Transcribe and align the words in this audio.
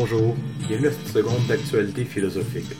Bonjour, 0.00 0.36
bienvenue 0.68 0.86
à 0.86 0.92
cette 0.92 1.08
seconde 1.08 1.44
d'actualité 1.48 2.04
philosophique. 2.04 2.70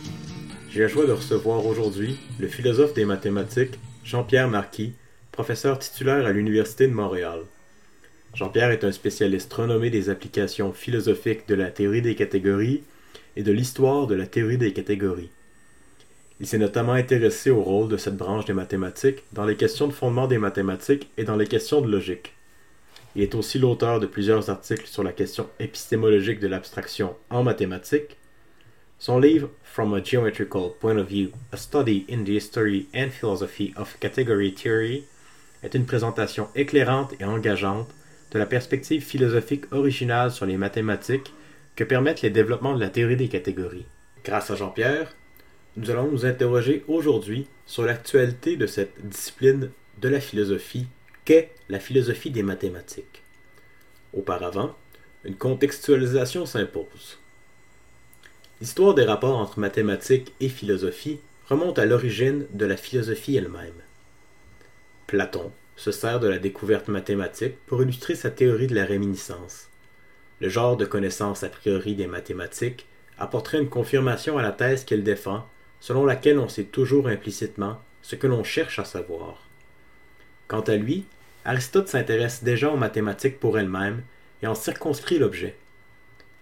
J'ai 0.71 0.82
la 0.82 0.87
joie 0.87 1.05
de 1.05 1.11
recevoir 1.11 1.67
aujourd'hui 1.67 2.17
le 2.39 2.46
philosophe 2.46 2.95
des 2.95 3.04
mathématiques, 3.04 3.76
Jean-Pierre 4.04 4.46
Marquis, 4.46 4.93
professeur 5.32 5.81
titulaire 5.81 6.25
à 6.26 6.31
l'Université 6.31 6.86
de 6.86 6.93
Montréal. 6.93 7.40
Jean-Pierre 8.35 8.71
est 8.71 8.85
un 8.85 8.93
spécialiste 8.93 9.53
renommé 9.53 9.90
des 9.90 10.11
applications 10.11 10.73
philosophiques 10.73 11.49
de 11.49 11.57
la 11.57 11.73
théorie 11.73 12.03
des 12.03 12.14
catégories 12.14 12.85
et 13.35 13.43
de 13.43 13.50
l'histoire 13.50 14.07
de 14.07 14.14
la 14.14 14.29
théorie 14.29 14.57
des 14.57 14.73
catégories. 14.73 15.31
Il 16.39 16.46
s'est 16.46 16.59
notamment 16.59 16.93
intéressé 16.93 17.50
au 17.50 17.64
rôle 17.64 17.89
de 17.89 17.96
cette 17.96 18.17
branche 18.17 18.45
des 18.45 18.53
mathématiques 18.53 19.25
dans 19.32 19.45
les 19.45 19.57
questions 19.57 19.89
de 19.89 19.93
fondement 19.93 20.29
des 20.29 20.39
mathématiques 20.39 21.11
et 21.18 21.25
dans 21.25 21.37
les 21.37 21.48
questions 21.48 21.81
de 21.81 21.90
logique. 21.90 22.37
Il 23.17 23.22
est 23.22 23.35
aussi 23.35 23.58
l'auteur 23.58 24.00
de 24.00 24.07
plusieurs 24.07 24.50
articles 24.50 24.86
sur 24.86 25.03
la 25.03 25.12
question 25.12 25.48
épistémologique 25.58 26.40
de 26.40 26.48
l'abstraction 26.48 27.17
en 27.31 27.43
mathématiques. 27.43 28.17
Son 28.98 29.18
livre 29.18 29.50
From 29.62 29.94
a 29.94 30.03
Geometrical 30.03 30.71
Point 30.81 30.98
of 30.98 31.08
View, 31.08 31.31
A 31.53 31.57
Study 31.57 32.05
in 32.11 32.25
the 32.25 32.31
History 32.31 32.86
and 32.94 33.11
Philosophy 33.11 33.73
of 33.77 33.97
Category 34.01 34.53
Theory 34.53 35.05
est 35.62 35.75
une 35.75 35.86
présentation 35.86 36.48
éclairante 36.55 37.14
et 37.20 37.25
engageante 37.25 37.89
de 38.31 38.39
la 38.39 38.47
perspective 38.47 39.03
philosophique 39.03 39.73
originale 39.73 40.31
sur 40.31 40.47
les 40.47 40.56
mathématiques 40.56 41.33
que 41.77 41.84
permettent 41.84 42.23
les 42.23 42.31
développements 42.31 42.75
de 42.75 42.81
la 42.81 42.91
théorie 42.91 43.17
des 43.17 43.29
catégories. 43.29 43.86
Grâce 44.25 44.51
à 44.51 44.56
Jean-Pierre, 44.56 45.14
nous 45.77 45.91
allons 45.91 46.11
nous 46.11 46.27
interroger 46.27 46.84
aujourd'hui 46.89 47.47
sur 47.67 47.84
l'actualité 47.84 48.56
de 48.56 48.67
cette 48.67 49.06
discipline 49.06 49.70
de 50.01 50.09
la 50.09 50.20
philosophie 50.20 50.86
qu'est 51.29 51.51
la 51.69 51.79
philosophie 51.79 52.31
des 52.31 52.43
mathématiques. 52.43 53.23
Auparavant, 54.15 54.75
une 55.25 55.37
contextualisation 55.37 56.47
s'impose. 56.47 57.19
L'histoire 58.62 58.95
des 58.95 59.05
rapports 59.05 59.37
entre 59.37 59.61
mathématiques 59.61 60.33
et 60.41 60.48
philosophie 60.48 61.20
remonte 61.47 61.79
à 61.79 61.85
l'origine 61.85 62.47
de 62.55 62.65
la 62.65 62.79
philosophie 62.79 63.37
elle-même. 63.37 63.83
Platon 65.07 65.53
se 65.77 65.93
sert 65.93 66.19
de 66.19 66.29
la 66.29 66.39
découverte 66.39 66.89
mathématique 66.89 67.59
pour 67.67 67.83
illustrer 67.83 68.15
sa 68.15 68.31
théorie 68.31 68.67
de 68.67 68.75
la 68.75 68.87
réminiscence. 68.87 69.69
Le 70.41 70.48
genre 70.48 70.79
de 70.79 70.87
connaissance 70.87 71.42
a 71.42 71.51
priori 71.51 71.95
des 71.95 72.07
mathématiques 72.07 72.87
apporterait 73.19 73.61
une 73.61 73.69
confirmation 73.69 74.39
à 74.39 74.42
la 74.42 74.53
thèse 74.53 74.83
qu'il 74.83 75.05
défend 75.05 75.47
selon 75.79 76.07
laquelle 76.07 76.39
on 76.39 76.48
sait 76.48 76.65
toujours 76.65 77.07
implicitement 77.07 77.83
ce 78.01 78.17
que 78.17 78.27
l'on 78.27 78.45
cherche 78.45 78.79
à 78.79 78.87
savoir. 78.87 79.47
Quant 80.47 80.63
à 80.63 80.77
lui, 80.77 81.05
Aristote 81.44 81.89
s'intéresse 81.89 82.44
déjà 82.44 82.70
aux 82.70 82.77
mathématiques 82.77 83.41
pour 83.41 83.58
elles-mêmes 83.58 84.03
et 84.42 84.47
en 84.47 84.55
circonscrit 84.55 85.19
l'objet. 85.19 85.56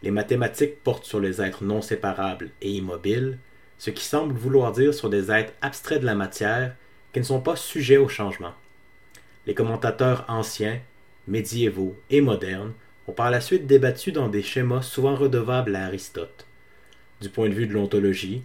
Les 0.02 0.10
mathématiques 0.10 0.82
portent 0.82 1.04
sur 1.04 1.20
les 1.20 1.40
êtres 1.40 1.64
non 1.64 1.82
séparables 1.82 2.50
et 2.60 2.70
immobiles, 2.70 3.38
ce 3.78 3.90
qui 3.90 4.04
semble 4.04 4.34
vouloir 4.34 4.72
dire 4.72 4.94
sur 4.94 5.10
des 5.10 5.30
êtres 5.30 5.52
abstraits 5.62 6.00
de 6.00 6.06
la 6.06 6.14
matière 6.14 6.74
qui 7.12 7.20
ne 7.20 7.24
sont 7.24 7.40
pas 7.40 7.56
sujets 7.56 7.96
au 7.96 8.08
changement. 8.08 8.54
Les 9.46 9.54
commentateurs 9.54 10.24
anciens, 10.28 10.80
médiévaux 11.28 11.96
et 12.10 12.20
modernes 12.20 12.72
ont 13.08 13.12
par 13.12 13.30
la 13.30 13.40
suite 13.40 13.66
débattu 13.66 14.12
dans 14.12 14.28
des 14.28 14.42
schémas 14.42 14.82
souvent 14.82 15.14
redevables 15.14 15.76
à 15.76 15.84
Aristote. 15.84 16.46
Du 17.20 17.28
point 17.28 17.48
de 17.48 17.54
vue 17.54 17.66
de 17.66 17.72
l'ontologie, 17.72 18.42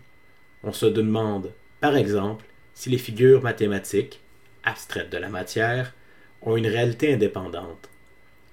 on 0.63 0.71
se 0.71 0.85
demande, 0.85 1.51
par 1.79 1.95
exemple, 1.95 2.45
si 2.73 2.89
les 2.89 2.97
figures 2.97 3.41
mathématiques, 3.41 4.21
abstraites 4.63 5.09
de 5.09 5.17
la 5.17 5.29
matière, 5.29 5.93
ont 6.41 6.57
une 6.57 6.67
réalité 6.67 7.13
indépendante. 7.13 7.89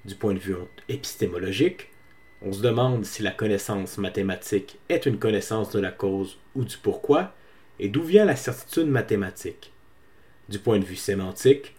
Du 0.04 0.15
point 0.15 0.34
de 0.34 0.38
vue 0.38 0.54
épistémologique, 0.88 1.88
on 2.43 2.53
se 2.53 2.62
demande 2.62 3.04
si 3.04 3.22
la 3.22 3.31
connaissance 3.31 3.99
mathématique 3.99 4.78
est 4.88 5.06
une 5.06 5.19
connaissance 5.19 5.71
de 5.71 5.81
la 5.81 5.91
cause 5.91 6.38
ou 6.54 6.65
du 6.65 6.76
pourquoi, 6.76 7.34
et 7.81 7.88
d'où 7.88 8.03
vient 8.03 8.25
la 8.25 8.37
certitude 8.37 8.87
mathématique. 8.87 9.72
Du 10.49 10.59
point 10.59 10.78
de 10.78 10.84
vue 10.84 10.97
sémantique, 10.97 11.75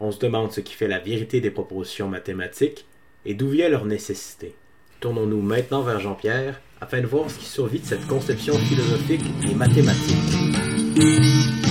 on 0.00 0.10
se 0.10 0.18
demande 0.18 0.52
ce 0.52 0.60
qui 0.60 0.74
fait 0.74 0.88
la 0.88 0.98
vérité 0.98 1.40
des 1.40 1.50
propositions 1.50 2.08
mathématiques 2.08 2.86
et 3.24 3.34
d'où 3.34 3.50
vient 3.50 3.68
leur 3.68 3.84
nécessité. 3.84 4.54
Tournons-nous 5.00 5.42
maintenant 5.42 5.82
vers 5.82 6.00
Jean-Pierre 6.00 6.60
afin 6.80 7.00
de 7.00 7.06
voir 7.06 7.30
ce 7.30 7.38
qui 7.38 7.46
survit 7.46 7.80
de 7.80 7.86
cette 7.86 8.06
conception 8.06 8.56
philosophique 8.58 9.24
des 9.40 9.54
mathématiques. 9.54 11.69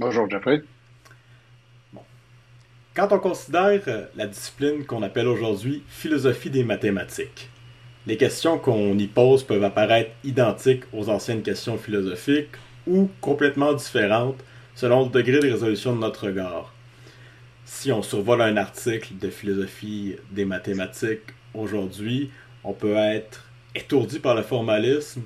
Bonjour 0.00 0.30
Jeffrey. 0.30 0.62
Quand 2.94 3.10
on 3.10 3.18
considère 3.18 3.80
euh, 3.88 4.06
la 4.14 4.28
discipline 4.28 4.86
qu'on 4.86 5.02
appelle 5.02 5.26
aujourd'hui 5.26 5.82
philosophie 5.88 6.50
des 6.50 6.62
mathématiques, 6.62 7.48
les 8.06 8.16
questions 8.16 8.60
qu'on 8.60 8.96
y 8.96 9.08
pose 9.08 9.42
peuvent 9.42 9.64
apparaître 9.64 10.12
identiques 10.22 10.84
aux 10.92 11.08
anciennes 11.08 11.42
questions 11.42 11.78
philosophiques 11.78 12.54
ou 12.86 13.10
complètement 13.20 13.72
différentes 13.72 14.38
selon 14.76 15.02
le 15.02 15.10
degré 15.10 15.40
de 15.40 15.50
résolution 15.50 15.96
de 15.96 16.00
notre 16.00 16.28
regard. 16.28 16.72
Si 17.64 17.90
on 17.90 18.00
survole 18.00 18.42
un 18.42 18.56
article 18.56 19.18
de 19.20 19.30
philosophie 19.30 20.14
des 20.30 20.44
mathématiques 20.44 21.34
aujourd'hui, 21.54 22.30
on 22.62 22.72
peut 22.72 22.94
être 22.94 23.46
étourdi 23.74 24.20
par 24.20 24.36
le 24.36 24.42
formalisme. 24.42 25.22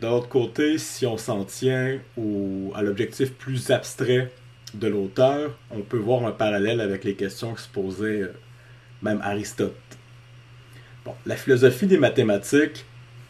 De 0.00 0.06
l'autre 0.06 0.28
côté, 0.28 0.78
si 0.78 1.06
on 1.06 1.18
s'en 1.18 1.44
tient 1.44 1.98
à 2.74 2.82
l'objectif 2.82 3.34
plus 3.34 3.70
abstrait 3.70 4.32
de 4.72 4.88
l'auteur, 4.88 5.58
on 5.70 5.80
peut 5.80 5.98
voir 5.98 6.24
un 6.24 6.32
parallèle 6.32 6.80
avec 6.80 7.04
les 7.04 7.14
questions 7.14 7.52
que 7.52 7.60
se 7.60 7.68
posait 7.68 8.22
euh, 8.22 8.32
même 9.02 9.20
Aristote. 9.22 9.74
La 11.26 11.36
philosophie 11.36 11.86
des 11.86 11.98
mathématiques 11.98 12.86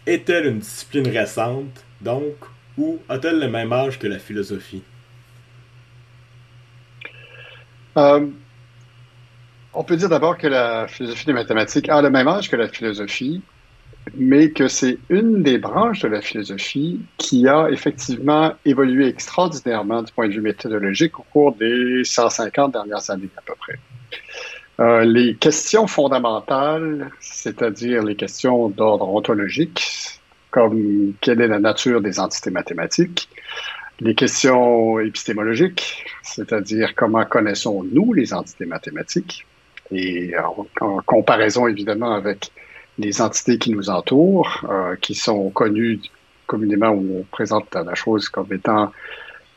est-elle 0.06 0.46
une 0.46 0.58
discipline 0.60 1.08
récente, 1.08 1.84
donc, 2.00 2.34
ou 2.78 3.00
a-t-elle 3.08 3.40
le 3.40 3.48
même 3.48 3.72
âge 3.72 3.98
que 3.98 4.06
la 4.06 4.18
philosophie? 4.18 4.82
Euh, 7.96 8.26
on 9.74 9.82
peut 9.82 9.96
dire 9.96 10.08
d'abord 10.08 10.38
que 10.38 10.46
la 10.46 10.86
philosophie 10.86 11.26
des 11.26 11.32
mathématiques 11.32 11.88
a 11.88 12.00
le 12.00 12.10
même 12.10 12.28
âge 12.28 12.48
que 12.48 12.56
la 12.56 12.68
philosophie, 12.68 13.42
mais 14.14 14.50
que 14.50 14.68
c'est 14.68 14.98
une 15.08 15.42
des 15.42 15.58
branches 15.58 16.00
de 16.00 16.08
la 16.08 16.20
philosophie 16.20 17.00
qui 17.18 17.46
a 17.48 17.68
effectivement 17.70 18.52
évolué 18.64 19.06
extraordinairement 19.08 20.02
du 20.02 20.12
point 20.12 20.28
de 20.28 20.32
vue 20.32 20.40
méthodologique 20.40 21.18
au 21.18 21.24
cours 21.32 21.54
des 21.54 22.02
150 22.04 22.72
dernières 22.72 23.10
années 23.10 23.28
à 23.36 23.42
peu 23.42 23.54
près. 23.58 23.78
Euh, 24.80 25.04
les 25.04 25.34
questions 25.34 25.86
fondamentales, 25.86 27.10
c'est-à-dire 27.20 28.02
les 28.02 28.16
questions 28.16 28.70
d'ordre 28.70 29.08
ontologique, 29.08 30.18
comme 30.50 31.12
quelle 31.20 31.40
est 31.42 31.48
la 31.48 31.58
nature 31.58 32.00
des 32.00 32.18
entités 32.18 32.50
mathématiques, 32.50 33.28
les 34.00 34.14
questions 34.14 34.98
épistémologiques, 34.98 36.04
c'est-à-dire 36.22 36.94
comment 36.96 37.24
connaissons-nous 37.26 38.14
les 38.14 38.32
entités 38.32 38.64
mathématiques, 38.64 39.46
et 39.92 40.32
en, 40.38 40.66
en 40.80 41.02
comparaison 41.02 41.66
évidemment 41.66 42.14
avec 42.14 42.50
les 43.00 43.20
entités 43.20 43.58
qui 43.58 43.70
nous 43.70 43.90
entourent, 43.90 44.64
euh, 44.70 44.96
qui 45.00 45.14
sont 45.14 45.50
connues 45.50 46.00
communément 46.46 46.90
où 46.90 47.20
on 47.20 47.22
présente 47.30 47.74
la 47.74 47.94
chose 47.94 48.28
comme 48.28 48.52
étant 48.52 48.92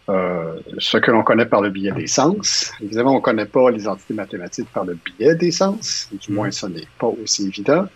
euh, 0.10 0.60
ce 0.80 0.98
que 0.98 1.12
l'on 1.12 1.24
connaît 1.24 1.46
par 1.46 1.62
le 1.62 1.70
biais 1.70 1.92
des 1.92 2.08
sens. 2.08 2.72
Évidemment, 2.82 3.14
on 3.14 3.16
ne 3.16 3.22
connaît 3.22 3.46
pas 3.46 3.72
les 3.72 3.88
entités 3.88 4.14
mathématiques 4.14 4.70
par 4.74 4.84
le 4.84 4.96
biais 4.96 5.36
des 5.36 5.52
sens, 5.52 6.10
du 6.12 6.32
moins 6.32 6.52
ce 6.52 6.68
n'est 6.68 6.88
pas 7.00 7.08
aussi 7.08 7.48
évident. 7.48 7.88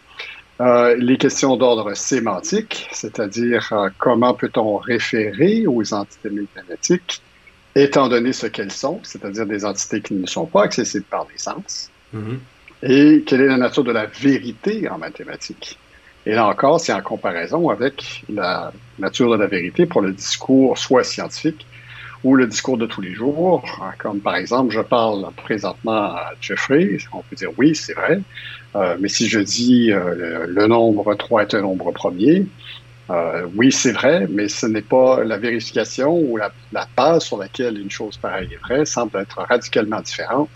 Euh, 0.59 0.95
les 0.95 1.17
questions 1.17 1.55
d'ordre 1.57 1.93
sémantique, 1.95 2.89
c'est-à-dire 2.91 3.69
euh, 3.73 3.89
comment 3.99 4.33
peut-on 4.33 4.77
référer 4.77 5.67
aux 5.67 5.93
entités 5.93 6.29
mathématiques 6.29 7.21
étant 7.75 8.07
donné 8.07 8.33
ce 8.33 8.47
qu'elles 8.47 8.71
sont, 8.71 8.99
c'est-à-dire 9.03 9.45
des 9.45 9.65
entités 9.65 10.01
qui 10.01 10.15
ne 10.15 10.25
sont 10.25 10.47
pas 10.47 10.63
accessibles 10.63 11.05
par 11.05 11.27
les 11.31 11.37
sens. 11.37 11.91
Mm-hmm 12.15 12.37
et 12.83 13.23
quelle 13.25 13.41
est 13.41 13.47
la 13.47 13.57
nature 13.57 13.83
de 13.83 13.91
la 13.91 14.05
vérité 14.05 14.89
en 14.89 14.97
mathématiques? 14.97 15.77
Et 16.25 16.33
là 16.33 16.47
encore, 16.47 16.79
c'est 16.79 16.93
en 16.93 17.01
comparaison 17.01 17.69
avec 17.69 18.23
la 18.29 18.71
nature 18.99 19.31
de 19.31 19.37
la 19.37 19.47
vérité 19.47 19.85
pour 19.85 20.01
le 20.01 20.11
discours 20.11 20.77
soit 20.77 21.03
scientifique 21.03 21.65
ou 22.23 22.35
le 22.35 22.47
discours 22.47 22.77
de 22.77 22.85
tous 22.85 23.01
les 23.01 23.13
jours, 23.13 23.63
comme 23.99 24.19
par 24.19 24.35
exemple, 24.35 24.73
je 24.73 24.81
parle 24.81 25.31
présentement 25.37 26.15
à 26.15 26.31
Jeffrey, 26.41 26.97
on 27.13 27.21
peut 27.21 27.35
dire 27.35 27.51
oui, 27.57 27.75
c'est 27.75 27.93
vrai, 27.93 28.19
euh, 28.75 28.97
mais 28.99 29.07
si 29.07 29.27
je 29.27 29.39
dis 29.39 29.91
euh, 29.91 30.45
le, 30.47 30.67
nombre 30.67 31.15
3 31.15 31.43
est 31.43 31.53
un 31.53 31.61
nombre 31.61 31.91
premier, 31.91 32.45
euh, 33.09 33.47
oui, 33.55 33.71
c'est 33.71 33.93
vrai, 33.93 34.27
mais 34.29 34.49
ce 34.49 34.65
n'est 34.65 34.81
pas 34.81 35.23
la 35.23 35.37
vérification 35.37 36.17
ou 36.17 36.35
la, 36.35 36.51
la 36.73 36.87
base 36.97 37.23
sur 37.23 37.37
laquelle 37.37 37.79
une 37.79 37.91
chose 37.91 38.17
pareille 38.17 38.49
est 38.51 38.57
vraie 38.57 38.85
semble 38.85 39.17
être 39.19 39.39
radicalement 39.47 40.01
différente 40.01 40.49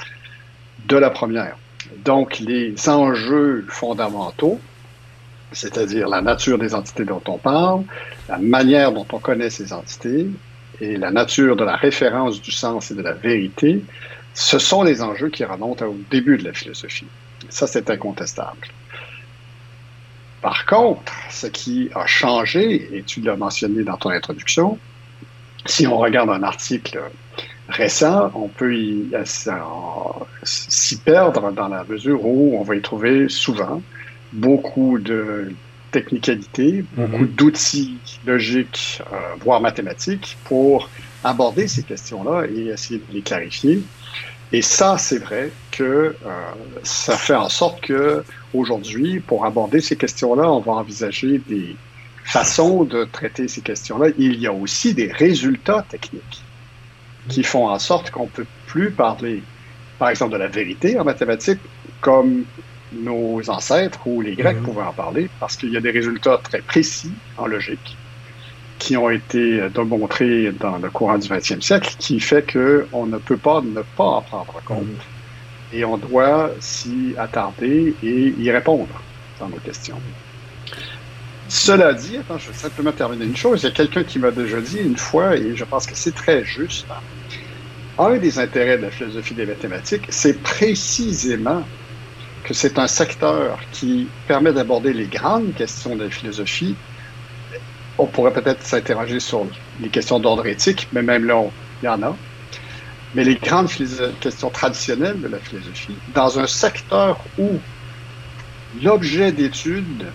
de 0.87 0.97
la 0.97 1.11
première. 1.11 1.55
Donc, 2.03 2.39
les 2.39 2.89
enjeux 2.89 3.65
fondamentaux 3.69 4.59
c'est-à-dire 5.51 6.07
la 6.07 6.21
nature 6.21 6.57
des 6.57 6.73
entités 6.73 7.05
dont 7.05 7.21
on 7.27 7.37
parle, 7.37 7.83
la 8.29 8.37
manière 8.37 8.91
dont 8.91 9.05
on 9.11 9.19
connaît 9.19 9.49
ces 9.49 9.73
entités 9.73 10.27
et 10.79 10.97
la 10.97 11.11
nature 11.11 11.55
de 11.55 11.63
la 11.63 11.75
référence 11.75 12.41
du 12.41 12.51
sens 12.51 12.91
et 12.91 12.95
de 12.95 13.01
la 13.01 13.13
vérité, 13.13 13.83
ce 14.33 14.59
sont 14.59 14.83
les 14.83 15.01
enjeux 15.01 15.29
qui 15.29 15.43
remontent 15.43 15.85
au 15.85 15.97
début 16.09 16.37
de 16.37 16.45
la 16.45 16.53
philosophie. 16.53 17.07
Ça, 17.49 17.67
c'est 17.67 17.89
incontestable. 17.89 18.67
Par 20.41 20.65
contre, 20.65 21.13
ce 21.29 21.47
qui 21.47 21.89
a 21.93 22.07
changé, 22.07 22.89
et 22.95 23.03
tu 23.03 23.21
l'as 23.21 23.35
mentionné 23.35 23.83
dans 23.83 23.97
ton 23.97 24.09
introduction, 24.09 24.79
si 25.65 25.85
on 25.85 25.97
regarde 25.97 26.29
un 26.29 26.41
article 26.41 26.99
récent, 27.71 28.31
on 28.35 28.47
peut 28.47 28.73
euh, 29.13 29.23
s'y 30.43 30.97
perdre 30.97 31.51
dans 31.51 31.67
la 31.67 31.83
mesure 31.83 32.25
où 32.25 32.57
on 32.59 32.63
va 32.63 32.75
y 32.75 32.81
trouver 32.81 33.29
souvent 33.29 33.81
beaucoup 34.33 34.99
de 34.99 35.51
technicalité, 35.91 36.85
beaucoup 36.95 37.25
mm-hmm. 37.25 37.35
d'outils 37.35 37.97
logiques, 38.25 39.01
euh, 39.11 39.15
voire 39.41 39.59
mathématiques, 39.59 40.37
pour 40.45 40.89
aborder 41.23 41.67
ces 41.67 41.83
questions-là 41.83 42.45
et 42.47 42.67
essayer 42.67 42.99
de 42.99 43.13
les 43.13 43.21
clarifier. 43.21 43.81
Et 44.53 44.61
ça, 44.61 44.97
c'est 44.97 45.19
vrai 45.19 45.51
que 45.71 45.83
euh, 45.83 46.13
ça 46.83 47.17
fait 47.17 47.35
en 47.35 47.49
sorte 47.49 47.81
que 47.81 48.23
aujourd'hui, 48.53 49.19
pour 49.19 49.45
aborder 49.45 49.81
ces 49.81 49.95
questions-là, 49.95 50.51
on 50.51 50.59
va 50.59 50.73
envisager 50.73 51.39
des 51.47 51.75
façons 52.23 52.83
de 52.83 53.05
traiter 53.05 53.47
ces 53.47 53.61
questions-là. 53.61 54.07
Il 54.17 54.39
y 54.39 54.47
a 54.47 54.53
aussi 54.53 54.93
des 54.93 55.11
résultats 55.11 55.85
techniques 55.89 56.43
qui 57.29 57.43
font 57.43 57.67
en 57.67 57.79
sorte 57.79 58.11
qu'on 58.11 58.27
peut 58.27 58.45
plus 58.67 58.91
parler, 58.91 59.43
par 59.99 60.09
exemple, 60.09 60.33
de 60.33 60.37
la 60.37 60.47
vérité 60.47 60.99
en 60.99 61.03
mathématiques 61.03 61.61
comme 62.01 62.43
nos 62.93 63.49
ancêtres 63.49 63.99
ou 64.05 64.21
les 64.21 64.35
Grecs 64.35 64.57
mm-hmm. 64.57 64.63
pouvaient 64.63 64.81
en 64.81 64.93
parler, 64.93 65.29
parce 65.39 65.55
qu'il 65.55 65.71
y 65.71 65.77
a 65.77 65.81
des 65.81 65.91
résultats 65.91 66.39
très 66.43 66.61
précis 66.61 67.11
en 67.37 67.47
logique 67.47 67.97
qui 68.81 68.97
ont 68.97 69.11
été 69.11 69.61
démontrés 69.69 70.51
dans 70.59 70.77
le 70.77 70.89
courant 70.89 71.19
du 71.19 71.27
20e 71.27 71.61
siècle, 71.61 71.95
qui 71.99 72.19
fait 72.19 72.51
qu'on 72.51 73.05
ne 73.05 73.19
peut 73.19 73.37
pas 73.37 73.61
ne 73.61 73.83
pas 73.95 74.03
en 74.03 74.21
prendre 74.21 74.59
compte. 74.65 74.85
Mm. 74.85 75.75
Et 75.75 75.85
on 75.85 75.97
doit 75.97 76.49
s'y 76.59 77.13
attarder 77.17 77.93
et 78.01 78.33
y 78.37 78.51
répondre 78.51 78.89
dans 79.39 79.49
nos 79.49 79.57
questions. 79.57 80.01
Cela 81.53 81.93
dit, 81.93 82.17
je 82.37 82.47
vais 82.47 82.57
simplement 82.57 82.93
terminer 82.93 83.25
une 83.25 83.35
chose. 83.35 83.61
Il 83.61 83.65
y 83.65 83.67
a 83.67 83.71
quelqu'un 83.71 84.05
qui 84.05 84.19
m'a 84.19 84.31
déjà 84.31 84.61
dit 84.61 84.77
une 84.77 84.95
fois, 84.95 85.35
et 85.35 85.53
je 85.53 85.65
pense 85.65 85.85
que 85.85 85.95
c'est 85.95 86.15
très 86.15 86.45
juste, 86.45 86.87
un 87.99 88.15
des 88.15 88.39
intérêts 88.39 88.77
de 88.77 88.83
la 88.83 88.89
philosophie 88.89 89.33
des 89.33 89.45
mathématiques, 89.45 90.05
c'est 90.07 90.41
précisément 90.41 91.63
que 92.45 92.53
c'est 92.53 92.79
un 92.79 92.87
secteur 92.87 93.59
qui 93.73 94.07
permet 94.29 94.53
d'aborder 94.53 94.93
les 94.93 95.07
grandes 95.07 95.53
questions 95.53 95.97
de 95.97 96.05
la 96.05 96.09
philosophie 96.09 96.73
on 97.97 98.07
pourrait 98.07 98.31
peut-être 98.33 98.63
s'interroger 98.63 99.19
sur 99.19 99.45
les 99.81 99.89
questions 99.89 100.19
d'ordre 100.19 100.45
éthique, 100.47 100.87
mais 100.93 101.01
même 101.01 101.25
là, 101.25 101.43
il 101.83 101.85
y 101.85 101.89
en 101.89 102.01
a. 102.01 102.15
Mais 103.13 103.25
les 103.25 103.35
grandes 103.35 103.67
questions 104.21 104.49
traditionnelles 104.49 105.19
de 105.19 105.27
la 105.27 105.37
philosophie, 105.37 105.95
dans 106.15 106.39
un 106.39 106.47
secteur 106.47 107.19
où 107.37 107.59
l'objet 108.81 109.33
d'étude 109.33 110.05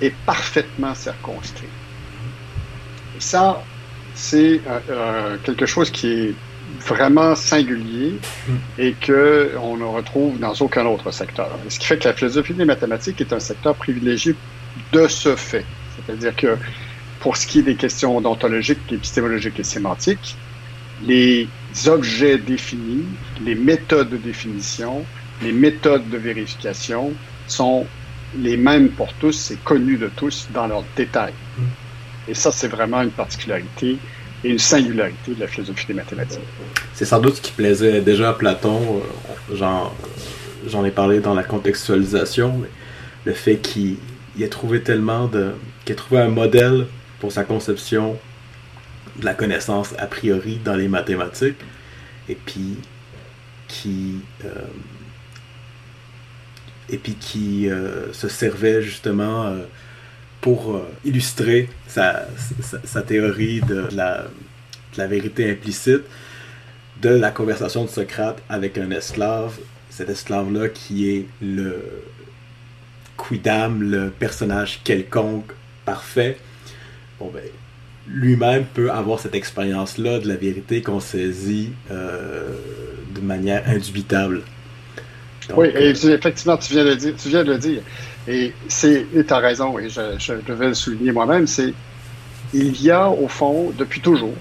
est 0.00 0.14
parfaitement 0.24 0.94
circonscrit. 0.94 1.68
Et 3.16 3.20
ça, 3.20 3.62
c'est 4.14 4.60
euh, 4.66 4.80
euh, 4.90 5.36
quelque 5.44 5.66
chose 5.66 5.90
qui 5.90 6.08
est 6.08 6.34
vraiment 6.80 7.34
singulier 7.34 8.14
et 8.78 8.94
qu'on 8.94 9.76
ne 9.76 9.84
retrouve 9.84 10.38
dans 10.38 10.52
aucun 10.54 10.84
autre 10.86 11.10
secteur. 11.10 11.50
Ce 11.68 11.78
qui 11.78 11.86
fait 11.86 11.98
que 11.98 12.08
la 12.08 12.14
philosophie 12.14 12.54
des 12.54 12.64
mathématiques 12.64 13.20
est 13.20 13.32
un 13.32 13.40
secteur 13.40 13.74
privilégié 13.76 14.34
de 14.92 15.06
ce 15.06 15.36
fait. 15.36 15.64
C'est-à-dire 15.94 16.34
que 16.34 16.56
pour 17.20 17.36
ce 17.36 17.46
qui 17.46 17.60
est 17.60 17.62
des 17.62 17.76
questions 17.76 18.16
odontologiques, 18.16 18.80
épistémologiques 18.90 19.58
et 19.60 19.64
sémantiques, 19.64 20.36
les 21.04 21.48
objets 21.86 22.38
définis, 22.38 23.04
les 23.44 23.54
méthodes 23.54 24.10
de 24.10 24.16
définition, 24.16 25.04
les 25.42 25.52
méthodes 25.52 26.08
de 26.08 26.16
vérification 26.16 27.12
sont 27.46 27.86
les 28.34 28.56
mêmes 28.56 28.90
pour 28.90 29.12
tous, 29.14 29.32
c'est 29.32 29.62
connu 29.62 29.96
de 29.96 30.08
tous 30.08 30.48
dans 30.52 30.66
leurs 30.66 30.84
détails. 30.96 31.34
Et 32.28 32.34
ça, 32.34 32.50
c'est 32.52 32.68
vraiment 32.68 33.02
une 33.02 33.10
particularité 33.10 33.98
et 34.44 34.50
une 34.50 34.58
singularité 34.58 35.34
de 35.34 35.40
la 35.40 35.46
philosophie 35.46 35.86
des 35.86 35.94
mathématiques. 35.94 36.40
C'est 36.92 37.04
sans 37.04 37.20
doute 37.20 37.36
ce 37.36 37.40
qui 37.40 37.52
plaisait 37.52 38.00
déjà 38.00 38.30
à 38.30 38.34
Platon, 38.34 39.02
euh, 39.52 39.64
j'en 40.66 40.84
ai 40.84 40.90
parlé 40.90 41.20
dans 41.20 41.34
la 41.34 41.44
contextualisation, 41.44 42.62
le 43.24 43.32
fait 43.32 43.56
qu'il 43.56 43.96
ait 44.40 44.48
trouvé 44.48 44.82
tellement 44.82 45.26
de... 45.26 45.52
qu'il 45.84 45.92
ait 45.92 45.96
trouvé 45.96 46.20
un 46.20 46.28
modèle 46.28 46.86
pour 47.20 47.32
sa 47.32 47.44
conception 47.44 48.18
de 49.18 49.24
la 49.24 49.34
connaissance 49.34 49.94
a 49.98 50.06
priori 50.06 50.60
dans 50.64 50.74
les 50.74 50.88
mathématiques, 50.88 51.56
et 52.28 52.34
puis 52.34 52.76
qui, 53.68 54.20
euh, 54.44 54.48
et 56.90 56.98
puis 56.98 57.14
qui 57.14 57.68
euh, 57.68 58.12
se 58.12 58.28
servait 58.28 58.82
justement 58.82 59.46
euh, 59.46 59.64
pour 60.40 60.80
illustrer 61.04 61.68
sa, 61.88 62.26
théorie 63.06 63.60
de 63.62 63.88
la, 63.92 64.22
de 64.22 64.98
la, 64.98 65.06
vérité 65.06 65.50
implicite 65.50 66.02
de 67.02 67.08
la 67.08 67.30
conversation 67.30 67.84
de 67.84 67.90
Socrate 67.90 68.40
avec 68.48 68.78
un 68.78 68.90
esclave, 68.90 69.58
cet 69.90 70.08
esclave-là 70.08 70.68
qui 70.68 71.10
est 71.10 71.26
le 71.42 71.82
quidam, 73.16 73.82
le 73.82 74.10
personnage 74.10 74.80
quelconque 74.84 75.50
parfait, 75.84 76.38
bon 77.18 77.30
ben, 77.32 77.42
lui-même 78.08 78.64
peut 78.72 78.90
avoir 78.90 79.18
cette 79.18 79.34
expérience-là 79.34 80.20
de 80.20 80.28
la 80.28 80.36
vérité 80.36 80.82
qu'on 80.82 81.00
saisit 81.00 81.72
euh, 81.90 82.54
de 83.14 83.20
manière 83.20 83.68
indubitable. 83.68 84.42
Oui, 85.54 85.68
et 85.74 85.90
effectivement, 85.90 86.56
tu 86.56 86.72
viens 86.72 86.84
de 86.84 86.90
le 86.90 86.96
dire. 86.96 87.14
Tu 87.16 87.28
viens 87.28 87.44
de 87.44 87.52
le 87.52 87.58
dire. 87.58 87.82
Et 88.26 88.52
tu 88.68 89.24
as 89.30 89.38
raison, 89.38 89.78
et 89.78 89.88
je, 89.88 90.00
je 90.18 90.34
devais 90.46 90.68
le 90.68 90.74
souligner 90.74 91.12
moi-même, 91.12 91.46
c'est 91.46 91.72
il 92.52 92.80
y 92.82 92.90
a 92.90 93.08
au 93.08 93.28
fond, 93.28 93.72
depuis 93.76 94.00
toujours, 94.00 94.34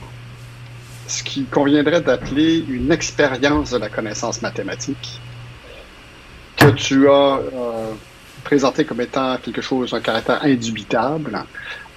ce 1.08 1.24
qui 1.24 1.46
conviendrait 1.46 2.02
d'appeler 2.02 2.64
une 2.68 2.92
expérience 2.92 3.72
de 3.72 3.78
la 3.78 3.90
connaissance 3.90 4.42
mathématique 4.42 5.20
que 6.56 6.70
tu 6.70 7.08
as 7.10 7.40
euh, 7.54 7.92
présenté 8.44 8.86
comme 8.86 9.02
étant 9.02 9.38
quelque 9.38 9.62
chose, 9.62 9.94
un 9.94 10.00
caractère 10.00 10.44
indubitable. 10.44 11.44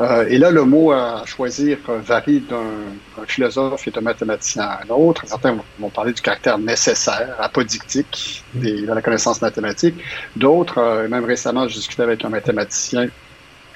Euh, 0.00 0.26
et 0.28 0.38
là, 0.38 0.50
le 0.50 0.64
mot 0.64 0.92
à 0.92 1.24
choisir 1.26 1.78
varie 1.88 2.40
d'un 2.40 3.26
philosophe 3.26 3.88
et 3.88 3.90
d'un 3.90 4.00
mathématicien 4.00 4.62
à 4.62 4.80
un 4.84 4.90
autre. 4.90 5.22
Certains 5.26 5.58
vont 5.78 5.90
parler 5.90 6.12
du 6.12 6.22
caractère 6.22 6.58
nécessaire, 6.58 7.34
apodictique 7.40 8.44
de 8.54 8.86
la 8.86 9.02
connaissance 9.02 9.42
mathématique. 9.42 9.96
D'autres, 10.36 10.78
euh, 10.78 11.08
même 11.08 11.24
récemment, 11.24 11.66
je 11.66 11.74
discutais 11.74 12.02
avec 12.02 12.24
un 12.24 12.28
mathématicien 12.28 13.08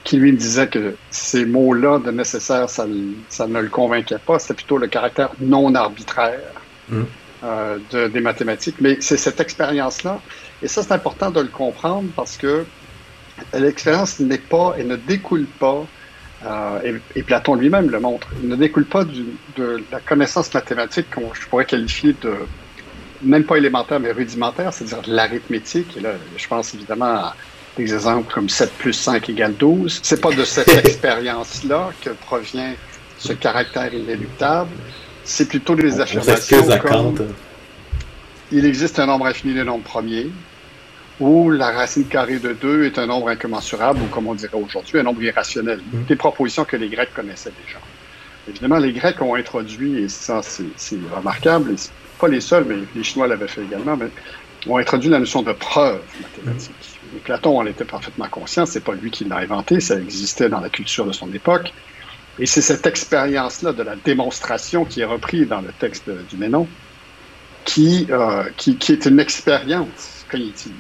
qui 0.04 0.16
lui 0.16 0.32
me 0.32 0.36
disait 0.36 0.68
que 0.68 0.96
ces 1.10 1.44
mots-là 1.44 1.98
de 1.98 2.10
nécessaire, 2.10 2.68
ça, 2.68 2.86
ça, 3.28 3.46
ne 3.46 3.60
le 3.60 3.68
convainquait 3.68 4.18
pas. 4.18 4.38
C'était 4.38 4.54
plutôt 4.54 4.78
le 4.78 4.88
caractère 4.88 5.30
non 5.40 5.74
arbitraire 5.74 6.40
mm. 6.88 7.02
euh, 7.44 7.78
de, 7.90 8.08
des 8.08 8.20
mathématiques. 8.20 8.76
Mais 8.80 8.96
c'est 9.00 9.16
cette 9.16 9.40
expérience-là 9.40 10.20
et 10.62 10.68
ça, 10.68 10.82
c'est 10.82 10.92
important 10.92 11.30
de 11.30 11.40
le 11.40 11.48
comprendre 11.48 12.08
parce 12.14 12.36
que 12.36 12.64
l'expérience 13.52 14.20
n'est 14.20 14.38
pas 14.38 14.74
et 14.78 14.84
ne 14.84 14.96
découle 14.96 15.46
pas, 15.58 15.84
euh, 16.46 16.98
et, 17.14 17.22
Platon 17.22 17.54
lui-même 17.54 17.90
le 17.90 18.00
montre, 18.00 18.28
il 18.42 18.48
ne 18.48 18.56
découle 18.56 18.84
pas 18.84 19.04
de 19.04 19.84
la 19.90 20.00
connaissance 20.00 20.52
mathématique 20.52 21.10
qu'on 21.10 21.32
je 21.34 21.46
pourrais 21.46 21.64
qualifier 21.64 22.14
de 22.20 22.34
même 23.22 23.44
pas 23.44 23.56
élémentaire, 23.56 24.00
mais 24.00 24.12
rudimentaire, 24.12 24.72
c'est-à-dire 24.72 25.02
de 25.02 25.14
l'arithmétique. 25.14 25.96
Et 25.96 26.00
là, 26.00 26.10
je 26.36 26.48
pense 26.48 26.74
évidemment 26.74 27.04
à 27.06 27.36
des 27.76 27.94
exemples 27.94 28.32
comme 28.32 28.48
7 28.48 28.70
plus 28.72 28.92
5 28.92 29.28
égale 29.30 29.54
12. 29.54 30.00
C'est 30.02 30.20
pas 30.20 30.32
de 30.32 30.44
cette 30.44 30.68
expérience-là 30.86 31.90
que 32.00 32.10
provient 32.10 32.74
ce 33.18 33.32
caractère 33.32 33.92
inéluctable. 33.94 34.70
C'est 35.24 35.48
plutôt 35.48 35.76
des 35.76 36.00
affirmations 36.00 36.66
comme 36.78 37.14
il 38.50 38.66
existe 38.66 38.98
un 38.98 39.06
nombre 39.06 39.26
infini 39.26 39.54
de 39.54 39.62
nombres 39.62 39.84
premiers, 39.84 40.28
où 41.22 41.50
la 41.50 41.70
racine 41.70 42.04
carrée 42.06 42.40
de 42.40 42.52
2 42.52 42.84
est 42.84 42.98
un 42.98 43.06
nombre 43.06 43.28
incommensurable, 43.28 44.00
ou 44.02 44.06
comme 44.06 44.26
on 44.26 44.34
dirait 44.34 44.56
aujourd'hui, 44.56 44.98
un 44.98 45.04
nombre 45.04 45.22
irrationnel. 45.22 45.80
Mm. 45.92 46.04
Des 46.04 46.16
propositions 46.16 46.64
que 46.64 46.76
les 46.76 46.88
Grecs 46.88 47.14
connaissaient 47.14 47.52
déjà. 47.64 47.78
Évidemment, 48.48 48.78
les 48.78 48.92
Grecs 48.92 49.22
ont 49.22 49.36
introduit, 49.36 50.02
et 50.02 50.08
ça 50.08 50.40
c'est 50.42 50.98
remarquable, 51.14 51.72
et 51.72 51.76
pas 52.18 52.26
les 52.26 52.40
seuls, 52.40 52.64
mais 52.68 52.76
les 52.96 53.04
Chinois 53.04 53.28
l'avaient 53.28 53.46
fait 53.46 53.62
également, 53.62 53.96
mais 53.96 54.08
ont 54.66 54.78
introduit 54.78 55.10
la 55.10 55.20
notion 55.20 55.42
de 55.42 55.52
preuve 55.52 56.00
mathématique. 56.20 56.74
Mm. 57.14 57.18
Platon 57.18 57.58
en 57.58 57.66
était 57.66 57.84
parfaitement 57.84 58.28
conscient, 58.28 58.66
c'est 58.66 58.82
pas 58.82 58.94
lui 58.94 59.12
qui 59.12 59.24
l'a 59.24 59.36
inventé, 59.36 59.78
ça 59.78 60.00
existait 60.00 60.48
dans 60.48 60.60
la 60.60 60.70
culture 60.70 61.06
de 61.06 61.12
son 61.12 61.32
époque. 61.32 61.72
Et 62.40 62.46
c'est 62.46 62.62
cette 62.62 62.86
expérience-là 62.86 63.72
de 63.72 63.82
la 63.84 63.94
démonstration 63.94 64.84
qui 64.84 65.02
est 65.02 65.04
reprise 65.04 65.46
dans 65.46 65.60
le 65.60 65.70
texte 65.78 66.10
du 66.30 66.36
Ménon, 66.36 66.66
qui, 67.64 68.08
euh, 68.10 68.42
qui, 68.56 68.76
qui 68.76 68.92
est 68.92 69.06
une 69.06 69.20
expérience 69.20 70.24
cognitive 70.28 70.72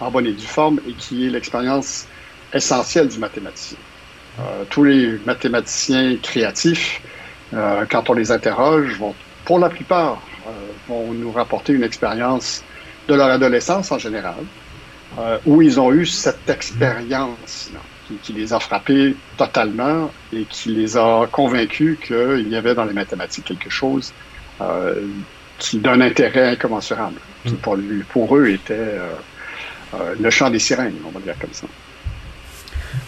en 0.00 0.10
bonne 0.10 0.26
et 0.26 0.32
due 0.32 0.46
forme 0.46 0.80
et 0.88 0.92
qui 0.92 1.26
est 1.26 1.30
l'expérience 1.30 2.06
essentiel 2.52 3.08
du 3.08 3.18
mathématicien. 3.18 3.78
tous 4.70 4.84
les 4.84 5.18
mathématiciens 5.26 6.16
créatifs, 6.22 7.02
quand 7.52 8.08
on 8.08 8.14
les 8.14 8.30
interroge, 8.30 8.94
vont, 8.98 9.14
pour 9.44 9.58
la 9.58 9.68
plupart, 9.68 10.22
vont 10.88 11.12
nous 11.12 11.32
rapporter 11.32 11.74
une 11.74 11.82
expérience 11.82 12.64
de 13.08 13.14
leur 13.14 13.28
adolescence 13.28 13.92
en 13.92 13.98
général, 13.98 14.44
où 15.44 15.60
ils 15.60 15.78
ont 15.78 15.92
eu 15.92 16.06
cette 16.06 16.48
expérience 16.48 17.70
qui, 18.22 18.32
les 18.32 18.52
a 18.52 18.60
frappés 18.60 19.14
totalement 19.36 20.10
et 20.32 20.44
qui 20.44 20.70
les 20.70 20.96
a 20.96 21.26
convaincus 21.30 21.98
qu'il 22.00 22.48
y 22.48 22.56
avait 22.56 22.74
dans 22.74 22.84
les 22.84 22.94
mathématiques 22.94 23.44
quelque 23.44 23.70
chose 23.70 24.12
euh, 24.60 25.06
qui 25.58 25.78
d'un 25.78 26.00
intérêt 26.00 26.50
incommensurable, 26.50 27.20
qui 27.44 27.54
mm. 27.54 27.58
pour, 27.58 27.76
lui, 27.76 28.02
pour 28.04 28.36
eux 28.36 28.48
était 28.48 28.72
euh, 29.94 30.14
le 30.18 30.30
chant 30.30 30.50
des 30.50 30.58
sirènes, 30.58 30.96
on 31.06 31.10
va 31.10 31.20
dire 31.20 31.38
comme 31.38 31.52
ça. 31.52 31.66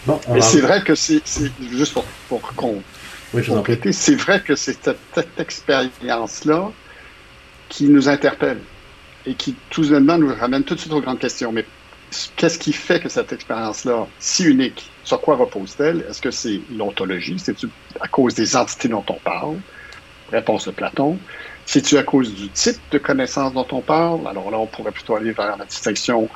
Bon, 0.05 0.19
Mais 0.29 0.41
c'est 0.41 0.61
vrai 0.61 0.83
que 0.83 0.95
c'est 0.95 1.21
juste 1.71 1.93
pour, 1.93 2.05
pour 2.27 2.41
qu'on 2.55 2.81
oui, 3.33 3.43
c'est 3.93 4.15
vrai 4.15 4.41
que 4.41 4.55
c'est 4.55 4.83
cette, 4.83 4.97
cette 5.15 5.39
expérience-là 5.39 6.71
qui 7.69 7.85
nous 7.85 8.09
interpelle 8.09 8.59
et 9.25 9.35
qui 9.35 9.55
tout 9.69 9.85
simplement 9.85 10.17
nous 10.17 10.35
ramène 10.35 10.63
tout 10.63 10.75
de 10.75 10.79
suite 10.79 10.91
aux 10.91 10.99
grandes 10.99 11.19
questions. 11.19 11.53
Mais 11.53 11.65
qu'est-ce 12.35 12.59
qui 12.59 12.73
fait 12.73 12.99
que 12.99 13.07
cette 13.07 13.31
expérience-là, 13.31 14.05
si 14.19 14.43
unique, 14.43 14.91
sur 15.05 15.21
quoi 15.21 15.37
repose-t-elle? 15.37 16.05
Est-ce 16.09 16.21
que 16.21 16.31
c'est 16.31 16.59
l'ontologie? 16.75 17.37
C'est 17.39 17.55
à 18.01 18.07
cause 18.09 18.35
des 18.35 18.57
entités 18.57 18.89
dont 18.89 19.05
on 19.07 19.19
parle? 19.23 19.57
Réponse 20.29 20.65
de 20.65 20.71
Platon. 20.71 21.17
C'est-tu 21.65 21.97
à 21.97 22.03
cause 22.03 22.33
du 22.33 22.49
type 22.49 22.79
de 22.91 22.97
connaissance 22.97 23.53
dont 23.53 23.67
on 23.71 23.79
parle? 23.81 24.27
Alors 24.27 24.51
là, 24.51 24.57
on 24.57 24.67
pourrait 24.67 24.91
plutôt 24.91 25.15
aller 25.15 25.31
vers 25.31 25.55
la 25.55 25.63
distinction 25.63 26.27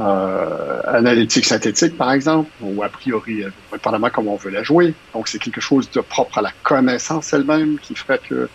euh, 0.00 0.80
analytique 0.86 1.44
synthétique, 1.44 1.96
par 1.96 2.12
exemple, 2.12 2.50
ou 2.60 2.82
a 2.82 2.88
priori, 2.88 3.44
indépendamment 3.72 4.10
comment 4.10 4.34
on 4.34 4.36
veut 4.36 4.50
la 4.50 4.62
jouer. 4.62 4.94
Donc, 5.12 5.28
c'est 5.28 5.38
quelque 5.38 5.60
chose 5.60 5.90
de 5.90 6.00
propre 6.00 6.38
à 6.38 6.42
la 6.42 6.52
connaissance 6.62 7.32
elle-même 7.32 7.78
qui 7.80 7.94
ferait 7.94 8.20
que 8.20 8.48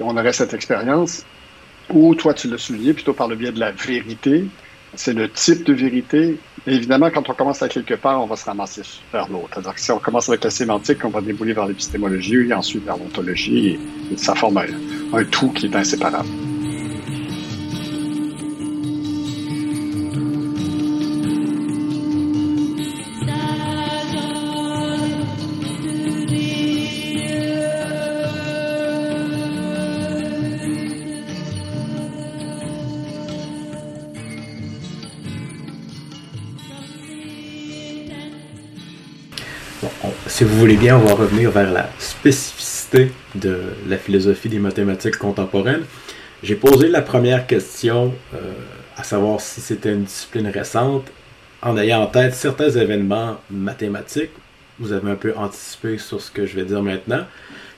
on 0.00 0.16
aurait 0.16 0.32
cette 0.32 0.54
expérience. 0.54 1.24
Ou, 1.90 2.14
toi, 2.14 2.34
tu 2.34 2.48
l'as 2.48 2.58
souligné, 2.58 2.92
plutôt 2.92 3.14
par 3.14 3.28
le 3.28 3.36
biais 3.36 3.52
de 3.52 3.60
la 3.60 3.70
vérité, 3.70 4.44
c'est 4.94 5.12
le 5.12 5.30
type 5.30 5.64
de 5.64 5.72
vérité. 5.72 6.38
évidemment, 6.66 7.10
quand 7.10 7.28
on 7.28 7.34
commence 7.34 7.62
à 7.62 7.68
quelque 7.68 7.94
part, 7.94 8.22
on 8.22 8.26
va 8.26 8.36
se 8.36 8.44
ramasser 8.44 8.82
vers 9.12 9.28
l'autre. 9.28 9.50
C'est-à-dire 9.52 9.74
que 9.74 9.80
si 9.80 9.92
on 9.92 9.98
commence 9.98 10.28
avec 10.28 10.42
la 10.42 10.50
sémantique, 10.50 11.04
on 11.04 11.10
va 11.10 11.20
débouler 11.20 11.52
vers 11.52 11.66
l'épistémologie, 11.66 12.48
et 12.48 12.54
ensuite 12.54 12.84
vers 12.84 12.96
l'ontologie, 12.96 13.78
et, 14.10 14.16
ça 14.16 14.34
forme 14.34 14.58
un 15.12 15.24
tout 15.24 15.50
qui 15.50 15.66
est 15.66 15.76
inséparable. 15.76 16.28
Si 40.36 40.44
vous 40.44 40.58
voulez 40.58 40.76
bien, 40.76 40.98
on 40.98 41.00
va 41.00 41.14
revenir 41.14 41.50
vers 41.50 41.72
la 41.72 41.88
spécificité 41.98 43.10
de 43.34 43.58
la 43.88 43.96
philosophie 43.96 44.50
des 44.50 44.58
mathématiques 44.58 45.16
contemporaines. 45.16 45.84
J'ai 46.42 46.56
posé 46.56 46.88
la 46.88 47.00
première 47.00 47.46
question, 47.46 48.12
euh, 48.34 48.52
à 48.98 49.02
savoir 49.02 49.40
si 49.40 49.62
c'était 49.62 49.94
une 49.94 50.04
discipline 50.04 50.48
récente, 50.48 51.06
en 51.62 51.78
ayant 51.78 52.02
en 52.02 52.06
tête 52.06 52.34
certains 52.34 52.68
événements 52.68 53.38
mathématiques. 53.48 54.32
Vous 54.78 54.92
avez 54.92 55.10
un 55.10 55.14
peu 55.14 55.32
anticipé 55.34 55.96
sur 55.96 56.20
ce 56.20 56.30
que 56.30 56.44
je 56.44 56.56
vais 56.56 56.66
dire 56.66 56.82
maintenant. 56.82 57.24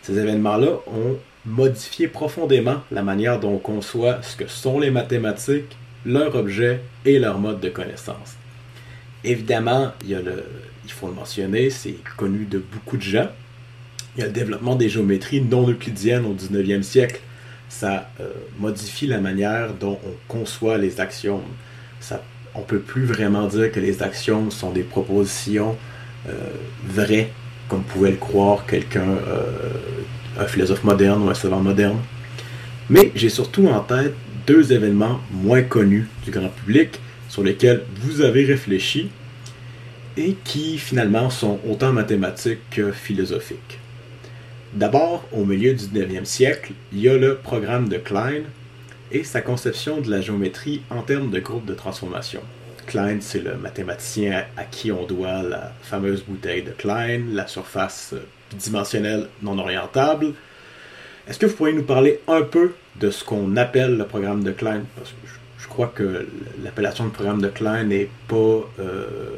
Ces 0.03 0.19
événements-là 0.19 0.81
ont 0.89 1.17
modifié 1.47 2.09
profondément 2.09 2.83
la 2.91 3.05
manière 3.05 3.39
dont 3.39 3.53
on 3.53 3.59
conçoit 3.59 4.19
ce 4.23 4.35
que 4.35 4.49
sont 4.49 4.81
les 4.81 4.91
mathématiques, 4.91 5.77
leur 6.05 6.35
objet 6.35 6.81
et 7.05 7.21
leur 7.21 7.39
mode 7.39 7.61
de 7.61 7.69
connaissance. 7.69 8.35
Évidemment, 9.23 9.93
il 10.03 10.11
y 10.11 10.15
a 10.17 10.21
le, 10.21 10.43
il 10.89 10.93
faut 10.93 11.07
le 11.07 11.13
mentionner, 11.13 11.69
c'est 11.69 11.97
connu 12.17 12.47
de 12.47 12.59
beaucoup 12.59 12.97
de 12.97 13.03
gens. 13.03 13.29
Il 14.17 14.21
y 14.21 14.23
a 14.23 14.27
le 14.27 14.33
développement 14.33 14.75
des 14.75 14.89
géométries 14.89 15.43
non 15.43 15.69
euclidiennes 15.69 16.25
au 16.25 16.35
19e 16.35 16.83
siècle. 16.83 17.21
Ça 17.69 18.11
euh, 18.21 18.31
modifie 18.59 19.07
la 19.07 19.21
manière 19.21 19.75
dont 19.75 19.99
on 20.05 20.33
conçoit 20.33 20.79
les 20.79 21.01
axiomes. 21.01 21.43
On 22.55 22.61
ne 22.61 22.65
peut 22.65 22.79
plus 22.81 23.05
vraiment 23.05 23.47
dire 23.47 23.71
que 23.71 23.79
les 23.79 24.03
axiomes 24.03 24.51
sont 24.51 24.71
des 24.71 24.83
propositions 24.83 25.77
euh, 26.27 26.33
vraies, 26.87 27.31
comme 27.69 27.83
pouvait 27.83 28.11
le 28.11 28.17
croire 28.17 28.65
quelqu'un, 28.65 29.11
euh, 29.29 29.43
un 30.41 30.47
philosophe 30.47 30.85
moderne 30.85 31.23
ou 31.23 31.29
un 31.29 31.35
savant 31.35 31.61
moderne. 31.61 31.99
Mais 32.89 33.13
j'ai 33.15 33.29
surtout 33.29 33.69
en 33.69 33.81
tête 33.81 34.15
deux 34.47 34.73
événements 34.73 35.21
moins 35.31 35.63
connus 35.63 36.09
du 36.25 36.31
grand 36.31 36.49
public 36.49 36.99
sur 37.29 37.45
lesquels 37.45 37.83
vous 38.01 38.23
avez 38.23 38.47
réfléchi 38.47 39.11
et 40.19 40.35
qui 40.45 40.79
finalement 40.79 41.31
sont 41.31 41.61
autant 41.71 41.93
mathématiques 41.93 42.69
que 42.71 42.91
philosophiques. 42.91 43.79
D'abord, 44.75 45.25
au 45.33 45.45
milieu 45.45 45.73
du 45.73 45.85
19e 45.85 46.25
siècle, 46.25 46.73
il 46.93 47.01
y 47.01 47.09
a 47.09 47.17
le 47.17 47.37
programme 47.37 47.89
de 47.89 47.97
Klein 47.99 48.43
et 49.13 49.23
sa 49.23 49.41
conception 49.41 50.01
de 50.01 50.11
la 50.11 50.21
géométrie 50.21 50.83
en 50.91 51.03
termes 51.03 51.31
de 51.31 51.39
groupe 51.39 51.65
de 51.65 51.73
transformation. 51.73 52.41
Klein, 52.87 53.19
c'est 53.21 53.43
le 53.43 53.57
mathématicien 53.57 54.45
à 54.57 54.65
qui 54.65 54.91
on 54.91 55.07
doit 55.07 55.43
la 55.43 55.73
fameuse 55.83 56.25
bouteille 56.25 56.63
de 56.63 56.73
Klein, 56.73 57.21
la 57.33 57.47
surface 57.47 58.15
dimensionnelle 58.59 59.29
non 59.43 59.59
orientable. 59.59 60.33
Est-ce 61.29 61.39
que 61.39 61.47
vous 61.47 61.55
pourriez 61.55 61.75
nous 61.75 61.85
parler 61.85 62.21
un 62.27 62.43
peu 62.43 62.73
de 62.97 63.11
ce 63.11 63.23
qu'on 63.23 63.57
appelle 63.57 63.97
le 63.97 64.05
programme 64.05 64.43
de 64.43 64.51
Klein? 64.51 64.83
Parce 64.97 65.11
que 65.11 65.29
je 65.59 65.69
crois 65.69 65.93
que 65.95 66.27
l'appellation 66.65 67.05
de 67.05 67.11
programme 67.11 67.41
de 67.41 67.49
Klein 67.49 67.85
n'est 67.85 68.09
pas 68.27 68.69
euh, 68.81 69.29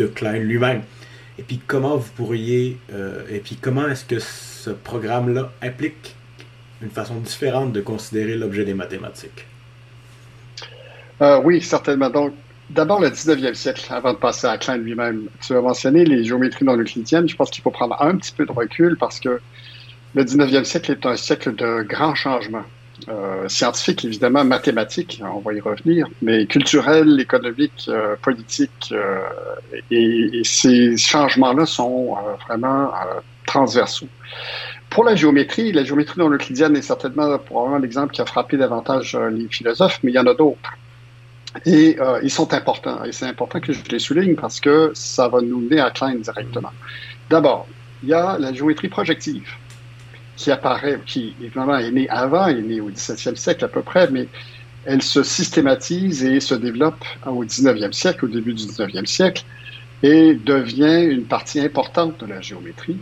de 0.00 0.06
Klein 0.06 0.38
lui-même. 0.38 0.82
Et 1.38 1.42
puis 1.42 1.60
comment 1.66 1.96
vous 1.96 2.10
pourriez, 2.16 2.78
euh, 2.92 3.22
et 3.30 3.38
puis 3.38 3.56
comment 3.56 3.88
est-ce 3.88 4.04
que 4.04 4.18
ce 4.18 4.70
programme-là 4.70 5.52
implique 5.62 6.14
une 6.82 6.90
façon 6.90 7.16
différente 7.16 7.72
de 7.72 7.80
considérer 7.80 8.36
l'objet 8.36 8.64
des 8.64 8.74
mathématiques? 8.74 9.46
Euh, 11.20 11.40
oui, 11.44 11.60
certainement. 11.60 12.10
Donc, 12.10 12.32
d'abord 12.70 13.00
le 13.00 13.08
19e 13.08 13.54
siècle, 13.54 13.86
avant 13.90 14.12
de 14.12 14.18
passer 14.18 14.46
à 14.46 14.56
Klein 14.56 14.78
lui-même. 14.78 15.28
Tu 15.42 15.54
as 15.54 15.60
mentionné 15.60 16.04
les 16.04 16.24
géométries 16.24 16.64
non 16.64 16.76
euclidiennes. 16.76 17.28
Je 17.28 17.36
pense 17.36 17.50
qu'il 17.50 17.62
faut 17.62 17.70
prendre 17.70 18.00
un 18.00 18.16
petit 18.16 18.32
peu 18.32 18.46
de 18.46 18.52
recul 18.52 18.96
parce 18.98 19.20
que 19.20 19.40
le 20.14 20.24
19e 20.24 20.64
siècle 20.64 20.92
est 20.92 21.06
un 21.06 21.16
siècle 21.16 21.54
de 21.54 21.82
grands 21.82 22.14
changements. 22.14 22.64
Euh, 23.08 23.48
scientifique, 23.48 24.04
évidemment, 24.04 24.44
mathématique, 24.44 25.22
on 25.24 25.40
va 25.40 25.52
y 25.54 25.60
revenir, 25.60 26.06
mais 26.22 26.46
culturel, 26.46 27.18
économique, 27.20 27.86
euh, 27.88 28.16
politique. 28.20 28.92
Euh, 28.92 29.20
et, 29.90 30.42
ces 30.44 30.96
changements-là 30.96 31.66
sont 31.66 32.16
vraiment 32.46 32.90
transversaux. 33.46 34.08
Pour 34.88 35.04
la 35.04 35.14
géométrie, 35.14 35.72
la 35.72 35.84
géométrie 35.84 36.18
non 36.18 36.30
euclidienne 36.30 36.76
est 36.76 36.82
certainement 36.82 37.38
probablement 37.38 37.78
l'exemple 37.78 38.12
qui 38.12 38.20
a 38.20 38.26
frappé 38.26 38.56
davantage 38.56 39.16
les 39.32 39.48
philosophes, 39.48 40.00
mais 40.02 40.10
il 40.10 40.14
y 40.14 40.18
en 40.18 40.26
a 40.26 40.34
d'autres. 40.34 40.72
Et 41.66 41.96
ils 42.22 42.30
sont 42.30 42.52
importants. 42.54 43.04
Et 43.04 43.12
c'est 43.12 43.26
important 43.26 43.60
que 43.60 43.72
je 43.72 43.82
les 43.90 43.98
souligne 43.98 44.34
parce 44.34 44.60
que 44.60 44.90
ça 44.94 45.28
va 45.28 45.40
nous 45.40 45.60
mener 45.60 45.80
à 45.80 45.90
Klein 45.90 46.16
directement. 46.16 46.72
D'abord, 47.28 47.66
il 48.02 48.08
y 48.08 48.14
a 48.14 48.38
la 48.38 48.52
géométrie 48.52 48.88
projective 48.88 49.48
qui 50.40 50.50
apparaît, 50.50 50.98
qui 51.04 51.34
évidemment 51.42 51.76
est 51.76 51.90
née 51.90 52.08
avant, 52.08 52.46
est 52.46 52.62
née 52.62 52.80
au 52.80 52.90
17e 52.90 53.36
siècle 53.36 53.62
à 53.66 53.68
peu 53.68 53.82
près, 53.82 54.08
mais 54.10 54.26
elle 54.86 55.02
se 55.02 55.22
systématise 55.22 56.24
et 56.24 56.40
se 56.40 56.54
développe 56.54 57.04
au 57.26 57.44
19e 57.44 57.92
siècle, 57.92 58.24
au 58.24 58.28
début 58.28 58.54
du 58.54 58.64
19e 58.64 59.04
siècle, 59.04 59.44
et 60.02 60.32
devient 60.32 61.04
une 61.04 61.24
partie 61.24 61.60
importante 61.60 62.18
de 62.20 62.26
la 62.26 62.40
géométrie. 62.40 62.96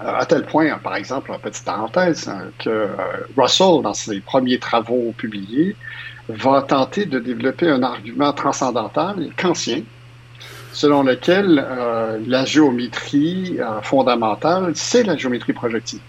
Euh, 0.00 0.06
à 0.06 0.24
tel 0.24 0.46
point, 0.46 0.78
par 0.78 0.96
exemple, 0.96 1.32
en 1.32 1.38
petite 1.38 1.66
parenthèse, 1.66 2.28
hein, 2.28 2.44
que 2.58 2.70
euh, 2.70 2.86
Russell, 3.36 3.82
dans 3.82 3.92
ses 3.92 4.18
premiers 4.20 4.58
travaux 4.58 5.12
publiés, 5.18 5.76
va 6.30 6.62
tenter 6.62 7.04
de 7.04 7.18
développer 7.18 7.68
un 7.68 7.82
argument 7.82 8.32
transcendantal, 8.32 9.28
kantien, 9.36 9.82
selon 10.72 11.02
lequel 11.02 11.62
euh, 11.62 12.18
la 12.26 12.46
géométrie 12.46 13.58
fondamentale, 13.82 14.72
c'est 14.74 15.02
la 15.02 15.14
géométrie 15.14 15.52
projective. 15.52 16.00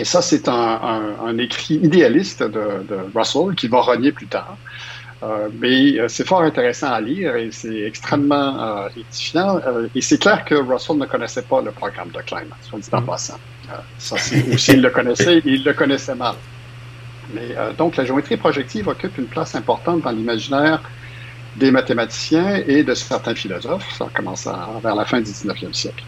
Et 0.00 0.04
ça, 0.04 0.22
c'est 0.22 0.48
un, 0.48 1.36
écrit 1.38 1.74
idéaliste 1.74 2.42
de, 2.42 2.96
Russell 3.14 3.54
qui 3.54 3.68
va 3.68 3.82
renier 3.82 4.12
plus 4.12 4.26
tard. 4.26 4.56
Euh, 5.22 5.50
mais 5.60 6.00
euh, 6.00 6.08
c'est 6.08 6.26
fort 6.26 6.40
intéressant 6.40 6.90
à 6.90 6.98
lire 6.98 7.36
et 7.36 7.50
c'est 7.52 7.82
extrêmement 7.82 8.58
euh, 8.58 8.88
édifiant. 8.96 9.60
et 9.94 10.00
c'est 10.00 10.16
clair 10.16 10.46
que 10.46 10.54
Russell 10.54 10.96
ne 10.96 11.04
connaissait 11.04 11.42
pas 11.42 11.60
le 11.60 11.72
programme 11.72 12.08
de 12.08 12.20
Klein, 12.22 12.46
soit 12.62 12.78
dit 12.78 12.88
en 12.90 13.02
mm. 13.02 13.04
passant. 13.04 13.38
ça, 13.98 14.16
c'est 14.16 14.54
aussi, 14.54 14.72
il 14.72 14.80
le 14.80 14.88
connaissait, 14.88 15.42
il 15.44 15.62
le 15.62 15.74
connaissait 15.74 16.14
mal. 16.14 16.36
Mais 17.34 17.54
donc, 17.76 17.96
la 17.96 18.06
géométrie 18.06 18.38
projective 18.38 18.88
occupe 18.88 19.18
une 19.18 19.26
place 19.26 19.54
importante 19.54 20.00
dans 20.00 20.10
l'imaginaire 20.10 20.80
des 21.56 21.70
mathématiciens 21.70 22.62
et 22.66 22.82
de 22.82 22.94
certains 22.94 23.34
philosophes. 23.34 23.86
Ça 23.98 24.08
commence 24.14 24.48
vers 24.82 24.94
la 24.94 25.04
fin 25.04 25.20
du 25.20 25.30
19e 25.30 25.74
siècle. 25.74 26.02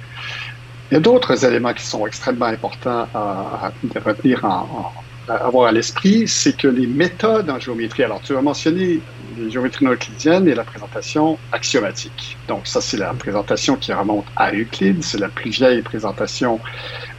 Il 0.92 0.96
y 0.96 0.99
a 0.99 1.00
d'autres 1.00 1.46
éléments 1.46 1.72
qui 1.72 1.87
sont 1.87 2.06
extrêmement 2.06 2.44
importants 2.44 3.08
à, 3.14 3.72
retenir, 4.04 4.44
à 4.44 4.92
avoir 5.26 5.68
à 5.68 5.72
l'esprit, 5.72 6.28
c'est 6.28 6.54
que 6.54 6.68
les 6.68 6.87
méthodes 6.87 7.49
en 7.49 7.58
géométrie, 7.58 8.02
alors 8.02 8.20
tu 8.20 8.37
as 8.37 8.42
mentionné 8.42 9.00
les 9.38 9.50
géométries 9.50 9.87
non 9.87 9.92
euclidiennes 9.92 10.46
et 10.49 10.54
la 10.54 10.64
présentation 10.64 11.38
axiomatique. 11.50 12.37
Donc 12.46 12.66
ça, 12.66 12.82
c'est 12.82 12.99
la 12.99 13.14
présentation 13.14 13.76
qui 13.76 13.90
remonte 13.94 14.26
à 14.37 14.52
Euclide, 14.52 15.02
c'est 15.02 15.18
la 15.18 15.30
plus 15.30 15.49
vieille 15.49 15.80
présentation 15.80 16.61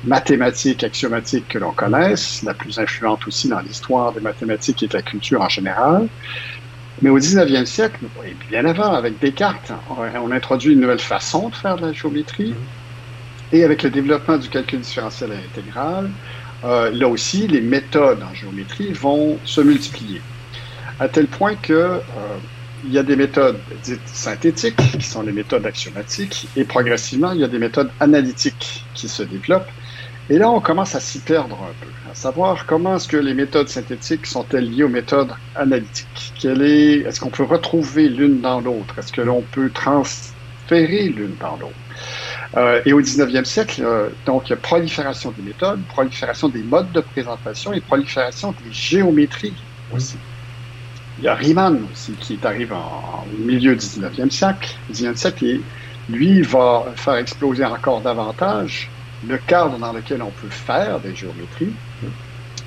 mathématique, 0.03 0.84
axiomatique 0.84 1.48
que 1.48 1.58
l'on 1.58 1.72
connaisse, 1.72 2.44
la 2.44 2.53
plus 2.53 2.77
influente 2.77 3.25
aussi 3.25 3.50
dans 3.50 3.62
l'histoire 3.62 4.12
des 4.12 4.22
mathématiques 4.22 4.84
et 4.84 4.88
de 4.88 4.94
la 4.94 5.01
culture 5.01 5.42
en 5.42 5.50
général. 5.50 6.08
Mais 7.01 7.10
au 7.10 7.18
19e 7.18 7.65
siècle, 7.65 8.06
et 8.24 8.36
bien 8.51 8.65
avant, 8.65 8.94
avec 8.94 9.18
Descartes, 9.18 9.74
on, 9.89 10.32
introduit 10.32 10.74
une 10.74 10.82
nouvelle 10.82 11.00
façon 11.00 11.50
de 11.50 11.56
faire 11.56 11.75
de 11.77 11.88
la 11.88 11.92
géométrie. 11.92 12.53
Et 13.54 13.64
avec 13.64 13.84
le 13.84 13.92
développement 13.92 14.38
du 14.38 14.50
calcul 14.50 14.82
différentiel 14.82 15.32
et 15.34 15.38
intégral, 15.46 16.20
euh, 16.64 16.90
là 16.92 17.08
aussi, 17.08 17.48
les 17.48 17.62
méthodes 17.62 18.24
en 18.24 18.34
géométrie 18.34 18.92
vont 18.94 19.42
se 19.46 19.62
multiplier. 19.62 20.28
À 21.00 21.08
tel 21.10 21.30
point 21.30 21.56
que 21.58 21.74
euh, 21.74 22.40
il 22.82 22.92
y 22.92 22.98
a 22.98 23.04
des 23.04 23.16
méthodes 23.16 23.66
dites 23.84 24.08
synthétiques, 24.10 24.98
qui 25.00 25.06
sont 25.06 25.22
les 25.22 25.34
méthodes 25.34 25.66
axiomatiques, 25.68 26.52
et 26.56 26.66
progressivement, 26.66 27.32
il 27.34 27.42
y 27.42 27.44
a 27.44 27.48
des 27.48 27.60
méthodes 27.60 27.96
analytiques 28.00 28.90
qui 28.96 29.08
se 29.08 29.24
développent. 29.24 29.72
Et 30.30 30.38
là, 30.40 30.50
on 30.52 30.62
commence 30.62 30.96
à 30.96 31.00
s'y 31.00 31.24
perdre 31.24 31.62
un 31.64 31.76
peu, 31.80 31.92
à 32.10 32.16
savoir 32.16 32.66
comment 32.66 32.96
est-ce 32.96 33.08
que 33.08 33.18
les 33.18 33.36
méthodes 33.36 33.70
synthétiques 33.70 34.26
sont-elles 34.28 34.70
liées 34.70 34.84
aux 34.84 34.90
méthodes 34.90 35.34
analytiques? 35.54 36.46
est, 36.46 37.02
est-ce 37.08 37.20
qu'on 37.20 37.32
peut 37.32 37.44
retrouver 37.44 38.10
l'une 38.10 38.42
dans 38.42 38.62
l'autre? 38.62 38.98
Est-ce 39.00 39.12
que 39.14 39.22
l'on 39.22 39.44
peut 39.44 39.72
transférer 39.72 41.10
l'une 41.10 41.38
dans 41.38 41.58
l'autre? 41.58 41.83
Euh, 42.56 42.82
et 42.86 42.94
au 42.94 43.02
19e 43.02 43.46
siècle, 43.46 43.82
euh, 43.84 44.10
donc, 44.26 44.54
prolifération 44.56 45.32
des 45.32 45.42
méthodes, 45.42 45.82
prolifération 45.88 46.50
des 46.50 46.62
modes 46.62 46.92
de 46.92 47.02
présentation 47.02 47.74
et 47.74 47.82
prolifération 47.82 48.54
des 48.64 48.72
géométries 48.72 49.56
aussi. 49.94 50.18
Il 51.18 51.26
y 51.26 51.28
a 51.28 51.34
Riemann 51.34 51.86
aussi 51.92 52.12
qui 52.14 52.40
arrive 52.44 52.74
au 52.74 53.44
milieu 53.44 53.76
du 53.76 53.86
19e 53.86 54.30
siècle, 54.30 54.76
19e 54.92 55.16
siècle, 55.16 55.46
et 55.46 55.62
lui 56.10 56.42
va 56.42 56.86
faire 56.96 57.16
exploser 57.16 57.66
encore 57.66 58.02
davantage 58.02 58.90
le 59.28 59.38
cadre 59.38 59.78
dans 59.78 59.94
lequel 59.94 60.22
on 60.22 60.32
peut 60.32 60.50
faire 60.50 61.00
des 61.00 61.16
géométries. 61.16 61.74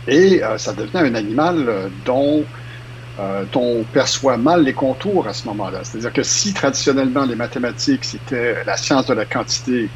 Et 0.08 0.42
euh, 0.42 0.58
ça 0.58 0.72
devient 0.72 0.98
un 0.98 1.14
animal 1.14 1.90
dont 2.04 2.44
euh, 3.18 3.46
on 3.54 3.84
perçoit 3.84 4.36
mal 4.36 4.64
les 4.64 4.74
contours 4.74 5.26
à 5.26 5.32
ce 5.32 5.48
moment-là. 5.48 5.80
C'est-à-dire 5.84 6.12
que 6.12 6.22
si 6.22 6.52
traditionnellement 6.52 7.24
les 7.24 7.36
mathématiques 7.36 8.04
c'était 8.04 8.62
la 8.64 8.76
science 8.76 9.06
de 9.06 9.14
la 9.14 9.24
quantité, 9.24 9.90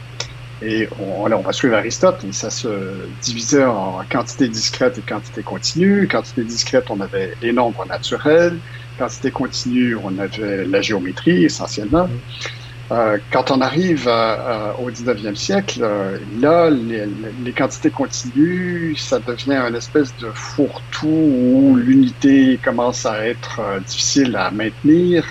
et 0.63 0.89
on, 0.99 1.31
on 1.31 1.41
va 1.41 1.53
suivre 1.53 1.75
Aristote, 1.75 2.25
et 2.25 2.33
ça 2.33 2.51
se 2.51 3.09
divisait 3.23 3.65
en 3.65 4.05
quantité 4.11 4.49
discrète 4.49 4.99
et 4.99 5.03
quantité 5.03 5.43
continue. 5.43 6.07
Quantité 6.09 6.45
discrète, 6.45 6.91
on 6.91 7.01
avait 7.01 7.35
les 7.41 7.53
nombres 7.53 7.87
naturels. 7.87 8.61
Quantité 8.99 9.31
continue, 9.31 9.97
on 9.97 10.19
avait 10.19 10.67
la 10.67 10.83
géométrie 10.83 11.45
essentiellement. 11.45 12.09
Euh, 12.93 13.19
quand 13.31 13.53
on 13.53 13.61
arrive 13.61 14.09
au 14.81 14.91
19e 14.91 15.37
siècle, 15.37 15.81
euh, 15.83 16.19
là, 16.41 16.71
les, 16.71 17.53
quantités 17.53 17.91
continues, 17.91 18.97
ça 18.97 19.21
devient 19.21 19.63
une 19.69 19.77
espèce 19.77 20.13
de 20.17 20.29
fourre-tout 20.35 21.07
où 21.07 21.77
l'unité 21.77 22.59
commence 22.65 23.07
à 23.07 23.25
être 23.27 23.61
euh, 23.61 23.79
difficile 23.81 24.35
à 24.37 24.51
maintenir, 24.51 25.25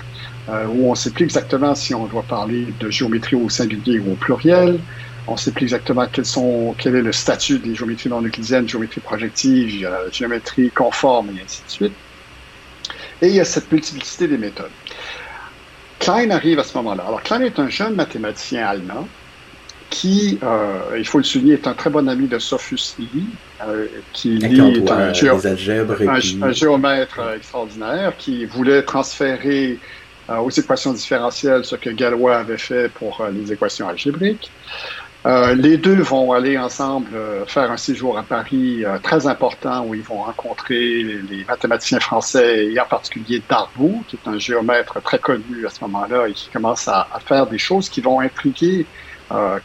où 0.48 0.88
on 0.88 0.90
ne 0.90 0.96
sait 0.96 1.10
plus 1.10 1.24
exactement 1.24 1.76
si 1.76 1.94
on 1.94 2.06
doit 2.06 2.24
parler 2.24 2.66
de 2.80 2.90
géométrie 2.90 3.36
au 3.36 3.48
singulier 3.48 4.00
ou 4.00 4.12
au 4.12 4.16
pluriel. 4.16 4.80
On 5.28 5.34
ne 5.34 5.38
sait 5.38 5.52
plus 5.52 5.62
exactement 5.64 6.06
quels 6.10 6.24
sont, 6.24 6.74
quel 6.76 6.96
est 6.96 7.02
le 7.02 7.12
statut 7.12 7.60
des 7.60 7.76
géométries 7.76 8.08
non 8.08 8.20
euclidiennes, 8.20 8.68
géométrie 8.68 9.00
projective, 9.00 9.88
géométrie 10.10 10.70
conforme, 10.70 11.28
et 11.28 11.42
ainsi 11.44 11.62
de 11.64 11.70
suite. 11.70 11.92
Et 13.22 13.28
il 13.28 13.34
y 13.34 13.40
a 13.40 13.44
cette 13.44 13.70
multiplicité 13.70 14.26
des 14.26 14.38
méthodes. 14.38 14.70
Klein 16.00 16.30
arrive 16.30 16.58
à 16.58 16.64
ce 16.64 16.76
moment-là. 16.78 17.04
Alors, 17.06 17.22
Klein 17.22 17.42
est 17.42 17.58
un 17.58 17.68
jeune 17.68 17.94
mathématicien 17.94 18.66
allemand 18.66 19.06
qui, 19.90 20.38
euh, 20.42 20.96
il 20.96 21.06
faut 21.06 21.18
le 21.18 21.24
souligner, 21.24 21.54
est 21.54 21.66
un 21.66 21.74
très 21.74 21.90
bon 21.90 22.08
ami 22.08 22.26
de 22.26 22.38
Sophus 22.38 22.94
Lie, 22.98 23.26
euh, 23.66 23.86
qui 24.12 24.38
lit 24.38 24.60
un, 24.88 24.98
un, 24.98 26.52
géomètre 26.52 27.18
euh, 27.18 27.36
extraordinaire 27.36 28.14
qui 28.16 28.44
voulait 28.46 28.82
transférer 28.82 29.78
aux 30.28 30.50
équations 30.50 30.92
différentielles 30.92 31.64
ce 31.64 31.74
que 31.74 31.90
Galois 31.90 32.36
avait 32.36 32.56
fait 32.56 32.88
pour 32.88 33.26
les 33.32 33.52
équations 33.52 33.88
algébriques. 33.88 34.48
Euh, 35.26 35.54
les 35.54 35.76
deux 35.76 36.00
vont 36.00 36.32
aller 36.32 36.56
ensemble 36.56 37.10
euh, 37.14 37.44
faire 37.44 37.70
un 37.70 37.76
séjour 37.76 38.16
à 38.16 38.22
Paris 38.22 38.86
euh, 38.86 38.98
très 38.98 39.26
important 39.26 39.84
où 39.84 39.94
ils 39.94 40.02
vont 40.02 40.22
rencontrer 40.22 41.02
les, 41.02 41.44
mathématiciens 41.46 42.00
français 42.00 42.68
et 42.68 42.80
en 42.80 42.86
particulier 42.86 43.42
Darboux, 43.46 44.02
qui 44.08 44.16
est 44.16 44.28
un 44.28 44.38
géomètre 44.38 45.02
très 45.02 45.18
connu 45.18 45.66
à 45.66 45.68
ce 45.68 45.82
moment-là 45.82 46.28
et 46.28 46.32
qui 46.32 46.48
commence 46.48 46.88
à, 46.88 47.06
faire 47.26 47.46
des 47.46 47.58
choses 47.58 47.90
qui 47.90 48.00
vont 48.00 48.20
intriguer 48.20 48.86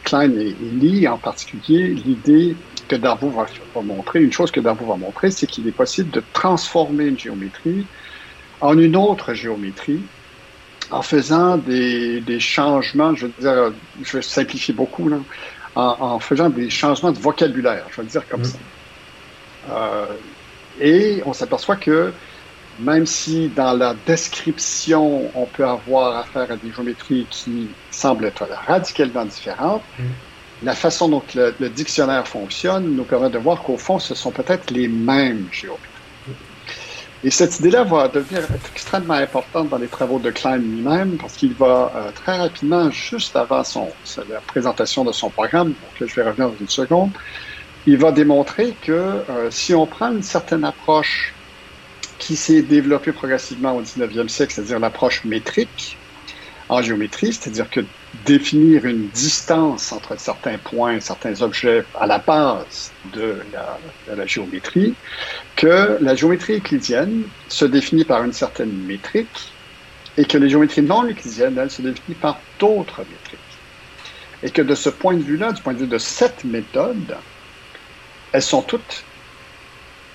Klein 0.04 0.30
et, 0.30 0.54
Lee, 0.78 1.08
en 1.08 1.18
particulier 1.18 1.88
l'idée 1.88 2.54
que 2.86 2.94
Darboux 2.94 3.30
va, 3.30 3.46
va, 3.74 3.80
montrer. 3.80 4.22
Une 4.22 4.32
chose 4.32 4.52
que 4.52 4.60
Darboux 4.60 4.86
va 4.86 4.96
montrer, 4.96 5.30
c'est 5.30 5.46
qu'il 5.46 5.66
est 5.66 5.72
possible 5.72 6.10
de 6.10 6.22
transformer 6.32 7.06
une 7.06 7.18
géométrie 7.18 7.84
en 8.60 8.78
une 8.78 8.94
autre 8.94 9.34
géométrie 9.34 10.02
en 10.90 11.02
faisant 11.02 11.56
des, 11.56 12.20
des, 12.20 12.40
changements, 12.40 13.14
je 13.14 13.26
veux 13.26 13.32
dire, 13.38 13.72
je 14.02 14.16
vais 14.16 14.22
simplifier 14.22 14.74
beaucoup, 14.74 15.08
là, 15.08 15.18
en, 15.74 15.96
en, 16.00 16.18
faisant 16.18 16.48
des 16.48 16.70
changements 16.70 17.12
de 17.12 17.18
vocabulaire, 17.18 17.84
je 17.90 17.96
vais 17.96 18.02
le 18.04 18.08
dire 18.08 18.28
comme 18.28 18.40
mm. 18.40 18.44
ça. 18.44 18.58
Euh, 19.70 20.06
et 20.80 21.22
on 21.26 21.32
s'aperçoit 21.32 21.76
que 21.76 22.12
même 22.78 23.06
si 23.06 23.48
dans 23.48 23.72
la 23.72 23.94
description, 24.06 25.30
on 25.34 25.46
peut 25.46 25.66
avoir 25.66 26.18
affaire 26.18 26.50
à 26.50 26.56
des 26.56 26.70
géométries 26.70 27.26
qui 27.30 27.68
semblent 27.90 28.26
être 28.26 28.46
radicalement 28.66 29.24
différentes, 29.24 29.82
mm. 29.98 30.04
la 30.62 30.74
façon 30.74 31.08
dont 31.08 31.22
le, 31.34 31.54
le, 31.58 31.68
dictionnaire 31.68 32.28
fonctionne 32.28 32.94
nous 32.94 33.04
permet 33.04 33.30
de 33.30 33.38
voir 33.38 33.62
qu'au 33.62 33.76
fond, 33.76 33.98
ce 33.98 34.14
sont 34.14 34.30
peut-être 34.30 34.70
les 34.70 34.88
mêmes 34.88 35.48
géométries. 35.50 35.95
Et 37.26 37.30
cette 37.30 37.58
idée-là 37.58 37.82
va 37.82 38.06
devenir 38.06 38.46
extrêmement 38.72 39.14
importante 39.14 39.68
dans 39.68 39.78
les 39.78 39.88
travaux 39.88 40.20
de 40.20 40.30
Klein 40.30 40.58
lui-même 40.58 41.16
parce 41.16 41.34
qu'il 41.34 41.54
va 41.54 41.90
euh, 41.96 42.12
très 42.12 42.38
rapidement, 42.38 42.88
juste 42.92 43.34
avant 43.34 43.64
son, 43.64 43.88
la 44.30 44.38
présentation 44.38 45.04
de 45.04 45.10
son 45.10 45.28
programme, 45.30 45.74
que 45.98 46.06
je 46.06 46.14
vais 46.14 46.22
revenir 46.22 46.50
dans 46.50 46.56
une 46.60 46.68
seconde, 46.68 47.10
il 47.84 47.98
va 47.98 48.12
démontrer 48.12 48.76
que 48.80 48.92
euh, 48.92 49.50
si 49.50 49.74
on 49.74 49.88
prend 49.88 50.12
une 50.12 50.22
certaine 50.22 50.62
approche 50.62 51.34
qui 52.20 52.36
s'est 52.36 52.62
développée 52.62 53.10
progressivement 53.10 53.74
au 53.74 53.82
19e 53.82 54.28
siècle, 54.28 54.52
c'est-à-dire 54.52 54.78
l'approche 54.78 55.24
métrique 55.24 55.98
en 56.68 56.82
géométrie, 56.82 57.32
c'est-à-dire 57.32 57.70
que 57.70 57.80
définir 58.24 58.84
une 58.86 59.08
distance 59.08 59.92
entre 59.92 60.18
certains 60.18 60.58
points, 60.58 61.00
certains 61.00 61.40
objets 61.42 61.84
à 61.98 62.06
la 62.06 62.18
base 62.18 62.92
de 63.12 63.40
la, 64.08 64.26
géométrie, 64.26 64.94
que 65.54 65.98
la 66.00 66.14
géométrie 66.14 66.56
euclidienne 66.56 67.22
se 67.48 67.64
définit 67.64 68.04
par 68.04 68.24
une 68.24 68.32
certaine 68.32 68.72
métrique 68.72 69.52
et 70.16 70.24
que 70.24 70.38
les 70.38 70.48
géométries 70.48 70.82
non 70.82 71.04
euclidiennes, 71.04 71.58
elles, 71.58 71.70
se 71.70 71.82
définissent 71.82 72.20
par 72.20 72.40
d'autres 72.58 73.00
métriques. 73.00 73.40
Et 74.42 74.50
que 74.50 74.62
de 74.62 74.74
ce 74.74 74.88
point 74.88 75.14
de 75.14 75.22
vue-là, 75.22 75.52
du 75.52 75.62
point 75.62 75.74
de 75.74 75.78
vue 75.78 75.86
de 75.86 75.98
cette 75.98 76.44
méthode, 76.44 77.16
elles 78.32 78.42
sont 78.42 78.62
toutes 78.62 79.04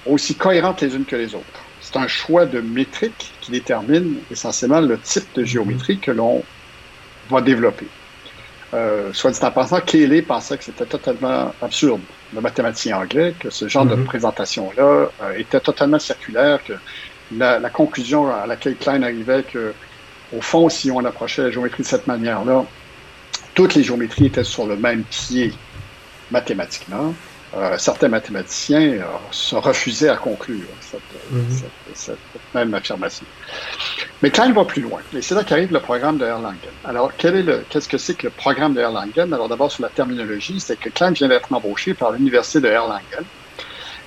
aussi 0.06 0.36
cohérentes 0.36 0.82
les 0.82 0.96
unes 0.96 1.06
que 1.06 1.16
les 1.16 1.34
autres. 1.36 1.61
C'est 1.92 2.00
un 2.00 2.08
choix 2.08 2.46
de 2.46 2.62
métrique 2.62 3.34
qui 3.42 3.52
détermine 3.52 4.18
essentiellement 4.30 4.82
le 4.82 4.98
type 5.00 5.28
de 5.36 5.44
géométrie 5.44 6.00
que 6.00 6.12
l'on 6.12 6.44
va 7.30 7.42
développer. 7.42 7.88
Euh, 8.74 9.12
soit 9.12 9.32
dit 9.32 9.44
en 9.44 9.52
passant, 9.52 9.82
Cayley 9.82 10.22
pensait 10.22 10.58
que 10.58 10.64
c'était 10.64 10.86
totalement 10.86 11.54
absurde, 11.62 12.00
le 12.34 12.40
mathématicien 12.40 12.98
anglais, 12.98 13.34
que 13.38 13.50
ce 13.50 13.68
genre 13.68 13.86
de 13.86 13.96
mhm. 13.96 14.06
présentation-là 14.06 15.10
euh, 15.22 15.38
était 15.38 15.60
totalement 15.60 16.00
circulaire, 16.00 16.64
que 16.64 16.74
la, 17.36 17.60
la, 17.60 17.70
conclusion 17.70 18.34
à 18.34 18.48
laquelle 18.48 18.78
Klein 18.78 19.04
arrivait, 19.04 19.44
que 19.44 19.74
au 20.36 20.40
fond, 20.40 20.70
si 20.70 20.90
on 20.92 21.04
approchait 21.04 21.44
la 21.44 21.52
géométrie 21.52 21.84
de 21.84 21.88
cette 21.88 22.08
manière-là, 22.08 22.64
toutes 23.54 23.76
les 23.76 23.84
géométries 23.84 24.28
étaient 24.28 24.46
sur 24.46 24.66
le 24.66 24.78
même 24.78 25.04
pied 25.04 25.52
mathématiquement, 26.32 27.14
euh, 27.54 27.78
certains 27.78 28.08
mathématiciens 28.08 28.94
euh, 28.94 29.04
se 29.32 29.56
refusaient 29.56 30.08
à 30.08 30.16
conclure 30.16 30.68
cette, 30.80 31.02
mhm. 31.32 31.46
cette, 31.52 31.96
cette, 31.96 32.18
même 32.56 32.74
affirmation. 32.74 33.26
Mais 34.22 34.30
Klein 34.30 34.54
va 34.54 34.64
plus 34.64 34.82
loin. 34.82 35.02
Et 35.14 35.22
c'est 35.22 35.36
là 35.36 35.44
qu'arrive 35.44 35.74
le 35.74 35.82
programme 35.82 36.18
de 36.18 36.26
Erlangen. 36.26 36.56
Alors, 36.86 37.12
quel 37.18 37.36
est 37.36 37.44
le, 37.44 37.66
qu'est-ce 37.70 37.90
que 37.90 37.98
c'est 37.98 38.14
que 38.16 38.28
le 38.28 38.30
programme 38.30 38.74
de 38.74 38.80
Erlangen? 38.80 39.34
Alors, 39.34 39.50
d'abord, 39.50 39.70
sur 39.70 39.84
la 39.84 39.90
terminologie, 39.90 40.62
c'est 40.62 40.80
que 40.80 40.90
Klein 40.90 41.12
vient 41.12 41.28
d'être 41.28 41.52
embauché 41.52 41.94
par 41.94 42.12
l'Université 42.12 42.62
de 42.62 42.68
Erlangen. 42.68 43.26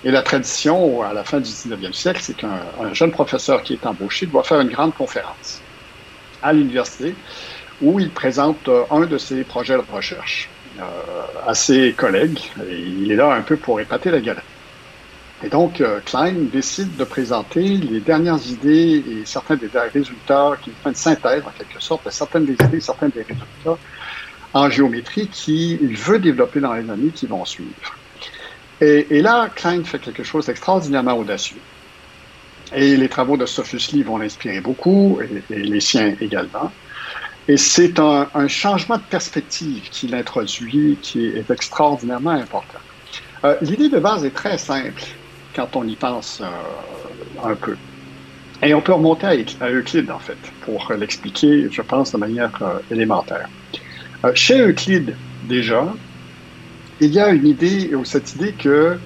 Et 0.05 0.11
la 0.11 0.23
tradition, 0.23 1.03
à 1.03 1.13
la 1.13 1.25
fin 1.25 1.41
du 1.41 1.49
19e 1.49 1.93
siècle, 1.93 2.21
c'est 2.23 2.37
qu'un 2.37 2.93
jeune 2.93 3.11
professeur 3.11 3.63
qui 3.63 3.75
est 3.75 3.87
embauché 3.87 4.27
doit 4.27 4.45
faire 4.45 4.61
une 4.61 4.69
grande 4.69 4.95
conférence 4.95 5.61
à 6.43 6.53
l'université 6.53 7.15
où 7.83 7.99
il 7.99 8.11
présente 8.11 8.71
un 8.91 9.01
de 9.01 9.19
ses 9.19 9.45
projets 9.45 9.77
de 9.77 9.83
recherche 9.93 10.49
à 11.47 11.55
ses 11.55 11.93
collègues. 11.93 12.41
Il 12.69 13.11
est 13.11 13.17
là 13.17 13.33
un 13.33 13.43
peu 13.43 13.57
pour 13.57 13.81
épater 13.81 14.11
la 14.11 14.21
galette. 14.21 14.45
Et 15.43 15.49
donc, 15.49 15.83
Klein 16.07 16.33
décide 16.53 16.97
de 16.97 17.05
présenter 17.05 17.61
les 17.61 18.01
dernières 18.01 18.45
idées 18.47 19.05
et 19.07 19.23
certains 19.25 19.57
des 19.57 19.69
résultats, 19.93 20.53
qui 20.63 20.71
fait 20.71 20.89
une 20.89 20.95
synthèse 20.95 21.43
en 21.45 21.51
quelque 21.51 21.83
sorte 21.83 22.07
de 22.07 22.11
certaines 22.11 22.47
des 22.47 22.55
idées, 22.55 22.81
certains 22.81 23.09
des 23.09 23.23
résultats 23.23 23.79
en 24.55 24.71
géométrie 24.71 25.27
qu'il 25.29 25.97
veut 25.97 26.21
développer 26.21 26.61
dans 26.61 26.73
les 26.73 26.89
années 26.89 27.11
qui 27.11 27.27
vont 27.27 27.45
suivre. 27.45 27.97
Et, 28.81 29.21
là, 29.21 29.49
Klein 29.55 29.83
fait 29.85 29.99
quelque 29.99 30.23
chose 30.23 30.47
d'extraordinairement 30.47 31.19
audacieux. 31.19 31.61
Et 32.75 32.97
les 32.97 33.09
travaux 33.09 33.37
de 33.37 33.47
Sophus 33.47 33.93
Lee 33.93 34.03
vont 34.03 34.19
l'inspirer 34.19 34.61
beaucoup, 34.61 35.21
et, 35.51 35.57
les 35.57 35.81
siens 35.81 36.15
également. 36.21 36.73
Et 37.47 37.59
c'est 37.59 37.99
un, 37.99 38.49
changement 38.49 38.97
de 38.97 39.03
perspective 39.03 39.91
qu'il 39.91 40.15
introduit 40.15 40.97
qui 41.03 41.27
est, 41.27 41.51
extraordinairement 41.51 42.31
important. 42.31 42.79
Euh, 43.45 43.57
l'idée 43.61 43.91
de 43.91 43.99
base 43.99 44.25
est 44.25 44.35
très 44.35 44.57
simple 44.57 45.03
quand 45.55 45.77
on 45.77 45.87
y 45.87 45.95
pense 45.95 46.41
euh, 46.41 47.47
un 47.47 47.55
peu. 47.55 47.77
Et 48.63 48.73
on 48.73 48.81
peut 48.81 48.95
remonter 48.95 49.45
à, 49.61 49.71
Euclide, 49.71 50.11
en 50.11 50.19
fait, 50.19 50.39
pour 50.63 50.91
l'expliquer, 50.99 51.69
je 51.71 51.83
pense, 51.83 52.13
de 52.13 52.17
manière 52.17 52.51
euh, 52.63 52.79
élémentaire. 52.91 53.49
chez 54.35 54.59
Euclide, 54.67 55.15
déjà, 55.47 55.87
il 57.01 57.13
y 57.13 57.21
a 57.21 57.29
une 57.29 57.47
idée, 57.47 57.95
ou 57.95 58.07
cette 58.07 58.35
idée 58.37 58.53
que, 58.53 58.97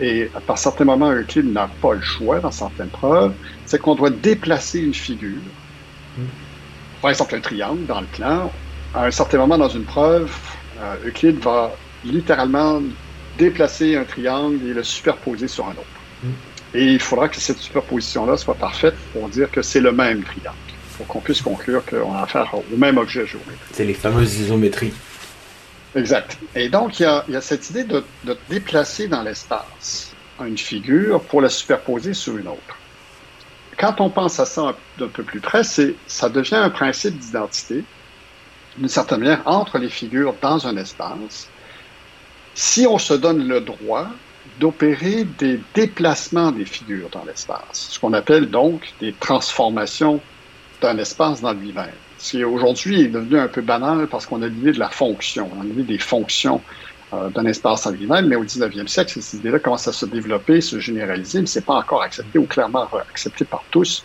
et 0.00 0.28
par 0.48 0.58
certains 0.58 0.84
moments, 0.84 1.12
Euclide 1.12 1.52
n'a 1.52 1.68
pas 1.80 1.92
le 1.94 2.00
choix 2.00 2.40
dans 2.40 2.50
certaines 2.50 2.88
preuves, 2.88 3.34
c'est 3.66 3.78
qu'on 3.78 3.94
doit 3.94 4.10
déplacer 4.10 4.80
une 4.80 4.94
figure. 4.94 5.38
Par 7.02 7.10
exemple, 7.10 7.34
un 7.34 7.40
triangle 7.40 7.84
dans 7.84 8.00
le 8.00 8.06
plan. 8.06 8.52
À 8.94 9.06
un 9.06 9.10
certain 9.10 9.38
moment 9.38 9.58
dans 9.58 9.68
une 9.68 9.84
preuve, 9.84 10.30
euh, 10.80 11.08
Euclide 11.08 11.38
va 11.40 11.74
littéralement 12.04 12.80
déplacer 13.36 13.96
un 13.96 14.04
triangle 14.04 14.64
et 14.64 14.72
le 14.72 14.84
superposer 14.84 15.48
sur 15.48 15.66
un 15.66 15.72
autre. 15.72 15.82
Hmm. 16.22 16.30
Et 16.74 16.84
il 16.86 17.00
faudra 17.00 17.28
que 17.28 17.36
cette 17.36 17.58
superposition-là 17.58 18.36
soit 18.36 18.54
parfaite 18.54 18.94
pour 19.12 19.28
dire 19.28 19.50
que 19.50 19.62
c'est 19.62 19.80
le 19.80 19.90
même 19.90 20.22
triangle, 20.22 20.56
pour 20.96 21.06
qu'on 21.08 21.20
puisse 21.20 21.42
conclure 21.42 21.84
qu'on 21.84 22.14
a 22.14 22.22
affaire 22.22 22.54
au 22.54 22.76
même 22.76 22.98
objet 22.98 23.26
géométrique. 23.26 23.58
C'est 23.72 23.84
les 23.84 23.94
fameuses 23.94 24.38
isométries. 24.38 24.94
Exact. 25.96 26.38
Et 26.54 26.68
donc, 26.68 27.00
il 27.00 27.02
y 27.02 27.36
a, 27.36 27.40
cette 27.40 27.68
idée 27.70 27.84
de, 27.84 28.04
déplacer 28.48 29.08
dans 29.08 29.22
l'espace 29.22 30.12
une 30.40 30.56
figure 30.56 31.20
pour 31.20 31.40
la 31.40 31.48
superposer 31.48 32.14
sur 32.14 32.36
une 32.38 32.48
autre. 32.48 32.76
Quand 33.82 34.00
on 34.00 34.10
pense 34.10 34.38
à 34.38 34.46
ça 34.46 34.76
d'un 34.96 35.08
peu 35.08 35.24
plus 35.24 35.40
près, 35.40 35.64
ça 35.64 36.28
devient 36.28 36.54
un 36.54 36.70
principe 36.70 37.18
d'identité, 37.18 37.82
d'une 38.78 38.86
certaine 38.86 39.18
manière, 39.18 39.42
entre 39.44 39.78
les 39.78 39.88
figures 39.88 40.36
dans 40.40 40.68
un 40.68 40.76
espace, 40.76 41.48
si 42.54 42.86
on 42.86 42.98
se 42.98 43.12
donne 43.12 43.48
le 43.48 43.60
droit 43.60 44.06
d'opérer 44.60 45.24
des 45.24 45.58
déplacements 45.74 46.52
des 46.52 46.64
figures 46.64 47.08
dans 47.10 47.24
l'espace, 47.24 47.88
ce 47.90 47.98
qu'on 47.98 48.12
appelle 48.12 48.50
donc 48.50 48.94
des 49.00 49.14
transformations 49.14 50.20
d'un 50.80 50.96
espace 50.98 51.40
dans 51.40 51.52
lui-même 51.52 51.90
qui 52.18 52.44
aujourd'hui 52.44 53.00
est 53.02 53.08
devenu 53.08 53.36
un 53.36 53.48
peu 53.48 53.62
banal 53.62 54.06
parce 54.06 54.26
qu'on 54.26 54.42
a 54.42 54.46
l'idée 54.46 54.70
de 54.70 54.78
la 54.78 54.90
fonction, 54.90 55.50
on 55.56 55.60
a 55.60 55.64
l'idée 55.64 55.82
des 55.82 55.98
fonctions 55.98 56.60
d'un 57.34 57.44
espace 57.46 57.86
lui-même, 57.90 58.26
mais 58.26 58.36
au 58.36 58.44
19e 58.44 58.86
siècle, 58.86 59.20
cette 59.20 59.40
idée-là 59.40 59.58
commence 59.58 59.86
à 59.88 59.92
se 59.92 60.06
développer, 60.06 60.60
se 60.60 60.78
généraliser, 60.78 61.40
mais 61.40 61.46
c'est 61.46 61.64
pas 61.64 61.74
encore 61.74 62.02
accepté 62.02 62.38
ou 62.38 62.46
clairement 62.46 62.88
accepté 63.10 63.44
par 63.44 63.64
tous. 63.70 64.04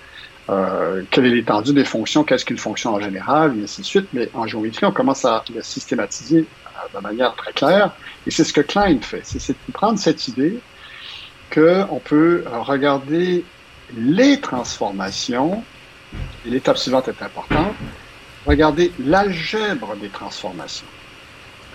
Euh, 0.50 1.04
quelle 1.12 1.26
est 1.26 1.30
l'étendue 1.30 1.74
des 1.74 1.84
fonctions, 1.84 2.24
qu'est-ce 2.24 2.46
qu'une 2.46 2.58
fonction 2.58 2.93
en 2.93 3.00
général, 3.02 3.58
et 3.60 3.63
ainsi 3.63 3.82
de 3.82 3.86
suite. 3.86 4.08
Mais 4.13 4.30
en 4.34 4.48
géométrie, 4.48 4.86
on 4.86 4.91
commence 4.91 5.26
à 5.26 5.43
le 5.54 5.62
systématiser 5.62 6.39
euh, 6.39 6.98
de 6.98 7.04
manière 7.04 7.36
très 7.36 7.54
claire, 7.54 7.91
et 8.26 8.32
c'est 8.32 8.43
ce 8.43 8.54
que 8.54 8.62
Klein 8.62 9.00
fait. 9.02 9.22
C'est 9.24 9.52
de 9.52 9.74
prendre 9.74 10.00
cette 10.00 10.28
idée 10.28 10.60
qu'on 11.54 12.02
peut 12.04 12.43
regarder 12.52 13.46
les 13.96 14.39
transformations, 14.39 15.63
et 16.46 16.50
l'étape 16.50 16.78
suivante 16.78 17.08
est 17.08 17.22
importante, 17.22 17.74
Regardez 18.48 18.93
l'algèbre 18.98 19.98
des 19.98 20.08
transformations. 20.08 20.88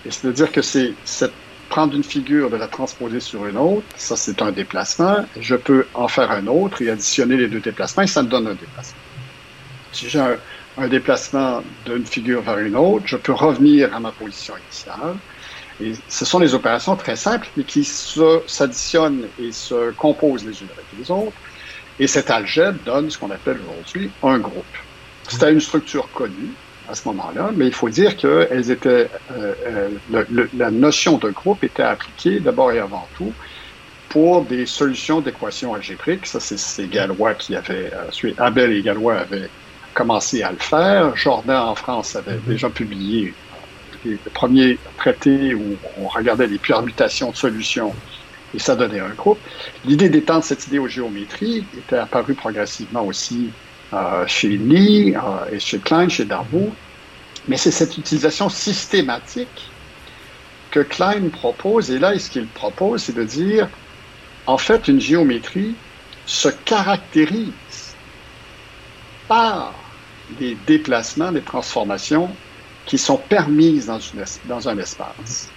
Et 0.05 0.11
c'est-à-dire 0.11 0.51
que 0.51 0.61
c'est 0.61 0.93
prendre 1.69 1.95
une 1.95 2.03
figure, 2.03 2.51
de 2.51 2.55
la 2.55 2.67
transposer 2.67 3.19
sur 3.19 3.47
une 3.47 3.57
autre, 3.57 3.83
ça 3.95 4.15
c'est 4.15 4.43
un 4.43 4.51
déplacement, 4.51 5.25
je 5.39 5.55
peux 5.55 5.87
en 5.95 6.07
faire 6.07 6.29
un 6.29 6.45
autre 6.45 6.83
et 6.83 6.89
additionner 6.91 7.35
les 7.35 7.47
deux 7.47 7.61
déplacements 7.61 8.03
et 8.03 8.07
ça 8.07 8.21
me 8.21 8.27
donne 8.27 8.45
un 8.47 8.53
déplacement. 8.53 8.99
Si 9.91 10.07
j'ai 10.07 10.19
un, 10.19 10.87
déplacement 10.87 11.63
d'une 11.85 12.05
figure 12.05 12.41
vers 12.41 12.59
une 12.59 12.75
autre, 12.75 13.05
je 13.07 13.17
peux 13.17 13.31
revenir 13.31 13.95
à 13.95 13.99
ma 13.99 14.11
position 14.11 14.53
initiale. 14.57 15.15
Et 15.81 15.93
ce 16.07 16.25
sont 16.25 16.39
des 16.39 16.53
opérations 16.53 16.95
très 16.95 17.15
simples, 17.15 17.47
mais 17.57 17.63
qui 17.63 17.83
s'additionnent 17.83 19.25
et 19.39 19.51
se 19.51 19.91
composent 19.91 20.45
les 20.45 20.61
unes 20.61 20.69
avec 20.73 20.85
les 20.97 21.09
autres. 21.11 21.37
Et 21.99 22.07
cette 22.07 22.29
algèbre 22.29 22.79
donne 22.85 23.09
ce 23.09 23.17
qu'on 23.17 23.31
appelle 23.31 23.59
aujourd'hui 23.61 24.11
un 24.23 24.39
groupe. 24.39 24.75
C'était 25.27 25.51
une 25.51 25.61
structure 25.61 26.09
connue 26.11 26.53
à 26.89 26.95
ce 26.95 27.07
moment-là, 27.07 27.51
mais 27.55 27.67
il 27.67 27.73
faut 27.73 27.89
dire 27.89 28.17
que 28.17 28.47
elles 28.51 28.71
étaient, 28.71 29.09
euh, 29.31 29.53
euh, 30.11 30.45
la 30.53 30.71
notion 30.71 31.17
de 31.17 31.29
groupe 31.29 31.63
était 31.63 31.83
appliquée 31.83 32.39
d'abord 32.39 32.71
et 32.71 32.79
avant 32.79 33.07
tout 33.17 33.33
pour 34.09 34.43
des 34.43 34.65
solutions 34.65 35.21
d'équations 35.21 35.73
algébriques. 35.73 36.27
Ça, 36.27 36.39
c'est 36.39 36.87
Galois 36.87 37.33
qui 37.35 37.55
avait, 37.55 37.91
euh, 37.93 38.31
Abel 38.37 38.73
et 38.73 38.81
Galois 38.81 39.15
avaient 39.15 39.49
commencé 39.93 40.43
à 40.43 40.51
le 40.51 40.57
faire. 40.57 41.15
Jordan 41.15 41.69
en 41.69 41.75
France 41.75 42.15
avait 42.15 42.33
mm-hmm. 42.33 42.47
déjà 42.47 42.69
publié 42.69 43.33
les 44.05 44.17
premiers 44.33 44.77
traités 44.97 45.55
où 45.55 45.77
on 45.97 46.07
regardait 46.07 46.47
les 46.47 46.57
permutations 46.57 47.31
de 47.31 47.35
solutions 47.35 47.95
et 48.53 48.59
ça 48.59 48.75
donnait 48.75 48.99
un 48.99 49.09
groupe. 49.09 49.39
L'idée 49.85 50.09
d'étendre 50.09 50.43
cette 50.43 50.67
idée 50.67 50.79
aux 50.79 50.87
géométries 50.87 51.65
était 51.77 51.97
apparue 51.97 52.33
progressivement 52.33 53.03
aussi 53.05 53.49
chez 54.27 54.49
Lee 54.49 55.15
euh, 55.15 55.51
et 55.51 55.59
chez 55.59 55.79
Klein, 55.79 56.09
chez 56.09 56.25
Darboux. 56.25 56.73
Mais 57.47 57.57
c'est 57.57 57.71
cette 57.71 57.97
utilisation 57.97 58.49
systématique 58.49 59.69
que 60.71 60.79
Klein 60.79 61.29
propose. 61.29 61.91
Et 61.91 61.99
là, 61.99 62.17
ce 62.17 62.29
qu'il 62.29 62.47
propose, 62.47 63.03
c'est 63.03 63.15
de 63.15 63.23
dire, 63.23 63.67
en 64.45 64.57
fait, 64.57 64.87
une 64.87 64.99
géométrie 64.99 65.75
se 66.25 66.49
caractérise 66.49 67.95
par 69.27 69.73
des 70.39 70.57
déplacements, 70.65 71.31
des 71.31 71.41
transformations 71.41 72.29
qui 72.85 72.97
sont 72.97 73.17
permises 73.17 73.91
dans 74.45 74.69
un 74.69 74.77
espace. 74.77 75.49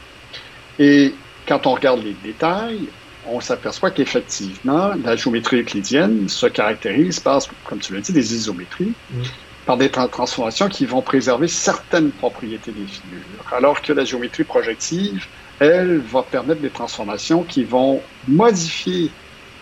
Et 0.79 1.15
quand 1.47 1.67
on 1.67 1.75
regarde 1.75 2.03
les 2.03 2.15
détails, 2.23 2.89
on 3.29 3.41
s'aperçoit 3.41 3.91
qu'effectivement, 3.91 4.93
la 5.05 5.17
géométrie 5.17 5.61
euclidienne 5.61 6.29
se 6.29 6.47
caractérise 6.47 7.21
par, 7.21 7.43
comme 7.65 7.79
tu 7.79 7.95
l'as 7.95 8.01
dit, 8.01 8.13
des 8.13 8.35
isométries, 8.35 8.93
mm. 9.11 9.23
par 9.67 9.77
des 9.77 9.91
transformations 9.91 10.69
qui 10.69 10.87
vont 10.87 11.03
préserver 11.03 11.49
certaines 11.49 12.11
propriétés 12.11 12.73
des 12.73 12.87
figures, 12.87 13.53
alors 13.53 13.83
que 13.83 13.93
la 13.93 14.05
géométrie 14.05 14.45
projective, 14.45 15.27
elle, 15.59 15.99
va 15.99 16.23
permettre 16.23 16.61
des 16.61 16.71
transformations 16.71 17.43
qui 17.43 17.65
vont 17.65 18.01
modifier 18.29 19.11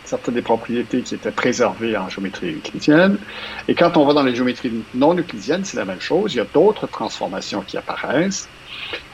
certaines 0.05 0.35
des 0.35 0.43
propriétés 0.43 1.01
qui 1.03 1.15
étaient 1.15 1.31
préservées 1.31 1.97
en 1.97 2.09
géométrie 2.09 2.55
euclidienne. 2.57 3.19
Et 3.69 3.75
quand 3.75 3.97
on 3.97 4.05
va 4.05 4.13
dans 4.13 4.23
les 4.23 4.35
géométries 4.35 4.85
non 4.95 5.15
euclidiennes, 5.15 5.65
c'est 5.65 5.77
la 5.77 5.85
même 5.85 6.01
chose. 6.01 6.35
Il 6.35 6.39
y 6.39 6.41
a 6.41 6.47
d'autres 6.53 6.87
transformations 6.87 7.63
qui 7.63 7.77
apparaissent. 7.77 8.49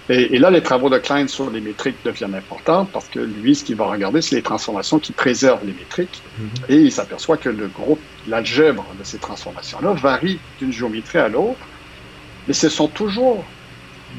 Et, 0.08 0.40
là, 0.40 0.50
les 0.50 0.60
travaux 0.60 0.90
de 0.90 0.98
Klein 0.98 1.28
sur 1.28 1.50
les 1.50 1.60
métriques 1.60 1.98
deviennent 2.04 2.34
importants 2.34 2.84
parce 2.84 3.06
que 3.06 3.20
lui, 3.20 3.54
ce 3.54 3.62
qu'il 3.62 3.76
va 3.76 3.86
regarder, 3.86 4.20
c'est 4.20 4.34
les 4.34 4.42
transformations 4.42 4.98
qui 4.98 5.12
préservent 5.12 5.64
les 5.64 5.72
métriques. 5.72 6.20
Mhm. 6.36 6.48
Et 6.68 6.76
il 6.76 6.90
s'aperçoit 6.90 7.36
que 7.36 7.48
le 7.48 7.68
groupe, 7.68 8.00
l'algèbre 8.26 8.84
de 8.98 9.04
ces 9.04 9.18
transformations-là 9.18 9.92
varie 9.92 10.40
d'une 10.58 10.72
géométrie 10.72 11.18
à 11.18 11.28
l'autre, 11.28 11.60
mais 12.48 12.54
ce 12.54 12.68
sont 12.68 12.88
toujours 12.88 13.44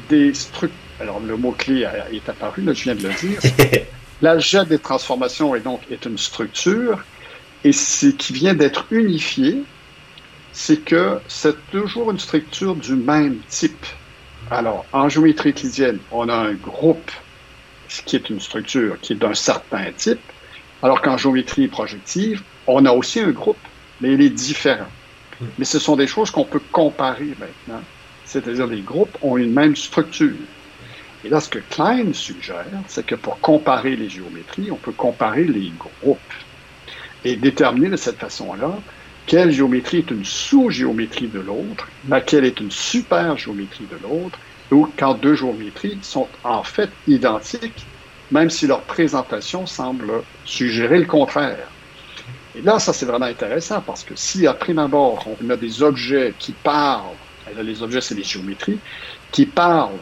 des 0.08 0.32
structures. 0.32 0.78
Alors, 0.98 1.20
le 1.20 1.36
mot-clé 1.36 1.86
est 2.12 2.28
apparu, 2.28 2.62
là, 2.62 2.72
je 2.72 2.84
viens 2.84 2.94
de 2.94 3.08
le 3.08 3.14
dire. 3.14 3.40
L'algèbre 4.22 4.66
des 4.66 4.78
transformations 4.78 5.54
est 5.54 5.60
donc 5.60 5.80
est 5.90 6.06
une 6.06 6.16
structure, 6.16 7.04
et 7.64 7.72
ce 7.72 8.06
qui 8.06 8.32
vient 8.32 8.54
d'être 8.54 8.86
unifié, 8.92 9.62
c'est 10.52 10.82
que 10.82 11.18
c'est 11.28 11.56
toujours 11.70 12.10
une 12.10 12.18
structure 12.18 12.76
du 12.76 12.94
même 12.94 13.38
type. 13.48 13.86
Alors, 14.52 14.84
en 14.92 15.08
géométrie 15.08 15.50
euclidienne, 15.50 15.98
on 16.10 16.28
a 16.28 16.34
un 16.34 16.52
groupe 16.52 17.10
qui 18.04 18.16
est 18.16 18.28
une 18.28 18.38
structure 18.38 19.00
qui 19.00 19.14
est 19.14 19.16
d'un 19.16 19.32
certain 19.32 19.90
type, 19.96 20.20
alors 20.82 21.00
qu'en 21.00 21.16
géométrie 21.16 21.68
projective, 21.68 22.42
on 22.66 22.84
a 22.84 22.92
aussi 22.92 23.20
un 23.20 23.30
groupe, 23.30 23.56
mais 24.02 24.12
il 24.12 24.20
est 24.20 24.28
différent. 24.28 24.90
Hmm. 25.40 25.46
Mais 25.56 25.64
ce 25.64 25.78
sont 25.78 25.96
des 25.96 26.06
choses 26.06 26.30
qu'on 26.30 26.44
peut 26.44 26.60
comparer 26.70 27.34
maintenant. 27.40 27.80
C'est-à-dire 28.26 28.66
les 28.66 28.82
groupes 28.82 29.16
ont 29.22 29.38
une 29.38 29.54
même 29.54 29.74
structure. 29.74 30.36
Et 31.24 31.30
là, 31.30 31.40
ce 31.40 31.48
que 31.48 31.60
Klein 31.70 32.12
suggère, 32.12 32.66
c'est 32.88 33.06
que 33.06 33.14
pour 33.14 33.40
comparer 33.40 33.96
les 33.96 34.10
géométries, 34.10 34.70
on 34.70 34.76
peut 34.76 34.92
comparer 34.92 35.44
les 35.44 35.72
groupes 35.78 36.18
et 37.24 37.36
déterminer 37.36 37.88
de 37.88 37.96
cette 37.96 38.18
façon-là 38.18 38.78
quelle 39.26 39.50
géométrie 39.50 39.98
est 39.98 40.10
une 40.10 40.24
sous-géométrie 40.24 41.28
de 41.28 41.40
l'autre, 41.40 41.88
laquelle 42.08 42.44
est 42.44 42.60
une 42.60 42.70
super-géométrie 42.70 43.86
de 43.86 43.96
l'autre, 44.02 44.38
ou 44.70 44.88
quand 44.98 45.14
deux 45.14 45.34
géométries 45.34 45.98
sont 46.02 46.28
en 46.44 46.62
fait 46.62 46.90
identiques, 47.06 47.86
même 48.30 48.50
si 48.50 48.66
leur 48.66 48.82
présentation 48.82 49.66
semble 49.66 50.22
suggérer 50.44 50.98
le 50.98 51.06
contraire. 51.06 51.68
Et 52.54 52.62
là, 52.62 52.78
ça 52.78 52.92
c'est 52.92 53.06
vraiment 53.06 53.26
intéressant 53.26 53.80
parce 53.80 54.04
que 54.04 54.14
si 54.16 54.46
à 54.46 54.54
prime 54.54 54.78
abord 54.78 55.26
on 55.40 55.50
a 55.50 55.56
des 55.56 55.82
objets 55.82 56.34
qui 56.38 56.52
parlent, 56.52 57.16
là, 57.54 57.62
les 57.62 57.82
objets 57.82 58.00
c'est 58.00 58.14
les 58.14 58.24
géométries, 58.24 58.80
qui 59.30 59.46
parlent 59.46 59.98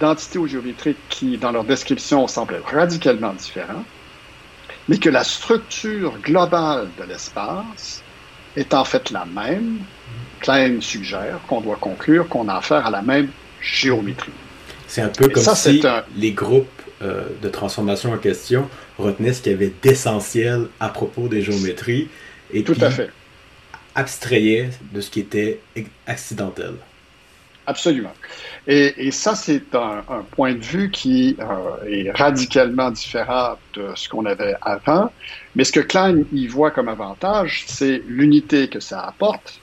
d'entités 0.00 0.38
géométriques 0.46 1.08
qui, 1.08 1.38
dans 1.38 1.50
leur 1.50 1.64
description, 1.64 2.26
semblent 2.28 2.54
être 2.54 2.72
radicalement 2.72 3.32
différents, 3.32 3.84
mais 4.86 4.98
que 4.98 5.10
la 5.10 5.24
structure 5.24 6.18
globale 6.20 6.88
de 6.96 7.04
l'espace 7.04 8.04
est 8.58 8.74
en 8.74 8.84
fait 8.84 9.10
la 9.10 9.24
même, 9.24 9.78
Klein 10.40 10.80
suggère 10.80 11.40
qu'on 11.48 11.60
doit 11.60 11.78
conclure 11.80 12.28
qu'on 12.28 12.48
a 12.48 12.56
affaire 12.56 12.86
à 12.86 12.90
la 12.90 13.02
même 13.02 13.28
géométrie. 13.60 14.32
C'est 14.86 15.02
un 15.02 15.08
peu 15.08 15.28
comme 15.28 15.44
si 15.54 15.82
les 16.16 16.32
groupes 16.32 16.68
euh, 17.02 17.24
de 17.42 17.48
transformation 17.48 18.12
en 18.12 18.18
question 18.18 18.68
retenaient 18.98 19.32
ce 19.32 19.42
qu'il 19.42 19.52
y 19.52 19.54
avait 19.54 19.72
d'essentiel 19.82 20.68
à 20.80 20.88
propos 20.88 21.28
des 21.28 21.42
géométries 21.42 22.08
et 22.52 22.62
Tout 22.62 22.76
à 22.80 22.90
fait. 22.90 23.10
abstrayaient 23.94 24.70
de 24.92 25.00
ce 25.00 25.10
qui 25.10 25.20
était 25.20 25.60
accidentel. 26.06 26.74
Absolument. 27.68 28.14
Et, 28.66 29.10
ça, 29.10 29.34
c'est 29.34 29.74
un, 29.74 30.02
point 30.30 30.54
de 30.54 30.64
vue 30.64 30.90
qui 30.90 31.36
euh, 31.38 31.86
est 31.86 32.10
radicalement 32.12 32.90
différent 32.90 33.58
de 33.74 33.90
ce 33.94 34.08
qu'on 34.08 34.24
avait 34.24 34.54
avant. 34.62 35.12
Mais 35.54 35.64
ce 35.64 35.72
que 35.72 35.80
Klein 35.80 36.24
y 36.32 36.46
voit 36.46 36.70
comme 36.70 36.88
avantage, 36.88 37.64
c'est 37.66 38.02
l'unité 38.06 38.68
que 38.68 38.80
ça 38.80 39.00
apporte, 39.00 39.60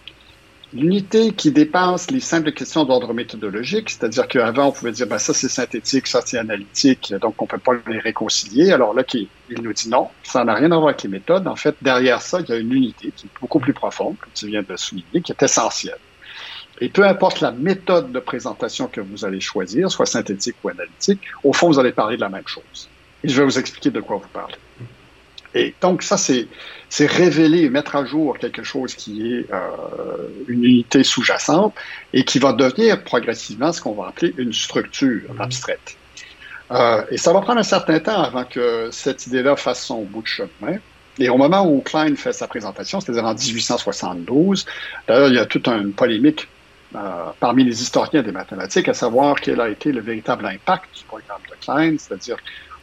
l'unité 0.71 1.31
qui 1.31 1.51
dépasse 1.51 2.11
les 2.11 2.19
simples 2.19 2.51
questions 2.51 2.85
d'ordre 2.85 3.11
méthodologique, 3.11 3.89
c'est-à-dire 3.89 4.27
qu'avant, 4.27 4.67
on 4.67 4.71
pouvait 4.71 4.91
dire, 4.91 5.07
ben, 5.07 5.17
ça 5.17 5.33
c'est 5.33 5.49
synthétique, 5.49 6.05
ça 6.05 6.21
c'est 6.23 6.37
analytique, 6.37 7.11
donc 7.19 7.41
on 7.41 7.47
peut 7.47 7.57
pas 7.57 7.71
les 7.87 7.97
réconcilier. 7.97 8.71
Alors 8.71 8.93
là, 8.93 9.01
il 9.15 9.27
nous 9.63 9.73
dit 9.73 9.89
non, 9.89 10.09
ça 10.21 10.43
n'a 10.43 10.53
rien 10.53 10.71
à 10.71 10.75
voir 10.75 10.89
avec 10.89 11.01
les 11.01 11.09
méthodes. 11.09 11.47
En 11.47 11.55
fait, 11.55 11.75
derrière 11.81 12.21
ça, 12.21 12.39
il 12.41 12.49
y 12.49 12.51
a 12.51 12.57
une 12.57 12.71
unité 12.71 13.11
qui 13.15 13.25
est 13.25 13.39
beaucoup 13.41 13.59
plus 13.59 13.73
profonde, 13.73 14.15
comme 14.19 14.31
tu 14.35 14.45
viens 14.45 14.61
de 14.61 14.75
souligner, 14.75 15.21
qui 15.23 15.31
est 15.31 15.41
essentielle. 15.41 15.97
Et 16.81 16.89
peu 16.89 17.05
importe 17.05 17.39
la 17.41 17.51
méthode 17.51 18.11
de 18.11 18.19
présentation 18.19 18.88
que 18.88 19.01
vous 19.01 19.23
allez 19.23 19.39
choisir, 19.39 19.89
soit 19.89 20.05
synthétique 20.05 20.55
ou 20.63 20.69
analytique, 20.69 21.21
au 21.43 21.53
fond, 21.53 21.67
vous 21.67 21.79
allez 21.79 21.93
parler 21.93 22.17
de 22.17 22.21
la 22.21 22.29
même 22.29 22.47
chose. 22.47 22.89
Et 23.23 23.29
je 23.29 23.39
vais 23.39 23.45
vous 23.45 23.57
expliquer 23.57 23.91
de 23.91 24.01
quoi 24.01 24.17
vous 24.17 24.27
parlez. 24.33 24.55
Et 25.53 25.73
donc, 25.81 26.03
ça, 26.03 26.17
c'est, 26.17 26.47
c'est 26.89 27.05
révéler, 27.05 27.69
mettre 27.69 27.95
à 27.95 28.03
jour 28.03 28.38
quelque 28.38 28.61
chose 28.63 28.93
qui 28.93 29.33
est 29.33 29.53
euh, 29.53 30.27
une 30.49 30.65
unité 30.65 31.01
sous-jacente 31.01 31.73
et 32.11 32.25
qui 32.25 32.39
va 32.39 32.51
devenir 32.51 33.01
progressivement 33.03 33.71
ce 33.71 33.79
qu'on 33.79 33.93
va 33.93 34.09
appeler 34.09 34.33
une 34.38 34.51
structure 34.51 35.33
abstraite. 35.39 35.95
Euh, 36.71 37.03
et 37.09 37.17
ça 37.17 37.31
va 37.31 37.39
prendre 37.39 37.59
un 37.59 37.63
certain 37.63 37.99
temps 37.99 38.21
avant 38.21 38.43
que 38.43 38.89
cette 38.91 39.27
idée-là 39.27 39.55
fasse 39.55 39.85
son 39.85 40.01
bout 40.01 40.23
de 40.23 40.27
chemin. 40.27 40.77
Et 41.19 41.29
au 41.29 41.38
moment 41.38 41.65
où 41.65 41.79
Klein 41.79 42.15
fait 42.17 42.33
sa 42.33 42.47
présentation, 42.47 42.99
c'est-à-dire 42.99 43.23
en 43.23 43.33
1872, 43.33 44.65
d'ailleurs, 45.07 45.29
il 45.29 45.35
y 45.35 45.39
a 45.39 45.45
toute 45.45 45.69
une 45.69 45.93
polémique 45.93 46.49
euh, 46.95 47.31
parmi 47.39 47.63
les 47.63 47.81
historiens 47.81 48.21
des 48.21 48.31
mathématiques, 48.31 48.88
à 48.88 48.93
savoir 48.93 49.36
quel 49.41 49.60
a 49.60 49.67
été 49.67 49.91
le 49.91 49.99
véritable 49.99 50.45
impact 50.45 50.86
du 50.97 51.03
programme 51.03 51.41
de 51.49 51.55
Klein, 51.62 51.95
c'est-à-dire 51.97 52.38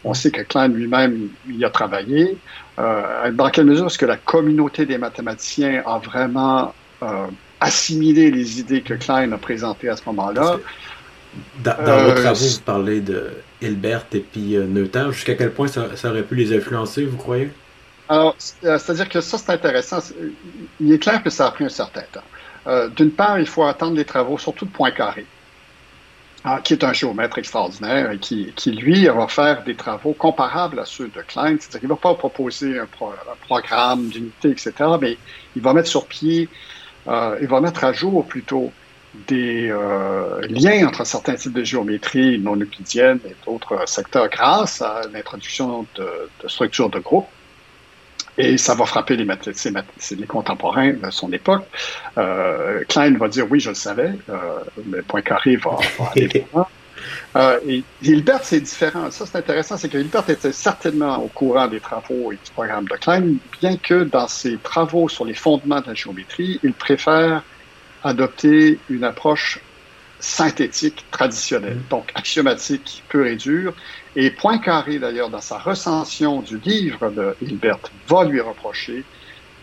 on 0.04 0.12
sait 0.12 0.30
que 0.30 0.42
Klein 0.42 0.68
lui-même 0.68 1.30
y 1.48 1.64
a 1.64 1.70
travaillé. 1.70 2.36
Euh, 2.78 3.30
dans 3.30 3.48
quelle 3.48 3.66
mesure 3.66 3.86
est-ce 3.86 3.98
que 3.98 4.04
la 4.04 4.18
communauté 4.18 4.84
des 4.84 4.98
mathématiciens 4.98 5.82
a 5.86 5.98
vraiment 5.98 6.74
euh, 7.02 7.26
assimilé 7.60 8.30
les 8.30 8.60
idées 8.60 8.82
que 8.82 8.94
Klein 8.94 9.32
a 9.32 9.38
présentées 9.38 9.88
à 9.88 9.96
ce 9.96 10.02
moment-là? 10.06 10.58
Dans, 11.64 12.04
vos 12.04 12.12
travaux, 12.12 12.44
vous 12.44 12.60
parlez 12.60 13.00
de 13.00 13.30
Hilbert 13.62 14.04
et 14.12 14.20
puis 14.20 14.56
Noether. 14.58 15.12
Jusqu'à 15.12 15.36
quel 15.36 15.52
point 15.52 15.68
ça, 15.68 15.86
aurait 16.04 16.24
pu 16.24 16.34
les 16.34 16.54
influencer, 16.54 17.06
vous 17.06 17.16
croyez? 17.16 17.50
Alors, 18.10 18.36
c'est-à-dire 18.38 19.08
que 19.08 19.22
ça, 19.22 19.38
c'est 19.38 19.52
intéressant. 19.52 20.00
Il 20.80 20.92
est 20.92 20.98
clair 20.98 21.22
que 21.22 21.30
ça 21.30 21.46
a 21.46 21.50
pris 21.52 21.64
un 21.64 21.70
certain 21.70 22.02
temps. 22.12 22.24
Euh, 22.66 22.88
d'une 22.88 23.10
part, 23.10 23.38
il 23.38 23.46
faut 23.46 23.64
attendre 23.64 23.96
les 23.96 24.04
travaux, 24.04 24.38
surtout 24.38 24.64
de 24.64 24.70
Poincaré, 24.70 25.26
hein, 26.44 26.60
qui 26.62 26.74
est 26.74 26.84
un 26.84 26.92
géomètre 26.92 27.38
extraordinaire 27.38 28.12
et 28.12 28.18
qui, 28.18 28.52
qui, 28.54 28.72
lui, 28.72 29.06
va 29.06 29.26
faire 29.28 29.64
des 29.64 29.74
travaux 29.74 30.12
comparables 30.12 30.78
à 30.78 30.84
ceux 30.84 31.08
de 31.08 31.22
Klein. 31.22 31.56
C'est-à-dire 31.58 31.80
qu'il 31.80 31.88
ne 31.88 31.94
va 31.94 32.00
pas 32.00 32.14
proposer 32.14 32.78
un, 32.78 32.88
programme 33.46 34.08
d'unité, 34.08 34.50
etc., 34.50 34.72
mais 35.00 35.18
il 35.56 35.62
va 35.62 35.72
mettre 35.72 35.88
sur 35.88 36.06
pied, 36.06 36.48
euh, 37.08 37.36
il 37.40 37.48
va 37.48 37.60
mettre 37.60 37.84
à 37.84 37.92
jour 37.92 38.24
plutôt 38.26 38.72
des 39.26 39.68
euh, 39.70 40.40
liens 40.48 40.86
entre 40.86 41.04
certains 41.04 41.34
types 41.34 41.52
de 41.52 41.64
géométrie 41.64 42.38
non 42.38 42.56
euclidienne 42.56 43.18
et 43.26 43.36
d'autres 43.44 43.86
secteurs 43.86 44.28
grâce 44.28 44.80
à 44.80 45.02
l'introduction 45.12 45.86
de, 45.96 46.08
de 46.42 46.48
structures 46.48 46.88
de 46.88 46.98
groupe. 46.98 47.26
Et 48.38 48.56
ça 48.56 48.74
va 48.74 48.86
frapper 48.86 49.16
les, 49.16 49.26
les 49.26 50.26
contemporains 50.26 50.92
de 50.92 51.10
son 51.10 51.32
époque. 51.32 51.64
Euh, 52.16 52.82
Klein 52.88 53.16
va 53.18 53.28
dire 53.28 53.46
oui, 53.50 53.60
je 53.60 53.70
le 53.70 53.74
savais, 53.74 54.12
euh, 54.30 54.36
mais 54.86 55.02
Poincaré 55.02 55.56
va, 55.56 55.76
va 55.98 56.10
aller 56.14 56.46
euh, 57.36 57.58
et 57.66 57.82
Hilbert, 58.02 58.44
c'est 58.44 58.60
différent. 58.60 59.10
Ça, 59.10 59.26
c'est 59.26 59.36
intéressant, 59.36 59.76
c'est 59.76 59.88
que 59.88 59.98
Hilbert 59.98 60.28
était 60.28 60.52
certainement 60.52 61.18
au 61.18 61.28
courant 61.28 61.66
des 61.66 61.80
travaux 61.80 62.32
et 62.32 62.36
du 62.36 62.50
programme 62.54 62.84
de 62.84 62.96
Klein, 62.96 63.34
bien 63.60 63.76
que 63.76 64.04
dans 64.04 64.28
ses 64.28 64.56
travaux 64.56 65.08
sur 65.08 65.24
les 65.24 65.34
fondements 65.34 65.80
de 65.80 65.88
la 65.88 65.94
géométrie, 65.94 66.58
il 66.62 66.72
préfère 66.72 67.42
adopter 68.04 68.78
une 68.88 69.04
approche 69.04 69.60
synthétique 70.22 71.04
traditionnelle, 71.10 71.76
mm. 71.76 71.90
donc 71.90 72.10
axiomatique 72.14 73.02
pure 73.08 73.26
et 73.26 73.36
dure, 73.36 73.74
et 74.16 74.30
Poincaré, 74.30 74.98
d'ailleurs, 74.98 75.30
dans 75.30 75.40
sa 75.40 75.58
recension 75.58 76.40
du 76.40 76.58
livre 76.58 77.10
de 77.10 77.34
Hilbert, 77.42 77.78
va 78.08 78.24
lui 78.24 78.40
reprocher 78.40 79.04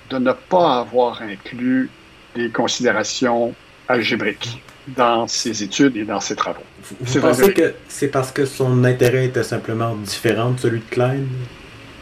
de 0.10 0.17
ne 0.17 0.32
pas 0.32 0.80
avoir 0.80 1.22
inclus 1.22 1.89
des 2.36 2.50
considérations 2.50 3.54
algébriques 3.88 4.62
dans 4.88 5.28
ses 5.28 5.63
études 5.63 5.95
et 5.98 6.04
dans 6.04 6.19
ses 6.19 6.36
travaux. 6.36 6.63
Vous, 7.00 7.22
pensez 7.22 7.54
que 7.54 7.74
c'est 7.88 8.08
parce 8.08 8.32
que 8.32 8.45
son 8.45 8.84
intérêt 8.84 9.26
était 9.26 9.43
simplement 9.43 9.95
différent 9.95 10.52
de 10.52 10.60
celui 10.60 10.80
de 10.80 10.86
Klein? 10.89 11.24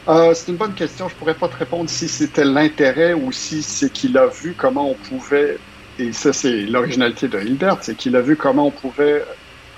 Euh, 0.08 0.34
c'est 0.34 0.52
une 0.52 0.58
bonne 0.58 0.74
question. 0.74 1.10
Je 1.10 1.16
pourrais 1.16 1.34
pas 1.34 1.50
te 1.50 1.58
répondre 1.58 1.90
si 1.90 2.08
c'était 2.08 2.46
l'intérêt 2.46 3.14
ou 3.14 3.34
si 3.34 3.62
c'est 3.62 3.92
qu'il 3.92 4.18
a 4.18 4.28
vu 4.28 4.56
comment 4.58 4.92
on 4.92 4.94
pouvait, 4.94 5.58
et 6.00 6.12
ça 6.14 6.34
c'est 6.34 6.62
l'originalité 6.62 7.28
de 7.28 7.40
Hilbert, 7.40 7.78
c'est 7.82 7.96
qu'il 7.96 8.16
a 8.16 8.22
vu 8.22 8.36
comment 8.36 8.68
on 8.68 8.72
pouvait 8.72 9.24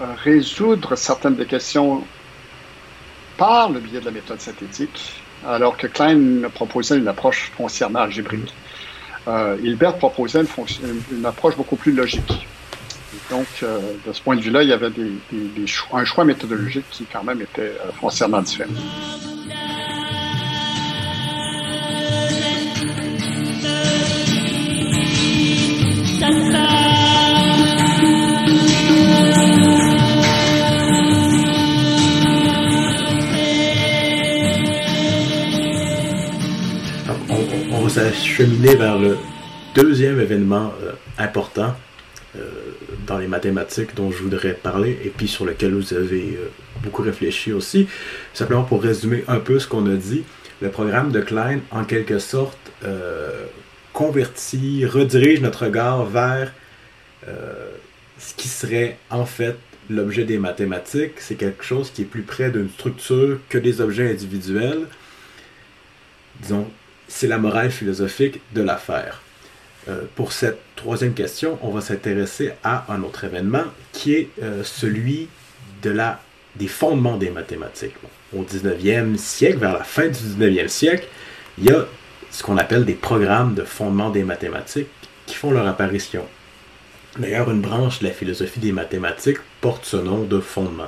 euh, 0.01 0.05
résoudre 0.23 0.95
certaines 0.95 1.35
des 1.35 1.45
questions 1.45 2.03
par 3.37 3.69
le 3.69 3.79
biais 3.79 3.99
de 3.99 4.05
la 4.05 4.11
méthode 4.11 4.41
synthétique, 4.41 5.21
alors 5.47 5.77
que 5.77 5.87
Klein 5.87 6.49
proposait 6.53 6.97
une 6.97 7.07
approche 7.07 7.51
foncièrement 7.55 7.99
algébrique. 7.99 8.53
Euh, 9.27 9.57
Hilbert 9.63 9.97
proposait 9.97 10.43
une, 11.11 11.25
approche 11.25 11.55
beaucoup 11.55 11.75
plus 11.75 11.91
logique. 11.91 12.47
donc, 13.29 13.47
euh, 13.63 13.79
de 14.05 14.13
ce 14.13 14.21
point 14.21 14.35
de 14.35 14.41
vue-là, 14.41 14.63
il 14.63 14.69
y 14.69 14.73
avait 14.73 14.91
un 15.93 16.05
choix 16.05 16.25
méthodologique 16.25 16.85
qui, 16.89 17.05
quand 17.05 17.23
même, 17.23 17.41
était 17.41 17.73
foncièrement 17.99 18.41
différent. 18.41 18.71
S'acheminer 37.89 38.75
vers 38.75 38.99
le 38.99 39.17
deuxième 39.73 40.19
événement 40.19 40.71
euh, 40.83 40.91
important 41.17 41.75
euh, 42.35 42.39
dans 43.07 43.17
les 43.17 43.27
mathématiques 43.27 43.95
dont 43.95 44.11
je 44.11 44.21
voudrais 44.21 44.53
parler 44.53 44.99
et 45.03 45.09
puis 45.09 45.27
sur 45.27 45.45
lequel 45.45 45.73
vous 45.73 45.93
avez 45.93 46.37
euh, 46.37 46.49
beaucoup 46.83 47.01
réfléchi 47.01 47.51
aussi. 47.51 47.87
Simplement 48.33 48.63
pour 48.63 48.83
résumer 48.83 49.23
un 49.27 49.39
peu 49.39 49.57
ce 49.57 49.67
qu'on 49.67 49.85
a 49.91 49.95
dit, 49.95 50.23
le 50.61 50.69
programme 50.69 51.11
de 51.11 51.21
Klein, 51.21 51.59
en 51.71 51.83
quelque 51.83 52.19
sorte, 52.19 52.57
convertit, 53.93 54.85
redirige 54.85 55.41
notre 55.41 55.65
regard 55.65 56.05
vers 56.05 56.53
ce 58.19 58.33
qui 58.35 58.47
serait 58.47 58.97
en 59.09 59.25
fait 59.25 59.55
l'objet 59.89 60.25
des 60.25 60.37
mathématiques. 60.37 61.13
C'est 61.17 61.35
quelque 61.35 61.63
chose 61.63 61.91
qui 61.91 62.03
est 62.03 62.05
plus 62.05 62.21
près 62.21 62.51
d'une 62.51 62.69
structure 62.69 63.39
que 63.49 63.57
des 63.57 63.81
objets 63.81 64.11
individuels. 64.11 64.85
Disons, 66.41 66.69
c'est 67.07 67.27
la 67.27 67.37
morale 67.37 67.71
philosophique 67.71 68.41
de 68.53 68.61
l'affaire. 68.61 69.21
Euh, 69.87 70.03
pour 70.15 70.31
cette 70.31 70.59
troisième 70.75 71.13
question, 71.13 71.57
on 71.61 71.71
va 71.71 71.81
s'intéresser 71.81 72.51
à 72.63 72.85
un 72.93 73.01
autre 73.01 73.23
événement 73.23 73.63
qui 73.91 74.13
est 74.13 74.29
euh, 74.43 74.63
celui 74.63 75.27
de 75.81 75.89
la, 75.89 76.21
des 76.55 76.67
fondements 76.67 77.17
des 77.17 77.29
mathématiques. 77.29 77.95
au 78.35 78.43
19e 78.43 79.17
siècle, 79.17 79.59
vers 79.59 79.73
la 79.73 79.83
fin 79.83 80.07
du 80.07 80.13
19e 80.13 80.67
siècle, 80.67 81.07
il 81.57 81.65
y 81.65 81.71
a 81.71 81.85
ce 82.31 82.43
qu'on 82.43 82.57
appelle 82.57 82.85
des 82.85 82.93
programmes 82.93 83.55
de 83.55 83.63
fondement 83.63 84.09
des 84.09 84.23
mathématiques 84.23 84.87
qui 85.25 85.35
font 85.35 85.51
leur 85.51 85.67
apparition. 85.67 86.25
D'ailleurs, 87.17 87.49
une 87.49 87.61
branche 87.61 87.99
de 87.99 88.05
la 88.05 88.13
philosophie 88.13 88.59
des 88.59 88.71
mathématiques 88.71 89.39
porte 89.61 89.85
ce 89.85 89.97
nom 89.97 90.23
de 90.23 90.39
fondement. 90.39 90.87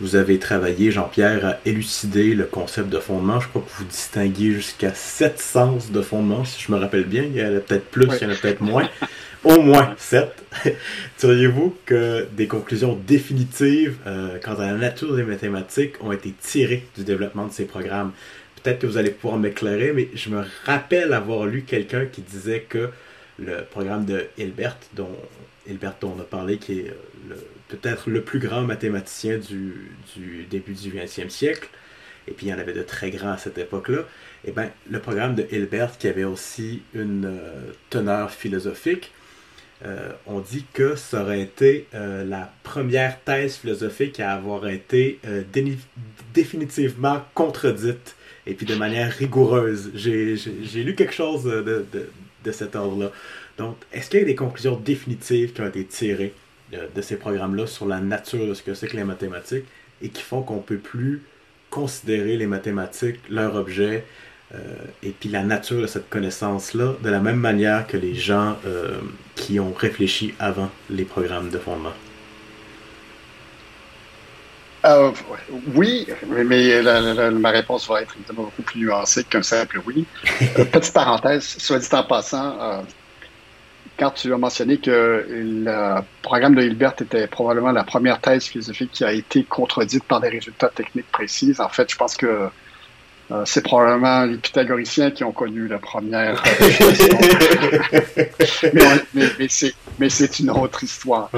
Vous 0.00 0.16
avez 0.16 0.40
travaillé, 0.40 0.90
Jean-Pierre, 0.90 1.46
à 1.46 1.56
élucider 1.64 2.34
le 2.34 2.44
concept 2.44 2.88
de 2.88 2.98
fondement. 2.98 3.38
Je 3.38 3.46
crois 3.46 3.62
que 3.62 3.70
vous 3.78 3.84
distinguez 3.84 4.50
jusqu'à 4.50 4.92
sept 4.94 5.38
sens 5.38 5.92
de 5.92 6.02
fondement, 6.02 6.44
si 6.44 6.60
je 6.60 6.72
me 6.72 6.76
rappelle 6.76 7.04
bien. 7.04 7.22
Il 7.22 7.36
y 7.36 7.42
en 7.42 7.56
a 7.56 7.60
peut-être 7.60 7.84
plus, 7.84 8.08
il 8.20 8.24
y 8.24 8.26
en 8.26 8.32
a 8.32 8.34
peut-être 8.34 8.62
moins. 8.62 8.88
Au 9.44 9.60
moins 9.60 9.94
sept. 9.98 10.44
Diriez-vous 11.18 11.76
que 11.86 12.26
des 12.32 12.46
conclusions 12.48 12.98
définitives 13.06 13.96
euh, 14.06 14.38
quant 14.42 14.54
à 14.54 14.66
la 14.66 14.74
nature 14.74 15.14
des 15.14 15.24
mathématiques 15.24 15.94
ont 16.00 16.12
été 16.12 16.32
tirées 16.40 16.86
du 16.96 17.04
développement 17.04 17.46
de 17.46 17.52
ces 17.52 17.64
programmes? 17.64 18.12
Peut-être 18.62 18.80
que 18.80 18.86
vous 18.86 18.96
allez 18.96 19.10
pouvoir 19.10 19.40
m'éclairer, 19.40 19.92
mais 19.92 20.08
je 20.14 20.30
me 20.30 20.44
rappelle 20.64 21.12
avoir 21.12 21.46
lu 21.46 21.62
quelqu'un 21.62 22.06
qui 22.06 22.20
disait 22.20 22.60
que 22.60 22.90
le 23.38 23.64
programme 23.68 24.04
de 24.04 24.26
Hilbert, 24.38 24.76
dont 24.94 25.16
Hilbert 25.66 25.96
dont 26.00 26.14
on 26.16 26.20
a 26.20 26.24
parlé, 26.24 26.58
qui 26.58 26.80
est 26.80 26.90
euh, 27.30 27.34
peut-être 27.68 28.08
le 28.08 28.22
plus 28.22 28.38
grand 28.38 28.62
mathématicien 28.62 29.38
du, 29.38 30.46
début 30.48 30.74
du 30.74 30.90
XXe 30.90 31.28
siècle, 31.28 31.68
et 32.28 32.32
puis 32.32 32.46
il 32.46 32.50
y 32.50 32.54
en 32.54 32.58
avait 32.58 32.72
de 32.72 32.82
très 32.82 33.10
grands 33.10 33.32
à 33.32 33.38
cette 33.38 33.58
époque-là, 33.58 34.00
et 34.44 34.48
eh 34.48 34.52
bien, 34.52 34.70
le 34.90 34.98
programme 35.00 35.34
de 35.34 35.46
Hilbert, 35.50 35.98
qui 35.98 36.06
avait 36.08 36.24
aussi 36.24 36.82
une 36.94 37.24
euh, 37.26 37.72
teneur 37.90 38.30
philosophique, 38.30 39.12
euh, 39.84 40.12
on 40.26 40.38
dit 40.38 40.64
que 40.72 40.94
ça 40.94 41.22
aurait 41.22 41.40
été 41.40 41.88
la 41.92 42.52
première 42.62 43.20
thèse 43.22 43.56
philosophique 43.56 44.20
à 44.20 44.32
avoir 44.32 44.68
été 44.68 45.18
définitivement 46.32 47.24
contredite 47.34 48.14
et 48.46 48.54
puis 48.54 48.66
de 48.66 48.74
manière 48.74 49.12
rigoureuse. 49.12 49.90
J'ai 49.94 50.36
lu 50.82 50.94
quelque 50.94 51.14
chose 51.14 51.44
de, 51.44 51.86
de 52.44 52.52
cet 52.52 52.76
ordre-là. 52.76 53.10
Donc, 53.58 53.76
est-ce 53.92 54.10
qu'il 54.10 54.20
y 54.20 54.22
a 54.22 54.26
des 54.26 54.34
conclusions 54.34 54.76
définitives 54.76 55.52
qui 55.52 55.60
ont 55.60 55.68
été 55.68 55.84
tirées 55.84 56.34
de 56.94 57.02
ces 57.02 57.16
programmes-là 57.16 57.66
sur 57.66 57.86
la 57.86 58.00
nature 58.00 58.46
de 58.46 58.54
ce 58.54 58.62
que 58.62 58.74
c'est 58.74 58.86
que 58.88 58.96
les 58.96 59.04
mathématiques 59.04 59.66
et 60.00 60.08
qui 60.08 60.22
font 60.22 60.42
qu'on 60.42 60.56
ne 60.56 60.62
peut 60.62 60.78
plus 60.78 61.22
considérer 61.70 62.36
les 62.36 62.46
mathématiques, 62.46 63.20
leur 63.30 63.56
objet, 63.56 64.04
euh, 64.54 64.58
et 65.02 65.10
puis 65.10 65.30
la 65.30 65.42
nature 65.42 65.80
de 65.80 65.86
cette 65.86 66.10
connaissance-là 66.10 66.94
de 67.02 67.08
la 67.08 67.20
même 67.20 67.38
manière 67.38 67.86
que 67.86 67.96
les 67.96 68.14
gens 68.14 68.58
euh, 68.66 69.00
qui 69.34 69.58
ont 69.58 69.72
réfléchi 69.72 70.34
avant 70.38 70.70
les 70.90 71.04
programmes 71.04 71.50
de 71.50 71.58
fondement? 71.58 71.94
Euh, 74.84 75.12
oui, 75.74 76.08
mais 76.26 76.82
ma 77.30 77.50
réponse 77.50 77.88
va 77.88 78.02
être 78.02 78.16
beaucoup 78.32 78.62
plus 78.62 78.80
nuancée 78.80 79.24
qu'un 79.24 79.42
simple 79.42 79.80
oui. 79.86 80.06
Euh, 80.58 80.64
petite 80.64 80.92
parenthèse, 80.92 81.44
soit 81.58 81.78
dit 81.78 81.88
en 81.92 82.02
passant, 82.02 82.60
euh, 82.60 82.80
quand 83.96 84.10
tu 84.10 84.32
as 84.34 84.38
mentionné 84.38 84.78
que 84.78 85.24
le 85.28 86.00
programme 86.22 86.56
de 86.56 86.62
Hilbert 86.62 86.94
était 87.00 87.28
probablement 87.28 87.70
la 87.70 87.84
première 87.84 88.20
thèse 88.20 88.46
philosophique 88.46 88.90
qui 88.92 89.04
a 89.04 89.12
été 89.12 89.44
contredite 89.44 90.02
par 90.04 90.20
des 90.20 90.30
résultats 90.30 90.70
techniques 90.70 91.10
précis, 91.12 91.54
en 91.60 91.68
fait, 91.68 91.88
je 91.90 91.96
pense 91.96 92.16
que 92.16 92.48
euh, 93.30 93.44
c'est 93.46 93.62
probablement 93.62 94.24
les 94.24 94.36
pythagoriciens 94.36 95.10
qui 95.10 95.24
ont 95.24 95.32
connu 95.32 95.68
la 95.68 95.78
première. 95.78 96.42
mais, 99.98 100.08
c'est 100.08 100.38
une 100.40 100.50
autre 100.50 100.84
histoire. 100.84 101.30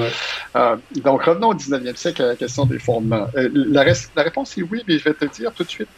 Euh, 0.57 0.77
donc, 0.97 1.23
revenons 1.23 1.49
au 1.49 1.55
19e 1.55 1.97
siècle 1.97 2.23
à 2.23 2.27
la 2.29 2.37
question 2.37 2.67
des 2.67 2.79
fondements. 2.79 3.29
Euh, 3.37 3.49
la, 3.53 3.85
la, 4.17 4.23
réponse 4.23 4.57
est 4.59 4.63
oui, 4.63 4.83
mais 4.89 4.99
je 4.99 5.05
vais 5.05 5.15
te 5.15 5.27
dire 5.27 5.53
tout 5.53 5.65
de 5.65 5.69
suite. 5.69 5.89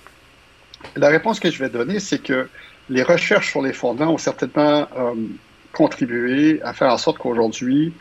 La 0.97 1.09
réponse 1.09 1.41
que 1.41 1.51
je 1.51 1.59
vais 1.59 1.71
donner, 1.71 2.01
c'est 2.01 2.19
que 2.19 2.49
les 2.91 3.03
recherches 3.03 3.51
sur 3.51 3.63
les 3.63 3.73
fondements 3.73 4.13
ont 4.13 4.19
certainement 4.19 4.87
contribué 5.73 6.61
à 6.63 6.73
faire 6.73 6.93
en 6.93 6.99
sorte 6.99 7.19
qu'aujourd'hui, 7.19 7.93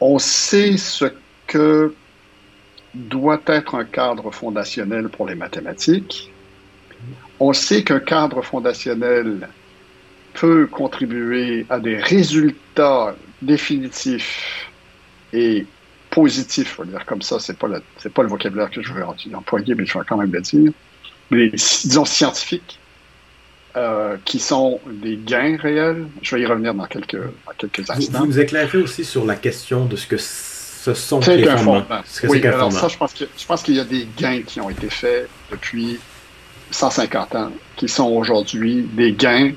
on 0.00 0.18
sait 0.18 0.76
ce 0.76 1.06
que 1.46 1.94
doit 2.94 3.40
être 3.46 3.74
un 3.74 3.84
cadre 3.84 4.30
fondationnel 4.30 5.08
pour 5.08 5.28
les 5.28 5.34
mathématiques. 5.34 6.32
On 7.38 7.52
sait 7.52 7.82
qu'un 7.82 8.00
cadre 8.00 8.42
fondationnel 8.42 9.48
peut 10.34 10.66
contribuer 10.66 11.66
à 11.70 11.78
des 11.78 11.96
résultats 11.96 13.14
définitifs 13.42 14.68
et 15.32 15.66
positifs, 16.10 16.78
on 16.78 16.82
va 16.82 16.90
dire 16.90 17.06
comme 17.06 17.22
ça, 17.22 17.38
c'est 17.38 17.56
pas 17.56 17.68
c'est 17.98 18.12
pas 18.12 18.22
le 18.22 18.28
vocabulaire 18.28 18.70
que 18.70 18.82
je 18.82 18.92
veux 18.92 19.04
employer, 19.04 19.74
mais 19.74 19.86
je 19.86 19.96
vais 19.96 20.04
quand 20.06 20.16
même 20.16 20.32
le 20.32 20.40
dire, 20.40 20.72
mais 21.30 21.48
disons 21.50 22.04
scientifiques, 22.04 22.80
euh, 23.76 24.16
qui 24.24 24.40
sont 24.40 24.80
des 24.84 25.16
gains 25.16 25.56
réels. 25.56 26.08
Je 26.22 26.34
vais 26.34 26.42
y 26.42 26.46
revenir 26.46 26.74
dans 26.74 26.86
quelques, 26.86 27.16
dans 27.16 27.52
quelques 27.56 27.88
instants. 27.88 28.18
Vous, 28.18 28.26
nous 28.26 28.40
éclairez 28.40 28.78
aussi 28.78 29.04
sur 29.04 29.24
la 29.24 29.36
question 29.36 29.84
de 29.84 29.94
ce 29.94 30.08
que 30.08 30.16
ce 30.82 30.94
sont 30.94 31.20
les 31.20 31.44
fondements. 31.44 31.84
oui, 32.24 32.46
alors 32.46 32.72
ça, 32.72 32.88
je 32.88 32.96
pense, 32.96 33.12
que, 33.12 33.24
je 33.36 33.46
pense 33.46 33.62
qu'il 33.62 33.74
y 33.74 33.80
a 33.80 33.84
des 33.84 34.08
gains 34.16 34.40
qui 34.42 34.62
ont 34.62 34.70
été 34.70 34.88
faits 34.88 35.28
depuis 35.50 36.00
150 36.70 37.34
ans, 37.34 37.50
qui 37.76 37.86
sont 37.86 38.08
aujourd'hui 38.08 38.88
des 38.92 39.12
gains 39.12 39.52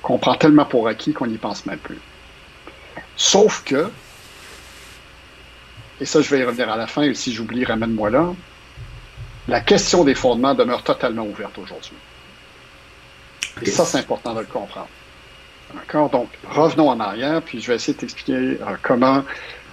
qu'on 0.00 0.16
prend 0.16 0.34
tellement 0.34 0.64
pour 0.64 0.88
acquis 0.88 1.12
qu'on 1.12 1.26
n'y 1.26 1.36
pense 1.36 1.66
même 1.66 1.78
plus. 1.78 1.98
Sauf 3.16 3.62
que, 3.64 3.90
et 6.00 6.06
ça 6.06 6.22
je 6.22 6.30
vais 6.30 6.40
y 6.40 6.44
revenir 6.44 6.70
à 6.70 6.78
la 6.78 6.86
fin, 6.86 7.02
et 7.02 7.14
si 7.14 7.34
j'oublie, 7.34 7.66
ramène-moi 7.66 8.08
là, 8.08 8.32
la 9.48 9.60
question 9.60 10.04
des 10.04 10.14
fondements 10.14 10.54
demeure 10.54 10.82
totalement 10.82 11.24
ouverte 11.24 11.58
aujourd'hui. 11.58 11.96
Et 13.60 13.70
ça, 13.70 13.84
c'est 13.84 13.98
important 13.98 14.32
de 14.32 14.40
le 14.40 14.46
comprendre. 14.46 14.88
D'accord? 15.74 16.08
Donc, 16.08 16.28
revenons 16.48 16.88
en 16.88 17.00
arrière, 17.00 17.42
puis 17.42 17.60
je 17.60 17.66
vais 17.66 17.74
essayer 17.74 17.92
de 17.92 17.98
t'expliquer 17.98 18.32
euh, 18.34 18.76
comment 18.82 19.22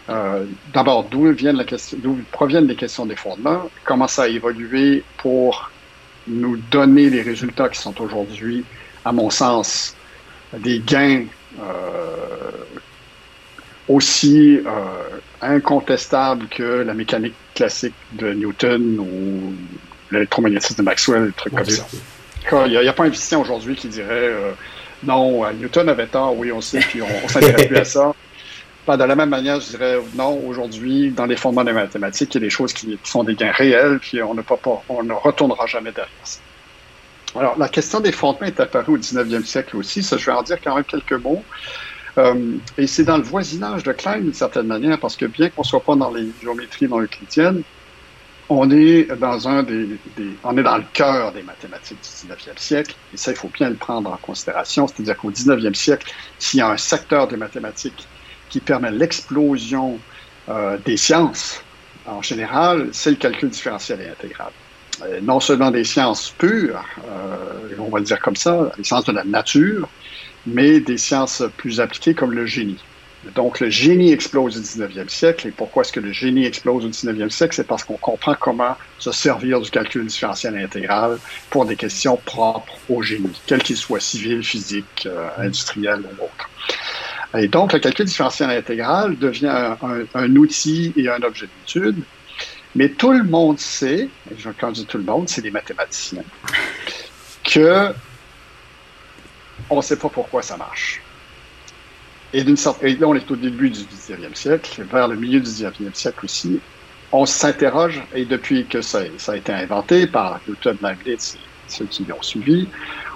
euh, 0.09 0.45
d'abord, 0.73 1.03
d'où 1.03 1.31
viennent 1.33 1.57
la 1.57 1.65
question, 1.65 1.97
d'où 2.01 2.17
proviennent 2.31 2.67
les 2.67 2.75
questions 2.75 3.05
des 3.05 3.15
fondements, 3.15 3.69
comment 3.85 4.07
ça 4.07 4.23
a 4.23 4.27
évolué 4.27 5.03
pour 5.17 5.71
nous 6.27 6.57
donner 6.71 7.09
les 7.09 7.21
résultats 7.21 7.69
qui 7.69 7.79
sont 7.79 7.99
aujourd'hui, 8.01 8.63
à 9.05 9.11
mon 9.11 9.29
sens, 9.29 9.95
des 10.57 10.79
gains 10.79 11.25
euh, 11.61 12.51
aussi 13.87 14.57
euh, 14.57 15.19
incontestables 15.41 16.47
que 16.47 16.63
la 16.63 16.93
mécanique 16.95 17.35
classique 17.53 17.93
de 18.13 18.33
Newton 18.33 18.97
ou 18.99 19.53
l'électromagnétisme 20.11 20.77
de 20.77 20.83
Maxwell, 20.83 21.27
des 21.27 21.33
trucs 21.33 21.53
comme 21.53 21.65
ça. 21.65 21.85
Il 22.65 22.71
n'y 22.71 22.87
a, 22.87 22.93
pas 22.93 23.03
un 23.03 23.11
physicien 23.11 23.37
aujourd'hui 23.37 23.75
qui 23.75 23.89
dirait 23.89 24.33
non, 25.03 25.45
Newton 25.53 25.87
avait 25.87 26.07
tort, 26.07 26.35
oui, 26.35 26.51
on 26.51 26.61
sait, 26.61 26.79
puis 26.79 27.01
on, 27.01 27.07
on 27.23 27.27
s'intéresse 27.27 27.67
plus 27.67 27.77
à 27.77 27.85
ça 27.85 28.13
de 28.97 29.03
la 29.03 29.15
même 29.15 29.29
manière, 29.29 29.59
je 29.59 29.69
dirais 29.69 29.99
non, 30.15 30.39
aujourd'hui, 30.47 31.11
dans 31.11 31.25
les 31.25 31.35
fondements 31.35 31.63
des 31.63 31.73
mathématiques, 31.73 32.33
il 32.35 32.37
y 32.37 32.43
a 32.43 32.47
des 32.47 32.49
choses 32.49 32.73
qui, 32.73 32.97
sont 33.03 33.23
des 33.23 33.35
gains 33.35 33.51
réels, 33.51 33.99
puis 33.99 34.21
on 34.21 34.33
ne, 34.33 34.41
pas, 34.41 34.59
on 34.89 35.03
ne 35.03 35.13
retournera 35.13 35.65
jamais 35.65 35.91
derrière 35.91 36.11
ça. 36.23 36.39
Alors, 37.35 37.57
la 37.57 37.69
question 37.69 37.99
des 37.99 38.11
fondements 38.11 38.47
est 38.47 38.59
apparue 38.59 38.93
au 38.93 38.97
19e 38.97 39.45
siècle 39.45 39.77
aussi, 39.77 40.01
ça, 40.01 40.17
je 40.17 40.25
vais 40.25 40.31
en 40.31 40.41
dire 40.41 40.57
quand 40.63 40.75
même 40.75 40.83
quelques 40.83 41.13
mots. 41.13 41.43
Euh, 42.17 42.57
et 42.77 42.87
c'est 42.87 43.03
dans 43.03 43.17
le 43.17 43.23
voisinage 43.23 43.83
de 43.83 43.91
Klein, 43.91 44.19
d'une 44.19 44.33
certaine 44.33 44.67
manière, 44.67 44.99
parce 44.99 45.15
que 45.15 45.25
bien 45.25 45.49
qu'on 45.49 45.61
ne 45.61 45.67
soit 45.67 45.83
pas 45.83 45.95
dans 45.95 46.11
les 46.11 46.27
géométries 46.41 46.87
non 46.87 47.01
euclidiennes, 47.01 47.61
on 48.49 48.71
est 48.71 49.03
dans 49.19 49.47
un 49.47 49.61
des, 49.61 49.87
on 50.43 50.57
est 50.57 50.63
dans 50.63 50.77
le 50.77 50.83
cœur 50.91 51.31
des 51.31 51.43
mathématiques 51.43 51.99
du 52.01 52.33
19e 52.33 52.57
siècle, 52.57 52.95
et 53.13 53.17
ça, 53.17 53.31
il 53.31 53.37
faut 53.37 53.49
bien 53.49 53.69
le 53.69 53.75
prendre 53.75 54.11
en 54.11 54.17
considération. 54.17 54.87
C'est-à-dire 54.87 55.15
qu'au 55.15 55.29
19e 55.29 55.75
siècle, 55.75 56.11
s'il 56.39 56.59
y 56.59 56.61
a 56.63 56.69
un 56.69 56.77
secteur 56.77 57.27
des 57.27 57.37
mathématiques 57.37 58.07
qui 58.49 58.59
permet 58.59 58.91
l'explosion 58.91 59.99
euh, 60.49 60.77
des 60.85 60.97
sciences 60.97 61.63
en 62.09 62.21
général, 62.21 62.89
c'est 62.91 63.11
le 63.11 63.15
calcul 63.17 63.49
différentiel 63.49 64.01
et 64.01 64.09
intégral. 64.09 64.51
Euh, 65.03 65.19
non 65.21 65.39
seulement 65.39 65.71
des 65.71 65.83
sciences 65.83 66.31
pures, 66.37 66.83
euh, 67.07 67.75
on 67.77 67.89
va 67.89 67.99
le 67.99 68.05
dire 68.05 68.19
comme 68.19 68.35
ça, 68.35 68.71
les 68.77 68.83
sciences 68.83 69.05
de 69.05 69.11
la 69.11 69.23
nature, 69.23 69.87
mais 70.45 70.79
des 70.79 70.97
sciences 70.97 71.43
plus 71.57 71.79
appliquées 71.79 72.13
comme 72.13 72.31
le 72.33 72.45
génie. 72.45 72.83
Donc, 73.35 73.59
le 73.59 73.69
génie 73.69 74.13
explose 74.13 74.57
au 74.57 74.61
19e 74.61 75.09
siècle. 75.09 75.47
Et 75.49 75.51
pourquoi 75.51 75.83
est-ce 75.83 75.91
que 75.91 75.99
le 75.99 76.13
génie 76.13 76.45
explose 76.45 76.85
au 76.85 76.89
19e 76.89 77.29
siècle? 77.29 77.53
C'est 77.53 77.67
parce 77.67 77.83
qu'on 77.83 77.97
comprend 77.97 78.33
comment 78.33 78.77
se 78.97 79.11
servir 79.11 79.59
du 79.59 79.69
calcul 79.69 80.05
différentiel 80.05 80.55
et 80.55 80.63
intégral 80.63 81.17
pour 81.49 81.65
des 81.65 81.75
questions 81.75 82.15
propres 82.15 82.77
au 82.87 83.01
génie, 83.01 83.37
quel 83.45 83.61
qu'il 83.61 83.75
soit 83.75 83.99
civil, 83.99 84.41
physique, 84.41 85.07
industriel 85.37 85.99
ou 85.99 86.23
autre. 86.23 86.49
Et 87.37 87.47
donc, 87.47 87.73
le 87.73 87.79
calcul 87.79 88.05
différentiel 88.05 88.49
intégral 88.49 89.17
devient 89.17 89.75
un, 90.13 90.35
outil 90.35 90.93
et 90.95 91.09
un 91.09 91.21
objet 91.21 91.47
d'étude. 91.47 92.03
Mais 92.75 92.89
tout 92.89 93.11
le 93.11 93.23
monde 93.23 93.59
sait, 93.59 94.09
et 94.31 94.35
quand 94.59 94.69
je 94.69 94.81
dis 94.81 94.85
tout 94.85 94.97
le 94.97 95.03
monde, 95.03 95.27
c'est 95.27 95.41
les 95.41 95.51
mathématiciens, 95.51 96.23
que 97.43 97.91
on 99.69 99.77
ne 99.77 99.81
sait 99.81 99.97
pas 99.97 100.09
pourquoi 100.09 100.41
ça 100.41 100.57
marche. 100.57 101.01
Et 102.31 102.43
d'une 102.43 102.57
sorte, 102.57 102.83
et 102.83 102.95
là, 102.95 103.07
on 103.07 103.15
est 103.15 103.29
au 103.29 103.35
début 103.35 103.69
du 103.69 103.79
19e 103.79 104.35
siècle, 104.35 104.83
vers 104.91 105.07
le 105.07 105.15
milieu 105.15 105.39
du 105.39 105.49
19e 105.49 105.93
siècle 105.93 106.25
aussi, 106.25 106.59
on 107.11 107.25
s'interroge, 107.25 108.03
et 108.13 108.25
depuis 108.25 108.65
que 108.67 108.81
ça, 108.81 109.01
a 109.27 109.35
été 109.35 109.51
inventé 109.51 110.05
par 110.05 110.39
Newton, 110.47 110.77
Leibniz 110.81 111.37
ceux 111.67 111.85
qui 111.85 112.05
l'ont 112.05 112.21
suivi, 112.21 112.67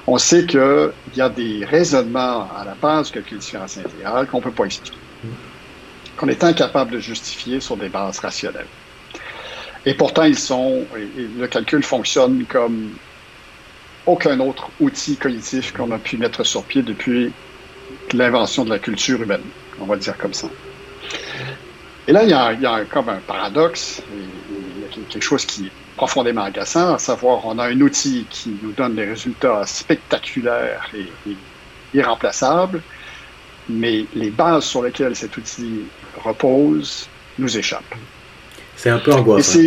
on 0.07 0.17
sait 0.17 0.45
qu'il 0.45 0.91
y 1.15 1.21
a 1.21 1.29
des 1.29 1.65
raisonnements 1.65 2.49
à 2.55 2.65
la 2.65 2.75
base 2.75 3.07
du 3.07 3.13
calcul 3.13 3.37
différentiel 3.37 3.85
intégral 3.85 4.27
qu'on 4.27 4.39
ne 4.39 4.43
peut 4.43 4.51
pas 4.51 4.65
expliquer, 4.65 4.97
qu'on 6.17 6.27
est 6.27 6.43
incapable 6.43 6.91
de 6.91 6.99
justifier 6.99 7.59
sur 7.59 7.77
des 7.77 7.89
bases 7.89 8.19
rationnelles. 8.19 8.67
Et 9.85 9.93
pourtant, 9.93 10.23
ils 10.23 10.37
sont, 10.37 10.85
le 10.93 11.47
calcul 11.47 11.83
fonctionne 11.83 12.45
comme 12.45 12.91
aucun 14.05 14.39
autre 14.39 14.69
outil 14.79 15.15
cognitif 15.15 15.73
qu'on 15.73 15.91
a 15.91 15.97
pu 15.97 16.17
mettre 16.17 16.43
sur 16.43 16.63
pied 16.63 16.81
depuis 16.81 17.31
l'invention 18.13 18.65
de 18.65 18.69
la 18.69 18.79
culture 18.79 19.21
humaine, 19.21 19.43
on 19.79 19.85
va 19.85 19.95
dire 19.95 20.17
comme 20.17 20.33
ça. 20.33 20.49
Et 22.07 22.11
là, 22.11 22.23
il 22.23 22.29
y 22.29 22.33
a, 22.33 22.51
il 22.53 22.61
y 22.61 22.65
a 22.65 22.83
comme 22.85 23.07
un 23.07 23.19
paradoxe, 23.19 24.01
il 24.11 24.81
y 24.81 24.85
a 24.85 25.05
quelque 25.09 25.23
chose 25.23 25.45
qui 25.45 25.71
profondément 25.95 26.43
agaçant, 26.43 26.95
à 26.95 26.99
savoir, 26.99 27.45
on 27.45 27.57
a 27.59 27.67
un 27.67 27.81
outil 27.81 28.25
qui 28.29 28.55
nous 28.61 28.71
donne 28.71 28.95
des 28.95 29.05
résultats 29.05 29.65
spectaculaires 29.65 30.89
et, 30.95 31.35
irremplaçables, 31.93 32.81
mais 33.69 34.05
les 34.15 34.31
bases 34.31 34.65
sur 34.65 34.81
lesquelles 34.83 35.15
cet 35.15 35.37
outil 35.37 35.83
repose 36.23 37.07
nous 37.37 37.57
échappent. 37.57 37.95
C'est 38.75 38.89
un 38.89 38.99
peu 38.99 39.13
angoissant. 39.13 39.59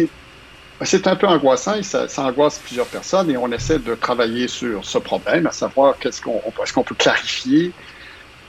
C'est 0.83 1.07
un 1.07 1.17
peu 1.17 1.27
angoissant 1.27 1.77
et 1.77 1.83
ça, 1.83 2.07
angoisse 2.19 2.59
plusieurs 2.59 2.87
personnes 2.87 3.31
et 3.31 3.37
on 3.37 3.51
essaie 3.51 3.79
de 3.79 3.95
travailler 3.95 4.47
sur 4.47 4.85
ce 4.85 4.99
problème, 4.99 5.47
à 5.47 5.53
savoir 5.53 5.97
qu'est-ce 5.99 6.21
qu'on 6.21 6.43
est-ce 6.63 6.73
qu'on 6.73 6.83
peut 6.83 6.95
clarifier 6.95 7.73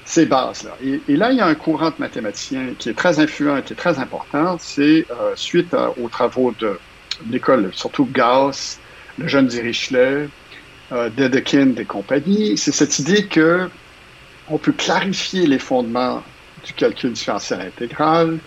ces 0.03 0.25
bases-là. 0.25 0.71
Et, 0.81 1.15
là, 1.15 1.31
il 1.31 1.37
y 1.37 1.41
a 1.41 1.45
un 1.45 1.55
courant 1.55 1.89
de 1.89 1.95
mathématiciens 1.99 2.73
qui 2.79 2.89
est 2.89 2.93
très 2.93 3.19
influent 3.19 3.57
et 3.57 3.61
qui 3.61 3.73
est 3.73 3.77
très 3.77 3.99
important. 3.99 4.57
C'est 4.57 5.05
euh, 5.11 5.33
suite 5.35 5.75
aux 6.01 6.07
travaux 6.07 6.53
de 6.57 6.79
l'école, 7.29 7.69
surtout 7.73 8.05
Gauss, 8.05 8.79
le 9.17 9.27
jeune 9.27 9.47
Dirichlet, 9.47 10.29
euh, 10.91 11.09
Dedekind 11.09 11.79
et 11.79 11.85
compagnie. 11.85 12.57
C'est 12.57 12.71
cette 12.71 12.99
idée 12.99 13.25
que 13.25 13.69
on 14.49 14.57
peut 14.57 14.71
clarifier 14.71 15.45
les 15.45 15.59
fondements 15.59 16.23
du 16.65 16.73
calcul 16.73 17.11
différentiel 17.11 17.61
intégral 17.61 18.39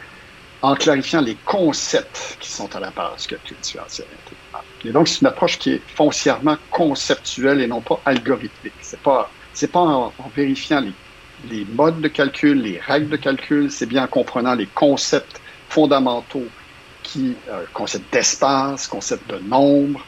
en 0.62 0.74
clarifiant 0.74 1.20
les 1.20 1.36
concepts 1.44 2.36
qui 2.40 2.50
sont 2.50 2.74
à 2.74 2.80
la 2.80 2.90
base 2.90 3.22
du 3.22 3.28
calcul 3.28 3.56
différentiel 3.62 4.06
intégral. 4.06 4.64
Et 4.84 4.92
donc, 4.92 5.08
c'est 5.08 5.20
une 5.20 5.26
approche 5.26 5.58
qui 5.58 5.72
est 5.72 5.82
foncièrement 5.94 6.56
conceptuelle 6.70 7.60
et 7.60 7.66
non 7.66 7.80
pas 7.80 8.00
algorithmique. 8.04 8.72
C'est 8.80 9.00
pas, 9.00 9.30
c'est 9.52 9.70
pas 9.70 9.80
en 9.80 10.12
vérifiant 10.34 10.80
les 10.80 10.92
les 11.48 11.64
modes 11.64 12.00
de 12.00 12.08
calcul, 12.08 12.60
les 12.62 12.78
règles 12.78 13.08
de 13.08 13.16
calcul, 13.16 13.70
c'est 13.70 13.86
bien 13.86 14.04
en 14.04 14.08
comprenant 14.08 14.54
les 14.54 14.66
concepts 14.66 15.40
fondamentaux 15.68 16.46
qui, 17.10 17.36
euh, 17.48 17.64
concept 17.72 18.12
d'espace, 18.12 18.86
concept 18.86 19.28
de 19.30 19.38
nombre, 19.38 20.04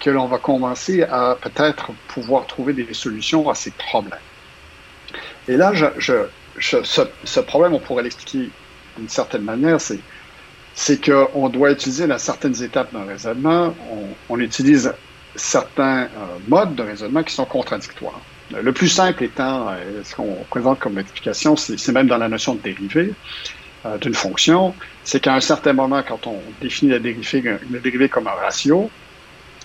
que 0.00 0.10
l'on 0.10 0.26
va 0.26 0.38
commencer 0.38 1.02
à 1.02 1.36
peut-être 1.40 1.92
pouvoir 2.08 2.46
trouver 2.46 2.72
des 2.72 2.92
solutions 2.94 3.48
à 3.48 3.54
ces 3.54 3.70
problèmes. 3.70 4.18
Et 5.46 5.56
là, 5.56 5.72
ce, 6.58 7.40
problème, 7.40 7.74
on 7.74 7.78
pourrait 7.78 8.02
l'expliquer 8.02 8.50
d'une 8.96 9.08
certaine 9.08 9.42
manière, 9.42 9.80
c'est 9.80 10.00
c'est 10.72 11.04
qu'on 11.04 11.48
doit 11.48 11.72
utiliser 11.72 12.06
dans 12.06 12.16
certaines 12.16 12.62
étapes 12.62 12.92
d'un 12.92 13.04
raisonnement, 13.04 13.74
on, 13.90 14.34
on 14.34 14.40
utilise 14.40 14.94
certains 15.34 16.04
euh, 16.04 16.08
modes 16.48 16.74
de 16.74 16.82
raisonnement 16.82 17.22
qui 17.22 17.34
sont 17.34 17.44
contradictoires. 17.44 18.20
Le 18.52 18.72
plus 18.72 18.88
simple 18.88 19.24
étant, 19.24 19.68
euh, 19.68 20.02
ce 20.04 20.14
qu'on 20.14 20.36
présente 20.48 20.78
comme 20.78 20.98
explication, 20.98 21.56
c'est 21.56 21.92
même 21.92 22.06
dans 22.06 22.18
la 22.18 22.28
notion 22.28 22.54
de 22.54 22.60
dérivée 22.60 23.12
euh, 23.86 23.98
d'une 23.98 24.14
fonction, 24.14 24.74
c'est 25.04 25.20
qu'à 25.20 25.34
un 25.34 25.40
certain 25.40 25.72
moment, 25.72 26.02
quand 26.06 26.26
on 26.26 26.38
définit 26.60 26.92
la 26.92 26.98
dérivée, 26.98 27.58
la 27.70 27.78
dérivée 27.78 28.08
comme 28.08 28.26
un 28.26 28.32
ratio, 28.32 28.90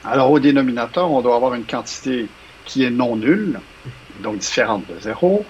alors 0.05 0.31
au 0.31 0.39
dénominateur, 0.39 1.11
on 1.11 1.21
doit 1.21 1.35
avoir 1.35 1.53
une 1.55 1.65
quantité 1.65 2.27
qui 2.65 2.83
est 2.83 2.91
non 2.91 3.15
nulle, 3.15 3.59
donc 4.21 4.37
différente 4.37 4.83
de 4.87 4.99
zéro, 5.01 5.45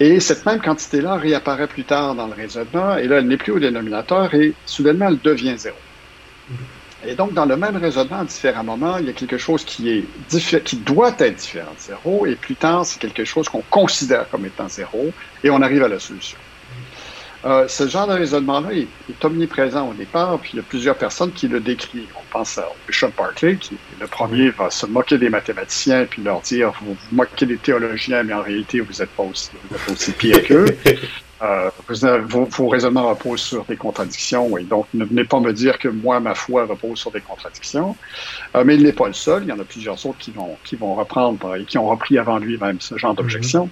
et 0.00 0.20
cette 0.20 0.46
même 0.46 0.60
quantité-là 0.60 1.16
réapparaît 1.16 1.66
plus 1.66 1.84
tard 1.84 2.14
dans 2.14 2.26
le 2.26 2.34
raisonnement, 2.34 2.96
et 2.96 3.08
là, 3.08 3.18
elle 3.18 3.26
n'est 3.26 3.36
plus 3.36 3.52
au 3.52 3.58
dénominateur, 3.58 4.34
et 4.34 4.54
soudainement, 4.66 5.08
elle 5.08 5.20
devient 5.20 5.54
zéro. 5.56 5.76
Et 7.06 7.14
donc, 7.14 7.32
dans 7.32 7.46
le 7.46 7.56
même 7.56 7.76
raisonnement, 7.76 8.20
à 8.20 8.24
différents 8.24 8.64
moments, 8.64 8.98
il 8.98 9.06
y 9.06 9.10
a 9.10 9.12
quelque 9.12 9.38
chose 9.38 9.64
qui, 9.64 9.90
est 9.90 10.64
qui 10.64 10.76
doit 10.76 11.14
être 11.18 11.36
différent 11.36 11.72
de 11.72 11.80
zéro, 11.80 12.26
et 12.26 12.34
plus 12.34 12.56
tard, 12.56 12.84
c'est 12.84 13.00
quelque 13.00 13.24
chose 13.24 13.48
qu'on 13.48 13.62
considère 13.70 14.28
comme 14.28 14.44
étant 14.46 14.68
zéro, 14.68 15.12
et 15.42 15.50
on 15.50 15.62
arrive 15.62 15.82
à 15.84 15.88
la 15.88 15.98
solution. 15.98 16.38
Euh, 17.48 17.66
ce 17.66 17.88
genre 17.88 18.06
de 18.06 18.12
raisonnement-là 18.12 18.74
est, 18.74 19.24
omniprésent 19.24 19.88
au 19.88 19.94
départ, 19.94 20.38
puis 20.38 20.50
il 20.52 20.56
y 20.56 20.60
a 20.60 20.62
plusieurs 20.62 20.96
personnes 20.96 21.32
qui 21.32 21.48
le 21.48 21.60
décrivent. 21.60 22.12
On 22.14 22.30
pense 22.30 22.58
à 22.58 22.68
Bishop 22.86 23.10
Barclay, 23.16 23.56
qui 23.56 23.78
le 23.98 24.06
premier 24.06 24.50
va 24.50 24.70
se 24.70 24.84
moquer 24.84 25.16
des 25.16 25.30
mathématiciens, 25.30 26.04
puis 26.04 26.22
leur 26.22 26.42
dire 26.42 26.72
vous 26.82 26.92
vous 26.92 27.16
moquez 27.16 27.46
des 27.46 27.56
théologiens, 27.56 28.22
mais 28.22 28.34
en 28.34 28.42
réalité, 28.42 28.80
vous 28.80 28.92
n'êtes 28.92 29.10
pas 29.10 29.22
aussi, 29.22 29.50
vous 29.70 29.76
êtes 29.76 29.90
aussi 29.90 30.12
pire 30.12 30.44
qu'eux. 30.44 30.66
Euh, 31.40 31.70
vos, 32.26 32.46
vos, 32.46 32.66
raisonnements 32.66 33.10
reposent 33.10 33.42
sur 33.42 33.64
des 33.66 33.76
contradictions, 33.76 34.58
et 34.58 34.64
donc 34.64 34.88
ne 34.92 35.04
venez 35.04 35.22
pas 35.22 35.38
me 35.38 35.52
dire 35.52 35.78
que 35.78 35.86
moi, 35.86 36.18
ma 36.18 36.34
foi 36.34 36.66
repose 36.66 36.98
sur 36.98 37.12
des 37.12 37.20
contradictions. 37.20 37.96
Euh, 38.56 38.64
mais 38.66 38.74
il 38.74 38.82
n'est 38.82 38.92
pas 38.92 39.06
le 39.06 39.12
seul, 39.12 39.44
il 39.44 39.48
y 39.48 39.52
en 39.52 39.58
a 39.60 39.64
plusieurs 39.64 40.04
autres 40.04 40.18
qui 40.18 40.32
vont, 40.32 40.56
qui 40.64 40.74
vont 40.74 40.96
reprendre 40.96 41.54
et 41.54 41.62
qui 41.62 41.78
ont 41.78 41.86
repris 41.86 42.18
avant 42.18 42.38
lui 42.38 42.58
même 42.58 42.80
ce 42.80 42.98
genre 42.98 43.14
d'objection. 43.14 43.66
Mhm. 43.66 43.70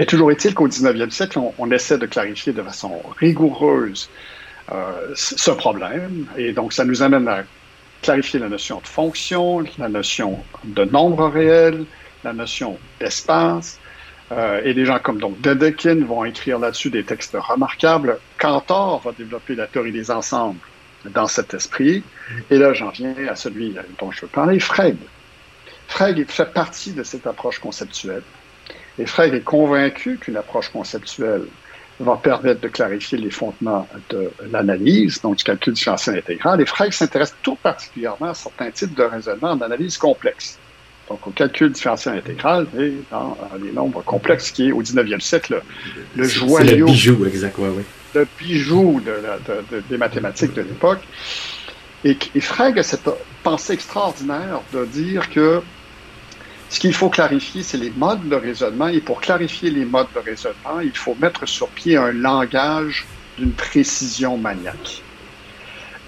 Mais 0.00 0.06
toujours 0.06 0.30
est-il 0.30 0.54
qu'au 0.54 0.66
19e 0.66 1.10
siècle, 1.10 1.38
on, 1.58 1.70
essaie 1.70 1.98
de 1.98 2.06
clarifier 2.06 2.54
de 2.54 2.62
façon 2.62 3.02
rigoureuse 3.18 4.08
euh, 4.72 5.12
ce 5.14 5.50
problème, 5.50 6.24
et 6.38 6.54
donc 6.54 6.72
ça 6.72 6.86
nous 6.86 7.02
amène 7.02 7.28
à 7.28 7.44
clarifier 8.00 8.40
la 8.40 8.48
notion 8.48 8.80
de 8.80 8.86
fonction, 8.86 9.62
la 9.76 9.90
notion 9.90 10.42
de 10.64 10.84
nombre 10.84 11.28
réel, 11.28 11.84
la 12.24 12.32
notion 12.32 12.78
d'espace, 12.98 13.78
euh, 14.32 14.62
et 14.64 14.72
des 14.72 14.86
gens 14.86 15.00
comme 15.00 15.18
donc 15.18 15.38
Dedekind 15.42 16.06
vont 16.06 16.24
écrire 16.24 16.58
là-dessus 16.58 16.88
des 16.88 17.04
textes 17.04 17.36
remarquables. 17.38 18.18
Cantor 18.38 19.02
va 19.04 19.12
développer 19.12 19.54
la 19.54 19.66
théorie 19.66 19.92
des 19.92 20.10
ensembles 20.10 20.60
dans 21.10 21.26
cet 21.26 21.52
esprit. 21.52 22.02
Et 22.50 22.56
là, 22.56 22.72
j'en 22.72 22.88
viens 22.88 23.14
à 23.28 23.36
celui 23.36 23.76
dont 23.98 24.10
je 24.10 24.22
veux 24.22 24.28
parler, 24.28 24.60
Frege. 24.60 24.96
Frege 25.88 26.24
fait 26.26 26.54
partie 26.54 26.92
de 26.92 27.02
cette 27.02 27.26
approche 27.26 27.58
conceptuelle. 27.58 28.22
Et 28.98 29.06
Frege 29.06 29.34
est 29.34 29.44
convaincu 29.44 30.18
qu'une 30.18 30.36
approche 30.36 30.68
conceptuelle 30.68 31.44
va 32.00 32.16
permettre 32.16 32.60
de 32.60 32.68
clarifier 32.68 33.18
les 33.18 33.30
fondements 33.30 33.86
de 34.08 34.30
l'analyse, 34.50 35.20
donc 35.20 35.36
du 35.36 35.44
calcul 35.44 35.74
différentiel 35.74 36.18
intégral. 36.18 36.60
Et 36.60 36.66
Frege 36.66 36.94
s'intéresse 36.94 37.34
tout 37.42 37.56
particulièrement 37.56 38.30
à 38.30 38.34
certains 38.34 38.70
types 38.70 38.94
de 38.94 39.02
raisonnement 39.02 39.56
d'analyse 39.56 39.98
complexe 39.98 40.58
donc 41.10 41.26
au 41.26 41.30
calcul 41.30 41.72
différentiel 41.72 42.18
intégral, 42.18 42.66
et 42.78 42.94
dans 43.10 43.36
les 43.60 43.72
nombres 43.72 44.02
complexes, 44.02 44.52
qui 44.52 44.68
est 44.68 44.72
au 44.72 44.80
19e 44.80 45.20
siècle 45.20 45.60
le, 46.14 46.24
joyau. 46.24 46.86
le 46.86 46.92
bijou, 46.92 47.26
exactement, 47.26 47.72
oui. 47.76 47.82
Le 48.14 48.26
bijou 48.38 49.00
de 49.04 49.80
des 49.88 49.96
mathématiques 49.98 50.54
de 50.54 50.62
l'époque. 50.62 51.00
Et, 52.04 52.16
et 52.34 52.40
Frege 52.40 52.78
a 52.78 52.82
cette 52.82 53.08
pensée 53.42 53.74
extraordinaire 53.74 54.60
de 54.72 54.84
dire 54.86 55.28
que 55.30 55.60
ce 56.70 56.78
qu'il 56.78 56.94
faut 56.94 57.10
clarifier, 57.10 57.64
c'est 57.64 57.78
les 57.78 57.90
modes 57.90 58.28
de 58.28 58.36
raisonnement. 58.36 58.86
Et 58.86 59.00
pour 59.00 59.20
clarifier 59.20 59.70
les 59.70 59.84
modes 59.84 60.06
de 60.14 60.20
raisonnement, 60.20 60.78
il 60.80 60.96
faut 60.96 61.16
mettre 61.16 61.46
sur 61.46 61.68
pied 61.68 61.96
un 61.96 62.12
langage 62.12 63.06
d'une 63.36 63.52
précision 63.52 64.38
maniaque. 64.38 65.02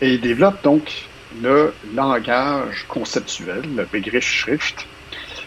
Et 0.00 0.14
il 0.14 0.20
développe 0.20 0.62
donc 0.62 1.10
le 1.42 1.74
langage 1.94 2.84
conceptuel, 2.86 3.62
le 3.74 3.86
Begriffsschrift, 3.86 4.86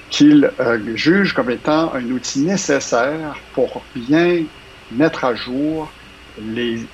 qu'il 0.09 0.51
euh, 0.59 0.95
juge 0.95 1.33
comme 1.33 1.49
étant 1.49 1.93
un 1.93 2.03
outil 2.11 2.39
nécessaire 2.39 3.37
pour 3.53 3.85
bien 3.95 4.43
mettre 4.91 5.23
à 5.23 5.33
jour 5.33 5.89
les 6.37 6.85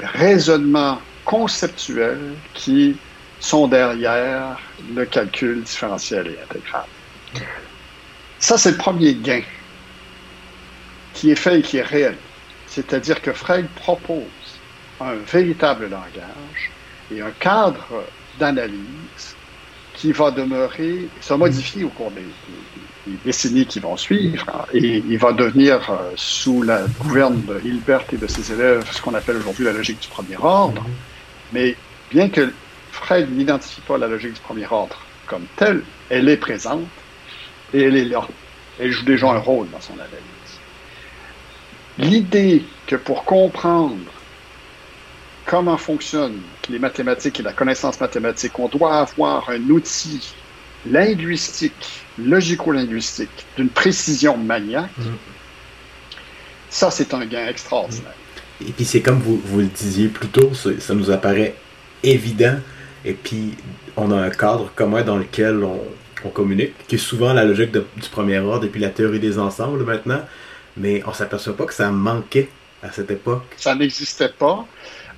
raisonnements 0.00 1.00
conceptuels 1.24 2.34
qui 2.52 2.96
sont 3.40 3.68
derrière 3.68 4.58
le 4.94 5.06
calcul 5.06 5.62
différentiel 5.62 6.26
et 6.28 6.38
intégral. 6.42 6.93
Ça, 8.38 8.58
c'est 8.58 8.72
le 8.72 8.76
premier 8.76 9.14
gain 9.14 9.42
qui 11.14 11.30
est 11.30 11.36
fait 11.36 11.60
et 11.60 11.62
qui 11.62 11.78
est 11.78 11.82
réel. 11.82 12.16
C'est-à-dire 12.66 13.22
que 13.22 13.32
Frege 13.32 13.66
propose 13.76 14.24
un 15.00 15.14
véritable 15.14 15.88
langage 15.88 16.70
et 17.12 17.20
un 17.20 17.30
cadre 17.38 18.04
d'analyse 18.38 19.36
qui 19.94 20.12
va 20.12 20.30
demeurer, 20.30 21.08
se 21.20 21.34
modifier 21.34 21.84
au 21.84 21.88
cours 21.88 22.10
des, 22.10 22.24
décennies 23.24 23.66
qui 23.66 23.80
vont 23.80 23.96
suivre, 23.96 24.66
et 24.72 25.02
il 25.08 25.18
va 25.18 25.32
devenir, 25.32 25.90
euh, 25.90 26.12
sous 26.16 26.62
la 26.62 26.82
gouverne 26.98 27.42
de 27.44 27.60
Hilbert 27.62 28.04
et 28.12 28.16
de 28.16 28.26
ses 28.26 28.50
élèves, 28.50 28.90
ce 28.90 29.00
qu'on 29.00 29.14
appelle 29.14 29.36
aujourd'hui 29.36 29.64
la 29.64 29.72
logique 29.72 30.00
du 30.00 30.08
premier 30.08 30.36
ordre. 30.38 30.84
Mais 31.52 31.76
bien 32.10 32.30
que 32.30 32.52
Fred 32.92 33.30
n'identifie 33.30 33.82
pas 33.82 33.98
la 33.98 34.08
logique 34.08 34.32
du 34.32 34.40
premier 34.40 34.66
ordre 34.70 34.98
comme 35.26 35.44
telle, 35.56 35.82
elle 36.08 36.28
est 36.28 36.38
présente 36.38 36.86
et 37.74 37.82
elle 37.82 37.96
est 37.96 38.04
là. 38.04 38.26
Elle 38.80 38.92
joue 38.92 39.04
déjà 39.04 39.28
un 39.28 39.38
rôle 39.38 39.68
dans 39.70 39.80
son 39.80 39.94
analyse. 39.94 40.14
L'idée 41.98 42.64
que 42.86 42.96
pour 42.96 43.24
comprendre 43.24 43.96
comment 45.46 45.76
fonctionnent 45.76 46.40
les 46.70 46.78
mathématiques 46.78 47.40
et 47.40 47.42
la 47.42 47.52
connaissance 47.52 48.00
mathématique, 48.00 48.58
on 48.58 48.68
doit 48.68 48.98
avoir 48.98 49.50
un 49.50 49.60
outil 49.68 50.34
linguistique, 50.86 52.02
logico-linguistique, 52.18 53.46
d'une 53.56 53.68
précision 53.68 54.36
maniaque, 54.36 54.96
mm. 54.98 55.04
ça, 56.70 56.90
c'est 56.90 57.14
un 57.14 57.24
gain 57.26 57.46
extraordinaire. 57.46 58.14
Et 58.60 58.72
puis, 58.72 58.84
c'est 58.84 59.00
comme 59.00 59.18
vous, 59.18 59.40
vous 59.44 59.60
le 59.60 59.66
disiez 59.66 60.08
plus 60.08 60.28
tôt, 60.28 60.52
ça 60.54 60.94
nous 60.94 61.10
apparaît 61.10 61.54
évident. 62.02 62.58
Et 63.04 63.12
puis, 63.12 63.54
on 63.96 64.10
a 64.10 64.16
un 64.16 64.30
cadre 64.30 64.70
commun 64.74 65.02
dans 65.02 65.16
lequel 65.16 65.62
on, 65.64 65.80
on 66.24 66.30
communique, 66.30 66.74
qui 66.88 66.96
est 66.96 66.98
souvent 66.98 67.32
la 67.32 67.44
logique 67.44 67.72
du 67.72 68.08
premier 68.10 68.38
ordre 68.38 68.64
et 68.64 68.68
puis 68.68 68.80
la 68.80 68.90
théorie 68.90 69.20
des 69.20 69.38
ensembles 69.38 69.84
maintenant. 69.84 70.20
Mais 70.76 71.02
on 71.06 71.12
s'aperçoit 71.12 71.56
pas 71.56 71.66
que 71.66 71.74
ça 71.74 71.90
manquait 71.90 72.48
à 72.82 72.90
cette 72.90 73.10
époque. 73.10 73.44
Ça 73.56 73.74
n'existait 73.74 74.30
pas. 74.30 74.66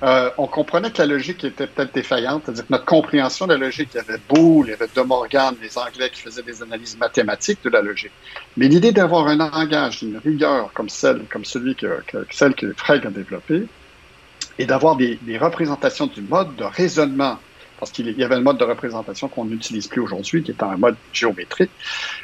Euh, 0.03 0.29
on 0.37 0.45
comprenait 0.45 0.91
que 0.91 0.99
la 0.99 1.07
logique 1.07 1.43
était 1.43 1.65
peut-être 1.65 1.93
défaillante, 1.93 2.43
c'est-à-dire 2.45 2.67
que 2.67 2.71
notre 2.71 2.85
compréhension 2.85 3.47
de 3.47 3.53
la 3.53 3.59
logique, 3.59 3.89
il 3.93 3.97
y 3.97 3.99
avait 3.99 4.19
Boole, 4.29 4.67
il 4.67 4.69
y 4.69 4.73
avait 4.73 4.87
De 4.95 5.01
Morgan, 5.01 5.55
les 5.59 5.75
Anglais 5.75 6.11
qui 6.13 6.21
faisaient 6.21 6.43
des 6.43 6.61
analyses 6.61 6.97
mathématiques 6.99 7.63
de 7.63 7.69
la 7.71 7.81
logique. 7.81 8.11
Mais 8.57 8.67
l'idée 8.67 8.91
d'avoir 8.91 9.27
un 9.27 9.37
langage, 9.37 10.03
une 10.03 10.17
rigueur 10.17 10.71
comme 10.73 10.89
celle, 10.89 11.23
comme 11.31 11.45
celui 11.45 11.73
que, 11.75 11.87
celle 12.29 12.53
que 12.53 12.73
Frege 12.73 13.07
a 13.07 13.09
développé, 13.09 13.63
et 14.59 14.65
d'avoir 14.65 14.95
des, 14.95 15.17
représentations 15.39 16.07
du 16.07 16.21
mode 16.21 16.55
de 16.55 16.63
raisonnement 16.63 17.39
parce 17.79 17.91
qu'il 17.91 18.09
y 18.09 18.23
avait 18.23 18.35
le 18.35 18.41
mode 18.41 18.57
de 18.57 18.63
représentation 18.63 19.27
qu'on 19.27 19.45
n'utilise 19.45 19.87
plus 19.87 20.01
aujourd'hui, 20.01 20.43
qui 20.43 20.51
est 20.51 20.63
un 20.63 20.77
mode 20.77 20.95
géométrique, 21.13 21.71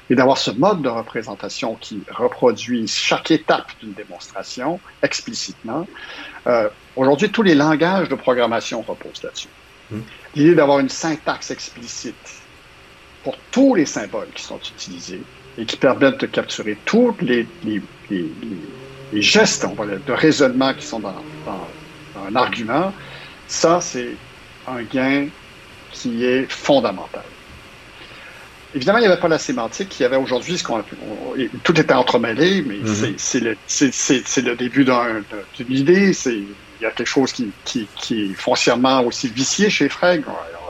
et 0.10 0.16
d'avoir 0.16 0.38
ce 0.38 0.52
mode 0.52 0.82
de 0.82 0.90
représentation 0.90 1.76
qui 1.76 2.02
reproduit 2.12 2.88
chaque 2.88 3.32
étape 3.32 3.72
d'une 3.80 3.94
démonstration 3.94 4.80
explicitement. 5.02 5.88
Euh, 6.48 6.70
aujourd'hui, 6.96 7.30
tous 7.30 7.44
les 7.44 7.56
langages 7.56 8.10
de 8.10 8.16
programmation 8.16 8.82
reposent 8.82 9.24
là-dessus. 9.24 9.50
Hmm. 9.92 10.02
L'idée 10.36 10.56
d'avoir 10.56 10.80
une 10.80 10.90
syntaxe 10.90 11.52
explicite 11.52 12.16
pour 13.24 13.38
tous 13.52 13.76
les 13.76 13.86
symboles 13.86 14.28
qui 14.34 14.44
sont 14.44 14.60
utilisés 14.60 15.22
et 15.58 15.66
qui 15.66 15.78
permettent 15.78 16.20
de 16.20 16.26
capturer 16.26 16.78
tous 16.86 17.16
les, 17.22 17.48
les, 17.64 17.82
les, 18.10 18.26
les 19.14 19.22
gestes 19.22 19.66
de 19.66 20.12
raisonnement 20.12 20.74
qui 20.74 20.86
sont 20.86 21.00
dans, 21.00 21.16
dans 21.46 21.68
un 22.28 22.36
argument, 22.36 22.92
ça, 23.48 23.80
c'est 23.82 24.16
un 24.68 24.82
gain 24.84 25.28
qui 26.04 26.26
est 26.26 26.52
fondamental. 26.52 27.24
Évidemment, 28.76 28.98
il 28.98 29.02
n'y 29.02 29.08
avait 29.08 29.22
pas 29.22 29.28
la 29.28 29.38
sémantique. 29.38 30.00
Il 30.00 30.04
y 30.04 30.06
avait 30.06 30.18
aujourd'hui 30.18 30.58
ce 30.58 30.64
qu'on 30.64 30.84
tout 31.64 31.80
était 31.80 31.94
entremêlé, 31.94 32.64
mais 32.66 32.78
mm-hmm. 32.78 33.14
c'est 33.68 34.42
le, 34.42 34.56
début 34.56 34.84
d'une 34.84 35.78
idée. 35.78 36.12
il 36.26 36.48
y 36.82 36.86
a 36.86 36.92
quelque 36.92 37.08
chose 37.08 37.32
qui, 37.32 37.52
est 38.12 38.34
foncièrement 38.34 39.04
aussi 39.04 39.28
vicié 39.30 39.70
chez 39.70 39.90
Frege. 39.90 40.24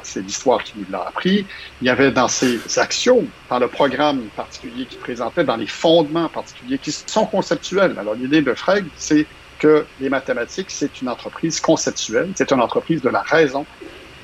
C'est 0.04 0.20
l'histoire 0.20 0.62
qui 0.62 0.74
nous 0.78 0.86
l'a 0.92 1.08
appris. 1.08 1.46
Il 1.82 1.88
y 1.88 1.90
avait 1.90 2.12
dans 2.12 2.28
ses 2.28 2.60
actions, 2.78 3.26
dans 3.50 3.60
le 3.60 3.70
programme 3.70 4.20
particulier 4.36 4.86
qu'il 4.86 5.00
présentait, 5.00 5.46
dans 5.46 5.56
les 5.56 5.68
fondements 5.68 6.28
particuliers 6.28 6.78
qui 6.78 6.92
sont 6.92 7.26
conceptuels. 7.26 7.96
Alors, 7.98 8.14
l'idée 8.14 8.42
de 8.42 8.54
Frege, 8.54 8.84
c'est 8.98 9.26
que 9.60 9.86
les 10.02 10.10
mathématiques, 10.10 10.72
c'est 10.72 11.02
une 11.02 11.08
entreprise 11.08 11.62
conceptuelle, 11.62 12.32
c'est 12.36 12.52
une 12.52 12.60
entreprise 12.60 13.02
de 13.02 13.08
la 13.08 13.22
raison, 13.22 13.66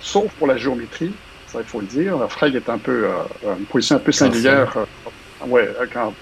sauf 0.01 0.31
pour 0.33 0.47
la 0.47 0.57
géométrie, 0.57 1.11
ça 1.47 1.59
il 1.59 1.65
faut 1.65 1.81
le 1.81 1.87
dire. 1.87 2.17
Frege 2.29 2.55
est 2.55 2.69
un 2.69 2.77
peu 2.77 3.05
euh, 3.05 3.55
une 3.57 3.65
position 3.65 3.95
un 3.95 3.99
peu 3.99 4.11
singulière 4.11 4.75
euh, 4.77 5.47
ouais, 5.47 5.69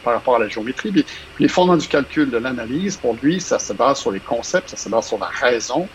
par 0.03 0.13
rapport 0.13 0.35
à 0.37 0.39
la 0.39 0.47
géométrie. 0.47 0.91
Puis, 0.91 1.05
les 1.39 1.47
fondements 1.47 1.77
du 1.77 1.87
calcul, 1.87 2.29
de 2.29 2.37
l'analyse, 2.37 2.97
pour 2.97 3.15
lui, 3.21 3.41
ça 3.41 3.59
se 3.59 3.73
base 3.73 3.99
sur 3.99 4.11
les 4.11 4.19
concepts, 4.19 4.69
ça 4.69 4.77
se 4.77 4.89
base 4.89 5.07
sur 5.07 5.19
la 5.19 5.27
raison. 5.27 5.87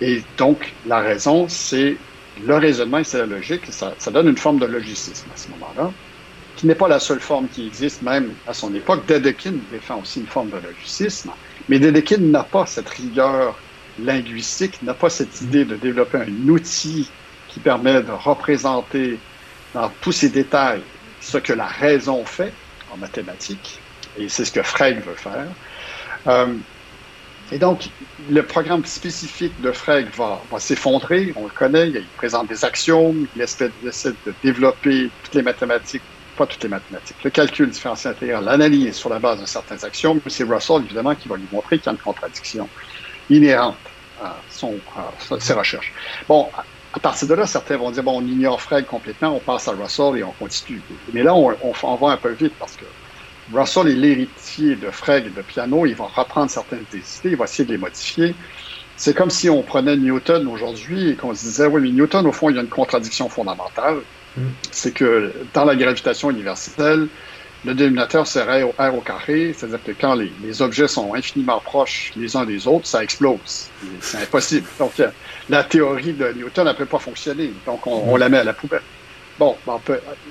Et 0.00 0.22
donc, 0.36 0.74
la 0.86 1.00
raison, 1.00 1.46
c'est 1.48 1.96
le 2.44 2.56
raisonnement 2.56 2.98
et 2.98 3.04
c'est 3.04 3.18
la 3.18 3.26
logique. 3.26 3.62
Ça, 3.70 3.94
ça 3.98 4.10
donne 4.10 4.28
une 4.28 4.36
forme 4.36 4.58
de 4.58 4.66
logicisme 4.66 5.26
à 5.34 5.38
ce 5.38 5.48
moment-là, 5.48 5.90
qui 6.56 6.66
n'est 6.66 6.74
pas 6.74 6.88
la 6.88 6.98
seule 6.98 7.20
forme 7.20 7.48
qui 7.48 7.66
existe 7.66 8.02
même 8.02 8.32
à 8.46 8.54
son 8.54 8.74
époque. 8.74 9.06
Dedekind 9.06 9.58
défend 9.70 10.00
aussi 10.00 10.20
une 10.20 10.26
forme 10.26 10.50
de 10.50 10.56
logicisme, 10.56 11.30
mais 11.68 11.78
Dedekind 11.78 12.30
n'a 12.30 12.42
pas 12.42 12.66
cette 12.66 12.88
rigueur 12.88 13.56
linguistique 13.98 14.82
n'a 14.82 14.94
pas 14.94 15.10
cette 15.10 15.40
idée 15.40 15.64
de 15.64 15.76
développer 15.76 16.18
un 16.18 16.48
outil 16.48 17.08
qui 17.48 17.60
permet 17.60 18.02
de 18.02 18.12
représenter 18.12 19.18
dans 19.74 19.90
tous 20.00 20.12
ses 20.12 20.28
détails 20.28 20.82
ce 21.20 21.38
que 21.38 21.52
la 21.52 21.66
raison 21.66 22.24
fait 22.24 22.52
en 22.92 22.96
mathématiques, 22.96 23.80
et 24.18 24.28
c'est 24.28 24.44
ce 24.44 24.52
que 24.52 24.62
Frege 24.62 24.98
veut 24.98 25.14
faire. 25.14 25.46
Euh, 26.26 26.54
et 27.52 27.58
donc, 27.58 27.88
le 28.28 28.42
programme 28.42 28.84
spécifique 28.84 29.60
de 29.60 29.70
Frege 29.70 30.06
va, 30.16 30.40
s'effondrer, 30.58 31.32
on 31.36 31.44
le 31.44 31.50
connaît, 31.50 31.88
il 31.88 32.04
présente 32.16 32.48
des 32.48 32.64
axiomes, 32.64 33.26
il 33.36 33.42
essaie, 33.42 33.70
de 33.70 34.34
développer 34.42 35.10
toutes 35.22 35.34
les 35.34 35.42
mathématiques, 35.42 36.02
pas 36.36 36.46
toutes 36.46 36.62
les 36.64 36.68
mathématiques, 36.68 37.16
le 37.22 37.30
calcul 37.30 37.70
différentiel 37.70 38.14
intégral, 38.14 38.44
l'analyse 38.44 38.96
sur 38.96 39.10
la 39.10 39.18
base 39.18 39.40
de 39.40 39.46
certains 39.46 39.82
axiomes, 39.84 40.20
c'est 40.26 40.44
Russell, 40.44 40.82
évidemment, 40.84 41.14
qui 41.14 41.28
va 41.28 41.36
lui 41.36 41.46
montrer 41.52 41.78
qu'il 41.78 41.86
y 41.86 41.88
a 41.90 41.92
une 41.92 41.98
contradiction 41.98 42.68
inhérente 43.30 43.76
à, 44.22 44.36
son, 44.50 44.74
ses 45.38 45.52
recherches. 45.52 45.92
Bon, 46.28 46.48
à 46.92 46.98
partir 46.98 47.28
de 47.28 47.34
là, 47.34 47.46
certains 47.46 47.76
vont 47.76 47.90
dire, 47.90 48.02
bon, 48.02 48.22
on 48.22 48.26
ignore 48.26 48.60
Frege 48.60 48.86
complètement, 48.86 49.34
on 49.36 49.38
passe 49.38 49.68
à 49.68 49.72
Russell 49.72 50.16
et 50.16 50.24
on 50.24 50.32
continue. 50.32 50.80
Mais 51.12 51.22
là, 51.22 51.34
on, 51.34 51.54
on, 51.82 51.94
va 51.96 52.12
un 52.12 52.16
peu 52.16 52.30
vite 52.30 52.54
parce 52.58 52.76
que 52.76 52.86
Russell 53.52 53.88
est 53.88 53.94
l'héritier 53.94 54.76
de 54.76 54.90
Frege 54.90 55.26
et 55.26 55.30
de 55.30 55.42
Piano, 55.42 55.84
il 55.84 55.94
va 55.94 56.06
reprendre 56.06 56.50
certaines 56.50 56.84
des 56.90 56.98
idées, 56.98 57.30
il 57.30 57.36
va 57.36 57.44
essayer 57.44 57.64
de 57.64 57.72
les 57.72 57.78
modifier. 57.78 58.34
C'est 58.96 59.14
comme 59.14 59.28
si 59.28 59.50
on 59.50 59.62
prenait 59.62 59.96
Newton 59.96 60.46
aujourd'hui 60.46 61.10
et 61.10 61.16
qu'on 61.16 61.34
se 61.34 61.42
disait, 61.42 61.66
oui, 61.66 61.82
mais 61.82 61.90
Newton, 61.90 62.26
au 62.26 62.32
fond, 62.32 62.48
il 62.48 62.56
y 62.56 62.58
a 62.58 62.62
une 62.62 62.68
contradiction 62.68 63.28
fondamentale. 63.28 63.98
Mm. 64.36 64.42
C'est 64.70 64.92
que 64.92 65.34
dans 65.52 65.66
la 65.66 65.76
gravitation 65.76 66.30
universelle, 66.30 67.08
le 67.66 67.74
dénominateur 67.74 68.26
serait 68.26 68.62
R 68.62 68.94
au 68.94 69.00
carré, 69.00 69.52
c'est-à-dire 69.52 69.82
que 69.82 69.90
quand 69.90 70.14
les, 70.14 70.62
objets 70.62 70.86
sont 70.86 71.14
infiniment 71.14 71.60
proches 71.60 72.12
les 72.16 72.36
uns 72.36 72.44
des 72.44 72.68
autres, 72.68 72.86
ça 72.86 73.02
explose. 73.02 73.68
C'est 74.00 74.18
impossible. 74.18 74.66
Donc, 74.78 75.02
la 75.48 75.64
théorie 75.64 76.12
de 76.12 76.32
Newton 76.32 76.66
ne 76.66 76.72
peut 76.72 76.86
pas 76.86 77.00
fonctionner. 77.00 77.52
Donc, 77.66 77.86
on, 77.86 78.16
la 78.16 78.28
met 78.28 78.38
à 78.38 78.44
la 78.44 78.52
poubelle. 78.52 78.82
Bon, 79.38 79.56
ben, 79.66 79.80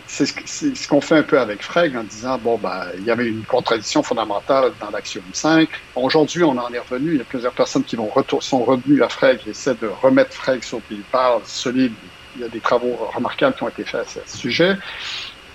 c'est 0.07 0.25
ce 0.25 0.87
qu'on 0.87 1.01
fait 1.01 1.17
un 1.17 1.23
peu 1.23 1.37
avec 1.37 1.61
Frege 1.61 1.95
en 1.95 2.03
disant, 2.03 2.39
bon, 2.41 2.57
ben, 2.57 2.85
il 2.97 3.03
y 3.03 3.11
avait 3.11 3.27
une 3.27 3.43
contradiction 3.43 4.01
fondamentale 4.01 4.71
dans 4.79 4.89
l'axiome 4.89 5.23
5. 5.33 5.67
Aujourd'hui, 5.95 6.43
on 6.43 6.57
en 6.57 6.71
est 6.71 6.79
revenu. 6.79 7.11
Il 7.11 7.17
y 7.17 7.21
a 7.21 7.25
plusieurs 7.25 7.53
personnes 7.53 7.83
qui 7.83 7.97
sont 8.39 8.63
revenues 8.63 9.03
à 9.03 9.09
Frege 9.09 9.41
et 9.45 9.49
essaient 9.49 9.75
de 9.75 9.87
remettre 9.87 10.33
Frege 10.33 10.63
sur 10.63 10.79
pied 10.81 11.01
parle 11.11 11.41
solide. 11.43 11.93
Il 12.37 12.41
y 12.41 12.45
a 12.45 12.49
des 12.49 12.61
travaux 12.61 12.97
remarquables 13.13 13.55
qui 13.55 13.63
ont 13.63 13.69
été 13.69 13.83
faits 13.83 14.07
à 14.17 14.21
ce 14.25 14.37
sujet. 14.37 14.77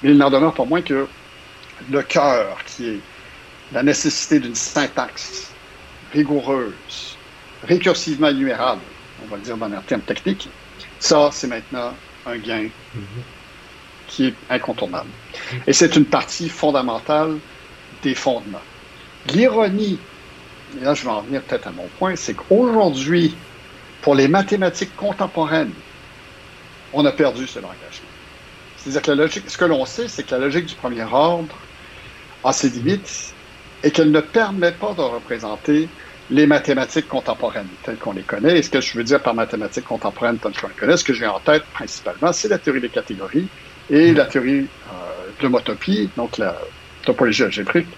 Mais 0.02 0.10
il 0.10 0.18
n'en 0.18 0.30
demeure 0.30 0.54
pas 0.54 0.64
moins 0.64 0.82
que 0.82 1.06
le 1.90 2.02
cœur, 2.02 2.58
qui 2.66 2.88
est 2.88 3.00
la 3.72 3.82
nécessité 3.82 4.40
d'une 4.40 4.54
syntaxe 4.54 5.52
rigoureuse, 6.12 7.16
récursivement 7.62 8.28
énumérable, 8.28 8.82
on 9.24 9.28
va 9.28 9.36
le 9.36 9.42
dire 9.42 9.56
dans 9.56 9.66
un 9.66 9.80
terme 9.80 10.00
technique, 10.02 10.48
ça, 10.98 11.30
c'est 11.32 11.46
maintenant 11.46 11.94
un 12.26 12.36
gain 12.36 12.68
qui 14.06 14.26
est 14.26 14.34
incontournable. 14.50 15.08
Et 15.66 15.72
c'est 15.72 15.96
une 15.96 16.04
partie 16.04 16.48
fondamentale 16.48 17.38
des 18.02 18.14
fondements. 18.14 18.62
L'ironie, 19.28 19.98
et 20.80 20.84
là 20.84 20.94
je 20.94 21.04
vais 21.04 21.10
en 21.10 21.22
venir 21.22 21.42
peut-être 21.42 21.68
à 21.68 21.72
mon 21.72 21.86
point, 21.98 22.16
c'est 22.16 22.34
qu'aujourd'hui, 22.34 23.34
pour 24.02 24.14
les 24.14 24.28
mathématiques 24.28 24.96
contemporaines, 24.96 25.72
on 26.92 27.04
a 27.04 27.12
perdu 27.12 27.46
ce 27.46 27.60
langage. 27.60 28.02
C'est-à-dire 28.76 29.02
que 29.02 29.10
la 29.10 29.16
logique, 29.24 29.48
ce 29.48 29.58
que 29.58 29.64
l'on 29.64 29.84
sait, 29.84 30.08
c'est 30.08 30.24
que 30.24 30.34
la 30.34 30.40
logique 30.40 30.66
du 30.66 30.74
premier 30.74 31.02
ordre 31.02 31.54
a 32.44 32.52
ses 32.52 32.70
limites 32.70 33.34
et 33.82 33.90
qu'elle 33.90 34.10
ne 34.10 34.20
permet 34.20 34.72
pas 34.72 34.94
de 34.94 35.00
représenter 35.00 35.88
les 36.30 36.46
mathématiques 36.46 37.08
contemporaines 37.08 37.68
telles 37.82 37.98
qu'on 37.98 38.12
les 38.12 38.22
connaît. 38.22 38.58
Et 38.58 38.62
ce 38.62 38.70
que 38.70 38.80
je 38.80 38.96
veux 38.96 39.04
dire 39.04 39.22
par 39.22 39.34
mathématiques 39.34 39.84
contemporaines 39.84 40.38
telles 40.38 40.52
qu'on 40.56 40.68
les 40.68 40.74
connaît, 40.74 40.96
ce 40.96 41.04
que 41.04 41.12
j'ai 41.12 41.26
en 41.26 41.40
tête 41.40 41.64
principalement, 41.72 42.32
c'est 42.32 42.48
la 42.48 42.58
théorie 42.58 42.80
des 42.80 42.90
catégories 42.90 43.48
et 43.88 44.12
la 44.14 44.26
théorie 44.26 44.70
euh, 44.86 45.30
de 45.38 45.42
l'homotopie, 45.42 46.12
donc 46.16 46.38
la 46.38 46.56
topologie 47.02 47.42
algébrique. 47.42 47.88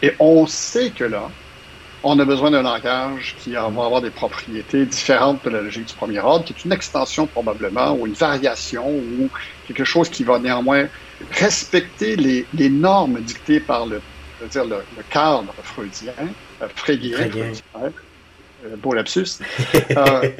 Et 0.00 0.14
on 0.18 0.46
sait 0.46 0.92
que 0.92 1.04
là, 1.04 1.30
on 2.02 2.18
a 2.18 2.24
besoin 2.24 2.50
d'un 2.50 2.62
langage 2.62 3.34
qui 3.38 3.52
va 3.52 3.64
avoir 3.64 4.02
des 4.02 4.10
propriétés 4.10 4.84
différentes 4.86 5.44
de 5.44 5.50
la 5.50 5.62
logique 5.62 5.86
du 5.86 5.94
premier 5.94 6.20
ordre, 6.20 6.44
qui 6.44 6.52
est 6.52 6.64
une 6.64 6.72
extension 6.72 7.26
probablement, 7.26 7.92
ou 7.92 8.06
une 8.06 8.12
variation, 8.14 8.86
ou 8.88 9.30
quelque 9.64 9.84
chose 9.84 10.10
qui 10.10 10.24
va 10.24 10.38
néanmoins 10.38 10.88
respecter 11.32 12.16
les, 12.16 12.46
les 12.54 12.68
normes 12.68 13.20
dictées 13.20 13.60
par 13.60 13.86
le, 13.86 14.00
dire 14.50 14.64
le, 14.64 14.82
cadre 15.10 15.54
freudien, 15.62 16.12
euh, 16.62 16.68
frégien, 16.74 17.30
euh, 17.76 17.90
beau 18.76 18.92
lapsus. 18.94 19.40
euh, 19.96 20.30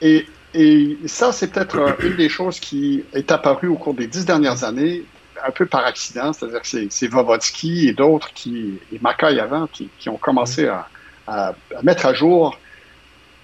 et, 0.00 0.26
et 0.54 0.96
ça, 1.06 1.32
c'est 1.32 1.52
peut-être 1.52 1.96
une 2.02 2.16
des 2.16 2.28
choses 2.28 2.58
qui 2.60 3.04
est 3.14 3.30
apparue 3.30 3.68
au 3.68 3.76
cours 3.76 3.94
des 3.94 4.06
dix 4.06 4.24
dernières 4.24 4.64
années, 4.64 5.04
un 5.44 5.50
peu 5.50 5.66
par 5.66 5.86
accident, 5.86 6.32
c'est-à-dire 6.32 6.60
que 6.60 6.88
c'est 6.90 7.06
Vovodsky 7.06 7.88
et 7.88 7.92
d'autres 7.92 8.32
qui, 8.34 8.78
et 8.92 8.98
Mackay 9.00 9.38
avant, 9.38 9.66
qui, 9.66 9.88
qui 9.98 10.08
ont 10.08 10.16
commencé 10.16 10.66
à, 10.66 10.88
à, 11.26 11.54
mettre 11.82 12.06
à 12.06 12.12
jour 12.12 12.58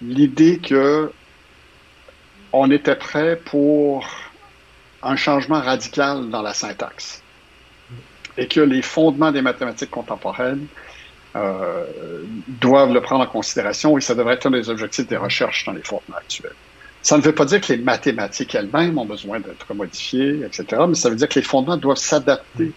l'idée 0.02 0.58
que 0.58 1.10
on 2.52 2.70
était 2.70 2.96
prêt 2.96 3.40
pour 3.44 4.06
un 5.06 5.16
changement 5.16 5.60
radical 5.60 6.28
dans 6.30 6.42
la 6.42 6.52
syntaxe 6.52 7.22
et 8.36 8.48
que 8.48 8.60
les 8.60 8.82
fondements 8.82 9.32
des 9.32 9.42
mathématiques 9.42 9.90
contemporaines 9.90 10.66
euh, 11.36 11.84
doivent 12.48 12.92
le 12.92 13.00
prendre 13.00 13.24
en 13.24 13.26
considération 13.26 13.96
et 13.96 14.00
ça 14.00 14.14
devrait 14.14 14.34
être 14.34 14.46
un 14.46 14.50
des 14.50 14.68
objectifs 14.68 15.06
des 15.06 15.16
recherches 15.16 15.64
dans 15.64 15.72
les 15.72 15.82
fondements 15.82 16.16
actuels. 16.16 16.54
Ça 17.02 17.16
ne 17.16 17.22
veut 17.22 17.34
pas 17.34 17.44
dire 17.44 17.60
que 17.60 17.72
les 17.72 17.78
mathématiques 17.78 18.54
elles-mêmes 18.54 18.98
ont 18.98 19.04
besoin 19.04 19.38
d'être 19.38 19.72
modifiées, 19.74 20.40
etc., 20.44 20.82
mais 20.88 20.94
ça 20.94 21.08
veut 21.08 21.16
dire 21.16 21.28
que 21.28 21.38
les 21.38 21.44
fondements 21.44 21.76
doivent 21.76 21.98
s'adapter 21.98 22.72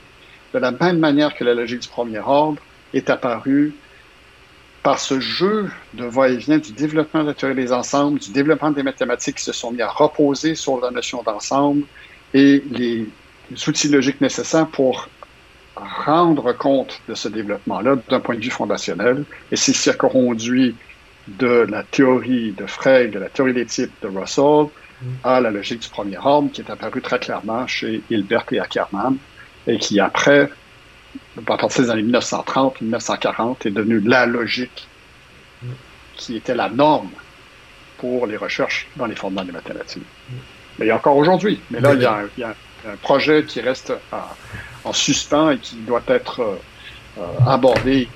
de 0.54 0.60
la 0.60 0.72
même 0.72 1.00
manière 1.00 1.36
que 1.36 1.44
la 1.44 1.54
logique 1.54 1.80
du 1.80 1.88
premier 1.88 2.20
ordre 2.20 2.62
est 2.94 3.10
apparue 3.10 3.74
par 4.84 5.00
ce 5.00 5.20
jeu 5.20 5.70
de 5.94 6.06
va-et-vient 6.06 6.58
du 6.58 6.72
développement 6.72 7.24
de 7.24 7.28
la 7.28 7.34
théorie 7.34 7.56
des 7.56 7.72
ensembles, 7.74 8.20
du 8.20 8.32
développement 8.32 8.72
des 8.72 8.84
mathématiques 8.84 9.38
qui 9.38 9.44
se 9.44 9.52
sont 9.52 9.72
mis 9.72 9.82
à 9.82 9.90
reposer 9.90 10.56
sur 10.56 10.80
la 10.80 10.92
notion 10.92 11.22
d'ensemble 11.24 11.84
et 12.34 12.64
les 12.72 13.08
outils 13.68 13.90
logiques 13.90 14.22
nécessaires 14.22 14.68
pour 14.68 15.10
rendre 15.76 16.54
compte 16.54 17.02
de 17.08 17.16
ce 17.16 17.28
développement-là 17.30 17.96
d'un 18.10 18.20
point 18.20 18.36
de 18.36 18.42
vue 18.42 18.50
fondationnel. 18.50 19.24
Et 19.52 19.56
c'est 19.56 19.74
circonduit 19.74 20.76
de 21.28 21.66
la 21.70 21.84
théorie 21.84 22.52
de 22.52 22.66
Frege, 22.66 23.12
de 23.12 23.20
la 23.20 23.30
théorie 23.30 23.54
des 23.54 23.66
types 23.66 23.94
de 24.02 24.08
Russell, 24.08 24.68
à 25.24 25.40
la 25.40 25.52
logique 25.52 25.82
du 25.82 25.90
premier 25.90 26.18
ordre, 26.18 26.52
qui 26.52 26.62
est 26.62 26.70
apparue 26.70 27.02
très 27.02 27.20
clairement 27.20 27.66
chez 27.68 28.02
Hilbert 28.10 28.46
et 28.52 28.60
Ackermann, 28.60 29.18
et 29.68 29.78
qui 29.78 30.00
après, 30.00 30.50
à 31.38 31.42
partir 31.42 31.84
des 31.84 31.90
années 31.90 32.04
1930-1940, 32.04 33.68
est 33.68 33.72
devenue 33.72 34.02
la 34.02 34.26
logique 34.26 34.88
qui 36.16 36.36
était 36.36 36.56
la 36.56 36.70
norme 36.70 37.12
pour 37.98 38.28
les 38.28 38.38
recherches 38.38 38.88
dans 38.96 39.06
les 39.06 39.16
fondements 39.16 39.44
des 39.44 39.52
mathématiques. 39.52 40.04
Mais 40.80 40.92
encore 40.92 41.18
aujourd'hui. 41.18 41.60
Mais 41.70 41.80
là, 41.80 41.94
il 41.94 42.02
y, 42.02 42.06
a 42.44 42.50
un, 42.50 42.96
projet 43.02 43.44
qui 43.44 43.62
reste 43.62 43.94
en 44.86 44.94
suspens 44.94 45.52
et 45.52 45.58
qui 45.58 45.76
doit 45.76 46.02
être 46.08 46.40
euh, 46.40 46.56
euh, 47.20 47.22
abordé, 47.46 48.08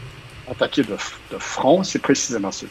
attaqué 0.49 0.83
de, 0.83 0.95
de 1.31 1.37
front. 1.37 1.83
C'est 1.83 1.99
précisément 1.99 2.51
ça. 2.51 2.65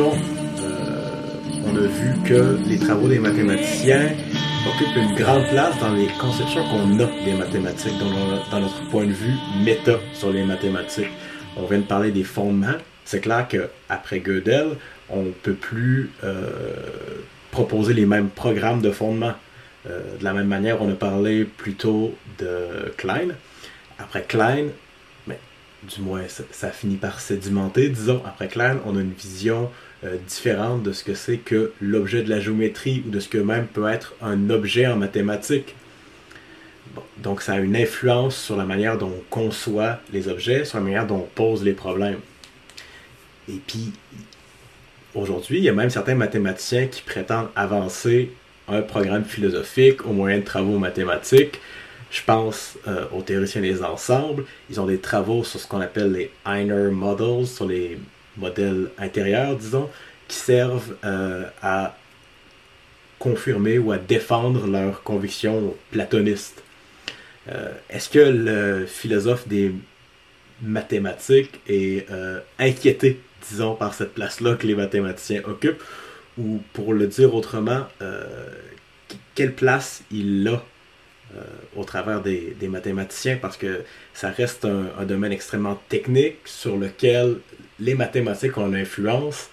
Euh, 0.00 0.12
on 1.66 1.76
a 1.76 1.80
vu 1.80 2.14
que 2.24 2.56
les 2.68 2.78
travaux 2.78 3.08
des 3.08 3.18
mathématiciens 3.18 4.10
occupent 4.68 4.96
une 4.96 5.14
grande 5.16 5.44
place 5.48 5.76
dans 5.80 5.92
les 5.92 6.06
conceptions 6.20 6.62
qu'on 6.68 7.00
a 7.00 7.24
des 7.24 7.34
mathématiques, 7.34 7.98
dans, 7.98 8.60
notre 8.60 8.88
point 8.90 9.06
de 9.06 9.12
vue 9.12 9.34
méta 9.64 9.98
sur 10.14 10.30
les 10.30 10.44
mathématiques. 10.44 11.10
On 11.56 11.66
vient 11.66 11.78
de 11.78 11.84
parler 11.84 12.12
des 12.12 12.22
fondements. 12.22 12.76
C'est 13.04 13.20
clair 13.20 13.48
qu'après 13.48 14.20
Gödel, 14.20 14.76
on 15.10 15.22
ne 15.22 15.30
peut 15.30 15.54
plus 15.54 16.10
euh, 16.22 16.46
proposer 17.50 17.92
les 17.92 18.06
mêmes 18.06 18.28
programmes 18.28 18.80
de 18.80 18.92
fondement. 18.92 19.34
Euh, 19.88 20.16
de 20.18 20.22
la 20.22 20.32
même 20.32 20.48
manière, 20.48 20.80
on 20.80 20.90
a 20.90 20.94
parlé 20.94 21.44
plutôt 21.44 22.14
de 22.38 22.92
Klein. 22.96 23.30
Après 23.98 24.22
Klein, 24.22 24.66
du 25.82 26.00
moins 26.00 26.22
ça, 26.28 26.70
finit 26.70 26.96
par 26.96 27.20
sédimenter, 27.20 27.88
disons, 27.88 28.22
après 28.26 28.48
Klein, 28.48 28.78
on 28.84 28.96
a 28.96 29.00
une 29.00 29.12
vision 29.12 29.70
euh, 30.04 30.16
différente 30.26 30.82
de 30.82 30.92
ce 30.92 31.04
que 31.04 31.14
c'est 31.14 31.38
que 31.38 31.72
l'objet 31.80 32.22
de 32.22 32.30
la 32.30 32.40
géométrie 32.40 33.02
ou 33.06 33.10
de 33.10 33.20
ce 33.20 33.28
que 33.28 33.38
même 33.38 33.66
peut 33.66 33.88
être 33.88 34.14
un 34.22 34.50
objet 34.50 34.86
en 34.86 34.96
mathématiques. 34.96 35.74
donc 37.18 37.42
ça 37.42 37.54
a 37.54 37.58
une 37.58 37.76
influence 37.76 38.36
sur 38.36 38.56
la 38.56 38.64
manière 38.64 38.98
dont 38.98 39.12
on 39.12 39.24
conçoit 39.30 39.98
les 40.12 40.28
objets, 40.28 40.64
sur 40.64 40.78
la 40.78 40.84
manière 40.84 41.06
dont 41.06 41.16
on 41.16 41.28
pose 41.34 41.62
les 41.62 41.72
problèmes. 41.72 42.20
Et 43.48 43.60
puis, 43.66 43.92
aujourd'hui, 45.14 45.58
il 45.58 45.64
y 45.64 45.68
a 45.68 45.72
même 45.72 45.90
certains 45.90 46.14
mathématiciens 46.14 46.86
qui 46.86 47.02
prétendent 47.02 47.48
avancer 47.56 48.30
un 48.68 48.82
programme 48.82 49.24
philosophique 49.24 50.04
au 50.06 50.12
moyen 50.12 50.38
de 50.38 50.44
travaux 50.44 50.78
mathématiques 50.78 51.60
je 52.10 52.22
pense 52.24 52.78
euh, 52.86 53.04
aux 53.12 53.22
théoriciens 53.22 53.60
des 53.60 53.82
ensembles. 53.82 54.44
Ils 54.70 54.80
ont 54.80 54.86
des 54.86 54.98
travaux 54.98 55.44
sur 55.44 55.60
ce 55.60 55.66
qu'on 55.66 55.80
appelle 55.80 56.12
les 56.12 56.30
inner 56.46 56.90
models, 56.90 57.46
sur 57.46 57.66
les 57.66 57.98
modèles 58.38 58.90
intérieurs, 58.98 59.56
disons, 59.56 59.88
qui 60.26 60.36
servent 60.36 60.96
euh, 61.04 61.44
à 61.62 61.96
confirmer 63.18 63.78
ou 63.78 63.92
à 63.92 63.98
défendre 63.98 64.66
leurs 64.66 65.02
convictions 65.02 65.74
platonistes. 65.90 66.62
Euh, 67.48 67.72
est-ce 67.90 68.08
que 68.08 68.18
le 68.18 68.86
philosophe 68.86 69.48
des 69.48 69.72
mathématiques 70.62 71.60
est 71.68 72.06
inquiété, 72.58 73.20
disons, 73.48 73.74
par 73.74 73.94
cette 73.94 74.12
place-là 74.14 74.54
que 74.56 74.66
les 74.66 74.74
mathématiciens 74.74 75.42
occupent, 75.44 75.82
ou 76.36 76.60
pour 76.72 76.94
le 76.94 77.06
dire 77.06 77.34
autrement, 77.34 77.86
quelle 79.38 79.54
place 79.54 80.02
il 80.10 80.48
a 80.48 80.64
euh, 81.36 81.42
au 81.76 81.84
travers 81.84 82.22
des, 82.22 82.56
mathématiciens? 82.62 83.38
Parce 83.40 83.56
que 83.56 83.84
ça 84.12 84.30
reste 84.30 84.64
un, 84.64 85.04
domaine 85.04 85.30
extrêmement 85.30 85.80
technique 85.88 86.38
sur 86.44 86.76
lequel 86.76 87.36
les 87.80 87.94
mathématiques 87.94 88.56
ont 88.58 88.66
une 88.66 88.76
influence? 88.76 89.48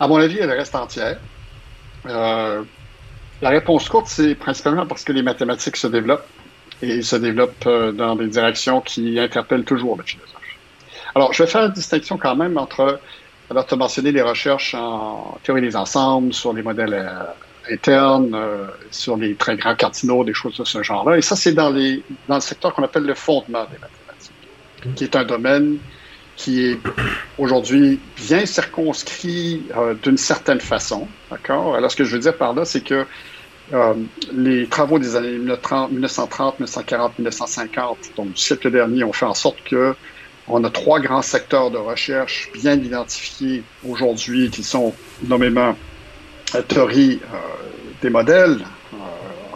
À 0.00 0.08
mon 0.08 0.16
avis, 0.16 0.38
elle 0.38 0.50
reste 0.50 0.74
entière. 0.74 1.18
Euh, 2.06 2.62
la 3.40 3.48
réponse 3.50 3.88
courte, 3.88 4.08
c'est 4.08 4.34
principalement 4.34 4.86
parce 4.86 5.04
que 5.04 5.12
les 5.12 5.22
mathématiques 5.22 5.76
se 5.76 5.86
développent 5.86 6.26
et 6.82 7.02
se 7.02 7.16
développent 7.16 7.66
euh, 7.66 7.92
dans 7.92 8.16
des 8.16 8.26
directions 8.26 8.80
qui 8.80 9.18
interpellent 9.18 9.64
toujours 9.64 9.96
le 9.96 10.02
philosophe. 10.02 10.30
Alors, 11.14 11.32
je 11.32 11.42
vais 11.42 11.48
faire 11.48 11.64
une 11.64 11.72
distinction 11.72 12.18
quand 12.18 12.34
même 12.34 12.58
entre, 12.58 13.00
alors 13.50 13.66
tu 13.66 13.74
as 13.74 13.76
mentionné 13.76 14.10
les 14.12 14.22
recherches 14.22 14.74
en 14.74 15.38
théorie 15.44 15.62
des 15.62 15.76
ensembles 15.76 16.34
sur 16.34 16.52
les 16.52 16.62
modèles 16.62 16.94
euh, 17.88 18.66
sur 18.90 19.16
les 19.16 19.34
très 19.36 19.56
grands 19.56 19.74
cardinaux, 19.74 20.24
des 20.24 20.34
choses 20.34 20.58
de 20.58 20.64
ce 20.64 20.82
genre-là. 20.82 21.16
Et 21.16 21.22
ça, 21.22 21.36
c'est 21.36 21.52
dans 21.52 21.70
le 21.70 22.02
secteur 22.40 22.74
qu'on 22.74 22.82
appelle 22.82 23.04
le 23.04 23.14
fondement 23.14 23.64
des 23.64 23.78
mathématiques, 23.78 23.93
qui 24.94 25.04
est 25.04 25.16
un 25.16 25.24
domaine 25.24 25.78
qui 26.36 26.64
est 26.66 26.78
aujourd'hui 27.38 28.00
bien 28.16 28.44
circonscrit 28.44 29.62
euh, 29.76 29.94
d'une 30.02 30.16
certaine 30.16 30.60
façon. 30.60 31.06
D'accord? 31.30 31.76
Alors, 31.76 31.90
ce 31.90 31.96
que 31.96 32.04
je 32.04 32.14
veux 32.14 32.22
dire 32.22 32.36
par 32.36 32.54
là, 32.54 32.64
c'est 32.64 32.82
que 32.82 33.06
euh, 33.72 33.94
les 34.32 34.66
travaux 34.66 34.98
des 34.98 35.16
années 35.16 35.38
1930, 35.38 36.60
1940, 36.60 37.18
1950, 37.18 37.98
donc 38.16 38.32
du 38.32 38.40
siècle 38.40 38.70
dernier, 38.70 39.04
ont 39.04 39.12
fait 39.12 39.26
en 39.26 39.34
sorte 39.34 39.62
que 39.64 39.94
on 40.46 40.62
a 40.64 40.70
trois 40.70 41.00
grands 41.00 41.22
secteurs 41.22 41.70
de 41.70 41.78
recherche 41.78 42.50
bien 42.52 42.74
identifiés 42.74 43.62
aujourd'hui 43.88 44.50
qui 44.50 44.62
sont 44.62 44.94
nommément 45.22 45.74
la 46.52 46.62
théorie 46.62 47.20
euh, 47.32 47.36
des 48.02 48.10
modèles 48.10 48.58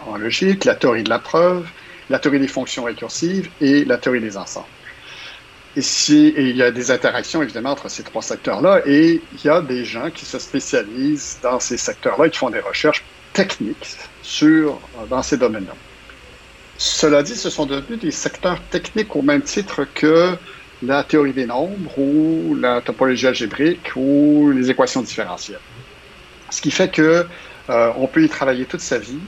en 0.07 0.17
logique, 0.17 0.65
la 0.65 0.73
théorie 0.73 1.03
de 1.03 1.09
la 1.09 1.19
preuve, 1.19 1.67
la 2.09 2.17
théorie 2.17 2.39
des 2.39 2.47
fonctions 2.47 2.85
récursives 2.85 3.49
et 3.61 3.85
la 3.85 3.97
théorie 3.97 4.21
des 4.21 4.37
ensembles. 4.37 4.65
Et 5.77 5.81
il 6.49 6.57
y 6.57 6.63
a 6.63 6.71
des 6.71 6.91
interactions 6.91 7.43
évidemment 7.43 7.71
entre 7.71 7.89
ces 7.89 8.03
trois 8.03 8.21
secteurs-là 8.21 8.81
et 8.85 9.21
il 9.33 9.45
y 9.45 9.49
a 9.49 9.61
des 9.61 9.85
gens 9.85 10.09
qui 10.09 10.25
se 10.25 10.39
spécialisent 10.39 11.37
dans 11.43 11.59
ces 11.59 11.77
secteurs-là 11.77 12.25
et 12.25 12.29
qui 12.31 12.39
font 12.39 12.49
des 12.49 12.59
recherches 12.59 13.03
techniques 13.33 13.97
sur, 14.23 14.79
dans 15.09 15.21
ces 15.21 15.37
domaines-là. 15.37 15.75
Cela 16.77 17.23
dit, 17.23 17.35
ce 17.35 17.49
sont 17.49 17.65
devenus 17.65 17.99
des 17.99 18.11
secteurs 18.11 18.61
techniques 18.71 19.15
au 19.15 19.21
même 19.21 19.41
titre 19.41 19.85
que 19.93 20.35
la 20.81 21.03
théorie 21.03 21.33
des 21.33 21.45
nombres 21.45 21.97
ou 21.97 22.55
la 22.55 22.81
topologie 22.81 23.27
algébrique 23.27 23.91
ou 23.95 24.51
les 24.51 24.71
équations 24.71 25.01
différentielles. 25.01 25.59
Ce 26.49 26.61
qui 26.61 26.71
fait 26.71 26.89
que 26.89 27.27
euh, 27.69 27.91
on 27.97 28.07
peut 28.07 28.23
y 28.23 28.29
travailler 28.29 28.65
toute 28.65 28.81
sa 28.81 28.97
vie 28.97 29.19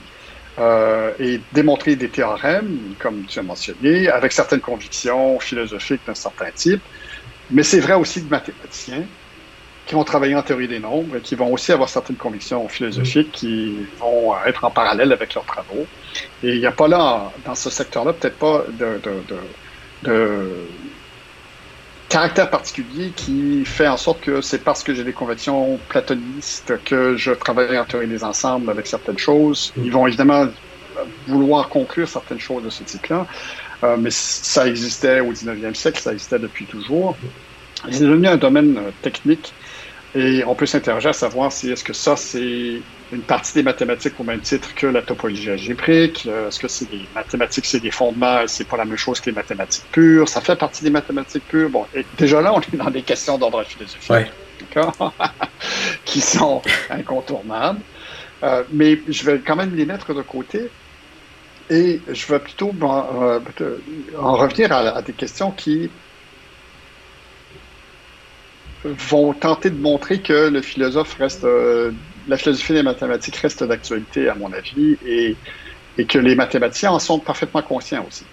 euh, 0.60 1.14
et 1.20 1.42
démontrer 1.54 1.96
des 1.96 2.10
théorèmes, 2.10 2.96
comme 3.00 3.26
tu 3.26 3.40
as 3.40 3.44
mentionné, 3.44 4.10
avec 4.10 4.32
certaines 4.34 4.62
convictions 4.62 5.40
philosophiques 5.40 6.06
d'un 6.06 6.16
certain 6.16 6.52
type. 6.52 6.90
Mais 7.50 7.64
c'est 7.64 7.80
vrai 7.80 7.94
aussi 7.94 8.24
de 8.24 8.30
mathématiciens 8.30 9.10
qui 9.86 9.96
vont 9.96 10.04
travailler 10.04 10.36
en 10.36 10.44
théorie 10.44 10.68
des 10.68 10.80
nombres 10.80 11.18
et 11.18 11.22
qui 11.22 11.36
vont 11.36 11.52
aussi 11.52 11.72
avoir 11.72 11.90
certaines 11.90 12.18
convictions 12.18 12.68
philosophiques 12.70 13.32
qui 13.32 13.90
vont 13.98 14.34
être 14.46 14.64
en 14.64 14.72
parallèle 14.72 15.12
avec 15.12 15.34
leurs 15.34 15.46
travaux. 15.46 15.90
Et 16.44 16.54
il 16.54 16.60
n'y 16.60 16.66
a 16.66 16.72
pas 16.72 16.88
là, 16.88 17.34
dans 17.46 17.56
ce 17.56 17.70
secteur-là, 17.70 18.14
peut-être 18.14 18.38
pas 18.38 18.66
de, 18.70 19.00
de, 19.00 19.26
de, 20.04 20.72
caractère 22.12 22.50
particulier 22.50 23.12
qui 23.16 23.64
fait 23.64 23.88
en 23.88 23.96
sorte 23.96 24.20
que 24.20 24.42
c'est 24.42 24.64
parce 24.64 24.84
que 24.84 24.94
j'ai 24.94 25.06
des 25.06 25.14
convictions 25.14 25.80
platonistes 25.88 26.74
que 26.84 27.16
je 27.16 27.32
travaille 27.32 27.80
en 27.80 27.86
théorie 27.86 28.08
des 28.08 28.24
ensembles 28.26 28.70
avec 28.70 28.86
certaines 28.86 29.18
choses. 29.18 29.74
Ils 29.78 29.92
vont 29.92 30.06
évidemment 30.06 30.48
vouloir 31.26 31.70
conclure 31.70 32.10
certaines 32.10 32.40
choses 32.40 32.64
de 32.64 32.70
ce 32.70 32.84
type-là, 32.84 33.26
euh, 33.84 33.96
mais 33.98 34.10
ça 34.12 34.68
existait 34.68 35.22
au 35.22 35.32
19e 35.32 35.74
siècle, 35.74 36.02
ça 36.02 36.12
existait 36.12 36.38
depuis 36.38 36.66
toujours. 36.66 37.16
C'est 37.90 38.02
devenu 38.02 38.28
un 38.28 38.38
domaine 38.38 38.78
euh, 38.78 38.92
technique 39.02 39.54
et 40.14 40.44
on 40.46 40.54
peut 40.54 40.66
s'interroger 40.66 41.10
à 41.10 41.14
savoir 41.14 41.52
si 41.52 41.72
est-ce 41.72 41.84
que 41.84 41.94
ça, 41.94 42.18
c'est 42.18 42.82
une 43.12 43.22
partie 43.22 43.54
des 43.54 43.64
mathématiques 43.64 44.20
au 44.20 44.24
même 44.24 44.40
titre 44.40 44.74
que 44.74 44.88
la 44.88 45.02
topologie 45.02 45.52
algébrique. 45.52 46.26
Euh, 46.28 46.48
est-ce 46.48 46.60
que 46.60 46.68
c'est 46.68 46.90
des 46.90 47.02
mathématiques, 47.14 47.66
c'est 47.66 47.80
des 47.80 47.92
fondements, 47.92 48.44
c'est 48.48 48.68
pas 48.68 48.78
la 48.78 48.86
même 48.86 48.98
chose 48.98 49.20
que 49.20 49.30
les 49.30 49.36
mathématiques 49.36 49.86
pures? 49.92 50.30
Ça 50.30 50.42
fait 50.42 50.56
partie 50.56 50.84
des 50.84 50.90
mathématiques 50.90 51.48
pures? 51.48 51.70
Bon, 51.70 51.86
déjà 52.18 52.42
là, 52.42 52.54
on 52.54 52.62
est 52.62 52.76
dans 52.76 52.90
des 52.90 53.04
questions 53.04 53.38
d'ordre 53.38 53.64
philosophique. 53.64 54.32
qui 56.06 56.22
sont 56.22 56.62
incontournables. 56.90 57.82
Euh, 58.44 58.64
mais 58.72 59.00
je 59.08 59.24
vais 59.26 59.40
quand 59.40 59.56
même 59.56 59.76
les 59.76 59.86
mettre 59.86 60.14
de 60.14 60.22
côté. 60.22 60.70
Et 61.70 62.02
je 62.12 62.28
vais 62.28 62.40
plutôt 62.40 62.74
euh, 62.82 63.40
en 64.20 64.36
revenir 64.36 64.72
à 64.72 65.02
des 65.02 65.14
questions 65.14 65.52
qui 65.52 65.90
vont 68.84 69.34
tenter 69.34 69.70
de 69.70 69.80
montrer 69.80 70.22
que 70.22 70.50
le 70.50 70.62
philosophe 70.62 71.16
reste, 71.16 71.44
euh, 71.44 71.92
la 72.28 72.38
philosophie 72.38 72.74
des 72.74 72.84
mathématiques 72.84 73.36
reste 73.38 73.64
d'actualité, 73.64 74.30
à 74.30 74.36
mon 74.36 74.52
avis, 74.54 74.98
et, 75.06 75.36
que 76.08 76.18
les 76.18 76.36
mathématiciens 76.36 76.92
en 76.92 77.00
sont 77.00 77.20
parfaitement 77.20 77.62
conscients 77.62 78.06
aussi. 78.08 78.26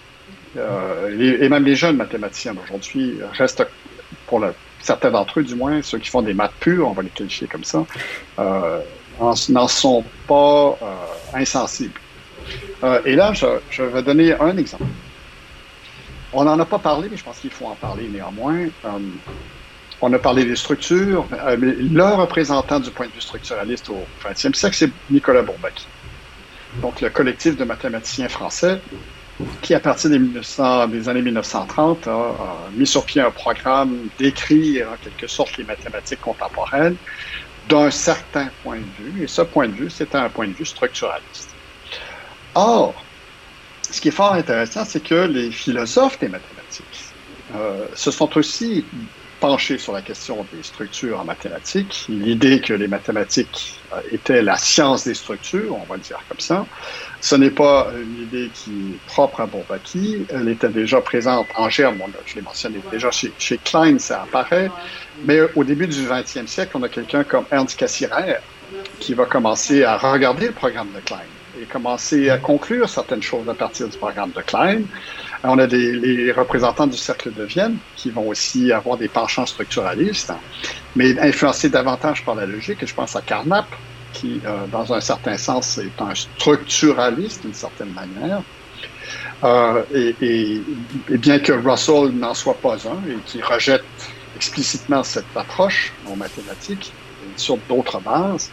Euh, 0.57 1.37
et 1.41 1.47
même 1.49 1.63
les 1.63 1.75
jeunes 1.75 1.97
mathématiciens 1.97 2.55
d'aujourd'hui 2.55 3.19
restent, 3.33 3.67
pour 4.25 4.43
certains 4.81 5.11
d'entre 5.11 5.39
eux 5.39 5.43
du 5.43 5.55
moins, 5.55 5.81
ceux 5.81 5.99
qui 5.99 6.09
font 6.09 6.21
des 6.21 6.33
maths 6.33 6.53
pures, 6.59 6.87
on 6.87 6.93
va 6.93 7.03
les 7.03 7.09
qualifier 7.09 7.47
comme 7.47 7.63
ça, 7.63 7.85
euh, 8.39 8.79
n'en 9.19 9.67
sont 9.67 10.03
pas 10.27 10.77
euh, 10.81 11.37
insensibles. 11.37 11.99
Et 13.05 13.15
là, 13.15 13.33
je, 13.33 13.45
je, 13.69 13.83
vais 13.83 14.01
donner 14.01 14.33
un 14.39 14.57
exemple. 14.57 14.85
On 16.31 16.45
n'en 16.45 16.57
a 16.57 16.65
pas 16.65 16.79
parlé, 16.79 17.09
mais 17.11 17.17
je 17.17 17.23
pense 17.23 17.39
qu'il 17.39 17.49
faut 17.51 17.65
en 17.65 17.75
parler 17.75 18.07
néanmoins. 18.07 18.67
On 20.01 20.13
a 20.13 20.19
parlé 20.19 20.45
des 20.45 20.55
structures, 20.55 21.27
euh, 21.33 21.57
mais 21.59 21.73
le 21.73 22.03
représentant 22.15 22.79
du 22.79 22.89
point 22.89 23.07
de 23.07 23.11
vue 23.11 23.21
structuraliste 23.21 23.89
au 23.89 24.05
XXe 24.25 24.57
siècle, 24.57 24.75
c'est 24.75 24.91
Nicolas 25.09 25.41
Bourbaki. 25.41 25.87
Donc, 26.81 27.01
le 27.01 27.09
collectif 27.09 27.57
de 27.57 27.65
mathématiciens 27.65 28.29
français 28.29 28.79
qui, 29.61 29.73
à 29.73 29.79
partir 29.79 30.09
des, 30.09 31.09
années 31.09 31.21
1930, 31.21 32.07
a, 32.07 32.35
mis 32.73 32.85
sur 32.85 33.05
pied 33.05 33.21
un 33.21 33.31
programme 33.31 34.07
d'écrire 34.17 34.89
en 34.89 34.97
quelque 35.03 35.27
sorte 35.27 35.57
les 35.57 35.63
mathématiques 35.63 36.21
contemporaines 36.21 36.95
d'un 37.67 37.91
certain 37.91 38.49
point 38.63 38.77
de 38.77 39.03
vue, 39.03 39.23
et 39.23 39.27
ce 39.27 39.41
point 39.41 39.67
de 39.67 39.73
vue, 39.73 39.89
c'était 39.89 40.17
un 40.17 40.29
point 40.29 40.47
de 40.47 40.53
vue 40.53 40.65
structuraliste. 40.65 41.53
Or, 42.55 42.95
ce 43.89 44.01
qui 44.01 44.07
est 44.07 44.11
fort 44.11 44.33
intéressant, 44.33 44.85
c'est 44.85 45.03
que 45.03 45.27
les 45.27 45.51
philosophes 45.51 46.19
des 46.19 46.29
mathématiques 46.29 47.13
euh, 47.55 47.85
se 47.95 48.11
sont 48.11 48.37
aussi 48.37 48.85
penché 49.39 49.77
sur 49.77 49.93
la 49.93 50.01
question 50.01 50.45
des 50.53 50.63
structures 50.63 51.19
en 51.19 51.25
mathématiques. 51.25 52.05
L'idée 52.09 52.59
que 52.61 52.73
les 52.73 52.87
mathématiques 52.87 53.79
euh, 53.93 54.01
étaient 54.11 54.41
la 54.41 54.57
science 54.57 55.05
des 55.05 55.13
structures, 55.13 55.75
on 55.75 55.85
va 55.85 55.95
le 55.95 56.01
dire 56.01 56.19
comme 56.27 56.39
ça, 56.39 56.65
ce 57.21 57.35
n'est 57.35 57.51
pas 57.51 57.91
une 57.95 58.23
idée 58.23 58.49
qui 58.53 58.71
est 58.71 59.05
propre 59.07 59.41
à 59.41 59.45
Bourbaki. 59.45 60.25
Elle 60.29 60.49
était 60.49 60.69
déjà 60.69 61.01
présente 61.01 61.47
en 61.55 61.69
germe, 61.69 61.99
je 62.25 62.35
l'ai 62.35 62.41
mentionné 62.41 62.79
déjà 62.91 63.11
chez, 63.11 63.31
chez, 63.37 63.57
Klein, 63.57 63.99
ça 63.99 64.23
apparaît. 64.23 64.71
Mais 65.25 65.41
au 65.55 65.63
début 65.63 65.87
du 65.87 66.05
20e 66.05 66.47
siècle, 66.47 66.71
on 66.75 66.83
a 66.83 66.89
quelqu'un 66.89 67.23
comme 67.23 67.45
Ernst 67.51 67.77
Cassirer 67.77 68.37
qui 68.99 69.13
va 69.13 69.25
commencer 69.25 69.83
à 69.83 69.97
regarder 69.97 70.47
le 70.47 70.53
programme 70.53 70.89
de 70.95 70.99
Klein 70.99 71.17
et 71.59 71.65
commencer 71.65 72.29
à 72.29 72.37
conclure 72.37 72.87
certaines 72.87 73.23
choses 73.23 73.47
à 73.49 73.53
partir 73.53 73.87
du 73.87 73.97
programme 73.97 74.31
de 74.31 74.41
Klein. 74.41 74.81
On 75.43 75.57
a 75.57 75.67
des, 75.67 75.93
les 75.93 76.31
représentants 76.31 76.87
du 76.87 76.97
cercle 76.97 77.33
de 77.33 77.43
Vienne 77.43 77.77
qui 77.95 78.11
vont 78.11 78.27
aussi 78.27 78.71
avoir 78.71 78.97
des 78.97 79.07
penchants 79.07 79.45
structuralistes, 79.45 80.33
mais 80.95 81.17
influencés 81.19 81.69
davantage 81.69 82.25
par 82.25 82.35
la 82.35 82.45
logique. 82.45 82.85
Je 82.85 82.93
pense 82.93 83.15
à 83.15 83.21
Carnap, 83.21 83.67
qui, 84.13 84.41
euh, 84.45 84.67
dans 84.67 84.93
un 84.93 84.99
certain 84.99 85.37
sens, 85.37 85.77
est 85.77 86.01
un 86.01 86.13
structuraliste 86.13 87.43
d'une 87.43 87.53
certaine 87.53 87.93
manière. 87.93 88.41
Euh, 89.43 89.83
et, 89.93 90.15
et, 90.21 90.61
et, 91.09 91.17
bien 91.17 91.39
que 91.39 91.53
Russell 91.53 92.11
n'en 92.13 92.33
soit 92.33 92.59
pas 92.59 92.75
un 92.87 93.09
et 93.09 93.15
qui 93.25 93.41
rejette 93.41 93.85
explicitement 94.35 95.03
cette 95.03 95.35
approche 95.35 95.93
en 96.05 96.15
mathématiques 96.15 96.93
sur 97.35 97.57
d'autres 97.69 97.99
bases, 98.01 98.51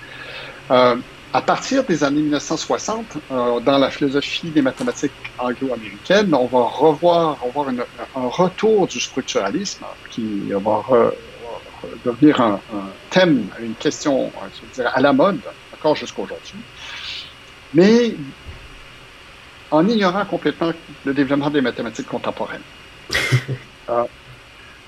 euh, 0.71 0.97
à 1.33 1.43
partir 1.43 1.85
des 1.85 2.03
années 2.03 2.23
1960, 2.23 3.19
euh, 3.31 3.61
dans 3.61 3.79
la 3.79 3.91
philosophie 3.91 4.51
des 4.51 4.63
mathématiques 4.63 5.13
anglo-américaines, 5.39 6.35
on 6.35 6.47
va 6.47 6.61
revoir, 6.61 7.39
on 7.55 7.69
un 7.69 8.29
retour 8.29 8.87
du 8.87 9.01
structuralisme 9.01 9.85
qui 10.11 10.51
va 10.51 10.83
devenir 12.05 12.41
un, 12.41 12.61
thème, 13.11 13.47
une 13.61 13.75
question 13.75 14.33
je 14.77 14.83
à 14.83 15.01
la 15.01 15.13
mode, 15.13 15.41
encore 15.75 15.97
jusqu'à 15.97 16.23
aujourd'hui. 16.23 16.59
Mais 17.75 18.15
en 19.71 19.87
ignorant 19.89 20.25
complètement 20.25 20.73
le 21.05 21.15
développement 21.15 21.51
des 21.51 21.61
mathématiques 21.61 22.09
contemporaines. 22.09 22.63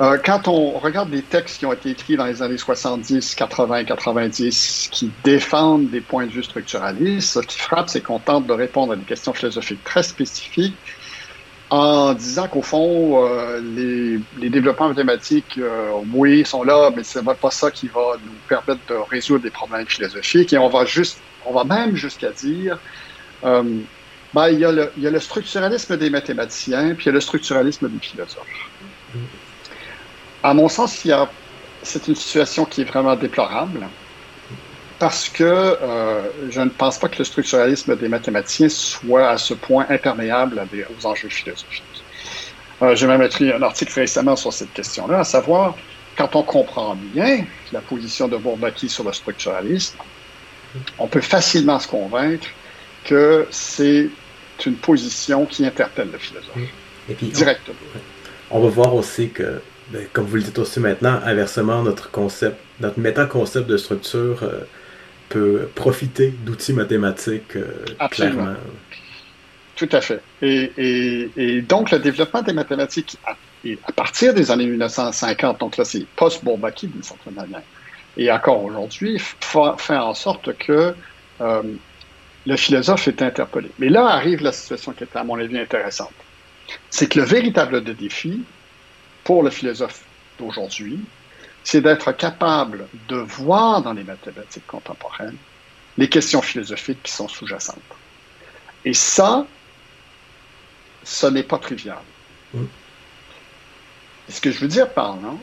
euh, 0.00 0.16
quand 0.24 0.46
on 0.46 0.78
regarde 0.78 1.10
des 1.10 1.22
textes 1.22 1.58
qui 1.58 1.66
ont 1.66 1.72
été 1.72 1.90
écrits 1.90 2.16
dans 2.16 2.26
les 2.26 2.40
années 2.40 2.56
70, 2.56 3.34
80, 3.34 3.84
90, 3.84 4.88
qui 4.92 5.10
défendent 5.24 5.90
des 5.90 6.00
points 6.00 6.26
de 6.26 6.30
vue 6.30 6.44
structuralistes, 6.44 7.34
ce 7.34 7.38
qui 7.40 7.58
frappe, 7.58 7.88
c'est 7.88 8.00
qu'on 8.00 8.20
tente 8.20 8.46
de 8.46 8.52
répondre 8.52 8.92
à 8.92 8.96
des 8.96 9.04
questions 9.04 9.32
philosophiques 9.32 9.82
très 9.82 10.04
spécifiques 10.04 10.76
en 11.70 12.14
disant 12.14 12.46
qu'au 12.46 12.62
fond, 12.62 13.26
euh, 13.26 13.60
les, 13.60 14.20
les, 14.38 14.50
développements 14.50 14.88
mathématiques, 14.88 15.58
euh, 15.58 15.90
oui, 16.14 16.44
sont 16.46 16.62
là, 16.62 16.90
mais 16.94 17.02
ce 17.02 17.18
n'est 17.18 17.34
pas 17.34 17.50
ça 17.50 17.70
qui 17.70 17.88
va 17.88 18.16
nous 18.24 18.32
permettre 18.48 18.80
de 18.88 18.94
résoudre 18.94 19.42
des 19.42 19.50
problèmes 19.50 19.86
philosophiques. 19.86 20.52
Et 20.52 20.58
on 20.58 20.68
va 20.68 20.84
juste, 20.84 21.20
on 21.44 21.52
va 21.52 21.64
même 21.64 21.96
jusqu'à 21.96 22.30
dire, 22.30 22.78
ben, 23.42 24.48
il, 24.48 24.60
y 24.60 24.64
a 24.64 24.72
le, 24.72 24.92
il 24.96 25.02
y 25.02 25.06
a 25.06 25.10
le 25.10 25.20
structuralisme 25.20 25.96
des 25.96 26.08
mathématiciens, 26.08 26.94
puis 26.94 27.04
il 27.04 27.06
y 27.06 27.10
a 27.10 27.12
le 27.12 27.20
structuralisme 27.20 27.88
des 27.88 27.98
philosophes. 27.98 28.68
À 30.42 30.54
mon 30.54 30.68
sens, 30.68 31.04
c'est 31.82 32.08
une 32.08 32.14
situation 32.14 32.64
qui 32.64 32.82
est 32.82 32.84
vraiment 32.84 33.16
déplorable 33.16 33.86
parce 34.98 35.28
que 35.28 35.44
euh, 35.44 36.22
je 36.50 36.60
ne 36.60 36.70
pense 36.70 36.98
pas 36.98 37.08
que 37.08 37.18
le 37.18 37.24
structuralisme 37.24 37.96
des 37.96 38.08
mathématiciens 38.08 38.68
soit 38.68 39.28
à 39.28 39.38
ce 39.38 39.54
point 39.54 39.86
imperméable 39.88 40.60
aux 40.98 41.06
enjeux 41.06 41.28
philosophiques. 41.28 41.84
Euh, 42.82 42.94
J'ai 42.96 43.06
même 43.06 43.22
écrit 43.22 43.52
un 43.52 43.62
article 43.62 43.92
récemment 44.00 44.36
sur 44.36 44.52
cette 44.52 44.72
question-là, 44.72 45.20
à 45.20 45.24
savoir, 45.24 45.76
quand 46.16 46.34
on 46.34 46.42
comprend 46.42 46.96
bien 46.96 47.44
la 47.72 47.80
position 47.80 48.26
de 48.26 48.36
Bourbaki 48.36 48.88
sur 48.88 49.04
le 49.04 49.12
structuralisme, 49.12 49.98
on 50.98 51.06
peut 51.06 51.20
facilement 51.20 51.78
se 51.78 51.88
convaincre 51.88 52.48
que 53.04 53.46
c'est 53.50 54.08
une 54.66 54.76
position 54.76 55.46
qui 55.46 55.64
interpelle 55.64 56.10
le 56.10 56.18
philosophe. 56.18 56.56
Et 57.08 57.14
puis, 57.14 57.28
directement. 57.28 57.78
On, 58.50 58.58
on 58.58 58.62
va 58.64 58.68
voir 58.68 58.94
aussi 58.94 59.30
que 59.30 59.62
ben, 59.90 60.06
comme 60.12 60.26
vous 60.26 60.36
le 60.36 60.42
dites 60.42 60.58
aussi 60.58 60.80
maintenant, 60.80 61.20
inversement, 61.24 61.82
notre 61.82 62.10
concept, 62.10 62.56
notre 62.80 62.98
méta-concept 62.98 63.66
de 63.66 63.76
structure 63.76 64.42
euh, 64.42 64.60
peut 65.28 65.68
profiter 65.74 66.32
d'outils 66.44 66.72
mathématiques 66.72 67.56
euh, 67.56 67.84
clairement. 68.10 68.54
Tout 69.76 69.88
à 69.92 70.00
fait. 70.00 70.20
Et, 70.42 71.62
donc, 71.62 71.92
le 71.92 72.00
développement 72.00 72.42
des 72.42 72.52
mathématiques 72.52 73.16
à, 73.24 73.36
à 73.84 73.92
partir 73.92 74.34
des 74.34 74.50
années 74.50 74.66
1950, 74.66 75.60
donc 75.60 75.76
là, 75.76 75.84
c'est 75.84 76.04
post-Bourbaki 76.16 76.88
d'une 76.88 77.02
certaine 77.02 77.34
manière, 77.34 77.62
et 78.16 78.30
encore 78.32 78.64
aujourd'hui, 78.64 79.18
fait 79.18 79.96
en 79.96 80.14
sorte 80.14 80.56
que 80.58 80.94
euh, 81.40 81.62
le 82.46 82.56
philosophe 82.56 83.06
est 83.06 83.22
interpellé. 83.22 83.70
Mais 83.78 83.88
là 83.88 84.06
arrive 84.06 84.42
la 84.42 84.52
situation 84.52 84.92
qui 84.92 85.04
est, 85.04 85.16
à 85.16 85.22
mon 85.22 85.38
avis, 85.38 85.56
intéressante. 85.58 86.12
C'est 86.90 87.08
que 87.08 87.20
le 87.20 87.24
véritable 87.24 87.82
défi, 87.94 88.42
pour 89.24 89.42
le 89.42 89.50
philosophe 89.50 90.02
d'aujourd'hui, 90.38 91.00
c'est 91.64 91.80
d'être 91.80 92.12
capable 92.12 92.88
de 93.08 93.16
voir 93.16 93.82
dans 93.82 93.92
les 93.92 94.04
mathématiques 94.04 94.66
contemporaines 94.66 95.36
les 95.98 96.08
questions 96.08 96.40
philosophiques 96.40 97.02
qui 97.02 97.12
sont 97.12 97.28
sous-jacentes. 97.28 97.78
Et 98.84 98.94
ça, 98.94 99.46
ce 101.04 101.26
n'est 101.26 101.42
pas 101.42 101.58
trivial. 101.58 101.98
Ce 104.28 104.40
que 104.40 104.50
je 104.50 104.60
veux 104.60 104.68
dire 104.68 104.88
par 104.90 105.16
là, 105.16 105.34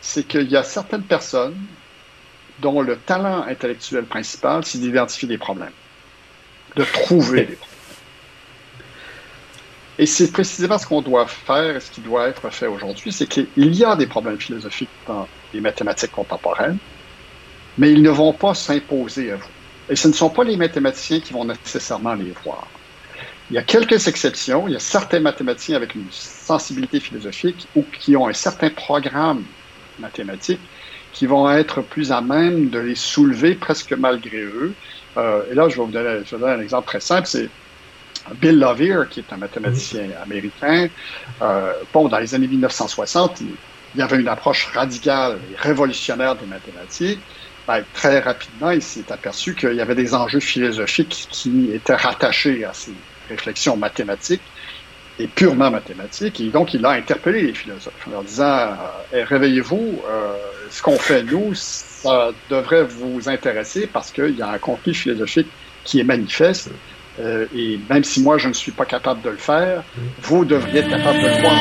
c'est 0.00 0.24
qu'il 0.26 0.50
y 0.50 0.56
a 0.56 0.62
certaines 0.62 1.04
personnes 1.04 1.56
dont 2.58 2.82
le 2.82 2.96
talent 2.96 3.42
intellectuel 3.42 4.04
principal, 4.04 4.64
c'est 4.64 4.78
d'identifier 4.78 5.28
des 5.28 5.38
problèmes, 5.38 5.72
de 6.76 6.84
trouver 6.84 7.46
des 7.46 7.56
problèmes. 7.56 7.71
Et 10.02 10.06
c'est 10.06 10.32
précisément 10.32 10.78
ce 10.78 10.84
qu'on 10.84 11.00
doit 11.00 11.28
faire, 11.28 11.80
ce 11.80 11.88
qui 11.88 12.00
doit 12.00 12.26
être 12.26 12.50
fait 12.50 12.66
aujourd'hui, 12.66 13.12
c'est 13.12 13.28
qu'il 13.28 13.46
y 13.56 13.84
a 13.84 13.94
des 13.94 14.08
problèmes 14.08 14.40
philosophiques 14.40 14.90
dans 15.06 15.28
les 15.52 15.60
mathématiques 15.60 16.10
contemporaines, 16.10 16.80
mais 17.78 17.92
ils 17.92 18.02
ne 18.02 18.10
vont 18.10 18.32
pas 18.32 18.52
s'imposer 18.52 19.30
à 19.30 19.36
vous. 19.36 19.52
Et 19.88 19.94
ce 19.94 20.08
ne 20.08 20.12
sont 20.12 20.30
pas 20.30 20.42
les 20.42 20.56
mathématiciens 20.56 21.20
qui 21.20 21.32
vont 21.32 21.44
nécessairement 21.44 22.14
les 22.14 22.32
voir. 22.32 22.66
Il 23.48 23.54
y 23.54 23.58
a 23.58 23.62
quelques 23.62 24.08
exceptions. 24.08 24.66
Il 24.66 24.72
y 24.72 24.76
a 24.76 24.80
certains 24.80 25.20
mathématiciens 25.20 25.76
avec 25.76 25.94
une 25.94 26.10
sensibilité 26.10 26.98
philosophique 26.98 27.68
ou 27.76 27.84
qui 27.84 28.16
ont 28.16 28.26
un 28.26 28.32
certain 28.32 28.70
programme 28.70 29.44
mathématique 29.98 30.72
qui 31.12 31.26
vont 31.26 31.48
être 31.48 31.80
plus 31.80 32.10
à 32.10 32.20
même 32.22 32.70
de 32.70 32.80
les 32.80 32.96
soulever 32.96 33.54
presque 33.54 33.92
malgré 33.92 34.38
eux. 34.42 34.74
Euh, 35.16 35.44
et 35.48 35.54
là, 35.54 35.68
je 35.68 35.76
vais 35.76 35.84
vous 35.84 35.92
donner, 35.92 36.22
donner 36.28 36.54
un 36.54 36.60
exemple 36.60 36.88
très 36.88 37.00
simple. 37.00 37.28
C'est 37.28 37.54
Bill 38.40 38.58
Lovier, 38.58 39.02
qui 39.10 39.20
est 39.20 39.32
un 39.32 39.36
mathématicien 39.36 40.10
américain. 40.22 40.88
Euh, 41.40 41.72
bon, 41.92 42.08
dans 42.08 42.18
les 42.18 42.34
années 42.34 42.48
1960, 42.48 43.40
il, 43.40 43.48
il 43.94 44.00
y 44.00 44.02
avait 44.02 44.18
une 44.18 44.28
approche 44.28 44.66
radicale 44.72 45.38
et 45.52 45.56
révolutionnaire 45.56 46.36
des 46.36 46.46
mathématiques. 46.46 47.20
Ben, 47.66 47.84
très 47.94 48.20
rapidement, 48.20 48.70
il 48.70 48.82
s'est 48.82 49.10
aperçu 49.12 49.54
qu'il 49.54 49.74
y 49.74 49.80
avait 49.80 49.94
des 49.94 50.14
enjeux 50.14 50.40
philosophiques 50.40 51.28
qui 51.30 51.70
étaient 51.72 51.94
rattachés 51.94 52.64
à 52.64 52.72
ces 52.72 52.92
réflexions 53.28 53.76
mathématiques 53.76 54.42
et 55.18 55.28
purement 55.28 55.70
mathématiques. 55.70 56.40
Et 56.40 56.48
donc, 56.48 56.74
il 56.74 56.84
a 56.84 56.90
interpellé 56.90 57.42
les 57.42 57.54
philosophes 57.54 58.06
en 58.08 58.10
leur 58.10 58.24
disant 58.24 58.44
euh, 58.44 58.74
eh, 59.12 59.22
Réveillez-vous, 59.22 60.02
euh, 60.08 60.32
ce 60.70 60.82
qu'on 60.82 60.98
fait 60.98 61.22
nous, 61.22 61.54
ça 61.54 62.30
devrait 62.50 62.84
vous 62.84 63.28
intéresser 63.28 63.86
parce 63.86 64.10
qu'il 64.10 64.36
y 64.36 64.42
a 64.42 64.48
un 64.48 64.58
conflit 64.58 64.94
philosophique 64.94 65.48
qui 65.84 66.00
est 66.00 66.04
manifeste. 66.04 66.70
Euh, 67.20 67.46
et 67.54 67.78
même 67.90 68.04
si 68.04 68.22
moi 68.22 68.38
je 68.38 68.48
ne 68.48 68.54
suis 68.54 68.72
pas 68.72 68.84
capable 68.84 69.22
de 69.22 69.30
le 69.30 69.36
faire, 69.36 69.82
vous 70.22 70.44
devriez 70.44 70.80
être 70.80 70.90
capable 70.90 71.18
de 71.18 71.26
le 71.26 71.40
voir. 71.40 71.54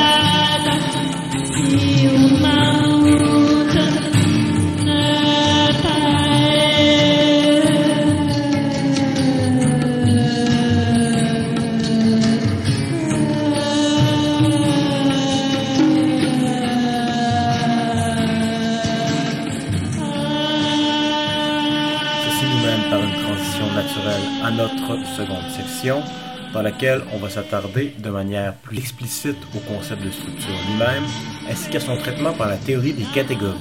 Dans 26.54 26.62
laquelle 26.62 27.02
on 27.14 27.18
va 27.18 27.30
s'attarder 27.30 27.94
de 27.98 28.10
manière 28.10 28.54
plus 28.56 28.78
explicite 28.78 29.38
au 29.56 29.60
concept 29.60 30.04
de 30.04 30.12
structure 30.12 30.54
lui-même 30.70 31.04
ainsi 31.50 31.70
qu'à 31.70 31.80
son 31.80 31.98
traitement 31.98 32.34
par 32.34 32.50
la 32.50 32.58
théorie 32.58 32.94
des 32.94 33.06
catégories. 33.16 33.58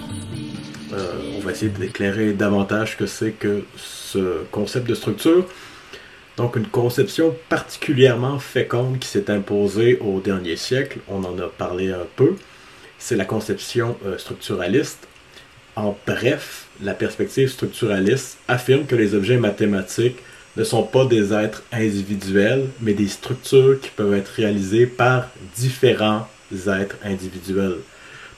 Euh, 0.92 1.36
on 1.36 1.40
va 1.40 1.52
essayer 1.52 1.70
d'éclairer 1.70 2.32
davantage 2.32 2.98
que 2.98 3.06
c'est 3.06 3.30
que 3.30 3.64
ce 3.76 4.44
concept 4.50 4.86
de 4.86 4.94
structure. 4.94 5.46
Donc 6.36 6.56
une 6.56 6.66
conception 6.66 7.34
particulièrement 7.48 8.38
féconde 8.38 8.98
qui 8.98 9.08
s'est 9.08 9.30
imposée 9.30 9.98
au 10.00 10.20
dernier 10.20 10.56
siècle, 10.56 10.98
on 11.08 11.24
en 11.24 11.38
a 11.38 11.48
parlé 11.48 11.90
un 11.90 12.06
peu, 12.16 12.36
c'est 12.98 13.16
la 13.16 13.24
conception 13.24 13.96
euh, 14.04 14.18
structuraliste. 14.18 15.08
En 15.76 15.96
bref, 16.06 16.66
la 16.82 16.92
perspective 16.92 17.48
structuraliste 17.48 18.38
affirme 18.46 18.84
que 18.84 18.96
les 18.96 19.14
objets 19.14 19.38
mathématiques 19.38 20.18
ne 20.56 20.64
sont 20.64 20.82
pas 20.82 21.04
des 21.04 21.32
êtres 21.32 21.62
individuels, 21.72 22.66
mais 22.80 22.92
des 22.92 23.08
structures 23.08 23.80
qui 23.80 23.90
peuvent 23.90 24.14
être 24.14 24.28
réalisées 24.28 24.86
par 24.86 25.28
différents 25.56 26.28
êtres 26.52 26.96
individuels. 27.04 27.76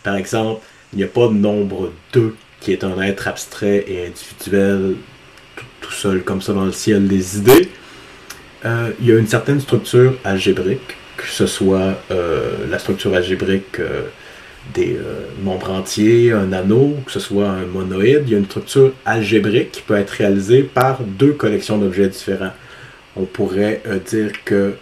Par 0.03 0.17
exemple, 0.17 0.63
il 0.93 0.99
n'y 0.99 1.05
a 1.05 1.09
pas 1.09 1.29
de 1.29 1.35
nombre 1.35 1.93
2 2.13 2.35
qui 2.61 2.73
est 2.73 2.85
un 2.85 3.01
être 3.01 3.27
abstrait 3.27 3.85
et 3.89 4.07
individuel 4.07 4.95
tout, 5.81 5.91
seul 5.91 6.23
comme 6.23 6.41
ça 6.41 6.53
dans 6.53 6.65
le 6.65 6.73
ciel 6.73 7.09
des 7.09 7.39
idées. 7.39 7.69
Euh, 8.65 8.91
il 9.01 9.09
y 9.09 9.13
a 9.13 9.19
une 9.19 9.27
certaine 9.27 9.61
structure 9.61 10.15
algébrique, 10.25 10.97
que 11.17 11.27
ce 11.27 11.47
soit 11.47 11.99
euh, 12.11 12.67
la 12.71 12.79
structure 12.79 13.15
algébrique 13.15 13.81
euh, 13.81 14.03
des 14.75 14.97
euh, 14.97 15.27
nombres 15.43 15.71
entiers, 15.71 16.33
un 16.33 16.53
anneau, 16.53 16.97
que 17.05 17.13
ce 17.13 17.21
soit 17.21 17.49
un 17.49 17.67
monoïde, 17.67 18.23
il 18.27 18.33
y 18.33 18.35
a 18.35 18.39
une 18.39 18.47
structure 18.47 18.93
algébrique 19.05 19.73
qui 19.73 19.83
peut 19.83 19.97
être 19.97 20.11
réalisée 20.11 20.63
par 20.63 21.01
deux 21.03 21.33
collections 21.33 21.79
d'objets 21.79 22.09
différents. 22.09 22.53
On 23.17 23.25
pourrait 23.25 23.83
euh, 23.87 23.99
dire 23.99 24.33
que 24.45 24.75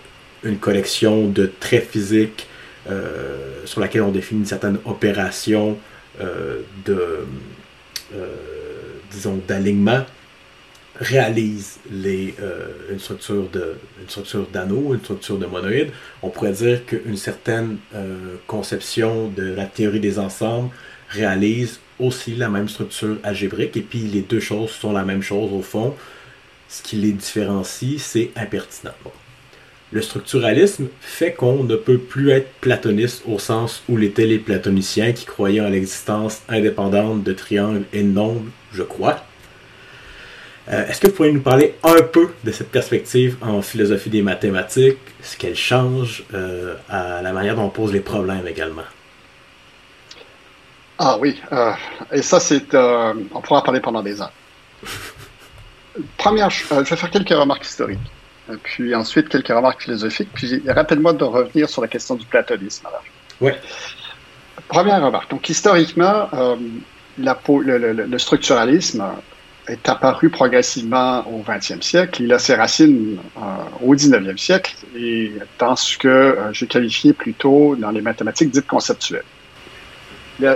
une 0.43 0.59
collection 0.59 1.27
de 1.27 1.51
traits 1.61 1.89
physiques 1.91 2.47
euh, 2.89 3.63
sur 3.65 3.81
laquelle 3.81 4.03
on 4.03 4.11
définit 4.11 4.41
une 4.41 4.47
certaine 4.47 4.79
opération 4.87 5.77
de 6.85 7.21
disons 9.11 9.41
d'alignement 9.49 10.05
réalise 11.01 11.79
les, 11.91 12.35
euh, 12.43 12.69
une 12.91 12.99
structure 12.99 13.49
de 13.51 13.77
une 14.01 14.09
structure 14.09 14.47
d'anneau, 14.53 14.93
une 14.95 15.01
structure 15.01 15.39
de 15.39 15.47
monoïde, 15.47 15.91
on 16.23 16.29
pourrait 16.29 16.53
dire 16.53 16.85
qu'une 16.85 17.17
certaine 17.17 17.79
euh, 17.95 18.37
conception 18.47 19.29
de 19.29 19.55
la 19.55 19.65
théorie 19.65 20.01
des 20.01 20.19
ensembles 20.19 20.69
réalise 21.09 21.81
aussi 21.99 22.35
la 22.35 22.49
même 22.49 22.69
structure 22.69 23.17
algébrique 23.23 23.77
et 23.77 23.81
puis 23.81 24.01
les 24.01 24.21
deux 24.21 24.41
choses 24.41 24.71
sont 24.71 24.93
la 24.93 25.05
même 25.05 25.23
chose 25.23 25.51
au 25.53 25.63
fond. 25.63 25.95
Ce 26.69 26.83
qui 26.83 26.97
les 26.97 27.13
différencie, 27.13 28.01
c'est 28.01 28.31
impertinent. 28.37 28.93
Le 29.93 30.03
structuralisme 30.03 30.87
fait 31.01 31.33
qu'on 31.33 31.65
ne 31.65 31.75
peut 31.75 31.99
plus 31.99 32.31
être 32.31 32.53
platoniste 32.61 33.25
au 33.27 33.41
sens 33.41 33.83
où 33.89 33.97
l'étaient 33.97 34.27
les 34.27 34.39
platoniciens 34.39 35.13
qui 35.13 35.25
croyaient 35.25 35.63
en 35.63 35.69
l'existence 35.69 36.43
indépendante 36.49 37.25
de 37.25 37.33
triangles 37.33 37.85
et 37.93 38.05
de 38.05 38.09
nombres, 38.09 38.45
je 38.73 38.85
crois, 38.85 39.25
euh, 40.73 40.87
est-ce 40.87 41.01
que 41.01 41.09
vous 41.09 41.15
pourriez 41.15 41.33
nous 41.33 41.41
parler 41.41 41.75
un 41.83 42.03
peu 42.03 42.33
de 42.45 42.53
cette 42.53 42.71
perspective 42.71 43.37
en 43.41 43.61
philosophie 43.61 44.11
des 44.11 44.23
mathématiques, 44.23 44.99
ce 45.21 45.37
qu'elle 45.37 45.57
change 45.57 46.25
euh, 46.33 46.77
à 46.89 47.23
la 47.23 47.33
manière 47.33 47.57
dont 47.57 47.65
on 47.65 47.71
pose 47.71 47.93
les 47.93 48.01
problèmes 48.01 48.47
également? 48.47 48.85
Ah 50.99 51.17
oui, 51.19 51.41
euh, 51.51 51.73
et 52.13 52.23
ça 52.23 52.39
c'est, 52.39 52.75
on 52.75 53.41
pourra 53.41 53.61
en 53.61 53.63
parler 53.63 53.81
pendant 53.81 54.03
des 54.03 54.23
ans. 54.23 54.31
Première, 56.17 56.51
je 56.51 56.73
vais 56.73 56.85
faire 56.85 57.11
quelques 57.11 57.31
remarques 57.31 57.65
historiques, 57.65 57.99
puis 58.63 58.95
ensuite 58.95 59.29
quelques 59.29 59.49
remarques 59.49 59.83
philosophiques, 59.83 60.29
puis 60.33 60.63
rappelle-moi 60.69 61.15
de 61.15 61.25
revenir 61.25 61.69
sur 61.69 61.83
la 61.83 61.89
question 61.89 62.15
du 62.15 62.27
platonisme. 62.27 62.87
Oui. 63.41 63.53
Première 64.69 65.03
remarque. 65.03 65.31
Donc 65.31 65.49
historiquement, 65.49 66.29
le, 67.19 68.19
structuralisme 68.19 69.03
est 69.71 69.89
apparu 69.89 70.31
progressivement 70.31 71.25
au 71.29 71.43
20e 71.43 71.83
siècle. 71.83 72.23
Il 72.23 72.33
a 72.33 72.39
ses 72.39 72.55
racines 72.55 73.17
euh, 73.37 73.41
au 73.83 73.95
19e 73.95 74.37
siècle 74.37 74.75
et 74.97 75.33
dans 75.59 75.77
ce 75.77 75.97
que 75.97 76.09
euh, 76.09 76.53
j'ai 76.53 76.67
qualifié 76.67 77.13
plutôt 77.13 77.77
dans 77.77 77.91
les 77.91 78.01
mathématiques 78.01 78.51
dites 78.51 78.67
conceptuelles. 78.67 79.25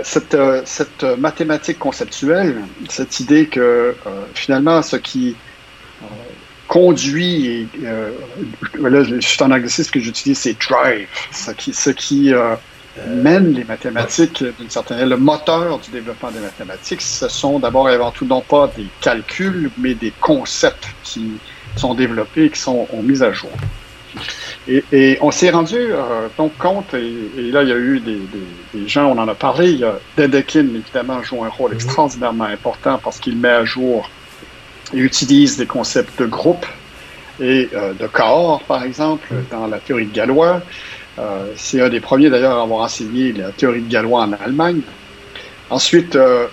Cette, 0.03 0.33
euh, 0.33 0.63
cette 0.65 1.03
mathématique 1.03 1.77
conceptuelle, 1.77 2.55
cette 2.89 3.19
idée 3.19 3.45
que 3.45 3.95
finalement 4.33 4.81
ce 4.81 4.95
qui 4.95 5.35
conduit, 6.67 7.67
là, 8.79 9.03
c'est 9.21 9.41
un 9.43 9.51
anglicisme 9.51 9.91
que 9.91 9.99
j'utilise, 9.99 10.39
c'est 10.39 10.57
drive, 10.59 11.07
ce 11.31 11.51
qui, 11.51 11.71
ce 11.71 11.91
qui 11.91 12.33
mène 13.07 13.53
les 13.53 13.63
mathématiques 13.63 14.43
d'une 14.59 14.69
certaine 14.69 14.97
manière. 14.97 15.17
Le 15.17 15.23
moteur 15.23 15.79
du 15.79 15.91
développement 15.91 16.31
des 16.31 16.39
mathématiques, 16.39 17.01
ce 17.01 17.27
sont 17.27 17.59
d'abord 17.59 17.89
et 17.89 17.93
avant 17.93 18.11
tout 18.11 18.25
non 18.25 18.41
pas 18.41 18.71
des 18.75 18.87
calculs, 19.01 19.69
mais 19.77 19.93
des 19.93 20.13
concepts 20.21 20.87
qui 21.03 21.33
sont 21.75 21.93
développés 21.93 22.45
et 22.45 22.49
qui 22.49 22.59
sont 22.59 22.87
mis 23.03 23.21
à 23.21 23.31
jour. 23.31 23.51
Et, 24.67 25.17
on 25.21 25.29
s'est 25.29 25.51
rendu 25.51 25.75
euh, 25.77 26.27
donc 26.37 26.57
compte, 26.57 26.93
et, 26.93 27.51
là 27.51 27.61
il 27.61 27.69
y 27.69 27.71
a 27.71 27.77
eu 27.77 27.99
des, 27.99 28.19
des, 28.73 28.87
gens, 28.87 29.11
on 29.11 29.17
en 29.19 29.27
a 29.27 29.35
parlé, 29.35 29.71
il 29.71 29.79
y 29.79 29.83
a 29.83 29.99
Dedekind 30.17 30.75
évidemment 30.75 31.21
joue 31.21 31.43
un 31.43 31.49
rôle 31.49 31.71
mhm. 31.71 31.75
extraordinairement 31.75 32.45
important 32.45 32.99
parce 33.03 33.19
qu'il 33.19 33.37
met 33.37 33.49
à 33.49 33.65
jour 33.65 34.09
et 34.93 34.97
utilise 34.97 35.57
des 35.57 35.67
concepts 35.67 36.19
de 36.19 36.25
groupe 36.25 36.65
et 37.39 37.69
euh, 37.73 37.93
de 37.93 38.07
corps, 38.07 38.63
par 38.63 38.83
exemple, 38.83 39.27
mhm. 39.31 39.45
dans 39.51 39.67
la 39.67 39.77
théorie 39.79 40.07
de 40.07 40.13
Galois. 40.13 40.61
Euh, 41.17 41.53
c'est 41.55 41.81
un 41.81 41.89
des 41.89 41.99
premiers 41.99 42.29
d'ailleurs 42.29 42.57
à 42.57 42.63
avoir 42.63 42.81
enseigné 42.81 43.31
la 43.31 43.51
théorie 43.51 43.81
de 43.81 43.89
Galois 43.89 44.21
en 44.23 44.33
Allemagne. 44.33 44.81
Ensuite, 45.69 46.15
euh, 46.15 46.47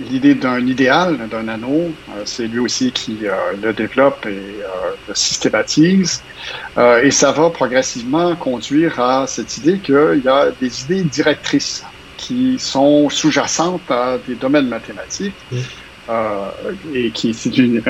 l'idée 0.00 0.34
d'un 0.34 0.66
idéal, 0.66 1.28
d'un 1.30 1.46
anneau, 1.48 1.92
euh, 2.10 2.22
c'est 2.24 2.48
lui 2.48 2.58
aussi 2.58 2.90
qui 2.90 3.18
le 3.62 3.72
développe 3.72 4.26
et 4.26 4.60
le 5.08 5.14
systématise. 5.14 6.22
et 7.02 7.10
ça 7.10 7.32
va 7.32 7.50
progressivement 7.50 8.34
conduire 8.34 8.98
à 8.98 9.26
cette 9.26 9.56
idée 9.58 9.78
qu'il 9.78 10.22
y 10.24 10.28
a 10.28 10.50
des 10.60 10.82
idées 10.82 11.04
directrices 11.04 11.84
qui 12.16 12.58
sont 12.58 13.08
sous-jacentes 13.10 13.90
à 13.90 14.18
des 14.26 14.34
domaines 14.34 14.68
mathématiques. 14.68 15.34
et 16.92 17.10
qui 17.12 17.32
c'est 17.32 17.56
une, 17.56 17.80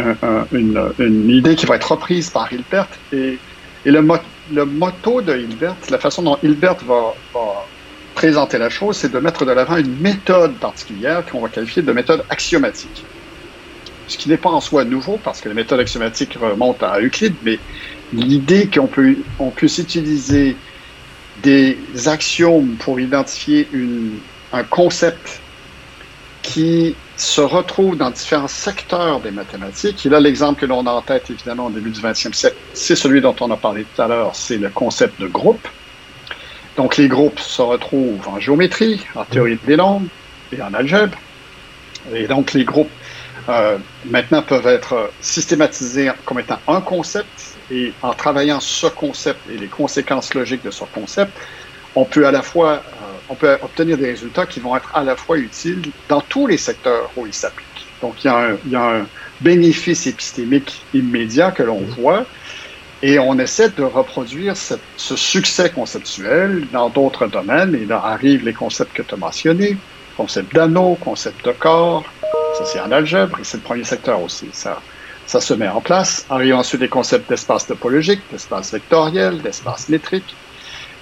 une, 0.52 0.92
une, 0.98 1.30
idée 1.30 1.56
qui 1.56 1.66
va 1.66 1.76
être 1.76 1.90
reprise 1.90 2.30
par 2.30 2.52
Hilbert 2.52 2.86
et, 3.12 3.38
et 3.84 3.90
le, 3.90 4.02
le 4.52 4.64
motto 4.64 5.22
de 5.22 5.36
Hilbert, 5.36 5.76
la 5.90 5.98
façon 5.98 6.22
dont 6.22 6.38
Hilbert 6.42 6.76
va, 6.84 7.14
présenter 8.14 8.58
la 8.58 8.70
chose, 8.70 8.96
c'est 8.96 9.10
de 9.10 9.18
mettre 9.18 9.44
de 9.44 9.50
l'avant 9.50 9.76
une 9.76 9.98
méthode 10.00 10.54
particulière 10.54 11.24
qu'on 11.26 11.40
va 11.40 11.48
qualifier 11.48 11.82
de 11.82 11.92
méthode 11.92 12.24
axiomatique. 12.30 13.04
Ce 14.06 14.16
qui 14.16 14.28
n'est 14.28 14.36
pas 14.36 14.50
en 14.50 14.60
soi 14.60 14.84
nouveau, 14.84 15.18
parce 15.22 15.40
que 15.40 15.48
les 15.48 15.54
méthodes 15.54 15.80
axiomatiques 15.80 16.34
remontent 16.40 16.86
à 16.86 17.00
Euclide, 17.00 17.34
mais 17.42 17.58
l'idée 18.12 18.68
qu'on 18.72 18.86
peut, 18.86 19.16
on 19.38 19.50
puisse 19.50 19.78
utiliser 19.78 20.56
des 21.42 21.76
axiomes 22.06 22.76
pour 22.78 23.00
identifier 23.00 23.66
une, 23.72 24.12
un 24.52 24.62
concept 24.62 25.40
qui 26.42 26.94
se 27.16 27.40
retrouve 27.40 27.96
dans 27.96 28.10
différents 28.10 28.48
secteurs 28.48 29.20
des 29.20 29.30
mathématiques. 29.30 30.04
Et 30.04 30.08
là, 30.08 30.20
l'exemple 30.20 30.60
que 30.60 30.66
l'on 30.66 30.86
a 30.86 30.90
en 30.90 31.02
tête, 31.02 31.30
évidemment, 31.30 31.66
au 31.66 31.70
début 31.70 31.90
du 31.90 32.00
20e 32.00 32.32
siècle, 32.32 32.56
c'est 32.72 32.96
celui 32.96 33.20
dont 33.20 33.36
on 33.40 33.50
a 33.50 33.56
parlé 33.56 33.84
tout 33.84 34.02
à 34.02 34.08
l'heure, 34.08 34.34
c'est 34.34 34.58
le 34.58 34.68
concept 34.68 35.20
de 35.20 35.28
groupe. 35.28 35.66
Donc, 36.76 36.96
les 36.96 37.06
groupes 37.06 37.38
se 37.38 37.62
retrouvent 37.62 38.26
en 38.26 38.40
géométrie, 38.40 39.04
en 39.14 39.24
théorie 39.24 39.58
des 39.64 39.76
nombres 39.76 40.08
et 40.52 40.60
en 40.60 40.74
algèbre. 40.74 41.16
Et 42.12 42.26
donc, 42.26 42.52
les 42.52 42.64
groupes, 42.64 42.90
euh, 43.48 43.78
maintenant, 44.04 44.42
peuvent 44.42 44.66
être 44.66 45.12
systématisés 45.20 46.10
comme 46.24 46.40
étant 46.40 46.58
un 46.66 46.80
concept. 46.80 47.56
Et 47.70 47.92
en 48.02 48.12
travaillant 48.12 48.60
ce 48.60 48.88
concept 48.88 49.40
et 49.48 49.56
les 49.56 49.68
conséquences 49.68 50.34
logiques 50.34 50.64
de 50.64 50.70
ce 50.70 50.84
concept, 50.84 51.32
on 51.94 52.04
peut 52.04 52.26
à 52.26 52.32
la 52.32 52.42
fois 52.42 52.82
on 53.28 53.34
peut 53.34 53.56
obtenir 53.62 53.96
des 53.96 54.06
résultats 54.06 54.46
qui 54.46 54.60
vont 54.60 54.76
être 54.76 54.90
à 54.94 55.02
la 55.02 55.16
fois 55.16 55.38
utiles 55.38 55.82
dans 56.08 56.20
tous 56.20 56.46
les 56.46 56.58
secteurs 56.58 57.10
où 57.16 57.26
ils 57.26 57.34
s'appliquent. 57.34 57.86
Donc, 58.02 58.22
il 58.24 58.26
y, 58.26 58.30
a 58.30 58.36
un, 58.36 58.56
il 58.66 58.72
y, 58.72 58.76
a 58.76 58.96
un, 58.96 59.06
bénéfice 59.40 60.06
épistémique 60.06 60.82
immédiat 60.94 61.50
que 61.50 61.62
l'on 61.62 61.80
voit 61.80 62.24
et 63.02 63.18
on 63.18 63.38
essaie 63.38 63.68
de 63.70 63.82
reproduire 63.82 64.56
ce, 64.56 64.74
ce 64.96 65.16
succès 65.16 65.70
conceptuel 65.70 66.66
dans 66.72 66.88
d'autres 66.88 67.26
domaines 67.26 67.74
et 67.74 67.84
là 67.84 68.00
arrivent 68.04 68.44
les 68.44 68.52
concepts 68.52 68.94
que 68.94 69.02
tu 69.02 69.14
as 69.14 69.16
mentionnés, 69.16 69.76
concept 70.16 70.54
d'anneau, 70.54 70.96
concept 71.00 71.44
de 71.44 71.52
corps, 71.52 72.04
ça 72.56 72.64
c'est 72.64 72.80
en 72.80 72.92
algèbre 72.92 73.38
et 73.40 73.44
c'est 73.44 73.56
le 73.56 73.62
premier 73.62 73.84
secteur 73.84 74.22
aussi. 74.22 74.48
Ça, 74.52 74.80
ça 75.26 75.40
se 75.40 75.54
met 75.54 75.68
en 75.68 75.80
place. 75.80 76.24
Arrivent 76.30 76.56
ensuite 76.56 76.80
les 76.80 76.88
concepts 76.88 77.28
d'espace 77.28 77.66
topologique, 77.66 78.20
d'espace 78.30 78.72
vectoriel, 78.72 79.42
d'espace 79.42 79.88
métrique. 79.88 80.34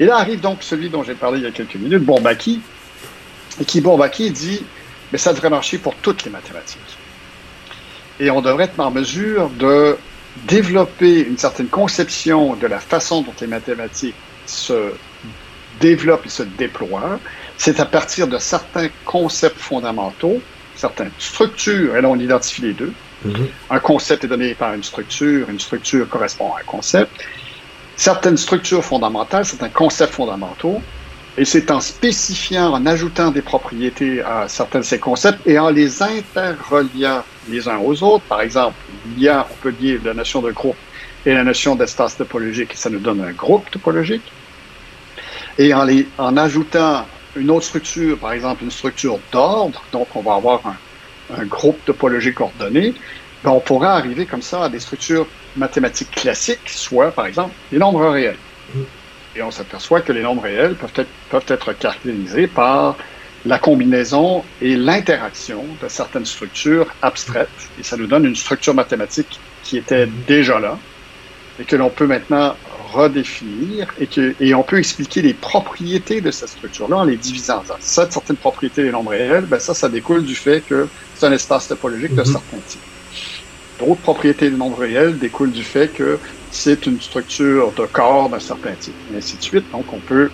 Et 0.03 0.07
là 0.07 0.17
arrive 0.17 0.41
donc 0.41 0.65
celui 0.65 0.91
dont 0.91 1.05
j'ai 1.05 1.15
parlé 1.15 1.39
il 1.39 1.45
y 1.45 1.47
a 1.47 1.53
quelques 1.53 1.77
minutes, 1.77 2.03
Bourbaki, 2.03 2.61
et 3.61 3.65
qui, 3.65 3.81
Bourbaki, 3.81 4.33
dit, 4.33 4.61
mais 5.13 5.19
ça 5.19 5.33
devrait 5.33 5.49
marcher 5.49 5.79
pour 5.79 5.95
toutes 5.95 6.25
les 6.25 6.31
mathématiques. 6.33 6.99
Et 8.19 8.29
on 8.29 8.43
devrait 8.43 8.65
être 8.65 8.81
en 8.81 8.91
mesure 8.91 9.49
de 9.51 9.97
développer 10.49 11.21
une 11.21 11.39
certaine 11.39 11.69
conception 11.69 12.57
de 12.57 12.67
la 12.67 12.81
façon 12.81 13.23
dont 13.23 13.33
les 13.41 13.47
mathématiques 13.47 14.17
se 14.45 14.93
développent 15.81 16.27
et 16.27 16.31
se 16.31 16.43
déploient. 16.43 17.21
C'est 17.57 17.79
à 17.79 17.85
partir 17.85 18.27
de 18.27 18.39
certains 18.39 18.89
concepts 19.05 19.61
fondamentaux, 19.61 20.43
certaines 20.75 21.13
structures, 21.21 21.95
et 21.97 22.01
là 22.01 22.09
on 22.09 22.19
identifie 22.19 22.63
les 22.63 22.73
deux. 22.73 22.93
Mm-hmm. 23.25 23.47
Un 23.71 23.79
concept 23.79 24.25
est 24.25 24.29
donné 24.29 24.55
par 24.55 24.75
une 24.75 24.83
structure, 24.83 25.49
une 25.49 25.61
structure 25.61 26.09
correspond 26.09 26.53
à 26.55 26.59
un 26.59 26.65
concept 26.65 27.13
certaines 28.03 28.37
structures 28.37 28.85
fondamentales, 28.85 29.45
certains 29.45 29.69
concepts 29.69 30.15
fondamentaux, 30.15 30.83
et 31.39 31.45
c'est 31.45 31.71
en 31.71 31.81
spécifiant, 31.81 32.73
en 32.73 32.85
ajoutant 32.85 33.31
des 33.31 33.43
propriétés 33.43 34.21
à 34.23 34.49
certains 34.49 34.81
de 34.81 34.85
ces 34.85 34.99
concepts 34.99 35.47
et 35.47 35.57
en 35.57 35.71
les 35.71 36.03
interreliant 36.03 37.23
les 37.49 37.69
uns 37.69 37.79
aux 37.79 38.03
autres. 38.03 38.25
Par 38.25 38.41
exemple, 38.41 38.75
il 39.17 39.31
on 39.31 39.55
peut 39.63 39.71
dire, 39.71 40.01
la 40.05 40.15
notion 40.15 40.43
de 40.43 40.51
groupe 40.51 40.77
et 41.25 41.33
la 41.33 41.45
notion 41.45 41.77
d'espace 41.77 42.17
topologique, 42.17 42.73
et 42.75 42.77
ça 42.77 42.91
nous 42.91 42.99
donne 42.99 43.23
un 43.23 43.31
groupe 43.31 43.71
topologique. 43.71 44.33
Et 45.57 45.73
en, 45.73 46.37
ajoutant 46.37 47.07
une 47.37 47.51
autre 47.53 47.67
structure, 47.67 48.19
par 48.19 48.33
exemple 48.33 48.65
une 48.65 48.73
structure 48.73 49.21
d'ordre, 49.31 49.81
donc 49.93 50.09
on 50.17 50.23
va 50.23 50.35
avoir 50.35 50.61
un, 50.67 51.45
groupe 51.45 51.79
topologique 51.85 52.41
ordonné, 52.41 52.95
on 53.51 53.61
pourrait 53.61 53.89
arriver 53.89 54.27
comme 54.27 54.43
ça 54.43 54.65
à 54.65 54.69
des 54.69 54.81
structures 54.81 55.27
mathématiques 55.57 56.11
classiques, 56.11 56.69
soit, 56.69 57.11
par 57.11 57.27
exemple, 57.27 57.55
les 57.71 57.79
nombres 57.79 58.09
réels. 58.09 58.37
Mm. 58.75 58.81
Et 59.37 59.43
on 59.43 59.51
s'aperçoit 59.51 60.01
que 60.01 60.13
les 60.13 60.23
nombres 60.23 60.43
réels 60.43 60.75
peuvent 60.75 60.93
être, 60.97 61.11
peuvent 61.31 61.45
être 61.49 61.73
caractérisés 61.73 62.47
par 62.47 62.97
la 63.45 63.59
combinaison 63.59 64.45
et 64.61 64.77
l'interaction 64.77 65.65
de 65.83 65.89
certaines 65.89 66.27
structures 66.27 66.87
abstraites. 67.03 67.49
Et 67.81 67.83
ça 67.83 67.97
nous 67.97 68.07
donne 68.07 68.25
une 68.25 68.37
structure 68.37 68.75
mathématique 68.75 69.41
qui 69.65 69.79
était 69.79 70.07
mm. 70.07 70.13
déjà 70.27 70.61
là 70.61 70.79
et 71.59 71.65
que 71.65 71.77
l'on 71.77 71.91
peut 71.91 72.07
maintenant 72.07 72.57
redéfinir 72.93 73.93
et, 73.99 74.07
que, 74.07 74.35
et 74.39 74.55
on 74.55 74.63
peut 74.63 74.79
expliquer 74.79 75.23
les 75.23 75.35
propriétés 75.35 76.21
de 76.21 76.31
cette 76.31 76.51
structure-là 76.51 76.99
en 76.99 77.05
les 77.05 77.17
divisant. 77.17 77.63
certaines 77.81 78.37
propriétés 78.37 78.83
des 78.83 78.91
nombres 78.91 79.11
réels, 79.11 79.47
ben 79.47 79.59
ça, 79.59 79.75
ça 79.75 79.89
découle 79.89 80.25
du 80.25 80.35
fait 80.35 80.61
que 80.61 80.87
c'est 81.15 81.27
un 81.27 81.33
espace 81.33 81.69
topologique 81.69 82.15
de 82.15 82.23
mm-hmm. 82.23 82.33
certains 82.33 82.59
types. 82.67 82.81
D'autres 83.85 84.01
propriétés 84.01 84.49
du 84.49 84.57
nombre 84.57 84.79
réel 84.79 85.19
découlent 85.19 85.51
du 85.51 85.65
fait 85.65 85.89
que 85.89 86.19
c'est 86.53 86.87
une 86.87 87.01
structure 87.01 87.73
de 87.73 87.85
corps 87.87 88.29
d'un 88.29 88.39
certain 88.39 88.75
type, 88.79 88.95
et 89.13 89.17
ainsi 89.17 89.37
de 89.37 89.43
suite. 89.43 89.65
Donc, 89.73 89.93
on 89.93 89.99
peut 89.99 90.31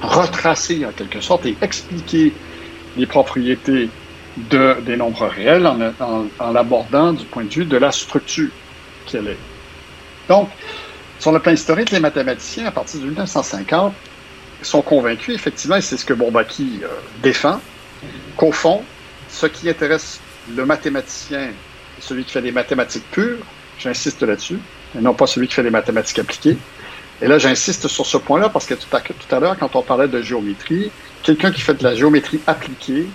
retracer 0.00 0.86
en 0.86 0.90
quelque 0.90 1.20
sorte 1.20 1.44
et 1.44 1.56
expliquer 1.60 2.32
les 2.96 3.06
propriétés 3.06 3.90
de, 4.36 4.80
des 4.80 4.96
nombres 4.96 5.26
réels 5.26 5.66
en, 5.66 5.92
en, 6.38 6.52
l'abordant 6.52 7.12
du 7.12 7.26
point 7.26 7.44
de 7.44 7.50
vue 7.50 7.64
de 7.66 7.76
la 7.76 7.92
structure 7.92 8.50
qu'elle 9.06 9.28
est. 9.28 9.38
Donc, 10.28 10.48
sur 11.18 11.32
le 11.32 11.38
plan 11.38 11.52
historique, 11.52 11.90
les 11.90 12.00
mathématiciens, 12.00 12.66
à 12.66 12.70
partir 12.70 13.00
de 13.00 13.06
1950, 13.06 13.92
sont 14.62 14.80
convaincus, 14.80 15.34
effectivement, 15.34 15.76
et 15.76 15.82
c'est 15.82 15.98
ce 15.98 16.04
que 16.06 16.14
Bourbaki 16.14 16.80
euh, 16.82 16.88
défend, 17.22 17.60
qu'au 18.36 18.52
fond, 18.52 18.82
ce 19.28 19.46
qui 19.46 19.68
intéresse 19.68 20.18
le 20.54 20.64
mathématicien 20.64 21.50
celui 22.00 22.24
qui 22.24 22.32
fait 22.32 22.42
des 22.42 22.52
mathématiques 22.52 23.08
pures, 23.10 23.38
j'insiste 23.78 24.22
là-dessus, 24.22 24.58
et 24.96 25.00
non 25.00 25.14
pas 25.14 25.26
celui 25.26 25.48
qui 25.48 25.54
fait 25.54 25.62
des 25.62 25.70
mathématiques 25.70 26.18
appliquées. 26.18 26.56
Et 27.22 27.28
là, 27.28 27.38
j'insiste 27.38 27.86
sur 27.88 28.06
ce 28.06 28.16
point-là 28.16 28.48
parce 28.48 28.66
que 28.66 28.74
tout 28.74 28.96
à, 28.96 29.00
tout 29.00 29.34
à 29.34 29.40
l'heure, 29.40 29.56
quand 29.58 29.76
on 29.76 29.82
parlait 29.82 30.08
de 30.08 30.22
géométrie, 30.22 30.90
quelqu'un 31.22 31.50
qui 31.50 31.60
fait 31.60 31.74
de 31.74 31.84
la 31.84 31.94
géométrie 31.94 32.40
appliquée 32.46 33.06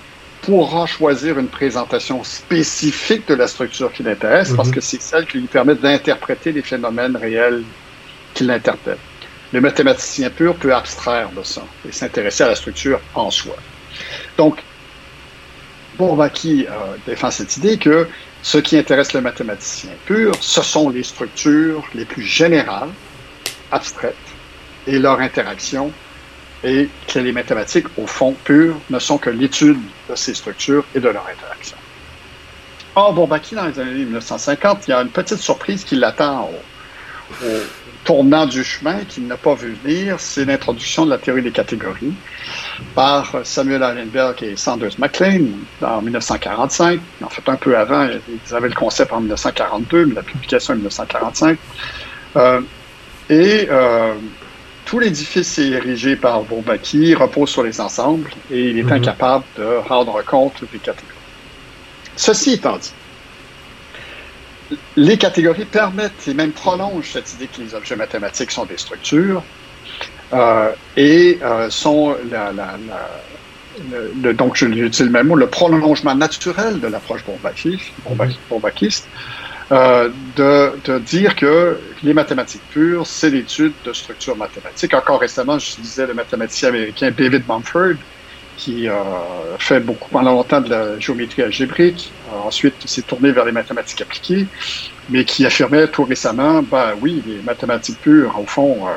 pourra 0.44 0.86
choisir 0.86 1.40
une 1.40 1.48
présentation 1.48 2.24
spécifique 2.24 3.28
de 3.28 3.34
la 3.34 3.48
structure 3.48 3.92
qui 3.92 4.04
l'intéresse 4.04 4.54
parce 4.56 4.70
mhm. 4.70 4.76
que 4.76 4.82
c'est 4.82 5.02
celle 5.02 5.26
qui 5.26 5.40
lui 5.40 5.48
permet 5.48 5.74
d'interpréter 5.74 6.52
les 6.52 6.62
phénomènes 6.62 7.18
réels 7.18 7.64
qu'il 8.36 8.52
interprète. 8.52 9.00
Le 9.54 9.62
mathématicien 9.62 10.30
pur 10.30 10.56
peut 10.56 10.74
abstraire 10.74 11.30
de 11.36 11.42
ça 11.42 11.64
et 11.88 11.92
s'intéresser 11.92 12.44
à 12.44 12.50
la 12.50 12.56
structure 12.56 13.00
en 13.16 13.32
soi. 13.32 13.56
Donc, 14.38 14.62
Bourbaki 15.98 16.68
euh, 16.70 16.74
défend 17.08 17.32
cette 17.32 17.56
idée 17.58 17.78
que 17.78 18.08
ce 18.46 18.60
qui 18.60 18.78
intéresse 18.78 19.14
le 19.14 19.22
mathématicien 19.22 19.90
pur, 20.06 20.36
ce 20.40 20.62
sont 20.62 20.90
les 20.90 21.02
structures 21.02 21.84
les 21.96 22.06
plus 22.06 22.22
générales, 22.22 22.92
abstraites, 23.72 24.16
et 24.86 25.00
leur 25.00 25.20
interaction, 25.20 25.92
et 26.64 26.88
que 27.08 27.18
les 27.18 27.32
mathématiques, 27.32 27.88
au 27.98 28.06
fond, 28.06 28.36
pures, 28.44 28.76
ne 28.92 29.00
sont 29.00 29.18
que 29.18 29.32
l'étude 29.32 29.80
de 30.08 30.16
ces 30.16 30.36
structures 30.36 30.86
et 30.94 31.00
de 31.00 31.10
leur 31.10 31.26
interaction. 31.28 31.76
Or, 32.94 33.14
Bourbaki, 33.14 33.56
dans 33.56 33.66
les 33.66 33.80
années 33.80 34.06
1950, 34.06 34.88
il 34.88 34.92
y 34.92 34.94
a 34.94 35.02
une 35.02 35.10
petite 35.10 35.40
surprise 35.40 35.84
qui 35.84 35.96
l'attend 35.96 36.48
au 37.44 37.46
tournant 38.06 38.46
du 38.46 38.64
chemin 38.64 39.04
qu'il 39.04 39.28
n'a 39.28 39.36
pas 39.36 39.56
vu 39.56 39.76
venir, 39.84 40.20
c'est 40.20 40.46
l'introduction 40.46 41.06
de 41.06 41.10
la 41.10 41.18
théorie 41.18 41.42
des 41.42 41.52
catégories 41.52 42.14
par 42.94 43.36
Samuel 43.44 43.84
Allenberg 43.84 44.42
et 44.44 44.56
Sanders 44.56 44.98
MacLean 44.98 45.48
en 45.82 46.02
1945. 46.02 47.00
En 47.24 47.30
fait, 47.30 47.50
un 47.50 47.56
peu 47.56 47.76
avant, 47.76 48.08
ils 48.08 48.56
avaient 48.56 48.70
le 48.70 48.76
concept 48.76 49.12
en 49.12 49.20
1942, 49.20 50.06
mais 50.06 50.16
la 50.16 50.24
publication 50.24 50.74
en 50.74 50.78
1945. 50.78 51.58
Euh, 52.38 52.62
et 53.30 53.68
euh, 53.70 54.14
tout 54.86 55.00
l'édifice 55.00 55.58
est 55.58 55.70
érigé 55.70 56.16
par 56.16 56.44
Bourbaki, 56.44 57.16
repose 57.16 57.50
sur 57.50 57.64
les 57.64 57.82
ensembles 57.82 58.30
et 58.52 58.70
il 58.70 58.78
est 58.78 58.84
mhm. 58.84 58.94
incapable 58.94 59.44
de 59.58 59.78
rendre 59.88 60.24
compte 60.24 60.64
des 60.72 60.80
catégories. 60.80 61.12
Ceci 62.16 62.54
étant 62.54 62.78
dit, 62.78 62.94
les 64.96 65.18
catégories 65.18 65.66
permettent 65.66 66.28
et 66.28 66.34
même 66.34 66.52
prolongent 66.52 67.12
cette 67.12 67.34
idée 67.34 67.48
que 67.48 67.62
les 67.62 67.76
objets 67.76 67.96
mathématiques 67.96 68.52
sont 68.52 68.66
des 68.66 68.78
structures 68.78 69.44
euh, 70.34 70.72
et 70.98 71.40
euh, 71.44 71.70
sont 71.70 72.18
la, 72.32 72.52
la, 72.52 72.76
la, 72.88 73.10
le, 74.22 74.34
donc 74.34 74.56
je 74.56 74.66
dis 74.66 75.04
le 75.04 75.10
même 75.10 75.28
mot, 75.28 75.36
le 75.36 75.48
prolongement 75.48 76.16
naturel 76.16 76.80
de 76.80 76.88
l'approche 76.88 77.24
bourbakiste, 78.50 79.08
euh, 79.72 80.10
de, 80.36 80.72
de, 80.86 81.00
dire 81.00 81.36
que 81.36 81.78
les 82.04 82.14
mathématiques 82.14 82.62
pures, 82.72 83.06
c'est 83.06 83.30
l'étude 83.30 83.74
de 83.84 83.94
structures 83.94 84.38
mathématiques. 84.38 84.94
Encore 84.94 85.20
récemment, 85.20 85.58
je 85.60 85.76
disais 85.82 86.06
le 86.06 86.14
mathématicien 86.14 86.70
américain 86.70 87.12
David 87.16 87.44
Mumford, 87.48 87.96
qui 88.58 88.88
a 88.88 89.04
fait 89.60 89.80
beaucoup 89.80 90.10
pendant 90.10 90.32
longtemps 90.32 90.62
de 90.62 90.70
la 90.70 91.00
géométrie 91.00 91.42
algébrique, 91.42 92.12
ensuite 92.46 92.76
s'est 92.88 93.02
tourné 93.02 93.32
vers 93.32 93.46
les 93.46 93.52
mathématiques 93.52 94.02
appliquées, 94.02 94.48
mais 95.10 95.26
qui 95.26 95.46
affirmait 95.46 95.88
tout 95.88 96.04
récemment, 96.04 96.62
ben 96.64 96.94
oui, 97.02 97.22
les 97.26 97.42
mathématiques 97.42 98.00
pures, 98.00 98.40
au 98.40 98.46
fond, 98.46 98.88
euh, 98.88 98.92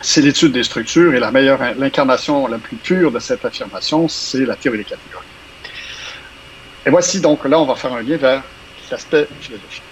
c'est 0.00 0.20
l'étude 0.20 0.52
des 0.52 0.62
structures 0.62 1.14
et 1.14 1.20
la 1.20 1.30
meilleure, 1.30 1.60
l'incarnation 1.76 2.46
la 2.46 2.58
plus 2.58 2.76
pure 2.76 3.10
de 3.10 3.18
cette 3.18 3.44
affirmation, 3.44 4.08
c'est 4.08 4.46
la 4.46 4.56
théorie 4.56 4.78
des 4.78 4.84
catégories. 4.84 5.26
Et 6.86 6.90
voici 6.90 7.20
donc, 7.20 7.44
là, 7.44 7.60
on 7.60 7.66
va 7.66 7.74
faire 7.74 7.92
un 7.92 8.02
lien 8.02 8.16
vers 8.16 8.42
l'aspect 8.90 9.28
philosophique. 9.40 9.82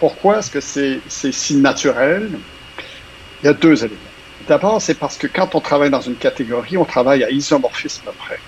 Pourquoi 0.00 0.38
est-ce 0.38 0.50
que 0.50 0.60
c'est 0.60 1.00
si 1.08 1.56
naturel? 1.56 2.30
Il 3.42 3.46
y 3.46 3.48
a 3.48 3.52
deux 3.52 3.84
éléments. 3.84 4.03
D'abord, 4.46 4.80
c'est 4.80 4.94
parce 4.94 5.16
que 5.16 5.26
quand 5.26 5.54
on 5.54 5.60
travaille 5.60 5.90
dans 5.90 6.00
une 6.00 6.16
catégorie, 6.16 6.76
on 6.76 6.84
travaille 6.84 7.24
à 7.24 7.30
isomorphisme 7.30 8.10
près. 8.18 8.38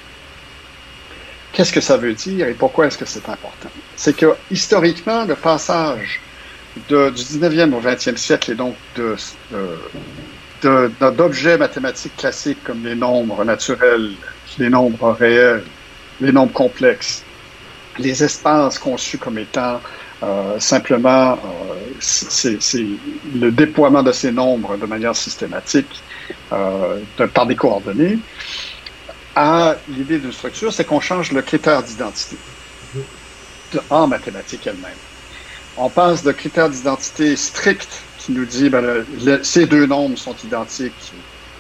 Qu'est-ce 1.53 1.73
que 1.73 1.81
ça 1.81 1.97
veut 1.97 2.13
dire 2.13 2.49
et 2.49 2.55
pourquoi 2.55 2.87
est-ce 2.87 2.99
que 2.99 3.07
c'est 3.07 3.29
important? 3.29 3.71
C'est 3.97 4.15
que 4.15 4.35
historiquement, 4.51 5.25
le 5.25 5.35
passage 5.35 6.21
du 6.89 6.95
19e 6.95 7.73
au 7.73 7.81
20e 7.81 8.17
siècle 8.17 8.53
et 8.53 8.55
donc 8.55 8.75
de, 8.97 9.17
d'objets 11.13 11.57
mathématiques 11.57 12.17
classiques 12.17 12.63
comme 12.63 12.85
les 12.85 12.95
nombres 12.95 13.43
naturels, 13.45 14.13
les 14.59 14.69
nombres 14.69 15.13
réels, 15.13 15.65
les 16.21 16.33
nombres 16.33 16.53
complexes, 16.53 17.23
les 17.99 18.23
espaces 18.23 18.79
conçus 18.79 19.17
comme 19.17 19.39
étant 19.39 19.81
euh, 20.23 20.59
simplement 20.59 21.33
euh, 21.33 21.75
c'est 22.01 22.59
le 23.35 23.51
déploiement 23.51 24.03
de 24.03 24.12
ces 24.12 24.33
nombres 24.33 24.77
de 24.77 24.87
manière 24.87 25.14
systématique 25.14 26.03
euh, 26.53 27.01
par 27.35 27.47
des 27.47 27.57
coordonnées, 27.57 28.19
à 29.35 29.77
l'idée 29.89 30.19
d'une 30.19 30.33
structure, 30.33 30.73
c'est 30.73 30.85
qu'on 30.85 31.01
change 31.01 31.33
le 31.33 31.43
critère 31.43 31.83
d'identité 31.83 32.37
en 33.91 34.07
mathématiques 34.07 34.67
elle-même. 34.67 34.97
On 35.77 35.91
passe 35.91 36.23
de 36.23 36.33
critères 36.33 36.71
d'identité 36.71 37.37
strict 37.37 38.03
qui 38.17 38.33
nous 38.33 38.47
dit 38.47 38.71
ben, 38.71 39.05
ces 39.43 39.67
deux 39.67 39.87
nombres 39.87 40.17
sont 40.17 40.37
identiques 40.43 41.12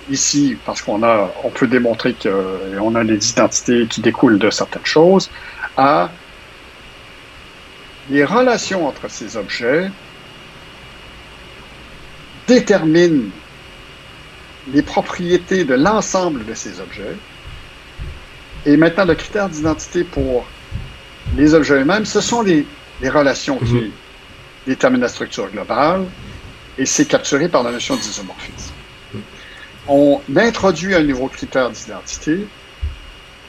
ici 0.08 0.56
parce 0.64 0.80
qu'on 0.80 1.02
a 1.02 1.30
on 1.44 1.50
peut 1.50 1.66
démontrer 1.66 2.14
qu'on 2.14 2.94
a 2.94 3.04
des 3.04 3.30
identités 3.30 3.86
qui 3.86 4.00
découlent 4.00 4.38
de 4.38 4.48
certaines 4.48 4.86
choses 4.86 5.30
à 5.76 6.10
les 8.10 8.24
relations 8.24 8.86
entre 8.86 9.08
ces 9.10 9.36
objets 9.36 9.90
déterminent 12.46 13.30
les 14.72 14.82
propriétés 14.82 15.64
de 15.64 15.74
l'ensemble 15.74 16.44
de 16.44 16.54
ces 16.54 16.80
objets. 16.80 17.16
Et 18.64 18.76
maintenant, 18.76 19.04
le 19.04 19.14
critère 19.14 19.48
d'identité 19.48 20.04
pour 20.04 20.44
les 21.36 21.54
objets 21.54 21.74
eux-mêmes, 21.74 22.04
ce 22.04 22.20
sont 22.20 22.42
les, 22.42 22.66
relations 23.02 23.58
qui 23.58 23.74
mhm. 23.74 23.90
déterminent 24.66 25.02
la 25.02 25.08
structure 25.08 25.50
globale, 25.50 26.04
et 26.78 26.86
c'est 26.86 27.06
capturé 27.06 27.48
par 27.48 27.62
la 27.62 27.72
notion 27.72 27.96
d'isomorphisme. 27.96 28.72
On 29.88 30.20
introduit 30.36 30.94
un 30.94 31.02
nouveau 31.02 31.28
critère 31.28 31.70
d'identité 31.70 32.46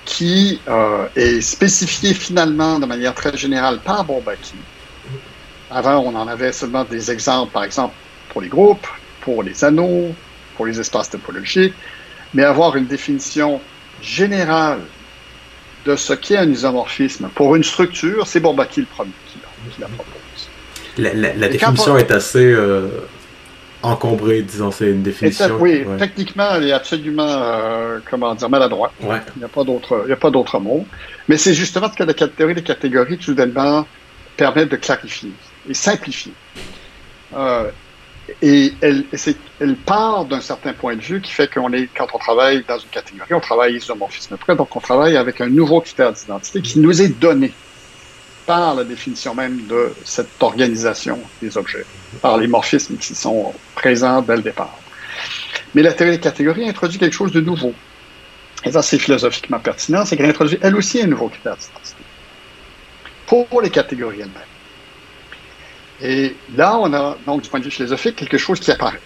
qui 0.07 0.61
euh, 0.69 1.05
est 1.17 1.41
spécifié 1.41 2.13
finalement 2.13 2.79
de 2.79 2.85
manière 2.85 3.13
très 3.13 3.35
générale 3.35 3.79
par 3.83 4.05
Bourbaki. 4.05 4.55
Avant, 5.69 5.99
on 5.99 6.15
en 6.15 6.29
avait 6.29 6.53
seulement 6.53 6.85
des 6.85 7.11
exemples, 7.11 7.51
par 7.51 7.65
exemple, 7.65 7.93
pour 8.29 8.41
les 8.41 8.47
groupes, 8.47 8.87
pour 9.19 9.43
les 9.43 9.65
anneaux, 9.65 10.15
pour 10.55 10.65
les 10.65 10.79
espaces 10.79 11.09
topologiques, 11.09 11.73
mais 12.33 12.43
avoir 12.43 12.77
une 12.77 12.85
définition 12.85 13.59
générale 14.01 14.79
de 15.85 15.97
ce 15.97 16.13
qu'est 16.13 16.37
un 16.37 16.49
isomorphisme 16.49 17.27
pour 17.35 17.57
une 17.57 17.63
structure, 17.63 18.25
c'est 18.25 18.39
Bourbaki 18.39 18.79
le 18.79 18.85
premier 18.85 19.11
qui 19.27 19.39
la, 19.77 19.87
propose. 19.87 20.49
La, 20.97 21.49
définition 21.49 21.97
est 21.97 22.11
assez 22.11 22.45
euh, 22.45 22.87
encombré, 23.83 24.41
disons, 24.41 24.71
c'est 24.71 24.89
une 24.89 25.03
définition. 25.03 25.57
Oui, 25.59 25.85
techniquement, 25.97 26.55
elle 26.55 26.67
est 26.67 26.71
absolument, 26.71 27.27
euh, 27.27 27.99
comment 28.09 28.33
dire, 28.35 28.49
maladroite. 28.49 28.91
Ouais. 29.01 29.21
Il 29.35 29.39
n'y 29.39 29.45
a 29.45 29.47
pas 30.17 30.29
d'autre, 30.31 30.59
mot. 30.59 30.85
Mais 31.27 31.37
c'est 31.37 31.53
justement 31.53 31.89
ce 31.91 31.95
que 31.95 32.03
la 32.03 32.13
théorie 32.13 32.55
des 32.55 32.63
catégories, 32.63 33.17
tout 33.17 33.33
d'un 33.33 33.85
permet 34.35 34.65
de 34.65 34.75
clarifier 34.75 35.31
et 35.67 35.73
simplifier. 35.73 36.33
Euh, 37.35 37.69
et 38.41 38.73
elle, 38.81 39.05
elle 39.59 39.75
part 39.75 40.25
d'un 40.25 40.41
certain 40.41 40.73
point 40.73 40.95
de 40.95 41.01
vue 41.01 41.21
qui 41.21 41.31
fait 41.31 41.51
qu'on 41.51 41.71
est, 41.73 41.89
quand 41.95 42.07
on 42.13 42.17
travaille 42.17 42.63
dans 42.67 42.77
une 42.77 42.89
catégorie, 42.89 43.33
on 43.33 43.39
travaille 43.39 43.75
isomorphisme 43.75 44.37
près, 44.37 44.55
donc 44.55 44.75
on 44.75 44.79
travaille 44.79 45.15
avec 45.15 45.41
un 45.41 45.47
nouveau 45.47 45.81
critère 45.81 46.11
d'identité 46.11 46.61
qui 46.61 46.79
nous 46.79 47.01
est 47.01 47.07
donné 47.07 47.53
par 48.47 48.73
la 48.73 48.85
définition 48.85 49.35
même 49.35 49.67
de 49.67 49.93
cette 50.05 50.41
organisation 50.41 51.19
des 51.41 51.55
objets, 51.57 51.85
par 52.21 52.37
les 52.37 52.47
morphismes 52.47 52.95
qui 52.97 53.13
sont 53.13 53.53
présents 53.75 54.21
dès 54.21 54.37
le 54.37 54.41
départ. 54.41 54.75
Mais 55.75 55.83
la 55.83 55.93
théorie 55.93 56.13
des 56.13 56.21
catégories 56.21 56.67
introduit 56.67 56.97
quelque 56.97 57.13
chose 57.13 57.33
de 57.33 57.41
nouveau. 57.41 57.73
Et 58.63 58.71
ça, 58.71 58.81
c'est 58.81 58.97
philosophiquement 58.97 59.59
pertinent, 59.59 60.05
c'est 60.05 60.15
qu'elle 60.17 60.29
introduit 60.29 60.57
elle 60.61 60.75
aussi 60.75 61.01
un 61.01 61.07
nouveau 61.07 61.27
critère 61.27 61.57
d'identité 61.57 62.03
pour 63.27 63.61
les 63.61 63.69
catégories 63.69 64.21
elles-mêmes. 64.21 64.53
Et 66.01 66.35
là, 66.55 66.77
on 66.79 66.93
a 66.93 67.17
donc 67.25 67.41
du 67.41 67.49
point 67.49 67.59
de 67.59 67.65
vue 67.65 67.71
philosophique 67.71 68.15
quelque 68.15 68.37
chose 68.37 68.59
qui 68.59 68.71
apparaît 68.71 69.01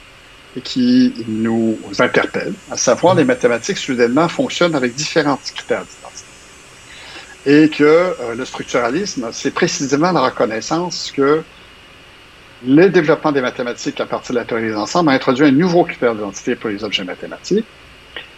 et 0.56 0.62
qui 0.62 1.14
nous 1.28 1.80
interpelle, 2.00 2.54
à 2.70 2.78
savoir 2.78 3.16
les 3.16 3.24
mathématiques 3.24 3.78
soudainement 3.78 4.28
fonctionnent 4.28 4.76
avec 4.76 4.94
différents 4.94 5.38
critères 5.38 5.86
d'identité 5.86 6.20
et 7.46 7.70
que 7.70 7.84
euh, 7.84 8.36
le 8.36 8.46
structuralisme, 8.46 9.30
c'est 9.32 9.52
précisément 9.52 10.12
la 10.12 10.22
reconnaissance 10.22 11.12
que 11.16 11.44
le 12.66 12.89
développement 12.89 13.32
des 13.32 13.42
mathématiques 13.42 14.00
à 14.00 14.06
partir 14.06 14.34
de 14.36 14.39
la 14.39 14.46
théorie 14.46 14.68
des 14.68 14.76
ensembles 14.76 15.10
a 15.10 15.14
introduit 15.14 15.46
un 15.46 15.52
nouveau 15.52 15.84
critère 15.84 16.14
d'identité 16.14 16.56
pour 16.56 16.70
les 16.70 16.84
objets 16.84 17.04
mathématiques, 17.04 17.66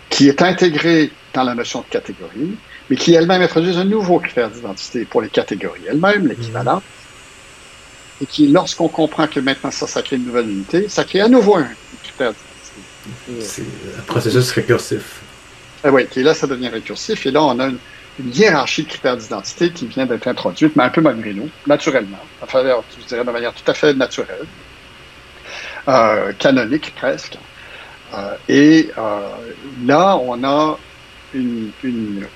qui 0.10 0.30
est 0.30 0.42
intégré 0.42 1.12
dans 1.34 1.44
la 1.44 1.56
notion 1.56 1.82
de 1.82 1.86
catégorie, 1.88 2.56
mais 2.90 2.96
qui 2.96 3.14
elle-même 3.14 3.42
introduit 3.42 3.76
un 3.76 3.84
nouveau 3.84 4.20
critère 4.20 4.50
d'identité 4.50 5.06
pour 5.06 5.22
les 5.22 5.30
catégories 5.30 5.82
elles-mêmes, 5.90 6.28
l'équivalent, 6.28 6.82
et 8.22 8.26
qui, 8.26 8.48
lorsqu'on 8.48 8.88
comprend 8.88 9.28
que 9.28 9.42
maintenant 9.42 9.72
ça, 9.72 9.88
ça 9.88 10.02
crée 10.02 10.16
une 10.16 10.26
nouvelle 10.26 10.50
unité, 10.50 10.88
ça 10.88 11.04
crée 11.04 11.22
à 11.22 11.28
nouveau 11.28 11.58
un 11.58 11.68
critère 12.04 12.32
d'identité. 12.32 13.46
C'est 13.46 13.64
un 14.00 14.04
processus 14.04 14.52
récursif. 14.52 15.22
Ah 15.84 15.92
oui, 15.92 16.08
qui 16.08 16.24
là, 16.24 16.34
ça 16.34 16.48
devient 16.48 16.70
récursif, 16.70 17.26
et 17.26 17.32
là, 17.32 17.44
on 17.44 17.60
a 17.60 17.66
une, 17.66 17.78
une 18.20 18.34
hiérarchie 18.34 18.84
de 18.84 18.90
critères 18.90 19.18
d'identité 19.18 19.72
qui 19.72 19.88
vient 19.88 20.06
d'être 20.06 20.28
introduite, 20.28 20.76
mais 20.76 20.84
un 20.84 20.90
peu 20.90 21.02
malgré 21.02 21.34
nous, 21.34 21.50
naturellement, 21.66 22.20
enfin, 22.42 22.64
je 23.00 23.08
dirais 23.08 23.26
de 23.26 23.32
manière 23.32 23.54
tout 23.54 23.70
à 23.70 23.74
fait 23.74 23.94
naturelle, 23.94 24.46
euh, 25.88 26.32
canonique 26.34 26.94
presque. 26.96 27.38
Euh, 28.14 28.36
et 28.48 28.92
euh, 28.98 29.20
là, 29.86 30.18
on 30.18 30.44
a 30.44 30.78
une, 31.34 31.72
une, 31.84 32.28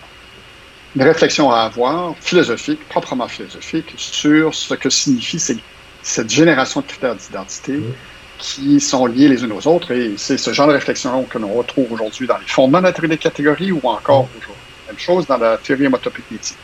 une, 0.96 1.02
réflexion 1.04 1.52
à 1.52 1.62
avoir, 1.62 2.16
philosophique, 2.20 2.80
proprement 2.90 3.28
philosophique, 3.28 3.94
sur 3.98 4.56
ce 4.56 4.74
que 4.74 4.90
signifie 4.90 5.40
ces, 5.40 5.58
cette 6.02 6.32
génération 6.32 6.82
de 6.82 6.88
critères 6.88 7.16
d'identité 7.16 7.74
mmh. 7.74 7.94
qui 8.40 8.80
sont 8.80 9.06
liés 9.06 9.28
les 9.28 9.44
unes 9.44 9.52
aux 9.52 9.68
autres. 9.68 9.92
Et 9.92 10.16
c'est 10.18 10.38
ce 10.38 10.52
genre 10.52 10.68
de 10.68 10.74
réflexion 10.74 11.24
que 11.26 11.38
l'on 11.38 11.54
retrouve 11.54 11.92
aujourd'hui 11.92 12.26
dans 12.26 12.38
les 12.40 12.48
fondements 12.48 12.82
théorie 12.82 13.10
des 13.10 13.18
catégories 13.20 13.72
ou 13.72 13.82
encore 13.84 14.24
mmh. 14.24 14.38
aujourd'hui 14.40 14.64
même 14.98 15.00
chose 15.00 15.28
dans 15.28 15.38
la 15.38 15.58
théorie 15.58 15.88
homotopétique, 15.88 16.56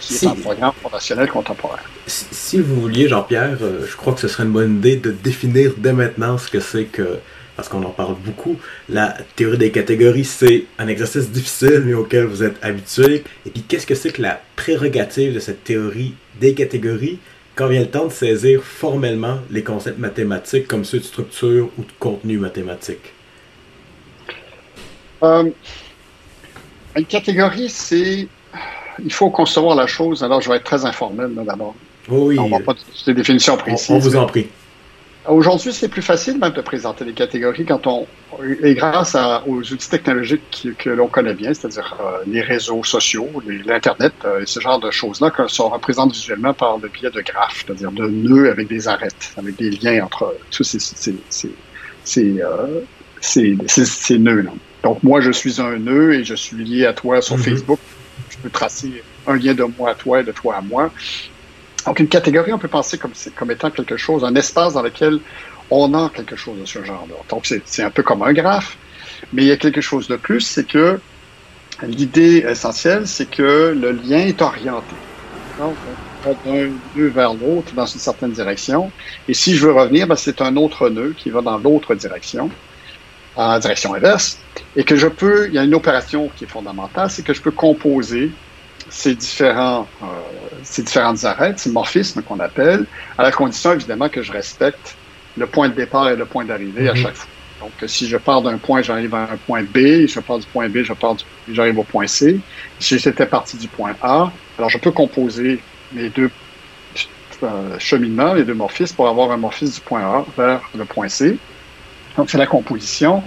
qui 0.00 0.14
est 0.14 0.26
un 0.26 0.34
programme 0.34 0.72
fondationnel 0.82 1.28
contemporain. 1.28 1.78
Si, 2.06 2.60
vous 2.60 2.80
vouliez, 2.80 3.08
Jean-Pierre, 3.08 3.58
euh, 3.62 3.86
je 3.86 3.96
crois 3.96 4.14
que 4.14 4.20
ce 4.20 4.28
serait 4.28 4.44
une 4.44 4.52
bonne 4.52 4.76
idée 4.76 4.96
de 4.96 5.10
définir 5.10 5.72
dès 5.76 5.92
maintenant 5.92 6.38
ce 6.38 6.50
que 6.50 6.60
c'est 6.60 6.84
que, 6.84 7.18
parce 7.56 7.68
qu'on 7.68 7.82
en 7.84 7.90
parle 7.90 8.16
beaucoup, 8.24 8.56
la 8.88 9.16
théorie 9.36 9.58
des 9.58 9.70
catégories, 9.70 10.24
c'est 10.24 10.64
un 10.78 10.88
exercice 10.88 11.30
difficile, 11.30 11.82
mais 11.84 11.94
auquel 11.94 12.24
vous 12.24 12.42
êtes 12.42 12.56
habitué. 12.62 13.24
Et 13.46 13.50
puis, 13.50 13.62
qu'est-ce 13.62 13.86
que 13.86 13.94
c'est 13.94 14.10
que 14.10 14.22
la 14.22 14.40
prérogative 14.56 15.34
de 15.34 15.40
cette 15.40 15.64
théorie 15.64 16.14
des 16.40 16.54
catégories? 16.54 17.18
Quand 17.54 17.66
vient 17.66 17.80
le 17.80 17.90
temps 17.90 18.06
de 18.06 18.12
saisir 18.12 18.62
formellement 18.62 19.38
les 19.50 19.64
concepts 19.64 19.98
mathématiques 19.98 20.68
comme 20.68 20.84
ceux 20.84 21.00
de 21.00 21.04
structure 21.04 21.70
ou 21.76 21.82
de 21.82 21.92
contenu 21.98 22.38
mathématique? 22.38 23.12
Euh, 25.24 25.50
une 26.98 27.06
catégorie, 27.06 27.68
c'est. 27.68 28.28
Il 29.04 29.12
faut 29.12 29.30
concevoir 29.30 29.76
la 29.76 29.86
chose. 29.86 30.24
Alors, 30.24 30.40
je 30.40 30.48
vais 30.48 30.56
être 30.56 30.64
très 30.64 30.84
informel 30.84 31.30
d'abord. 31.34 31.74
Oui. 32.08 32.38
On 32.38 32.48
va 32.48 32.60
pas 32.60 32.74
des 33.06 33.14
définitions 33.14 33.56
précises. 33.56 33.90
On, 33.90 33.98
vous 33.98 34.16
en 34.16 34.26
prie. 34.26 34.48
Aujourd'hui, 35.28 35.72
c'est 35.72 35.88
plus 35.88 36.02
facile 36.02 36.38
même 36.38 36.52
de 36.52 36.60
présenter 36.62 37.04
les 37.04 37.12
catégories 37.12 37.66
quand 37.66 37.86
on 37.86 38.06
et 38.62 38.74
grâce 38.74 39.16
aux 39.46 39.60
outils 39.60 39.88
technologiques 39.88 40.68
que 40.78 40.90
l'on 40.90 41.08
connaît 41.08 41.34
bien, 41.34 41.52
c'est-à-dire 41.52 41.96
euh, 42.00 42.22
les 42.26 42.40
réseaux 42.40 42.84
sociaux, 42.84 43.28
l'internet, 43.66 44.12
euh, 44.24 44.40
et 44.40 44.46
ce 44.46 44.60
genre 44.60 44.78
de 44.78 44.90
choses-là, 44.90 45.30
qui 45.30 45.54
sont 45.54 45.68
représentées 45.68 46.14
visuellement 46.14 46.54
par 46.54 46.78
le 46.78 46.88
biais 46.88 47.10
de 47.10 47.20
graphes, 47.20 47.64
c'est-à-dire 47.66 47.90
de 47.92 48.06
nœuds 48.06 48.50
avec 48.50 48.68
des 48.68 48.88
arêtes, 48.88 49.32
avec 49.36 49.56
des 49.56 49.70
liens 49.70 50.04
entre 50.04 50.34
tous 50.50 50.64
ces, 50.64 50.78
ces, 50.78 51.14
ces, 51.28 51.50
ces, 52.04 52.40
euh, 52.40 52.80
ces 53.20 54.18
nœuds-là. 54.18 54.52
Donc, 54.82 55.02
moi, 55.02 55.20
je 55.20 55.30
suis 55.30 55.60
un 55.60 55.78
nœud 55.78 56.14
et 56.14 56.24
je 56.24 56.34
suis 56.34 56.56
lié 56.56 56.86
à 56.86 56.92
toi 56.92 57.20
sur 57.20 57.36
mhm. 57.36 57.42
Facebook. 57.44 57.80
Je 58.30 58.36
peux 58.38 58.50
tracer 58.50 59.02
un 59.26 59.36
lien 59.36 59.54
de 59.54 59.64
moi 59.64 59.90
à 59.90 59.94
toi 59.94 60.20
et 60.20 60.24
de 60.24 60.32
toi 60.32 60.56
à 60.56 60.60
moi. 60.60 60.90
Donc, 61.86 62.00
une 62.00 62.08
catégorie, 62.08 62.52
on 62.52 62.58
peut 62.58 62.68
penser 62.68 62.98
comme, 62.98 63.12
comme 63.36 63.50
étant 63.50 63.70
quelque 63.70 63.96
chose, 63.96 64.24
un 64.24 64.34
espace 64.34 64.74
dans 64.74 64.82
lequel 64.82 65.20
on 65.70 65.94
a 65.94 66.10
quelque 66.10 66.36
chose 66.36 66.58
de 66.60 66.64
ce 66.64 66.82
genre-là. 66.84 67.14
Donc, 67.28 67.46
c'est 67.64 67.82
un 67.82 67.90
peu 67.90 68.02
comme 68.02 68.22
un 68.22 68.32
graphe, 68.32 68.76
mais 69.32 69.42
il 69.42 69.48
y 69.48 69.52
a 69.52 69.56
quelque 69.56 69.80
chose 69.80 70.08
de 70.08 70.16
plus, 70.16 70.40
c'est 70.40 70.66
que 70.66 71.00
l'idée 71.82 72.44
essentielle, 72.48 73.06
c'est 73.06 73.30
que 73.30 73.76
le 73.78 73.92
lien 73.92 74.18
est 74.18 74.40
orienté. 74.42 74.94
Donc, 75.58 75.74
on 76.24 76.28
va 76.28 76.36
d'un 76.44 76.70
nœud 76.96 77.08
vers 77.08 77.34
l'autre 77.34 77.72
dans 77.74 77.86
une 77.86 78.00
certaine 78.00 78.32
direction. 78.32 78.90
Et 79.28 79.34
si 79.34 79.54
je 79.54 79.66
veux 79.66 79.72
revenir, 79.72 80.06
ben, 80.06 80.16
c'est 80.16 80.40
un 80.40 80.56
autre 80.56 80.88
nœud 80.88 81.14
qui 81.16 81.30
va 81.30 81.42
dans 81.42 81.58
l'autre 81.58 81.94
direction, 81.94 82.50
en 83.38 83.58
direction 83.58 83.94
inverse. 83.94 84.38
Et 84.76 84.84
que 84.84 84.96
je 84.96 85.06
peux, 85.06 85.48
il 85.48 85.54
y 85.54 85.58
a 85.58 85.64
une 85.64 85.74
opération 85.74 86.30
qui 86.36 86.44
est 86.44 86.48
fondamentale, 86.48 87.10
c'est 87.10 87.24
que 87.24 87.32
je 87.32 87.40
peux 87.40 87.50
composer 87.50 88.30
ces 88.90 89.14
différents, 89.14 89.86
euh, 90.02 90.06
ces 90.62 90.82
différentes 90.82 91.24
arêtes, 91.24 91.58
ces 91.58 91.70
morphismes 91.70 92.22
qu'on 92.22 92.40
appelle, 92.40 92.84
à 93.16 93.22
la 93.22 93.32
condition 93.32 93.72
évidemment 93.72 94.08
que 94.08 94.22
je 94.22 94.32
respecte 94.32 94.96
le 95.36 95.46
point 95.46 95.68
de 95.68 95.74
départ 95.74 96.08
et 96.08 96.16
le 96.16 96.24
point 96.24 96.44
d'arrivée 96.44 96.88
à 96.88 96.94
mhm. 96.94 97.02
chaque 97.02 97.14
fois. 97.14 97.30
Donc, 97.60 97.72
si 97.88 98.06
je 98.06 98.16
pars 98.16 98.40
d'un 98.40 98.56
point, 98.56 98.82
j'arrive 98.82 99.14
à 99.14 99.22
un 99.22 99.36
point 99.36 99.62
B, 99.62 100.06
je 100.06 100.20
pars 100.20 100.38
du 100.38 100.46
point 100.46 100.68
B, 100.68 100.78
je 100.84 100.92
pars 100.92 101.16
j'arrive 101.50 101.78
au 101.78 101.82
point 101.82 102.06
C. 102.06 102.38
Si 102.78 102.98
j'étais 102.98 103.26
parti 103.26 103.56
du 103.56 103.66
point 103.66 103.94
A, 104.00 104.30
alors 104.56 104.70
je 104.70 104.78
peux 104.78 104.92
composer 104.92 105.60
les 105.92 106.08
deux 106.08 106.30
euh, 107.42 107.78
cheminements, 107.78 108.34
les 108.34 108.44
deux 108.44 108.54
morphismes, 108.54 108.94
pour 108.94 109.08
avoir 109.08 109.32
un 109.32 109.36
morphisme 109.36 109.74
du 109.74 109.80
point 109.80 110.02
A 110.02 110.24
vers 110.36 110.60
le 110.76 110.84
point 110.84 111.08
C. 111.08 111.36
Donc, 112.18 112.30
c'est 112.30 112.36
la 112.36 112.46
composition. 112.46 113.22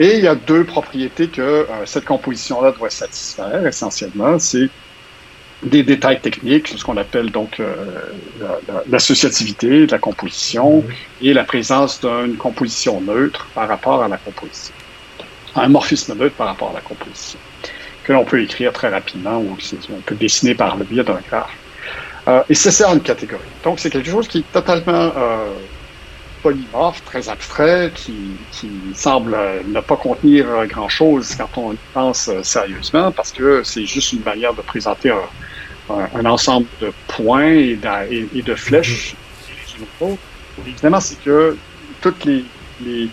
Et 0.00 0.16
il 0.16 0.24
y 0.24 0.26
a 0.26 0.34
deux 0.34 0.64
propriétés 0.64 1.28
que 1.28 1.40
euh, 1.40 1.64
cette 1.86 2.04
composition-là 2.04 2.72
doit 2.72 2.90
satisfaire, 2.90 3.64
essentiellement. 3.64 4.36
C'est 4.40 4.68
des 5.62 5.84
détails 5.84 6.20
techniques, 6.20 6.68
ce 6.68 6.84
qu'on 6.84 6.96
appelle 6.96 7.30
donc 7.30 7.60
euh, 7.60 7.72
l'associativité 8.90 9.86
de 9.86 9.92
la 9.92 9.98
composition 9.98 10.84
et 11.22 11.32
la 11.32 11.44
présence 11.44 12.00
d'une 12.00 12.36
composition 12.36 13.00
neutre 13.00 13.46
par 13.54 13.68
rapport 13.68 14.02
à 14.02 14.08
la 14.08 14.16
composition. 14.16 14.74
Un 15.54 15.68
morphisme 15.68 16.14
neutre 16.18 16.34
par 16.34 16.48
rapport 16.48 16.70
à 16.70 16.74
la 16.74 16.80
composition, 16.80 17.38
que 18.04 18.12
l'on 18.12 18.24
peut 18.24 18.42
écrire 18.42 18.72
très 18.72 18.88
rapidement 18.88 19.38
ou 19.38 19.56
on 19.90 20.00
peut 20.00 20.16
dessiner 20.16 20.54
par 20.54 20.76
le 20.76 20.84
biais 20.84 21.04
d'un 21.04 21.20
graphe. 21.30 21.56
Euh, 22.28 22.42
et 22.48 22.54
c'est 22.54 22.72
ça 22.72 22.92
une 22.92 23.00
catégorie. 23.00 23.48
Donc 23.62 23.78
c'est 23.78 23.90
quelque 23.90 24.10
chose 24.10 24.26
qui 24.26 24.38
est 24.38 24.52
totalement 24.52 25.12
euh, 25.16 25.46
polymorphe, 26.46 27.02
très 27.04 27.28
abstrait, 27.28 27.90
qui, 27.92 28.14
qui 28.52 28.70
semble 28.94 29.36
ne 29.66 29.80
pas 29.80 29.96
contenir 29.96 30.46
grand-chose 30.68 31.34
quand 31.34 31.50
on 31.56 31.72
y 31.72 31.78
pense 31.92 32.30
sérieusement, 32.42 33.10
parce 33.10 33.32
que 33.32 33.64
c'est 33.64 33.84
juste 33.84 34.12
une 34.12 34.22
manière 34.22 34.54
de 34.54 34.62
présenter 34.62 35.10
un, 35.10 36.08
un, 36.14 36.24
ensemble 36.24 36.68
de 36.80 36.92
points 37.08 37.50
et 37.50 37.74
de, 37.74 38.38
et, 38.38 38.42
de 38.42 38.54
flèches. 38.54 39.16
Mhm. 40.00 40.16
Évidemment, 40.68 41.00
c'est 41.00 41.20
que 41.20 41.56
tous 42.00 42.14
les, 42.24 42.44
les, 42.84 43.08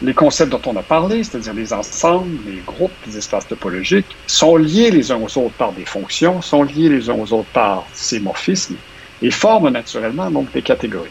les, 0.00 0.14
concepts 0.14 0.52
dont 0.52 0.62
on 0.66 0.76
a 0.76 0.82
parlé, 0.82 1.24
c'est-à-dire 1.24 1.54
les 1.54 1.72
ensembles, 1.72 2.30
les 2.46 2.62
groupes, 2.64 2.92
les 3.08 3.18
espaces 3.18 3.48
topologiques, 3.48 4.16
sont 4.28 4.56
liés 4.56 4.92
les 4.92 5.10
uns 5.10 5.20
aux 5.20 5.36
autres 5.36 5.56
par 5.58 5.72
des 5.72 5.84
fonctions, 5.84 6.40
sont 6.42 6.62
liés 6.62 6.88
les 6.88 7.10
uns 7.10 7.14
aux 7.14 7.32
autres 7.32 7.50
par 7.52 7.84
ces 7.92 8.20
morphismes 8.20 8.76
et 9.20 9.32
forment 9.32 9.70
naturellement 9.70 10.30
donc 10.30 10.52
des 10.52 10.62
catégories. 10.62 11.10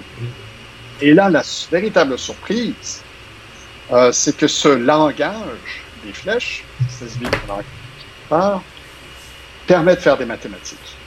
Et 1.01 1.13
là, 1.13 1.29
la 1.29 1.43
véritable 1.71 2.17
surprise, 2.17 3.01
euh, 3.91 4.11
c'est 4.11 4.37
que 4.37 4.47
ce 4.47 4.69
langage 4.69 5.83
des 6.05 6.13
flèches, 6.13 6.63
c'est 6.89 7.09
ce 7.09 7.19
langage 7.23 8.61
permet 9.67 9.95
de 9.95 10.01
faire 10.01 10.17
des 10.17 10.25
mathématiques 10.25 10.97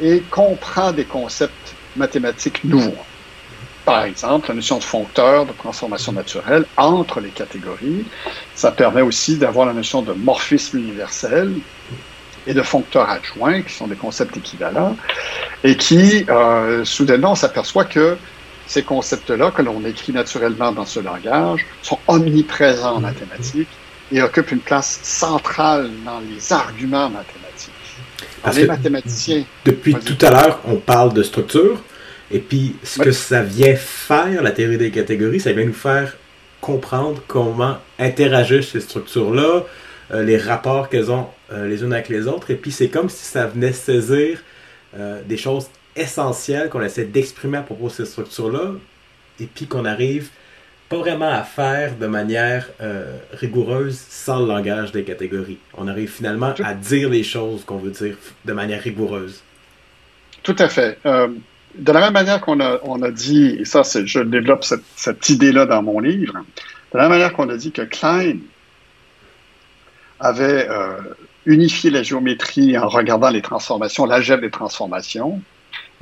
et 0.00 0.20
comprend 0.30 0.92
des 0.92 1.04
concepts 1.04 1.74
mathématiques 1.96 2.62
nouveaux. 2.64 2.96
Par 3.84 4.04
exemple, 4.04 4.48
la 4.48 4.54
notion 4.54 4.78
de 4.78 4.84
foncteur, 4.84 5.44
de 5.44 5.52
transformation 5.52 6.12
naturelle 6.12 6.64
entre 6.76 7.20
les 7.20 7.30
catégories. 7.30 8.04
Ça 8.54 8.70
permet 8.70 9.02
aussi 9.02 9.36
d'avoir 9.36 9.66
la 9.66 9.72
notion 9.72 10.02
de 10.02 10.12
morphisme 10.12 10.78
universel 10.78 11.52
et 12.46 12.54
de 12.54 12.62
foncteur 12.62 13.08
adjoint, 13.10 13.62
qui 13.62 13.72
sont 13.72 13.88
des 13.88 13.96
concepts 13.96 14.36
équivalents, 14.36 14.96
et 15.64 15.76
qui, 15.76 16.24
euh, 16.28 16.84
soudainement, 16.84 17.32
on 17.32 17.36
s'aperçoit 17.36 17.84
que 17.84 18.16
ces 18.66 18.82
concepts-là, 18.82 19.50
que 19.50 19.62
l'on 19.62 19.84
écrit 19.84 20.12
naturellement 20.12 20.72
dans 20.72 20.86
ce 20.86 21.00
langage, 21.00 21.66
sont 21.82 21.98
omniprésents 22.08 22.96
en 22.96 23.00
mathématiques 23.00 23.68
et 24.10 24.22
occupent 24.22 24.52
une 24.52 24.60
place 24.60 25.00
centrale 25.02 25.90
dans 26.04 26.20
les 26.20 26.52
arguments 26.52 27.08
mathématiques. 27.10 27.72
Parce 28.42 28.56
les 28.56 28.66
mathématiciens. 28.66 29.44
Depuis 29.64 29.94
tout 29.94 30.18
à 30.24 30.30
l'heure, 30.30 30.60
on 30.64 30.76
parle 30.76 31.12
de 31.12 31.22
structure. 31.22 31.82
Et 32.30 32.38
puis, 32.38 32.76
ce 32.82 33.00
que 33.00 33.12
ça 33.12 33.42
vient 33.42 33.76
faire, 33.76 34.42
la 34.42 34.50
théorie 34.50 34.78
des 34.78 34.90
catégories, 34.90 35.40
ça 35.40 35.52
vient 35.52 35.64
nous 35.64 35.72
faire 35.72 36.16
comprendre 36.60 37.22
comment 37.26 37.76
interagir 37.98 38.64
ces 38.64 38.80
structures-là, 38.80 39.64
euh, 40.12 40.22
les 40.22 40.38
rapports 40.38 40.88
qu'elles 40.88 41.10
ont 41.10 41.28
euh, 41.52 41.68
les 41.68 41.82
unes 41.82 41.92
avec 41.92 42.08
les 42.08 42.26
autres. 42.26 42.50
Et 42.50 42.54
puis, 42.54 42.70
c'est 42.70 42.88
comme 42.88 43.08
si 43.08 43.24
ça 43.24 43.46
venait 43.46 43.72
saisir 43.72 44.38
euh, 44.96 45.20
des 45.26 45.36
choses 45.36 45.66
essentielles 45.96 46.68
qu'on 46.68 46.82
essaie 46.82 47.04
d'exprimer 47.04 47.58
à 47.58 47.62
propos 47.62 47.88
de 47.88 47.92
ces 47.92 48.06
structures-là. 48.06 48.72
Et 49.40 49.46
puis 49.46 49.66
qu'on 49.66 49.84
arrive 49.84 50.30
pas 50.88 50.98
vraiment 50.98 51.30
à 51.30 51.42
faire 51.42 51.96
de 51.96 52.06
manière 52.06 52.68
euh, 52.82 53.16
rigoureuse 53.32 53.98
sans 53.98 54.40
le 54.40 54.46
langage 54.46 54.92
des 54.92 55.04
catégories. 55.04 55.58
On 55.74 55.88
arrive 55.88 56.10
finalement 56.10 56.54
à 56.62 56.74
dire 56.74 57.08
les 57.08 57.22
choses 57.22 57.64
qu'on 57.64 57.78
veut 57.78 57.90
dire 57.90 58.16
de 58.44 58.52
manière 58.52 58.82
rigoureuse. 58.82 59.42
Tout 60.42 60.56
à 60.58 60.68
fait. 60.68 60.98
Euh, 61.06 61.28
de 61.74 61.92
la 61.92 62.00
même 62.00 62.12
manière 62.12 62.40
qu'on 62.40 62.60
a, 62.60 62.78
on 62.82 63.00
a 63.00 63.10
dit, 63.10 63.56
et 63.60 63.64
ça, 63.64 63.82
je 63.82 64.20
développe 64.20 64.64
cette, 64.64 65.28
idée-là 65.30 65.64
dans 65.64 65.82
mon 65.82 65.98
livre, 65.98 66.34
de 66.92 66.98
la 66.98 67.04
même 67.04 67.12
manière 67.12 67.32
qu'on 67.32 67.48
a 67.48 67.56
dit 67.56 67.72
que 67.72 67.82
Klein 67.82 68.36
avait 70.20 70.68
euh, 70.68 70.98
unifié 71.46 71.90
la 71.90 72.02
géométrie 72.02 72.76
en 72.76 72.88
regardant 72.88 73.30
les 73.30 73.42
transformations, 73.42 74.04
l'algèbre 74.04 74.42
des 74.42 74.50
transformations, 74.50 75.40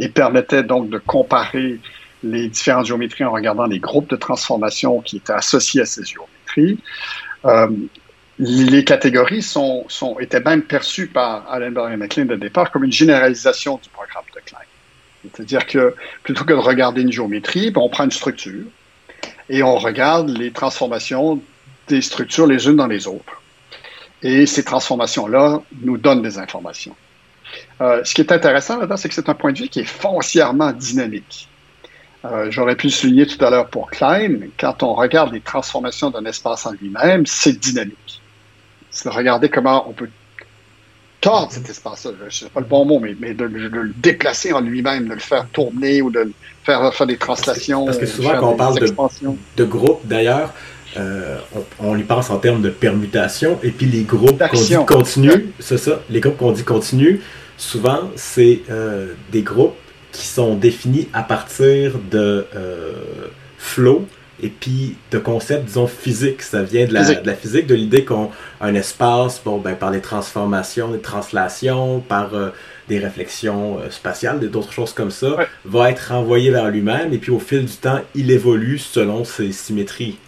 et 0.00 0.08
permettait 0.08 0.64
donc 0.64 0.88
de 0.88 0.98
comparer 0.98 1.78
les 2.24 2.48
différentes 2.48 2.86
géométries 2.86 3.24
en 3.24 3.32
regardant 3.32 3.66
les 3.66 3.78
groupes 3.78 4.10
de 4.10 4.16
transformation 4.16 5.00
qui 5.00 5.18
étaient 5.18 5.32
associés 5.32 5.82
à 5.82 5.86
ces 5.86 6.02
géométries. 6.04 6.78
Euh, 7.44 7.68
les 8.38 8.84
catégories 8.84 9.46
étaient 10.20 10.40
même 10.40 10.62
perçues 10.62 11.08
par 11.08 11.50
Allenberg 11.50 11.92
et 11.92 11.96
MacLean 11.96 12.24
de 12.24 12.36
départ 12.36 12.70
comme 12.70 12.84
une 12.84 12.92
généralisation 12.92 13.78
du 13.82 13.90
programme 13.90 14.24
de 14.34 14.40
Klein. 14.40 14.58
C'est-à-dire 15.22 15.66
que 15.66 15.94
plutôt 16.22 16.44
que 16.44 16.54
de 16.54 16.58
regarder 16.58 17.02
une 17.02 17.12
géométrie, 17.12 17.70
ben, 17.70 17.82
on 17.82 17.90
prend 17.90 18.04
une 18.04 18.10
structure 18.10 18.64
et 19.50 19.62
on 19.62 19.76
regarde 19.76 20.30
les 20.30 20.50
transformations 20.52 21.42
des 21.88 22.00
structures 22.00 22.46
les 22.46 22.66
unes 22.66 22.76
dans 22.76 22.86
les 22.86 23.06
autres. 23.06 23.42
Et 24.22 24.46
ces 24.46 24.64
transformations-là 24.64 25.62
nous 25.82 25.98
donnent 25.98 26.22
des 26.22 26.38
informations. 26.38 26.96
Euh, 27.80 28.02
ce 28.04 28.14
qui 28.14 28.20
est 28.20 28.32
intéressant 28.32 28.78
là-dedans, 28.78 28.96
c'est 28.96 29.08
que 29.08 29.14
c'est 29.14 29.28
un 29.28 29.34
point 29.34 29.52
de 29.52 29.58
vue 29.58 29.68
qui 29.68 29.80
est 29.80 29.84
foncièrement 29.84 30.72
dynamique. 30.72 31.48
Euh, 32.24 32.50
j'aurais 32.50 32.76
pu 32.76 32.88
le 32.88 32.92
souligner 32.92 33.26
tout 33.26 33.42
à 33.42 33.48
l'heure 33.48 33.68
pour 33.68 33.90
Klein, 33.90 34.40
quand 34.58 34.82
on 34.82 34.94
regarde 34.94 35.32
les 35.32 35.40
transformations 35.40 36.10
d'un 36.10 36.24
espace 36.26 36.66
en 36.66 36.72
lui-même, 36.72 37.24
c'est 37.24 37.58
dynamique. 37.58 38.20
C'est 38.90 39.08
de 39.08 39.14
regarder 39.14 39.48
comment 39.48 39.88
on 39.88 39.92
peut 39.92 40.10
tordre 41.22 41.52
cet 41.52 41.68
espace-là, 41.68 42.12
je 42.18 42.24
ne 42.24 42.30
sais 42.30 42.48
pas 42.48 42.60
le 42.60 42.66
bon 42.66 42.84
mot, 42.84 42.98
mais, 42.98 43.14
mais 43.18 43.34
de, 43.34 43.44
le 43.44 43.92
déplacer 43.96 44.52
en 44.52 44.60
lui-même, 44.60 45.08
de 45.08 45.14
le 45.14 45.20
faire 45.20 45.46
tourner 45.52 46.02
ou 46.02 46.10
de 46.10 46.32
faire 46.64 46.92
faire 46.94 47.06
des 47.06 47.18
translations. 47.18 47.86
Parce 47.86 47.98
que, 47.98 48.06
souvent, 48.06 48.38
quand 48.38 48.50
on 48.50 48.56
parle 48.56 48.78
de, 48.78 48.86
de 49.56 49.64
groupe, 49.64 50.00
d'ailleurs, 50.04 50.52
euh, 50.96 51.38
on, 51.54 51.90
on, 51.92 51.96
y 51.96 52.02
pense 52.02 52.30
en 52.30 52.38
termes 52.38 52.62
de 52.62 52.70
permutation, 52.70 53.58
et 53.62 53.70
puis 53.70 53.86
les 53.86 54.02
groupes 54.02 54.42
qu'on 54.50 54.60
dit 54.60 54.76
continu, 54.86 55.52
c'est 55.58 55.78
ça, 55.78 56.00
les 56.10 56.20
groupes 56.20 56.38
qu'on 56.38 56.52
dit 56.52 56.64
continu, 56.64 57.20
souvent, 57.60 58.10
c'est 58.16 58.62
euh, 58.70 59.12
des 59.30 59.42
groupes 59.42 59.76
qui 60.12 60.26
sont 60.26 60.56
définis 60.56 61.08
à 61.12 61.22
partir 61.22 61.98
de 62.10 62.46
euh, 62.56 62.92
flow 63.58 64.08
et 64.42 64.48
puis 64.48 64.96
de 65.10 65.18
concepts, 65.18 65.66
disons, 65.66 65.86
physiques. 65.86 66.42
Ça 66.42 66.62
vient 66.62 66.86
de 66.86 66.94
la 66.94 67.04
physique, 67.04 67.22
de, 67.22 67.26
la 67.26 67.36
physique, 67.36 67.66
de 67.66 67.74
l'idée 67.74 68.04
qu'on 68.04 68.30
un 68.62 68.74
espace, 68.74 69.42
bon, 69.44 69.58
ben, 69.58 69.76
par 69.76 69.90
les 69.90 70.00
transformations, 70.00 70.88
des 70.90 71.00
translations, 71.00 72.00
par 72.00 72.34
euh, 72.34 72.48
des 72.88 72.98
réflexions 72.98 73.78
spatiales, 73.90 74.40
d'autres 74.40 74.72
choses 74.72 74.94
comme 74.94 75.10
ça, 75.10 75.36
va 75.64 75.90
être 75.90 76.08
renvoyé 76.08 76.50
vers 76.50 76.70
lui-même 76.70 77.12
et 77.12 77.18
puis 77.18 77.30
au 77.30 77.38
fil 77.38 77.66
du 77.66 77.76
temps, 77.76 78.00
il 78.14 78.30
évolue 78.30 78.78
selon 78.78 79.24
ses 79.24 79.52
symétries. 79.52 80.18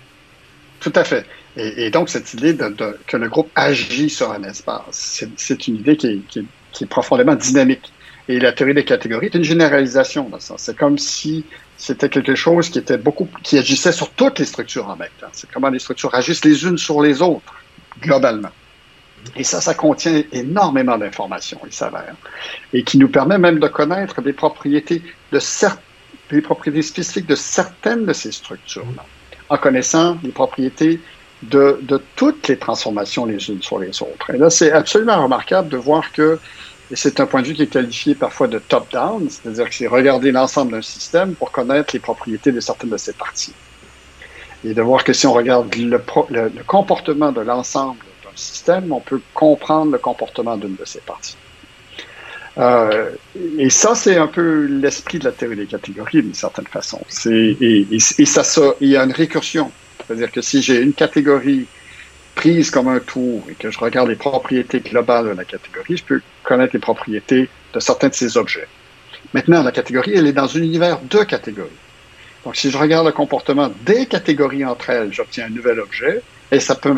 Tout 0.78 0.92
à 0.94 1.02
fait. 1.02 1.24
Et, 1.56 1.90
donc, 1.90 2.08
cette 2.08 2.32
idée 2.34 2.52
de, 2.52 2.74
que 3.06 3.16
le 3.16 3.28
groupe 3.28 3.50
agit 3.54 4.10
sur 4.10 4.30
un 4.30 4.42
espace, 4.44 5.24
c'est 5.36 5.68
une 5.68 5.76
idée 5.76 5.96
qui 5.96 6.22
qui 6.28 6.40
est 6.40 6.44
profondément 6.88 7.34
dynamique. 7.34 7.92
Et 8.28 8.38
la 8.38 8.52
théorie 8.52 8.74
des 8.74 8.84
catégories 8.84 9.26
est 9.26 9.34
une 9.34 9.44
généralisation 9.44 10.28
de 10.28 10.38
ça. 10.38 10.54
C'est 10.56 10.76
comme 10.76 10.98
si 10.98 11.44
c'était 11.76 12.08
quelque 12.08 12.34
chose 12.34 12.68
qui 12.68 12.78
était 12.78 12.98
beaucoup, 12.98 13.28
qui 13.42 13.58
agissait 13.58 13.92
sur 13.92 14.10
toutes 14.10 14.38
les 14.38 14.44
structures 14.44 14.88
en 14.88 14.96
même 14.96 15.10
temps. 15.20 15.26
C'est 15.32 15.50
comment 15.50 15.68
les 15.68 15.80
structures 15.80 16.14
agissent 16.14 16.44
les 16.44 16.64
unes 16.64 16.78
sur 16.78 17.02
les 17.02 17.20
autres, 17.20 17.54
globalement. 18.00 18.50
Et 19.36 19.44
ça, 19.44 19.60
ça 19.60 19.74
contient 19.74 20.22
énormément 20.32 20.98
d'informations, 20.98 21.60
il 21.66 21.72
s'avère. 21.72 22.14
Et 22.72 22.84
qui 22.84 22.98
nous 22.98 23.08
permet 23.08 23.38
même 23.38 23.58
de 23.58 23.68
connaître 23.68 24.22
des 24.22 24.32
propriétés 24.32 25.02
de 25.32 25.38
certains 25.38 25.80
les 26.32 26.40
propriétés 26.40 26.82
spécifiques 26.82 27.26
de 27.26 27.34
certaines 27.34 28.06
de 28.06 28.12
ces 28.12 28.32
structures-là, 28.32 29.04
en 29.48 29.58
connaissant 29.58 30.18
les 30.22 30.30
propriétés 30.30 31.00
de, 31.42 31.78
de, 31.82 32.00
toutes 32.16 32.48
les 32.48 32.56
transformations 32.56 33.26
les 33.26 33.48
unes 33.48 33.62
sur 33.62 33.78
les 33.78 34.02
autres. 34.02 34.30
Et 34.32 34.38
là, 34.38 34.50
c'est 34.50 34.72
absolument 34.72 35.22
remarquable 35.22 35.68
de 35.68 35.76
voir 35.76 36.12
que, 36.12 36.38
et 36.90 36.96
c'est 36.96 37.20
un 37.20 37.26
point 37.26 37.42
de 37.42 37.48
vue 37.48 37.54
qui 37.54 37.62
est 37.62 37.66
qualifié 37.66 38.14
parfois 38.14 38.48
de 38.48 38.58
top-down, 38.58 39.28
c'est-à-dire 39.28 39.68
que 39.68 39.74
c'est 39.74 39.86
regarder 39.86 40.30
l'ensemble 40.30 40.72
d'un 40.72 40.82
système 40.82 41.34
pour 41.34 41.50
connaître 41.50 41.94
les 41.94 42.00
propriétés 42.00 42.52
de 42.52 42.60
certaines 42.60 42.90
de 42.90 42.96
ses 42.96 43.12
parties. 43.12 43.54
Et 44.64 44.74
de 44.74 44.82
voir 44.82 45.02
que 45.02 45.12
si 45.12 45.26
on 45.26 45.32
regarde 45.32 45.74
le, 45.74 46.00
le, 46.30 46.48
le 46.48 46.64
comportement 46.64 47.32
de 47.32 47.40
l'ensemble 47.40 47.98
d'un 48.24 48.36
système, 48.36 48.92
on 48.92 49.00
peut 49.00 49.20
comprendre 49.34 49.90
le 49.90 49.98
comportement 49.98 50.56
d'une 50.56 50.76
de 50.76 50.84
ses 50.84 51.00
parties. 51.00 51.36
Euh, 52.58 53.10
et 53.58 53.70
ça, 53.70 53.94
c'est 53.94 54.16
un 54.16 54.26
peu 54.26 54.66
l'esprit 54.66 55.18
de 55.18 55.24
la 55.24 55.32
théorie 55.32 55.56
des 55.56 55.66
catégories, 55.66 56.22
d'une 56.22 56.34
certaine 56.34 56.66
façon. 56.66 57.00
Et, 57.26 57.56
et, 57.60 57.86
et, 57.94 58.26
ça, 58.26 58.44
ça, 58.44 58.74
il 58.80 58.90
y 58.90 58.96
a 58.96 59.04
une 59.04 59.12
récursion. 59.12 59.72
C'est-à-dire 60.06 60.30
que 60.30 60.40
si 60.40 60.62
j'ai 60.62 60.80
une 60.80 60.92
catégorie 60.92 61.66
prise 62.34 62.70
comme 62.70 62.88
un 62.88 63.00
tour 63.00 63.44
et 63.50 63.54
que 63.54 63.70
je 63.70 63.78
regarde 63.78 64.08
les 64.08 64.16
propriétés 64.16 64.80
globales 64.80 65.26
de 65.26 65.30
la 65.30 65.44
catégorie, 65.44 65.96
je 65.96 66.04
peux 66.04 66.20
connaître 66.42 66.74
les 66.74 66.80
propriétés 66.80 67.48
de 67.74 67.80
certains 67.80 68.08
de 68.08 68.14
ces 68.14 68.36
objets. 68.36 68.66
Maintenant, 69.34 69.62
la 69.62 69.72
catégorie, 69.72 70.12
elle 70.14 70.26
est 70.26 70.32
dans 70.32 70.56
un 70.56 70.60
univers 70.60 71.00
de 71.00 71.22
catégories. 71.24 71.70
Donc, 72.44 72.56
si 72.56 72.70
je 72.70 72.76
regarde 72.76 73.06
le 73.06 73.12
comportement 73.12 73.70
des 73.84 74.06
catégories 74.06 74.64
entre 74.64 74.90
elles, 74.90 75.12
j'obtiens 75.12 75.46
un 75.46 75.50
nouvel 75.50 75.80
objet 75.80 76.22
et 76.50 76.58
ça 76.58 76.74
peut, 76.74 76.94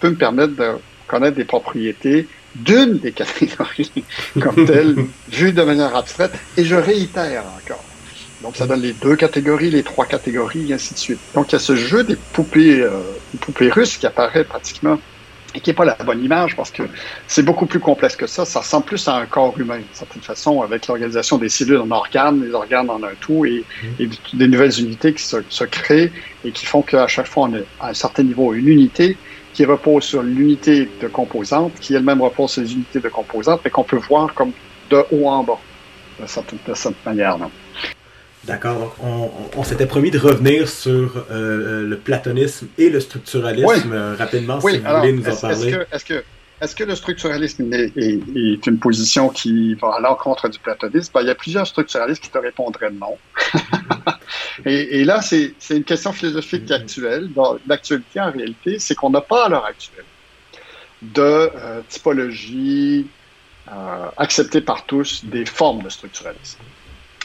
peut 0.00 0.10
me 0.10 0.16
permettre 0.16 0.54
de 0.54 0.72
connaître 1.06 1.36
des 1.36 1.44
propriétés 1.44 2.28
d'une 2.54 2.98
des 2.98 3.12
catégories 3.22 4.04
comme 4.40 4.66
telle, 4.66 4.96
vue 5.30 5.52
de 5.52 5.62
manière 5.62 5.96
abstraite, 5.96 6.32
et 6.56 6.64
je 6.64 6.76
réitère 6.76 7.44
encore. 7.56 7.84
Donc, 8.42 8.56
ça 8.56 8.66
donne 8.66 8.80
les 8.82 8.92
deux 8.92 9.16
catégories, 9.16 9.70
les 9.70 9.82
trois 9.82 10.06
catégories, 10.06 10.70
et 10.70 10.74
ainsi 10.74 10.94
de 10.94 10.98
suite. 10.98 11.20
Donc, 11.34 11.50
il 11.50 11.52
y 11.52 11.56
a 11.56 11.60
ce 11.60 11.76
jeu 11.76 12.02
des 12.02 12.16
poupées, 12.16 12.80
euh, 12.80 13.00
poupées 13.40 13.70
russes 13.70 13.96
qui 13.96 14.06
apparaît 14.06 14.44
pratiquement 14.44 14.98
et 15.54 15.60
qui 15.60 15.70
n'est 15.70 15.74
pas 15.74 15.84
la 15.84 15.94
bonne 15.94 16.24
image 16.24 16.56
parce 16.56 16.70
que 16.70 16.82
c'est 17.26 17.42
beaucoup 17.42 17.66
plus 17.66 17.78
complexe 17.78 18.16
que 18.16 18.26
ça. 18.26 18.44
Ça 18.44 18.60
ressemble 18.60 18.86
plus 18.86 19.06
à 19.06 19.16
un 19.16 19.26
corps 19.26 19.58
humain, 19.58 19.76
d'une 19.76 19.86
certaine 19.92 20.22
façon, 20.22 20.62
avec 20.62 20.86
l'organisation 20.86 21.38
des 21.38 21.48
cellules 21.48 21.78
en 21.78 21.90
organes, 21.90 22.42
les 22.42 22.52
organes 22.52 22.90
en 22.90 23.02
un 23.02 23.14
tout 23.20 23.44
et, 23.44 23.64
et 23.98 24.08
des 24.32 24.48
nouvelles 24.48 24.80
unités 24.80 25.12
qui 25.12 25.22
se, 25.22 25.36
se, 25.48 25.64
créent 25.64 26.10
et 26.44 26.52
qui 26.52 26.66
font 26.66 26.82
qu'à 26.82 27.06
chaque 27.06 27.26
fois, 27.26 27.48
on 27.48 27.54
a 27.54 27.58
à 27.80 27.90
un 27.90 27.94
certain 27.94 28.22
niveau 28.22 28.54
une 28.54 28.68
unité 28.68 29.16
qui 29.52 29.64
repose 29.66 30.04
sur 30.04 30.22
l'unité 30.22 30.88
de 31.00 31.08
composantes, 31.08 31.74
qui 31.80 31.94
elle-même 31.94 32.22
repose 32.22 32.52
sur 32.52 32.62
les 32.62 32.72
unités 32.72 33.00
de 33.00 33.08
composantes, 33.08 33.60
mais 33.64 33.70
qu'on 33.70 33.84
peut 33.84 34.00
voir 34.08 34.32
comme 34.32 34.52
de 34.90 35.04
haut 35.10 35.28
en 35.28 35.44
bas, 35.44 35.58
de 36.20 36.26
cette, 36.26 36.54
de 36.66 36.74
cette 36.74 37.04
manière. 37.04 37.36
D'accord. 38.44 38.78
Donc, 38.78 38.92
on, 39.02 39.30
on 39.56 39.64
s'était 39.64 39.86
promis 39.86 40.10
de 40.10 40.18
revenir 40.18 40.68
sur 40.68 41.24
euh, 41.30 41.86
le 41.86 41.96
platonisme 41.96 42.68
et 42.76 42.90
le 42.90 43.00
structuralisme 43.00 43.90
oui. 43.90 43.96
euh, 43.96 44.16
rapidement, 44.16 44.58
oui, 44.62 44.72
si 44.72 44.78
vous 44.78 44.86
alors, 44.86 45.00
voulez 45.00 45.12
nous 45.12 45.28
en 45.28 45.36
parler. 45.36 45.68
Est-ce 45.68 45.76
que, 45.76 45.86
est-ce 45.94 46.04
que, 46.04 46.24
est-ce 46.60 46.74
que 46.74 46.84
le 46.84 46.94
structuralisme 46.96 47.72
est, 47.72 47.96
est, 47.96 48.20
est, 48.34 48.66
une 48.66 48.78
position 48.78 49.28
qui 49.28 49.74
va 49.74 49.94
à 49.96 50.00
l'encontre 50.00 50.48
du 50.48 50.58
platonisme? 50.58 51.12
Ben, 51.14 51.20
il 51.22 51.28
y 51.28 51.30
a 51.30 51.34
plusieurs 51.36 51.66
structuralistes 51.66 52.22
qui 52.22 52.30
te 52.30 52.38
répondraient 52.38 52.90
non. 52.90 53.16
et, 54.66 55.00
et, 55.00 55.04
là, 55.04 55.22
c'est, 55.22 55.54
une 55.70 55.84
question 55.84 56.12
philosophique 56.12 56.68
mm-hmm. 56.68 56.82
actuelle. 56.82 57.30
L'actualité, 57.68 58.20
en 58.20 58.32
réalité, 58.32 58.78
c'est 58.80 58.96
qu'on 58.96 59.10
n'a 59.10 59.20
pas 59.20 59.46
à 59.46 59.48
l'heure 59.48 59.66
actuelle 59.66 60.04
de 61.02 61.20
euh, 61.22 61.80
typologie 61.88 63.06
euh, 63.68 64.06
acceptée 64.16 64.60
par 64.60 64.86
tous 64.86 65.24
des 65.24 65.44
formes 65.44 65.82
de 65.82 65.88
structuralisme. 65.88 66.58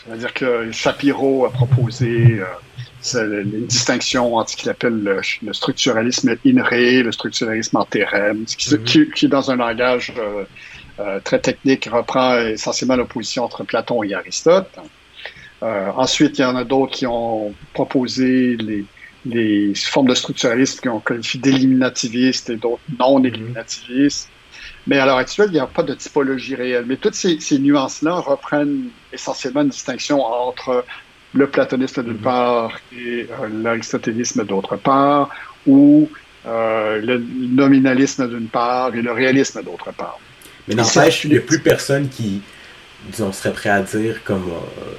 C'est-à-dire 0.07 0.34
que 0.34 0.71
Shapiro 0.71 1.45
a 1.45 1.51
proposé 1.51 2.39
euh, 2.39 3.43
une 3.43 3.65
distinction 3.67 4.35
entre 4.35 4.51
ce 4.51 4.55
qu'il 4.57 4.69
appelle 4.69 5.03
le, 5.03 5.19
le, 5.43 5.53
structuralisme 5.53 6.29
in 6.45 6.63
re, 6.63 7.03
le 7.03 7.11
structuralisme 7.11 7.77
en 7.77 7.85
théorème, 7.85 8.45
qui, 8.45 8.73
mm 8.73 8.77
-hmm. 8.77 9.27
dans 9.27 9.51
un 9.51 9.57
langage 9.57 10.13
euh, 10.17 10.45
euh, 10.99 11.19
très 11.23 11.39
technique, 11.39 11.89
reprend 11.91 12.38
essentiellement 12.39 12.95
l'opposition 12.95 13.43
entre 13.43 13.63
Platon 13.63 14.01
et 14.03 14.13
Aristote. 14.13 14.71
Euh, 15.63 15.91
ensuite, 15.95 16.38
il 16.38 16.41
y 16.41 16.45
en 16.45 16.55
a 16.55 16.63
d'autres 16.63 16.93
qui 16.93 17.05
ont 17.05 17.53
proposé 17.73 18.55
les, 18.57 18.85
les 19.25 19.73
formes 19.75 20.07
de 20.07 20.15
structuralisme 20.15 20.79
qui 20.81 20.89
ont 20.89 20.99
qualifié 20.99 21.39
d'éliminativistes 21.39 22.49
et 22.49 22.57
d'autres 22.57 22.81
non 22.99 23.23
éliminativistes. 23.23 24.29
Mais 24.88 24.97
à 24.99 25.05
l'heure 25.05 25.18
actuelle, 25.18 25.49
il 25.49 25.53
n'y 25.53 25.59
a 25.59 25.68
pas 25.68 25.84
de 25.84 25.93
typologie 25.93 26.55
réelle. 26.55 26.85
Mais 26.88 26.95
toutes 26.95 27.14
ces, 27.14 27.39
ces 27.39 27.59
nuances-là 27.59 28.15
reprennent 28.15 28.85
essentiellement 29.11 29.61
une 29.61 29.69
distinction 29.69 30.23
entre 30.23 30.85
le 31.34 31.47
platonisme 31.47 32.03
d'une 32.03 32.14
mm 32.14 32.18
-hmm. 32.18 32.23
part 32.23 32.72
et 32.93 33.27
euh, 33.30 33.64
l'aristotélisme 33.64 34.45
d'autre 34.45 34.76
part, 34.77 35.30
ou 35.65 36.09
euh, 36.45 37.01
le 37.09 37.15
nominalisme 37.61 38.23
d'une 38.34 38.47
part 38.47 38.95
et 38.95 39.01
le 39.01 39.11
réalisme 39.11 39.61
d'autre 39.68 39.91
part. 40.01 40.19
Mais 40.68 40.76
n'empêche, 40.76 41.26
il 41.26 41.31
n'y 41.31 41.38
a 41.38 41.41
plus 41.51 41.61
personne 41.73 42.05
qui, 42.15 42.41
disons, 43.11 43.31
serait 43.34 43.55
prêt 43.59 43.69
à 43.69 43.81
dire 43.81 44.15
comme, 44.23 44.47
euh, 44.51 44.95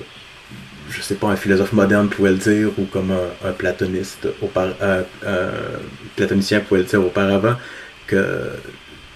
je 0.95 1.01
sais 1.01 1.19
pas, 1.21 1.29
un 1.29 1.41
philosophe 1.45 1.73
moderne 1.73 2.09
pouvait 2.15 2.35
le 2.39 2.43
dire, 2.51 2.69
ou 2.79 2.85
comme 2.95 3.11
un, 3.23 3.49
un 3.49 3.55
platoniste, 3.63 4.29
un 4.57 5.03
platonicien 6.17 6.59
pouvait 6.61 6.83
le 6.85 6.89
dire 6.93 7.03
auparavant, 7.09 7.57
que 8.11 8.23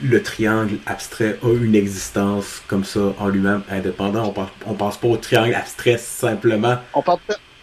le 0.03 0.23
triangle 0.23 0.79
abstrait 0.87 1.39
a 1.43 1.49
une 1.49 1.75
existence 1.75 2.63
comme 2.67 2.85
ça 2.85 3.01
en 3.19 3.29
lui-même 3.29 3.63
indépendant. 3.71 4.27
On 4.27 4.33
pense, 4.33 4.49
on 4.67 4.75
pense 4.75 4.97
pas 4.97 5.09
au 5.09 5.17
triangle 5.17 5.55
abstrait 5.55 5.99
simplement. 5.99 6.77
On 6.95 7.03
parle 7.03 7.19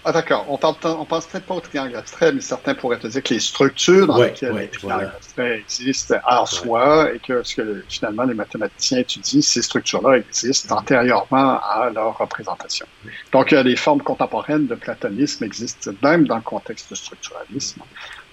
ah, 0.05 0.13
d'accord. 0.13 0.45
On, 0.47 0.57
parle, 0.57 0.75
on 0.83 1.03
pense 1.03 1.27
peut-être 1.27 1.45
pas 1.45 1.55
au 1.55 1.59
triangle 1.59 1.95
abstrait, 1.95 2.31
mais 2.31 2.39
certains 2.39 2.73
pourraient 2.73 2.97
te 2.99 3.07
dire 3.07 3.21
que 3.21 3.33
les 3.33 3.39
structures 3.41 4.07
dans 4.07 4.17
ouais, 4.17 4.27
lesquelles 4.27 4.53
ouais, 4.53 4.61
les 4.61 4.67
triangles 4.69 4.95
voilà. 5.03 5.15
abstraits 5.15 5.59
existent 5.59 6.15
en 6.25 6.39
ouais. 6.39 6.45
soi 6.47 7.13
et 7.13 7.19
que 7.19 7.43
ce 7.43 7.55
que 7.55 7.83
finalement 7.89 8.23
les 8.23 8.33
mathématiciens 8.33 8.99
étudient, 8.99 9.41
ces 9.41 9.61
structures-là 9.61 10.17
existent 10.17 10.77
antérieurement 10.77 11.59
à 11.61 11.91
leur 11.93 12.17
représentation. 12.17 12.85
Donc, 13.33 13.51
a 13.51 13.61
des 13.61 13.75
formes 13.75 14.01
contemporaines 14.01 14.67
de 14.67 14.75
platonisme 14.75 15.43
existent 15.43 15.91
même 16.01 16.25
dans 16.27 16.37
le 16.37 16.41
contexte 16.41 16.89
du 16.89 16.95
structuralisme. 16.95 17.81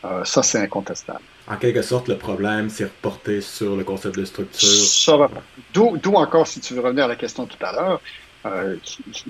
Euh, 0.05 0.24
ça, 0.24 0.43
c'est 0.43 0.59
incontestable. 0.59 1.20
En 1.48 1.56
quelque 1.56 1.82
sorte, 1.82 2.09
le 2.09 2.16
problème, 2.16 2.70
c'est 2.70 2.85
reporté 2.85 3.40
sur 3.40 3.77
le 3.77 3.85
concept 3.85 4.18
de 4.18 4.24
structure. 4.24 4.68
Ça 4.68 5.16
va. 5.16 5.31
D'où 5.73 6.14
encore, 6.14 6.47
si 6.47 6.60
tu 6.60 6.74
veux 6.74 6.81
revenir 6.81 7.05
à 7.05 7.09
la 7.09 7.16
question 7.16 7.47
tout 7.47 7.64
à 7.64 7.73
l'heure, 7.73 8.01
euh, 8.47 8.77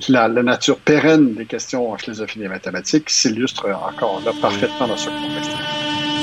la, 0.08 0.28
la, 0.28 0.42
nature 0.42 0.78
pérenne 0.78 1.34
des 1.34 1.46
questions 1.46 1.92
en 1.92 1.96
philosophie 1.96 2.38
des 2.38 2.48
mathématiques 2.48 3.08
s'illustre 3.08 3.66
encore 3.70 4.20
là 4.24 4.32
parfaitement 4.42 4.88
dans 4.88 4.96
ce 4.96 5.08
contexte. 5.08 6.15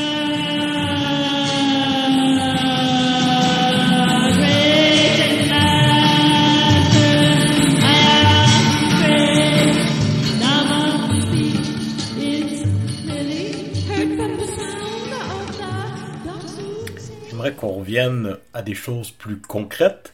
Qu'on 17.52 17.70
revienne 17.70 18.38
à 18.54 18.62
des 18.62 18.76
choses 18.76 19.12
plus 19.12 19.38
concrètes, 19.38 20.14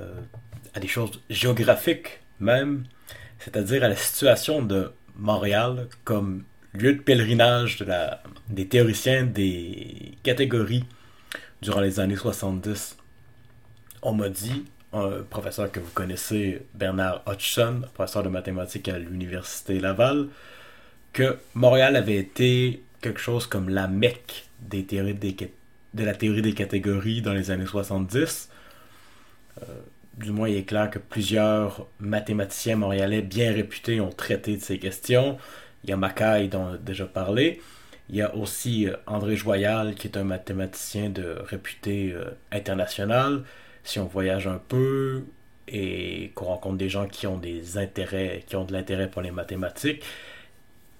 euh, 0.00 0.20
à 0.74 0.80
des 0.80 0.88
choses 0.88 1.20
géographiques 1.30 2.20
même, 2.40 2.84
c'est-à-dire 3.38 3.84
à 3.84 3.88
la 3.88 3.96
situation 3.96 4.62
de 4.62 4.92
Montréal 5.16 5.88
comme 6.04 6.44
lieu 6.72 6.94
de 6.94 7.00
pèlerinage 7.00 7.84
des 8.48 8.68
théoriciens 8.68 9.24
des 9.24 10.16
catégories 10.22 10.84
durant 11.62 11.80
les 11.80 12.00
années 12.00 12.16
70. 12.16 12.96
On 14.02 14.12
m'a 14.12 14.28
dit, 14.28 14.64
un 14.92 15.22
professeur 15.28 15.70
que 15.72 15.80
vous 15.80 15.90
connaissez, 15.90 16.62
Bernard 16.74 17.22
Hodgson, 17.26 17.82
professeur 17.94 18.22
de 18.22 18.28
mathématiques 18.28 18.88
à 18.88 18.98
l'Université 18.98 19.80
Laval, 19.80 20.28
que 21.12 21.38
Montréal 21.54 21.96
avait 21.96 22.16
été 22.16 22.82
quelque 23.00 23.20
chose 23.20 23.46
comme 23.46 23.68
la 23.68 23.88
Mecque 23.88 24.46
des 24.60 24.84
théories 24.84 25.14
des, 25.14 25.34
de 25.94 26.04
la 26.04 26.14
théorie 26.14 26.42
des 26.42 26.54
catégories 26.54 27.22
dans 27.22 27.32
les 27.32 27.50
années 27.50 27.66
70. 27.66 28.48
Euh, 29.62 29.64
du 30.16 30.32
moins, 30.32 30.48
il 30.48 30.56
est 30.56 30.64
clair 30.64 30.90
que 30.90 30.98
plusieurs 30.98 31.86
mathématiciens 32.00 32.76
montréalais 32.76 33.22
bien 33.22 33.52
réputés 33.52 34.00
ont 34.00 34.10
traité 34.10 34.56
de 34.56 34.62
ces 34.62 34.78
questions. 34.78 35.38
Il 35.84 35.90
y 35.90 35.92
a 35.92 35.96
Mackay 35.96 36.48
dont 36.48 36.62
on 36.62 36.74
a 36.74 36.76
déjà 36.76 37.06
parlé. 37.06 37.60
Il 38.10 38.16
y 38.16 38.22
a 38.22 38.34
aussi 38.34 38.88
euh, 38.88 38.96
André 39.06 39.36
Joyal, 39.36 39.94
qui 39.94 40.08
est 40.08 40.16
un 40.16 40.24
mathématicien 40.24 41.10
de 41.10 41.36
réputé 41.44 42.12
euh, 42.12 42.30
international. 42.52 43.44
Si 43.84 43.98
on 43.98 44.06
voyage 44.06 44.46
un 44.46 44.60
peu 44.68 45.24
et 45.68 46.32
qu'on 46.34 46.46
rencontre 46.46 46.78
des 46.78 46.88
gens 46.88 47.06
qui 47.06 47.26
ont 47.26 47.36
des 47.36 47.76
intérêts, 47.76 48.42
qui 48.46 48.56
ont 48.56 48.64
de 48.64 48.72
l'intérêt 48.72 49.08
pour 49.08 49.22
les 49.22 49.30
mathématiques, 49.30 50.02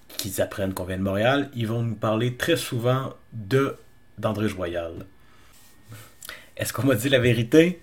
qui 0.07 0.41
apprennent 0.41 0.73
qu'on 0.73 0.85
vient 0.85 0.97
de 0.97 1.03
Montréal, 1.03 1.49
ils 1.55 1.67
vont 1.67 1.81
nous 1.81 1.95
parler 1.95 2.35
très 2.35 2.55
souvent 2.55 3.13
de 3.33 3.75
d'André 4.19 4.49
Joyal. 4.49 4.93
Est-ce 6.57 6.73
qu'on 6.73 6.85
m'a 6.85 6.95
dit 6.95 7.09
la 7.09 7.19
vérité? 7.19 7.81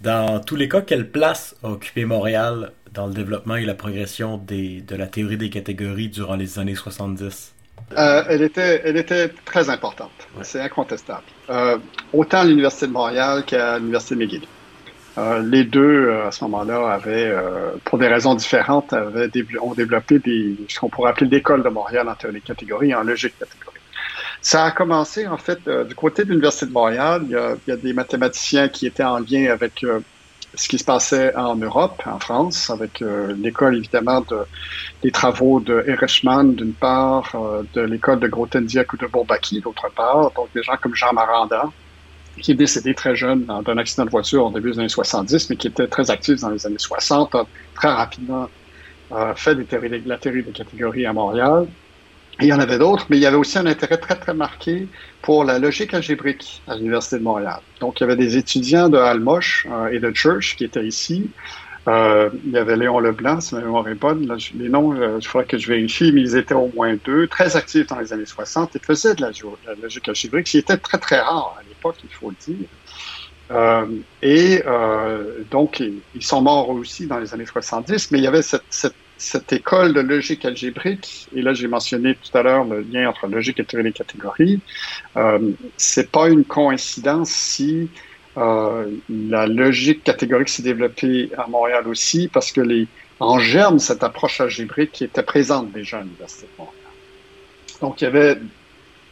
Dans 0.00 0.40
tous 0.40 0.56
les 0.56 0.68
cas, 0.68 0.82
quelle 0.82 1.10
place 1.10 1.56
a 1.62 1.70
occupé 1.70 2.04
Montréal 2.04 2.72
dans 2.92 3.06
le 3.06 3.14
développement 3.14 3.56
et 3.56 3.64
la 3.64 3.74
progression 3.74 4.36
des, 4.36 4.82
de 4.82 4.96
la 4.96 5.06
théorie 5.06 5.36
des 5.36 5.48
catégories 5.48 6.08
durant 6.08 6.36
les 6.36 6.58
années 6.58 6.74
70? 6.74 7.54
Euh, 7.96 8.24
elle, 8.28 8.42
était, 8.42 8.82
elle 8.84 8.96
était 8.96 9.28
très 9.44 9.70
importante, 9.70 10.10
c'est 10.42 10.60
incontestable. 10.60 11.22
Euh, 11.50 11.78
autant 12.12 12.40
à 12.40 12.44
l'Université 12.44 12.88
de 12.88 12.92
Montréal 12.92 13.44
qu'à 13.46 13.78
l'Université 13.78 14.16
de 14.16 14.20
McGill. 14.20 14.42
Euh, 15.18 15.40
les 15.40 15.64
deux, 15.64 16.10
à 16.10 16.30
ce 16.30 16.44
moment-là, 16.44 16.92
avaient, 16.92 17.32
pour 17.84 17.98
des 17.98 18.08
raisons 18.08 18.34
différentes, 18.34 18.92
avaient 18.92 19.30
ont 19.62 19.72
développé 19.72 20.18
des, 20.18 20.56
ce 20.68 20.80
qu'on 20.80 20.90
pourrait 20.90 21.10
appeler 21.10 21.30
l'école 21.30 21.62
de 21.62 21.68
Montréal 21.68 22.08
en 22.08 22.14
théorie 22.14 22.34
des 22.34 22.40
catégories, 22.42 22.94
en 22.94 23.02
logique 23.02 23.38
catégorie. 23.38 23.78
Ça 24.42 24.64
a 24.64 24.70
commencé, 24.70 25.26
en 25.26 25.38
fait, 25.38 25.68
du 25.68 25.94
côté 25.94 26.24
de 26.24 26.30
l'Université 26.30 26.66
de 26.66 26.72
Montréal. 26.72 27.22
Il 27.24 27.32
y, 27.68 27.72
a, 27.72 27.76
des 27.76 27.92
mathématiciens 27.92 28.68
qui 28.68 28.86
étaient 28.86 29.04
en 29.04 29.18
lien 29.18 29.50
avec 29.50 29.84
ce 30.56 30.68
qui 30.68 30.78
se 30.78 30.84
passait 30.84 31.34
en 31.36 31.54
Europe, 31.56 32.02
en 32.06 32.18
France, 32.18 32.70
avec 32.70 33.02
euh, 33.02 33.34
l'école 33.38 33.76
évidemment 33.76 34.22
de, 34.22 34.38
des 35.02 35.10
travaux 35.10 35.60
de 35.60 35.84
Erechmann 35.86 36.54
d'une 36.54 36.72
part, 36.72 37.30
euh, 37.34 37.62
de 37.74 37.82
l'école 37.82 38.20
de 38.20 38.28
Grothendieck 38.28 38.92
ou 38.92 38.96
de 38.96 39.06
Bourbaki 39.06 39.60
d'autre 39.60 39.88
part, 39.94 40.32
donc 40.32 40.48
des 40.54 40.62
gens 40.62 40.76
comme 40.80 40.94
Jean 40.94 41.12
Maranda, 41.12 41.70
qui 42.40 42.52
est 42.52 42.54
décédé 42.54 42.94
très 42.94 43.14
jeune 43.14 43.44
d'un 43.44 43.78
accident 43.78 44.04
de 44.04 44.10
voiture 44.10 44.46
au 44.46 44.50
début 44.50 44.72
des 44.72 44.78
années 44.78 44.88
70, 44.88 45.50
mais 45.50 45.56
qui 45.56 45.68
était 45.68 45.86
très 45.88 46.10
actif 46.10 46.40
dans 46.40 46.50
les 46.50 46.66
années 46.66 46.78
60, 46.78 47.34
a 47.34 47.44
très 47.74 47.88
rapidement 47.88 48.48
euh, 49.12 49.34
fait 49.34 49.54
des 49.54 50.02
la 50.06 50.18
théorie 50.18 50.42
des 50.42 50.52
catégories 50.52 51.06
à 51.06 51.12
Montréal. 51.12 51.66
Il 52.40 52.46
y 52.46 52.52
en 52.52 52.60
avait 52.60 52.78
d'autres, 52.78 53.06
mais 53.08 53.16
il 53.16 53.22
y 53.22 53.26
avait 53.26 53.36
aussi 53.36 53.58
un 53.58 53.66
intérêt 53.66 53.96
très, 53.96 54.16
très 54.16 54.34
marqué 54.34 54.88
pour 55.22 55.44
la 55.44 55.58
logique 55.58 55.94
algébrique 55.94 56.62
à 56.68 56.76
l'Université 56.76 57.18
de 57.18 57.22
Montréal. 57.22 57.60
Donc, 57.80 57.98
il 57.98 58.02
y 58.02 58.04
avait 58.04 58.16
des 58.16 58.36
étudiants 58.36 58.88
de 58.88 58.98
Almoche 58.98 59.66
euh, 59.70 59.88
et 59.88 59.98
de 59.98 60.12
Church 60.14 60.56
qui 60.56 60.64
étaient 60.64 60.86
ici. 60.86 61.30
Euh, 61.88 62.30
il 62.44 62.52
y 62.52 62.58
avait 62.58 62.76
Léon 62.76 62.98
Leblanc, 62.98 63.40
si 63.40 63.54
ma 63.54 63.60
mémoire 63.60 63.86
est 63.88 63.94
bonne. 63.94 64.36
Les 64.54 64.68
noms, 64.68 64.92
euh, 64.92 65.18
il 65.20 65.26
faudrait 65.26 65.46
que 65.46 65.56
je 65.56 65.68
vérifie, 65.68 66.12
mais 66.12 66.20
ils 66.20 66.36
étaient 66.36 66.54
au 66.54 66.70
moins 66.74 66.96
deux, 67.04 67.28
très 67.28 67.56
actifs 67.56 67.86
dans 67.86 67.98
les 67.98 68.12
années 68.12 68.26
60 68.26 68.74
et 68.74 68.78
faisaient 68.80 69.14
de 69.14 69.22
la, 69.22 69.30
logique 69.80 70.08
algébrique, 70.08 70.46
qui 70.46 70.58
était 70.58 70.76
très, 70.76 70.98
très 70.98 71.20
rare 71.20 71.56
à 71.58 71.62
l'époque, 71.68 71.96
il 72.02 72.10
faut 72.10 72.30
le 72.30 72.54
dire. 72.54 72.66
Euh, 73.52 73.86
et 74.22 74.62
euh, 74.66 75.44
donc, 75.50 75.80
ils 75.80 76.24
sont 76.24 76.42
morts 76.42 76.70
aussi 76.70 77.06
dans 77.06 77.18
les 77.18 77.32
années 77.32 77.46
70, 77.46 78.10
mais 78.10 78.18
il 78.18 78.24
y 78.24 78.26
avait 78.26 78.42
cette 78.42 78.94
cette 79.18 79.52
école 79.52 79.94
de 79.94 80.00
logique 80.00 80.44
algébrique, 80.44 81.28
et 81.34 81.42
là 81.42 81.54
j'ai 81.54 81.68
mentionné 81.68 82.14
tout 82.14 82.36
à 82.36 82.42
l'heure 82.42 82.64
le 82.64 82.80
lien 82.80 83.08
entre 83.08 83.26
logique 83.26 83.58
et 83.60 83.64
théorie 83.64 83.84
des 83.84 83.92
catégories, 83.92 84.60
euh, 85.16 85.52
c'est 85.76 86.10
pas 86.10 86.28
une 86.28 86.44
coïncidence 86.44 87.30
si 87.30 87.88
euh, 88.36 88.86
la 89.08 89.46
logique 89.46 90.04
catégorique 90.04 90.50
s'est 90.50 90.62
développée 90.62 91.30
à 91.38 91.46
Montréal 91.46 91.88
aussi, 91.88 92.28
parce 92.28 92.52
que 92.52 92.60
les, 92.60 92.86
en 93.18 93.38
germe, 93.38 93.78
cette 93.78 94.04
approche 94.04 94.40
algébrique 94.40 95.00
était 95.00 95.22
présente 95.22 95.72
déjà 95.72 95.98
à 95.98 96.02
l'Université 96.02 96.46
de 96.46 96.58
Montréal. 96.58 96.76
Donc 97.80 98.00
il 98.00 98.04
y 98.04 98.06
avait 98.08 98.38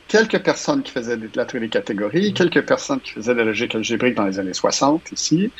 quelques 0.08 0.42
personnes 0.42 0.82
qui 0.82 0.92
faisaient 0.92 1.16
de 1.16 1.30
la 1.34 1.46
théorie 1.46 1.66
des 1.66 1.70
catégories, 1.70 2.30
mm-hmm. 2.30 2.34
quelques 2.34 2.66
personnes 2.66 3.00
qui 3.00 3.12
faisaient 3.12 3.32
de 3.32 3.38
la 3.38 3.44
logique 3.44 3.74
algébrique 3.74 4.14
dans 4.14 4.26
les 4.26 4.38
années 4.38 4.52
60 4.52 5.12
ici, 5.12 5.50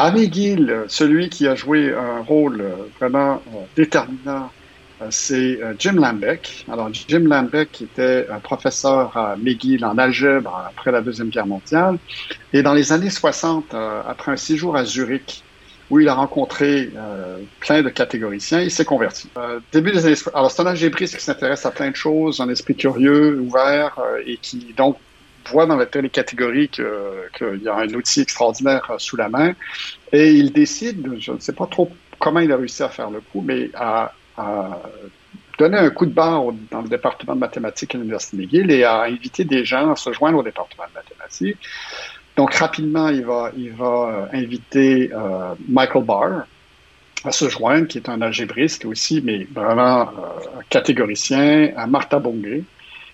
à 0.00 0.10
McGill, 0.12 0.84
celui 0.88 1.28
qui 1.28 1.46
a 1.46 1.54
joué 1.54 1.92
un 1.92 2.22
rôle 2.22 2.62
euh, 2.62 2.74
vraiment 2.98 3.42
euh, 3.48 3.58
déterminant, 3.76 4.50
euh, 5.02 5.06
c'est 5.10 5.60
Jim 5.78 5.92
Lambeck. 5.92 6.64
Alors, 6.72 6.88
Jim 6.90 7.24
Lambeck 7.26 7.82
était 7.82 8.26
professeur 8.42 9.14
à 9.14 9.36
McGill 9.36 9.84
en 9.84 9.98
algèbre 9.98 10.64
après 10.68 10.90
la 10.90 11.02
Deuxième 11.02 11.28
Guerre 11.28 11.46
mondiale. 11.46 11.98
Et 12.54 12.62
dans 12.62 12.72
les 12.72 12.92
années 12.92 13.10
60, 13.10 13.74
après 13.74 14.32
un 14.32 14.36
séjour 14.36 14.76
à 14.76 14.84
Zurich, 14.84 15.42
où 15.90 16.00
il 16.00 16.08
a 16.08 16.14
rencontré 16.14 16.90
plein 17.60 17.82
de 17.82 17.88
catégoriciens, 17.88 18.60
il 18.60 18.70
s'est 18.70 18.84
converti. 18.84 19.28
début 19.72 19.92
des 19.92 20.04
années... 20.04 20.16
Alors, 20.34 20.50
c'est 20.50 20.60
un 20.60 20.66
algébriste 20.66 21.16
qui 21.16 21.24
s'intéresse 21.24 21.64
à 21.64 21.70
plein 21.70 21.90
de 21.90 21.96
choses, 21.96 22.40
un 22.40 22.50
esprit 22.50 22.76
curieux, 22.76 23.40
ouvert, 23.40 23.98
et 24.26 24.36
qui, 24.36 24.74
donc, 24.76 24.98
voit 25.48 25.66
dans 25.66 25.76
la 25.76 25.86
théorie 25.86 26.10
catégorie 26.10 26.68
qu'il 26.68 27.62
y 27.62 27.68
a 27.68 27.76
un 27.76 27.88
outil 27.94 28.20
extraordinaire 28.20 28.88
euh, 28.90 28.98
sous 28.98 29.16
la 29.16 29.28
main 29.28 29.54
et 30.12 30.32
il 30.32 30.52
décide, 30.52 31.18
je 31.18 31.32
ne 31.32 31.38
sais 31.38 31.52
pas 31.52 31.66
trop 31.66 31.90
comment 32.18 32.40
il 32.40 32.52
a 32.52 32.56
réussi 32.56 32.82
à 32.82 32.88
faire 32.88 33.10
le 33.10 33.20
coup, 33.20 33.42
mais 33.44 33.70
à, 33.74 34.12
donner 35.58 35.76
un 35.76 35.90
coup 35.90 36.06
de 36.06 36.12
barre 36.12 36.44
dans 36.70 36.80
le 36.80 36.88
département 36.88 37.34
de 37.34 37.40
mathématiques 37.40 37.94
à 37.94 37.98
l'Université 37.98 38.38
McGill 38.38 38.70
et 38.70 38.84
à 38.84 39.02
inviter 39.02 39.44
des 39.44 39.66
gens 39.66 39.92
à 39.92 39.96
se 39.96 40.10
joindre 40.12 40.38
au 40.38 40.42
département 40.42 40.84
de 40.88 40.94
mathématiques. 40.94 41.58
Donc 42.34 42.54
rapidement, 42.54 43.08
il 43.08 43.24
va, 43.26 43.50
il 43.54 43.72
va 43.72 44.28
euh, 44.32 44.38
inviter 44.38 45.10
euh, 45.12 45.54
Michael 45.68 46.04
Barr 46.04 46.46
à 47.24 47.32
se 47.32 47.50
joindre, 47.50 47.86
qui 47.86 47.98
est 47.98 48.08
un 48.08 48.22
algébriste 48.22 48.86
aussi, 48.86 49.20
mais 49.22 49.46
vraiment 49.52 50.10
catégoricien, 50.70 51.70
à 51.76 51.86
Martha 51.86 52.18
Bongé, 52.18 52.64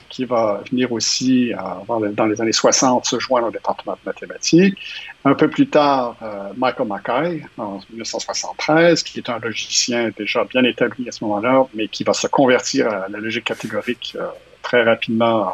qui 0.08 0.24
va 0.24 0.62
venir 0.70 0.92
aussi 0.92 1.52
euh, 1.52 2.12
dans 2.12 2.26
les 2.26 2.40
années 2.40 2.52
60 2.52 3.04
se 3.06 3.18
joindre 3.18 3.48
au 3.48 3.50
département 3.50 3.92
de 3.92 3.98
mathématiques. 4.04 4.78
Un 5.24 5.34
peu 5.34 5.48
plus 5.48 5.68
tard, 5.68 6.16
euh, 6.22 6.52
Michael 6.56 6.86
Mackay, 6.86 7.42
en 7.58 7.80
1973, 7.90 9.02
qui 9.02 9.18
est 9.18 9.28
un 9.28 9.38
logicien 9.38 10.10
déjà 10.16 10.44
bien 10.44 10.64
établi 10.64 11.08
à 11.08 11.12
ce 11.12 11.24
moment-là, 11.24 11.66
mais 11.74 11.88
qui 11.88 12.04
va 12.04 12.12
se 12.12 12.26
convertir 12.26 12.88
à 12.88 13.08
la 13.08 13.18
logique 13.18 13.44
catégorique 13.44 14.16
euh, 14.18 14.26
très 14.62 14.82
rapidement 14.82 15.52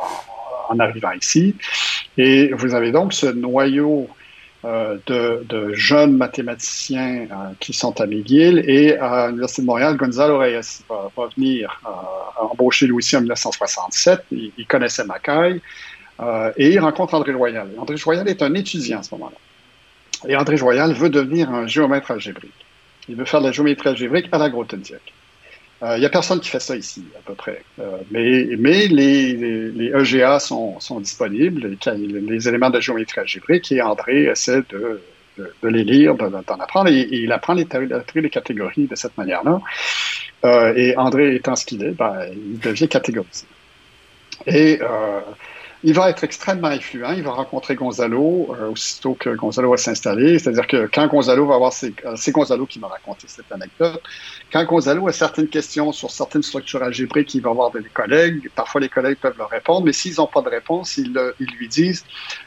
en, 0.68 0.78
arrivant 0.78 1.12
ici. 1.12 1.54
Et 2.16 2.52
vous 2.52 2.74
avez 2.74 2.92
donc 2.92 3.12
ce 3.12 3.26
noyau 3.26 4.08
de, 4.64 5.44
de, 5.48 5.72
jeunes 5.74 6.16
mathématiciens 6.16 7.26
euh, 7.30 7.34
qui 7.58 7.72
sont 7.72 8.00
à 8.00 8.06
McGill 8.06 8.62
et 8.68 8.96
à 8.96 9.26
l'Université 9.26 9.62
de 9.62 9.66
Montréal, 9.66 9.96
Gonzalo 9.96 10.38
Reyes 10.38 10.82
va, 10.88 11.28
venir 11.36 11.80
euh, 11.84 12.44
embaucher 12.44 12.86
lui 12.86 13.04
en 13.14 13.20
1967. 13.20 14.24
Il, 14.30 14.52
il 14.56 14.66
connaissait 14.66 15.04
Mackay 15.04 15.60
et 16.56 16.70
il 16.70 16.78
rencontre 16.78 17.14
André 17.14 17.32
Joyal. 17.32 17.68
André 17.78 17.96
Joyal 17.96 18.28
est 18.28 18.42
un 18.42 18.54
étudiant 18.54 19.00
à 19.00 19.02
ce 19.02 19.12
moment-là. 19.16 19.36
Et 20.28 20.36
André 20.36 20.56
Joyal 20.56 20.92
veut 20.92 21.10
devenir 21.10 21.50
un 21.50 21.66
géomètre 21.66 22.12
algébrique. 22.12 22.52
Il 23.08 23.16
veut 23.16 23.24
faire 23.24 23.40
de 23.40 23.46
la 23.46 23.52
géométrie 23.52 23.88
algébrique 23.88 24.28
à 24.30 24.38
la 24.38 24.48
Grothendieck. 24.48 25.12
Il 25.82 25.88
euh, 25.88 25.98
n'y 25.98 26.06
a 26.06 26.10
personne 26.10 26.38
qui 26.38 26.48
fait 26.48 26.60
ça 26.60 26.76
ici, 26.76 27.04
à 27.18 27.22
peu 27.26 27.34
près. 27.34 27.64
Euh, 27.80 27.96
mais 28.12 28.46
mais 28.56 28.86
les, 28.86 29.32
les, 29.34 29.86
EGA 29.88 30.38
sont, 30.38 30.78
sont 30.78 31.00
disponibles, 31.00 31.76
les, 31.84 32.48
éléments 32.48 32.70
de 32.70 32.80
géométrie 32.80 33.20
algébrique, 33.20 33.72
et 33.72 33.82
André 33.82 34.26
essaie 34.26 34.62
de, 34.70 35.00
de, 35.38 35.68
les 35.68 35.82
lire, 35.82 36.14
d'en 36.14 36.60
apprendre, 36.60 36.88
et, 36.88 37.08
il 37.10 37.32
apprend 37.32 37.54
les 37.54 37.66
les 38.14 38.30
catégories 38.30 38.86
de 38.86 38.94
cette 38.94 39.18
manière-là. 39.18 39.60
Euh, 40.44 40.72
et 40.76 40.96
André 40.96 41.34
étant 41.34 41.56
ce 41.56 41.66
qu'il 41.66 41.82
est, 41.82 41.90
ben, 41.90 42.28
il 42.32 42.60
devient 42.60 42.88
catégorisé. 42.88 43.46
Et 44.46 44.78
il 45.84 45.94
va 45.94 46.10
être 46.10 46.22
extrêmement 46.22 46.68
influent. 46.68 47.12
Il 47.12 47.22
va 47.22 47.32
rencontrer 47.32 47.74
Gonzalo 47.74 48.54
euh, 48.58 48.70
aussitôt 48.70 49.14
que 49.14 49.30
Gonzalo 49.30 49.70
va 49.70 49.76
s'installer. 49.76 50.38
C'est-à-dire 50.38 50.66
que 50.66 50.88
quand 50.92 51.06
Gonzalo 51.08 51.46
va 51.46 51.56
avoir 51.56 51.72
ses, 51.72 51.94
euh, 52.04 52.14
c'est 52.16 52.30
Gonzalo 52.30 52.66
qui 52.66 52.78
m'a 52.78 52.88
raconté 52.88 53.26
cette 53.26 53.50
anecdote. 53.50 54.00
Quand 54.52 54.64
Gonzalo 54.64 55.08
a 55.08 55.12
certaines 55.12 55.48
questions 55.48 55.92
sur 55.92 56.10
certaines 56.10 56.42
structures 56.42 56.82
algébriques, 56.82 57.34
il 57.34 57.42
va 57.42 57.50
avoir 57.50 57.72
des 57.72 57.82
collègues. 57.82 58.48
Parfois, 58.54 58.80
les 58.80 58.88
collègues 58.88 59.18
peuvent 59.18 59.38
leur 59.38 59.50
répondre, 59.50 59.84
mais 59.84 59.92
s'ils 59.92 60.16
n'ont 60.18 60.26
pas 60.26 60.42
de 60.42 60.48
réponse, 60.48 60.96
ils, 60.98 61.18
ils 61.40 61.50
lui 61.58 61.68
disent 61.68 62.04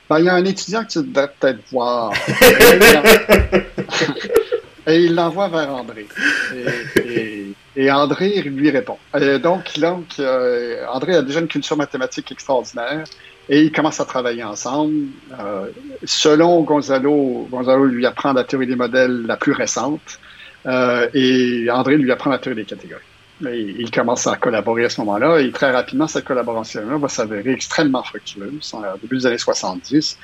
ben, 0.10 0.20
il 0.20 0.26
y 0.26 0.30
a 0.30 0.36
un 0.36 0.46
étudiant 0.46 0.86
que 0.86 0.92
tu 0.92 1.04
devrais 1.04 1.30
peut-être 1.40 1.60
voir. 1.72 2.14
et 4.88 5.04
il 5.04 5.16
l'envoie 5.16 5.50
vers 5.50 5.76
André. 5.76 6.08
Et, 6.54 7.00
et, 7.00 7.35
André 7.78 8.42
lui 8.42 8.70
répond. 8.70 8.98
Et 9.20 9.40
donc, 9.40 10.14
euh, 10.20 10.86
André 10.88 11.16
a 11.16 11.22
déjà 11.22 11.40
une 11.40 11.48
culture 11.48 11.78
mathématique 11.78 12.32
extraordinaire 12.32 13.04
et 13.50 13.62
ils 13.62 13.72
commencent 13.72 14.00
à 14.00 14.06
travailler 14.06 14.44
ensemble. 14.44 15.08
Euh, 15.40 15.68
selon 16.04 16.62
Gonzalo, 16.62 17.48
Gonzalo 17.52 17.86
lui 17.86 18.06
apprend 18.06 18.34
la 18.34 18.44
théorie 18.44 18.68
des 18.68 18.76
modèles 18.76 19.26
la 19.26 19.38
plus 19.38 19.52
récente 19.52 20.20
euh, 20.66 21.08
et 21.14 21.70
André 21.70 21.98
lui 21.98 22.12
apprend 22.12 22.30
la 22.30 22.40
théorie 22.40 22.62
des 22.62 22.66
catégories. 22.66 23.04
Ils 23.42 23.92
commencent 23.92 24.28
à 24.28 24.38
collaborer 24.38 24.86
à 24.86 24.90
ce 24.90 25.02
moment-là 25.02 25.40
et 25.40 25.52
très 25.52 25.70
rapidement, 25.72 26.08
cette 26.08 26.24
collaboration-là 26.24 26.98
va 26.98 27.10
s'avérer 27.10 27.52
extrêmement 27.52 28.02
fructueuse. 28.02 28.74
Au 28.74 28.98
début 29.02 29.18
des 29.18 29.26
années 29.26 29.38
70, 29.38 30.18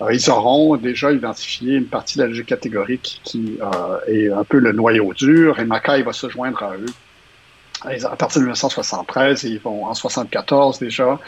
euh, 0.00 0.14
ils 0.14 0.30
auront 0.30 0.76
déjà 0.76 1.12
identifié 1.12 1.76
une 1.76 1.86
partie 1.86 2.16
de 2.16 2.22
la 2.22 2.28
logique 2.28 2.46
catégorique 2.46 3.20
qui 3.22 3.58
euh, 3.60 3.98
est 4.06 4.30
un 4.30 4.44
peu 4.44 4.58
le 4.58 4.72
noyau 4.72 5.12
dur 5.12 5.60
et 5.60 5.66
Mackay 5.66 6.02
va 6.02 6.14
se 6.14 6.30
joindre 6.30 6.62
à 6.62 6.74
eux. 6.76 6.86
à 8.06 8.16
partir 8.16 8.40
de 8.40 8.46
1973, 8.46 9.44
ils 9.44 9.60
vont 9.60 9.84
en 9.84 9.92
74 9.92 10.78
déjà, 10.78 11.20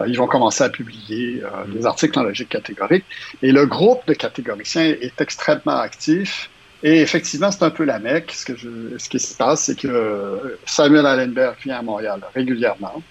euh, 0.00 0.08
ils 0.08 0.18
vont 0.18 0.26
commencer 0.26 0.64
à 0.64 0.70
publier 0.70 1.40
des 1.68 1.86
articles 1.86 2.18
en 2.18 2.24
logique 2.24 2.48
catégorique. 2.48 3.04
Et 3.42 3.52
le 3.52 3.64
groupe 3.64 4.00
de 4.08 4.14
catégoriciens 4.14 4.96
est 5.00 5.20
extrêmement 5.20 5.78
actif. 5.78 6.50
Et 6.82 7.00
effectivement, 7.00 7.50
c'est 7.50 7.62
un 7.62 7.70
peu 7.70 7.84
la 7.84 7.98
mecque. 7.98 8.32
Ce, 8.32 8.44
que 8.44 8.56
je, 8.56 8.96
ce 8.98 9.08
qui 9.08 9.18
se 9.18 9.36
passe, 9.36 9.64
c'est 9.64 9.78
que 9.78 10.58
Samuel 10.64 11.06
Allenberg 11.06 11.56
vient 11.62 11.78
à 11.78 11.82
Montréal 11.82 12.20
régulièrement. 12.34 13.02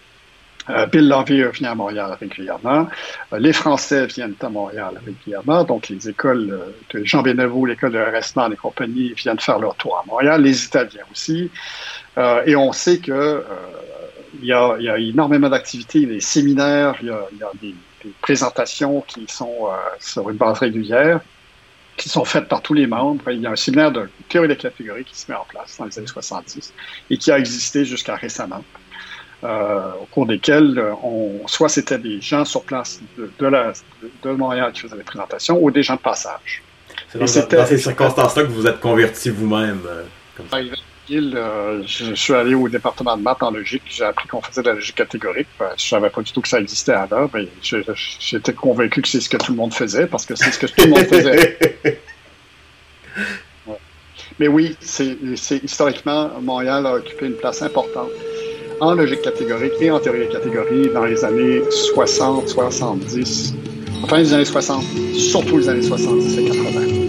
Euh, 0.70 0.86
Bill 0.86 1.08
Lovey 1.08 1.50
vient 1.52 1.72
à 1.72 1.76
Montréal 1.76 2.16
régulièrement. 2.20 2.88
Euh, 3.34 3.40
les 3.40 3.54
Français 3.54 4.06
viennent 4.06 4.36
à 4.41 4.50
Montréal 4.50 5.00
régulièrement. 5.04 5.64
Donc, 5.64 5.90
les 5.90 6.10
écoles 6.10 6.60
de 6.94 7.04
Jean 7.06 7.22
Bénévaux, 7.22 7.66
l'école 7.66 7.94
de 7.94 8.00
Restman 8.00 8.52
et 8.54 8.56
compagnie 8.56 9.14
viennent 9.14 9.40
faire 9.40 9.60
leur 9.60 9.76
tour 9.76 9.98
à 9.98 10.08
Montréal. 10.08 10.41
Les 10.41 10.66
Italiens 10.66 11.06
aussi. 11.12 11.50
et 12.46 12.56
on 12.56 12.72
sait 12.72 13.00
que 13.00 13.44
il 14.41 14.46
y, 14.48 14.54
a, 14.54 14.76
il 14.78 14.86
y 14.86 14.90
a 14.90 14.98
énormément 15.00 15.50
d'activités, 15.50 16.06
des 16.06 16.20
séminaires, 16.20 16.96
il 17.02 17.08
y 17.08 17.12
a, 17.12 17.26
il 17.32 17.38
y 17.40 17.44
a 17.44 17.50
des, 17.62 17.76
présentations 18.22 19.02
qui 19.02 19.26
sont 19.28 19.68
sur 20.00 20.30
une 20.30 20.38
base 20.38 20.60
régulière 20.60 21.20
qui 21.99 22.09
sont 22.09 22.26
faites 22.26 22.47
par 22.47 22.61
tous 22.61 22.73
les 22.73 22.88
membres. 22.88 23.30
Il 23.30 23.41
y 23.41 23.45
a 23.45 23.51
un 23.51 23.55
séminaire 23.55 23.91
de 23.91 24.09
théorie 24.30 24.47
des 24.47 24.55
catégories 24.55 25.03
qui 25.03 25.17
se 25.19 25.30
met 25.30 25.38
en 25.38 25.45
place 25.47 25.77
dans 25.77 25.85
les 25.85 25.97
années 25.99 26.07
70 26.07 26.73
et 27.09 27.17
qui 27.17 27.31
a 27.31 27.38
existé 27.38 27.85
jusqu'à 27.85 28.15
récemment. 28.15 28.63
Euh, 29.43 29.91
au 30.01 30.05
cours 30.05 30.26
desquels 30.26 30.77
euh, 30.77 30.91
on, 31.01 31.47
soit 31.47 31.69
c'était 31.69 31.97
des 31.97 32.19
gens 32.19 32.43
sur 32.43 32.63
place 32.63 32.99
de, 33.17 33.31
de, 33.39 33.45
la, 33.45 33.71
de, 34.21 34.31
Montréal 34.31 34.73
qui 34.73 34.81
faisaient 34.81 34.97
des 34.97 35.03
présentations 35.03 35.57
ou 35.63 35.71
des 35.71 35.81
gens 35.81 35.95
de 35.95 36.01
passage. 36.01 36.61
C'est 37.07 37.19
dans, 37.19 37.57
dans, 37.57 37.65
ces 37.65 37.77
circonstances-là 37.77 38.43
que 38.43 38.49
vous 38.49 38.67
êtes 38.67 38.81
converti 38.81 39.30
vous-même. 39.30 39.80
Euh, 39.88 40.03
Euh, 41.11 41.81
je, 41.86 42.14
suis 42.14 42.34
allé 42.34 42.53
au 42.53 42.69
département 42.69 43.18
de 43.18 43.22
maths 43.22 43.41
en 43.41 43.52
logique. 43.52 43.84
J'ai 43.90 44.03
appris 44.03 44.27
qu'on 44.27 44.41
faisait 44.41 44.61
de 44.61 44.68
la 44.68 44.76
logique 44.76 44.95
catégorique. 44.95 45.48
Ben, 45.60 45.69
je 45.77 45.88
savais 45.88 46.10
pas 46.10 46.22
du 46.22 46.31
tout 46.31 46.41
que 46.41 46.48
ça 46.48 46.60
existait 46.60 46.94
avant. 46.94 47.30
Mais 47.34 47.48
j'étais 47.61 48.53
convaincu 48.53 49.02
que 49.02 49.07
c'est 49.07 49.22
ce 49.22 49.30
que 49.30 49.38
tout 49.38 49.52
le 49.52 49.57
monde 49.57 49.73
faisait 49.73 50.07
parce 50.07 50.26
que 50.26 50.36
c'est 50.36 50.52
ce 50.52 50.60
que 50.60 50.68
tout 50.68 50.86
le 50.86 50.90
monde 50.90 51.06
faisait. 51.06 51.57
ouais. 53.68 53.80
Mais 54.40 54.48
oui, 54.48 54.76
c'est 54.80 55.18
historiquement, 55.64 56.31
Montréal 56.41 56.86
a 56.86 56.94
occupé 56.95 57.26
une 57.26 57.36
place 57.36 57.61
importante 57.61 58.10
en 58.80 58.94
logique 58.94 59.22
catégorique 59.22 59.73
et 59.81 59.91
en 59.91 59.99
théorie 59.99 60.19
des 60.19 60.30
catégories 60.30 60.90
dans 60.94 61.03
les 61.03 61.26
années 61.26 61.61
60, 61.69 62.48
70, 62.48 63.53
enfin 64.03 64.19
les 64.19 64.34
années 64.34 64.45
60, 64.45 64.86
surtout 65.18 65.57
les 65.57 65.68
années 65.68 65.81
70 65.81 66.38
et 66.38 66.45
80. 66.45 66.99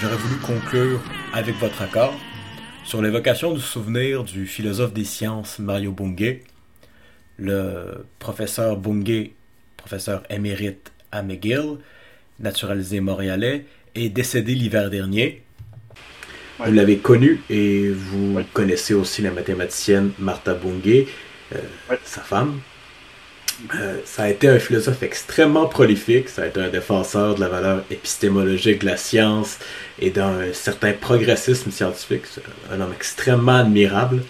J'aurais 0.00 0.16
voulu 0.16 0.36
conclure 0.40 1.00
avec 1.32 1.56
votre 1.56 1.82
accord 1.82 2.14
sur 2.84 3.02
l'évocation 3.02 3.52
du 3.52 3.60
souvenir 3.60 4.24
du 4.24 4.46
philosophe 4.46 4.92
des 4.92 5.04
sciences 5.04 5.58
Mario 5.58 5.92
Bunge. 5.92 6.36
Le 7.38 8.06
professeur 8.18 8.76
Bunge, 8.76 9.30
professeur 9.76 10.22
émérite 10.30 10.92
à 11.12 11.22
McGill, 11.22 11.78
naturalisé 12.40 13.00
montréalais, 13.00 13.66
est 13.94 14.08
décédé 14.08 14.54
l'hiver 14.54 14.90
dernier. 14.90 15.42
Vous 16.58 16.72
l'avez 16.72 16.98
connu 16.98 17.40
et 17.50 17.88
vous 17.90 18.40
connaissez 18.52 18.94
aussi 18.94 19.22
la 19.22 19.30
mathématicienne 19.30 20.12
Martha 20.18 20.54
Bunge, 20.54 21.06
euh, 21.54 21.58
sa 22.04 22.20
femme. 22.20 22.60
Euh, 23.74 23.98
ça 24.04 24.24
a 24.24 24.28
été 24.28 24.48
un 24.48 24.58
philosophe 24.58 25.02
extrêmement 25.02 25.66
prolifique, 25.66 26.28
ça 26.28 26.42
a 26.42 26.46
été 26.46 26.60
un 26.60 26.68
défenseur 26.68 27.34
de 27.34 27.40
la 27.40 27.48
valeur 27.48 27.84
épistémologique 27.90 28.80
de 28.80 28.86
la 28.86 28.96
science 28.96 29.58
et 29.98 30.10
d'un 30.10 30.52
certain 30.52 30.92
progressisme 30.92 31.70
scientifique, 31.70 32.22
un 32.72 32.80
homme 32.80 32.92
extrêmement 32.94 33.56
admirable. 33.56 34.22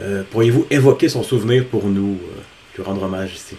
Euh, 0.00 0.22
pourriez-vous 0.30 0.66
évoquer 0.70 1.08
son 1.08 1.22
souvenir 1.22 1.64
pour 1.66 1.86
nous, 1.86 2.18
euh, 2.22 2.40
lui 2.76 2.82
rendre 2.82 3.02
hommage 3.02 3.34
ici? 3.34 3.56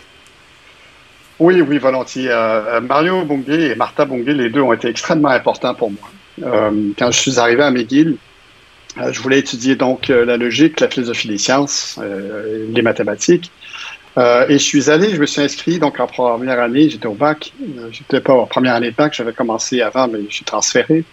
Oui, 1.39 1.61
oui, 1.61 1.77
volontiers. 1.77 2.29
Mario 2.81 3.23
Bunge 3.23 3.47
et 3.47 3.75
Martha 3.75 4.03
Bunge, 4.03 4.25
les 4.25 4.49
deux 4.49 4.59
ont 4.59 4.73
été 4.73 4.89
extrêmement 4.89 5.29
importants 5.29 5.73
pour 5.73 5.89
moi. 5.89 6.09
quand 6.97 7.11
je 7.11 7.17
suis 7.17 7.39
arrivé 7.39 7.63
à 7.63 7.71
McGill, 7.71 8.17
je 8.97 9.21
voulais 9.21 9.39
étudier 9.39 9.77
donc 9.77 10.09
la 10.09 10.35
logique, 10.35 10.81
la 10.81 10.89
philosophie 10.89 11.29
des 11.29 11.37
sciences, 11.37 11.97
les 12.73 12.81
mathématiques. 12.81 13.53
Euh, 14.19 14.47
et 14.49 14.53
je 14.53 14.63
suis 14.63 14.89
allé, 14.89 15.11
je 15.11 15.21
me 15.21 15.25
suis 15.25 15.41
inscrit 15.41 15.79
donc 15.79 15.99
en 15.99 16.07
première 16.07 16.59
année, 16.59 16.89
j'étais 16.89 17.05
au 17.05 17.13
bac, 17.13 17.53
euh, 17.61 17.87
j'étais 17.91 18.19
pas 18.19 18.33
en 18.33 18.45
première 18.45 18.75
année 18.75 18.91
de 18.91 18.95
bac, 18.95 19.13
j'avais 19.13 19.31
commencé 19.31 19.81
avant, 19.81 20.09
mais 20.09 20.19
je 20.27 20.35
suis 20.35 20.45
transféré 20.45 21.05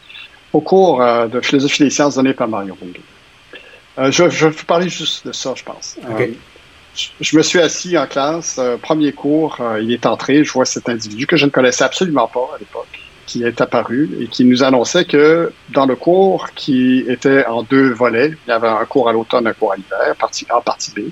au 0.53 0.61
cours 0.61 1.01
euh, 1.01 1.29
de 1.29 1.41
philosophie 1.41 1.85
des 1.85 1.91
sciences 1.91 2.17
donné 2.17 2.35
par 2.35 2.49
Mario. 2.49 2.77
Euh, 3.99 4.11
je, 4.11 4.29
je 4.29 4.47
vais 4.47 4.51
vous 4.51 4.65
parler 4.65 4.89
juste 4.89 5.27
de 5.27 5.33
ça, 5.33 5.53
je 5.55 5.63
pense. 5.63 5.97
Okay. 6.11 6.37
Je, 6.97 7.09
je, 7.21 7.37
me 7.37 7.43
suis 7.43 7.61
assis 7.61 7.97
en 7.97 8.07
classe, 8.07 8.59
premier 8.83 9.13
cours, 9.13 9.61
il 9.81 9.93
est 9.93 10.07
entré, 10.07 10.43
je 10.43 10.53
vois 10.53 10.65
cet 10.65 10.89
individu 10.89 11.27
que 11.27 11.37
je 11.37 11.45
ne 11.45 11.51
connaissais 11.51 11.85
absolument 11.85 12.27
pas 12.27 12.51
à 12.57 12.59
l'époque, 12.59 13.01
qui 13.27 13.43
est 13.43 13.61
apparu 13.61 14.11
et 14.21 14.29
qui 14.29 14.45
nous 14.45 14.63
annonçait 14.63 15.05
que 15.05 15.53
dans 15.71 15.87
le 15.87 15.97
cours 15.97 16.51
qui 16.55 17.05
était 17.09 17.45
en 17.47 17.63
deux 17.63 17.91
volets, 17.93 18.33
il 18.47 18.51
y 18.51 18.53
avait 18.53 18.69
un 18.69 18.85
cours 18.85 19.09
à 19.09 19.13
l'automne, 19.13 19.47
un 19.47 19.53
cours 19.53 19.73
à 19.73 19.77
l'hiver, 19.77 20.15
partie 20.19 20.47
A, 20.49 20.61
partie 20.61 20.93
B, 20.93 21.11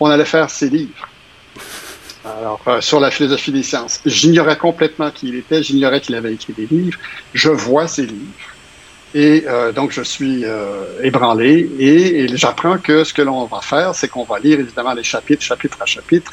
on 0.00 0.06
allait 0.10 0.24
faire 0.24 0.50
ses 0.50 0.68
livres. 0.68 1.08
Alors, 2.24 2.60
euh, 2.66 2.80
sur 2.80 3.00
la 3.00 3.10
philosophie 3.10 3.52
des 3.52 3.62
sciences. 3.62 4.00
J'ignorais 4.04 4.58
complètement 4.58 5.10
qui 5.10 5.28
il 5.28 5.36
était, 5.36 5.62
j'ignorais 5.62 6.00
qu'il 6.00 6.14
avait 6.14 6.34
écrit 6.34 6.52
des 6.52 6.66
livres. 6.66 6.98
Je 7.32 7.48
vois 7.48 7.88
ses 7.88 8.04
livres. 8.04 8.34
Et 9.14 9.44
euh, 9.46 9.72
donc, 9.72 9.90
je 9.90 10.02
suis 10.02 10.44
euh, 10.44 11.02
ébranlé 11.02 11.68
et, 11.78 12.20
et 12.20 12.36
j'apprends 12.36 12.78
que 12.78 13.04
ce 13.04 13.12
que 13.12 13.22
l'on 13.22 13.44
va 13.46 13.60
faire, 13.60 13.94
c'est 13.94 14.08
qu'on 14.08 14.24
va 14.24 14.38
lire 14.38 14.60
évidemment 14.60 14.92
les 14.92 15.02
chapitres, 15.02 15.42
chapitre 15.42 15.78
à 15.80 15.86
chapitre, 15.86 16.32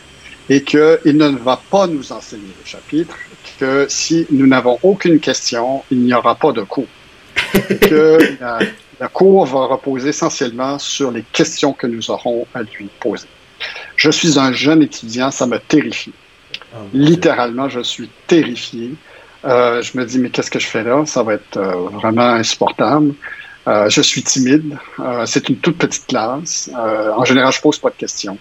et 0.49 0.63
qu'il 0.63 0.99
ne 1.17 1.27
va 1.37 1.59
pas 1.69 1.87
nous 1.87 2.11
enseigner 2.11 2.53
les 2.59 2.69
chapitres, 2.69 3.15
que 3.59 3.85
si 3.89 4.25
nous 4.29 4.47
n'avons 4.47 4.79
aucune 4.83 5.19
question, 5.19 5.83
il 5.91 5.99
n'y 5.99 6.13
aura 6.13 6.35
pas 6.35 6.51
de 6.51 6.61
cours. 6.61 6.87
que 7.81 8.17
la, 8.39 8.59
la 8.99 9.07
cour 9.07 9.45
va 9.45 9.65
reposer 9.65 10.09
essentiellement 10.09 10.79
sur 10.79 11.11
les 11.11 11.23
questions 11.23 11.73
que 11.73 11.87
nous 11.87 12.09
aurons 12.09 12.47
à 12.53 12.63
lui 12.63 12.89
poser. 12.99 13.27
Je 13.95 14.09
suis 14.09 14.39
un 14.39 14.51
jeune 14.51 14.81
étudiant, 14.81 15.31
ça 15.31 15.45
me 15.47 15.57
terrifie. 15.59 16.13
Oh, 16.73 16.79
Littéralement, 16.93 17.69
je 17.69 17.81
suis 17.81 18.09
terrifié. 18.27 18.93
Euh, 19.45 19.81
je 19.81 19.97
me 19.97 20.05
dis, 20.05 20.19
mais 20.19 20.29
qu'est-ce 20.29 20.51
que 20.51 20.59
je 20.59 20.67
fais 20.67 20.83
là? 20.83 21.05
Ça 21.05 21.23
va 21.23 21.35
être 21.35 21.57
euh, 21.57 21.89
vraiment 21.89 22.29
insupportable. 22.33 23.13
Euh, 23.67 23.89
je 23.89 24.01
suis 24.01 24.23
timide. 24.23 24.77
Euh, 24.99 25.25
c'est 25.25 25.49
une 25.49 25.57
toute 25.57 25.77
petite 25.77 26.07
classe. 26.07 26.69
Euh, 26.77 27.11
en 27.11 27.25
général, 27.25 27.51
je 27.51 27.61
pose 27.61 27.77
pas 27.77 27.89
de 27.89 27.95
questions. 27.95 28.37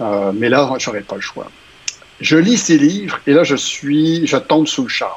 Mm. 0.00 0.32
mais 0.34 0.48
là, 0.48 0.70
j'aurais 0.78 1.02
pas 1.02 1.16
le 1.16 1.20
choix. 1.20 1.50
Je 2.20 2.36
lis 2.36 2.56
ces 2.56 2.78
livres 2.78 3.20
et 3.26 3.32
là, 3.32 3.44
je 3.44 3.56
suis, 3.56 4.26
je 4.26 4.36
tombe 4.36 4.66
sous 4.66 4.82
le 4.82 4.88
charme. 4.88 5.12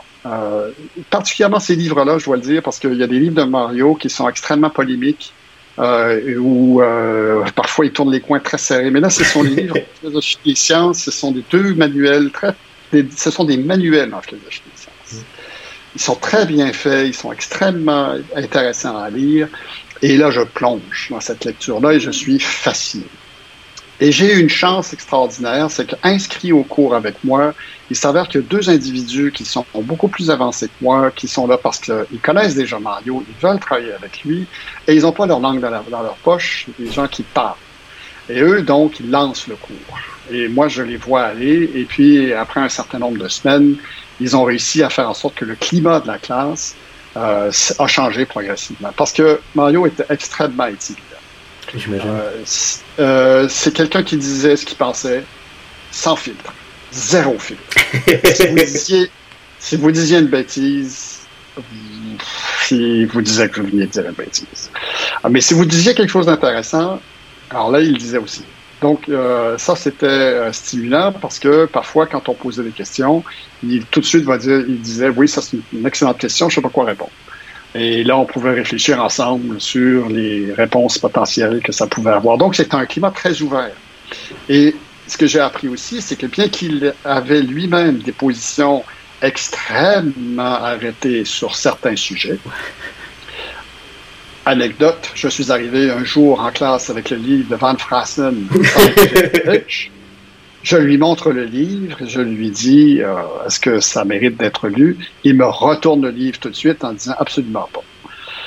particulièrement 1.10 1.60
ces 1.60 1.76
livres-là, 1.76 2.18
je 2.20 2.26
dois 2.26 2.36
le 2.36 2.44
dire, 2.44 2.62
parce 2.62 2.80
qu'il 2.80 2.94
y 2.94 3.04
a 3.04 3.08
des 3.08 3.20
livres 3.20 3.36
de 3.36 3.44
Mario 3.44 3.96
qui 3.96 4.10
sont 4.10 4.30
extrêmement 4.30 4.70
polémiques, 4.70 5.34
euh, 5.80 6.38
où 6.38 6.82
euh, 6.82 7.44
parfois 7.56 7.86
il 7.86 7.92
tourne 7.92 8.12
les 8.12 8.20
coins 8.20 8.40
très 8.40 8.58
serrés. 8.58 8.92
Mais 8.92 9.00
là, 9.00 9.10
ce 9.10 9.24
sont 9.24 9.44
des 9.44 9.50
livres 9.50 9.76
de 9.76 9.84
philosophie 10.00 10.38
des 10.46 10.56
sciences, 10.56 11.04
ce 11.04 11.12
sont 11.12 11.32
des 11.32 11.44
deux 11.50 11.74
manuels 11.74 12.30
très, 12.32 12.54
des, 12.92 13.08
ce 13.16 13.32
sont 13.32 13.46
des 13.46 13.58
manuels 13.58 14.14
en 14.14 14.22
philosophie 14.22 14.62
des 14.66 14.82
sciences. 14.82 15.26
Ils 15.96 16.02
sont 16.02 16.16
très 16.16 16.46
bien 16.46 16.72
faits, 16.72 17.08
ils 17.08 17.14
sont 17.14 17.32
extrêmement 17.32 18.16
intéressants 18.36 18.98
à 18.98 19.10
lire. 19.10 19.48
Et 20.02 20.18
là, 20.18 20.30
je 20.30 20.42
plonge 20.42 21.08
dans 21.10 21.20
cette 21.20 21.46
lecture-là 21.46 21.94
et 21.94 22.00
je 22.00 22.12
suis 22.12 22.40
fasciné. 22.40 23.06
Et 24.04 24.12
j'ai 24.12 24.34
eu 24.34 24.40
une 24.40 24.50
chance 24.50 24.94
extraordinaire, 24.94 25.70
c'est 25.70 25.86
qu'inscrit 25.86 26.52
au 26.52 26.64
cours 26.64 26.96
avec 26.96 27.24
moi, 27.24 27.54
il 27.92 27.96
s'avère 27.96 28.28
qu'il 28.28 28.42
y 28.42 28.44
a 28.44 28.48
deux 28.48 28.68
individus 28.68 29.32
qui 29.32 29.46
sont 29.46 29.64
beaucoup 29.76 30.08
plus 30.08 30.32
avancés 30.32 30.70
que 30.70 30.84
moi, 30.84 31.12
qui 31.12 31.28
sont 31.28 31.46
là 31.46 31.56
parce 31.56 31.80
qu'ils 31.80 32.20
connaissent 32.24 32.56
déjà 32.56 32.80
Mario, 32.80 33.24
ils 33.30 33.48
veulent 33.48 33.60
travailler 33.60 33.94
avec 33.94 34.24
lui, 34.24 34.48
et 34.88 34.96
ils 34.96 35.04
n'ont 35.04 35.12
pas 35.12 35.28
leur 35.28 35.40
langue 35.40 35.60
dans, 35.60 35.70
la, 35.70 35.84
dans, 35.88 36.02
leur 36.02 36.16
poche, 36.16 36.66
des 36.80 36.92
gens 36.92 37.08
qui 37.08 37.22
parlent. 37.22 37.54
Et 38.28 38.42
eux, 38.42 38.64
donc, 38.64 39.00
ils 39.00 39.12
lancent 39.12 39.48
le 39.48 39.56
cours. 39.56 40.00
Et 40.32 40.48
moi, 40.48 40.68
je 40.68 40.82
les 40.82 40.98
vois 40.98 41.22
aller, 41.22 41.70
et 41.76 41.86
puis, 41.86 42.34
après 42.34 42.60
un 42.60 42.70
certain 42.70 42.98
nombre 42.98 43.20
de 43.20 43.28
semaines, 43.28 43.76
ils 44.20 44.36
ont 44.36 44.46
réussi 44.46 44.82
à 44.82 44.90
faire 44.90 45.10
en 45.10 45.14
sorte 45.14 45.36
que 45.36 45.46
le 45.46 45.54
climat 45.54 46.00
de 46.00 46.08
la 46.08 46.18
classe 46.18 46.76
euh, 47.18 47.52
a 47.78 47.88
changé 47.88 48.26
progressivement. 48.26 48.92
Parce 48.98 49.14
que 49.14 49.40
Mario 49.54 49.86
était 49.86 50.06
extrêmement 50.10 50.66
éthique. 50.66 50.98
Euh, 51.76 52.44
euh, 53.00 53.48
c'est 53.50 53.74
quelqu'un 53.74 54.04
qui 54.04 54.18
disait 54.18 54.56
ce 54.56 54.66
qu'il 54.66 54.78
pensait 54.78 55.24
sans 55.92 56.16
filtre. 56.16 56.54
Zéro 56.92 57.38
filtre. 57.40 57.64
si, 58.34 58.48
vous 58.48 58.56
disiez, 58.56 59.12
si 59.60 59.76
vous 59.78 59.92
disiez 59.92 60.20
une 60.20 60.28
bêtise, 60.28 61.20
si 62.64 63.06
vous 63.06 63.22
disiez 63.22 63.50
que 63.50 63.62
vous 63.62 63.68
veniez 63.68 63.86
de 63.86 63.92
dire 63.92 64.06
une 64.06 64.16
bêtise. 64.16 64.70
Ah, 65.24 65.30
mais 65.30 65.42
si 65.42 65.54
vous 65.54 65.66
disiez 65.66 65.94
quelque 65.94 66.10
chose 66.10 66.26
d'intéressant, 66.26 67.00
alors 67.50 67.72
là, 67.72 67.80
il 67.80 67.94
le 67.94 67.98
disait 67.98 68.18
aussi. 68.18 68.44
Donc, 68.82 69.08
euh, 69.10 69.58
ça, 69.58 69.76
c'était 69.76 70.08
euh, 70.08 70.52
stimulant 70.52 71.14
parce 71.14 71.38
que 71.38 71.66
parfois, 71.66 72.08
quand 72.08 72.28
on 72.30 72.34
posait 72.34 72.64
des 72.64 72.72
questions, 72.72 73.24
il 73.64 73.86
tout 73.86 74.00
de 74.00 74.06
suite 74.06 74.24
va 74.24 74.38
dire, 74.38 74.60
il 74.68 74.82
disait, 74.82 75.10
oui, 75.10 75.28
ça, 75.28 75.42
c'est 75.42 75.58
une 75.72 75.86
excellente 75.86 76.18
question, 76.18 76.50
je 76.50 76.54
ne 76.54 76.56
sais 76.56 76.62
pas 76.62 76.74
quoi 76.74 76.86
répondre. 76.86 77.12
Et 77.74 78.04
là, 78.04 78.18
on 78.18 78.26
pouvait 78.26 78.52
réfléchir 78.52 79.02
ensemble 79.02 79.62
sur 79.62 80.10
les 80.10 80.52
réponses 80.54 80.98
potentielles 80.98 81.62
que 81.64 81.72
ça 81.72 81.88
pouvait 81.88 82.12
avoir. 82.12 82.38
Donc, 82.38 82.56
c'était 82.56 82.76
un 82.76 82.86
climat 82.86 83.12
très 83.12 83.42
ouvert. 83.42 83.72
Et 84.50 84.76
ce 85.08 85.18
que 85.18 85.26
j'ai 85.26 85.40
appris 85.40 85.68
aussi, 85.68 86.02
c'est 86.02 86.18
que 86.18 86.26
bien 86.26 86.50
qu'il 86.50 86.94
avait 87.06 87.42
lui-même 87.42 88.00
des 88.00 88.12
positions 88.12 88.84
extrêmement 89.22 90.56
arrêtées 90.56 91.24
sur 91.26 91.56
certains 91.56 91.96
sujets, 91.96 92.40
anecdote, 94.46 95.12
je 95.14 95.28
suis 95.28 95.52
arrivé 95.52 95.92
un 95.92 96.04
jour 96.04 96.42
en 96.42 96.52
classe 96.52 96.90
avec 96.90 97.10
le 97.12 97.18
livre 97.18 97.50
de 97.50 97.56
Van 97.56 97.78
Frassen, 97.78 98.48
je 100.64 100.78
lui 100.78 100.98
montre 100.98 101.32
le 101.32 101.46
livre, 101.46 101.98
je 102.06 102.22
lui 102.22 102.52
dis 102.52 103.02
euh, 103.02 103.16
est-ce 103.46 103.60
que 103.60 103.80
ça 103.80 104.06
mérite 104.06 104.38
d'être 104.38 104.68
lu? 104.68 104.98
Il 105.24 105.36
me 105.36 105.46
retourne 105.46 106.02
le 106.02 106.10
livre 106.10 106.40
tout 106.40 106.50
de 106.50 106.56
suite 106.56 106.84
en 106.84 106.94
disant 106.94 107.16
absolument 107.18 107.70
pas. 107.74 107.84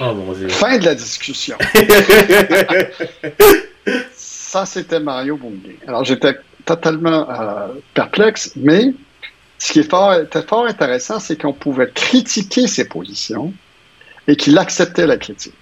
Oh, 0.01 0.35
fin 0.49 0.79
de 0.79 0.85
la 0.85 0.95
discussion. 0.95 1.57
ça, 4.15 4.67
c'était 4.67 5.01
Mario 5.01 5.37
Bunge. 5.37 5.75
Alors, 5.87 6.05
j'étais 6.05 6.35
totalement 6.65 7.29
euh, 7.31 7.69
perplexe, 7.95 8.53
mais 8.57 8.93
ce 9.59 9.73
qui 9.73 9.81
est 9.81 9.91
fort, 9.91 10.15
était 10.15 10.43
fort 10.43 10.67
intéressant, 10.67 11.21
c'est 11.21 11.41
qu'on 11.41 11.53
pouvait 11.53 11.91
critiquer 11.91 12.67
ses 12.67 12.89
positions 12.89 13.53
et 14.27 14.37
qu'il 14.37 14.59
acceptait 14.59 15.07
la 15.07 15.17
critique 15.17 15.55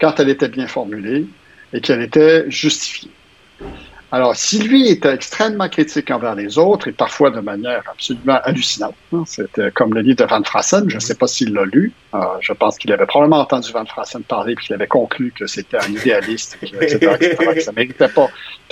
quand 0.00 0.20
elle 0.20 0.28
était 0.28 0.48
bien 0.48 0.66
formulée 0.66 1.26
et 1.72 1.80
qu'elle 1.80 2.02
était 2.02 2.50
justifiée. 2.50 3.10
Alors, 4.10 4.34
si 4.34 4.58
lui 4.58 4.88
était 4.88 5.12
extrêmement 5.12 5.68
critique 5.68 6.10
envers 6.10 6.34
les 6.34 6.56
autres 6.56 6.88
et 6.88 6.92
parfois 6.92 7.30
de 7.30 7.40
manière 7.40 7.82
absolument 7.90 8.40
hallucinante, 8.42 8.94
hein, 9.12 9.24
c'était 9.26 9.70
comme 9.70 9.92
le 9.92 10.00
livre 10.00 10.16
de 10.16 10.24
Van 10.24 10.42
Frassen, 10.42 10.88
je 10.88 10.94
ne 10.94 11.00
sais 11.00 11.14
pas 11.14 11.26
s'il 11.26 11.52
l'a 11.52 11.66
lu, 11.66 11.92
euh, 12.14 12.18
je 12.40 12.54
pense 12.54 12.78
qu'il 12.78 12.90
avait 12.90 13.04
probablement 13.04 13.40
entendu 13.40 13.70
Van 13.70 13.84
Frassen 13.84 14.22
parler 14.22 14.54
puis 14.54 14.66
qu'il 14.66 14.74
avait 14.74 14.86
conclu 14.86 15.30
que 15.30 15.46
c'était 15.46 15.76
un 15.76 15.90
idéaliste, 15.90 16.56
etc., 16.62 16.98
que 17.18 17.60
ça 17.60 17.72
méritait 17.72 18.08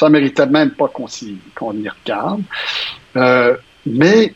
méritait 0.09 0.47
même 0.47 0.71
pas 0.71 0.89
qu'on 0.89 1.07
y, 1.07 1.89
regarde. 1.89 2.43
Euh, 3.17 3.57
mais 3.85 4.33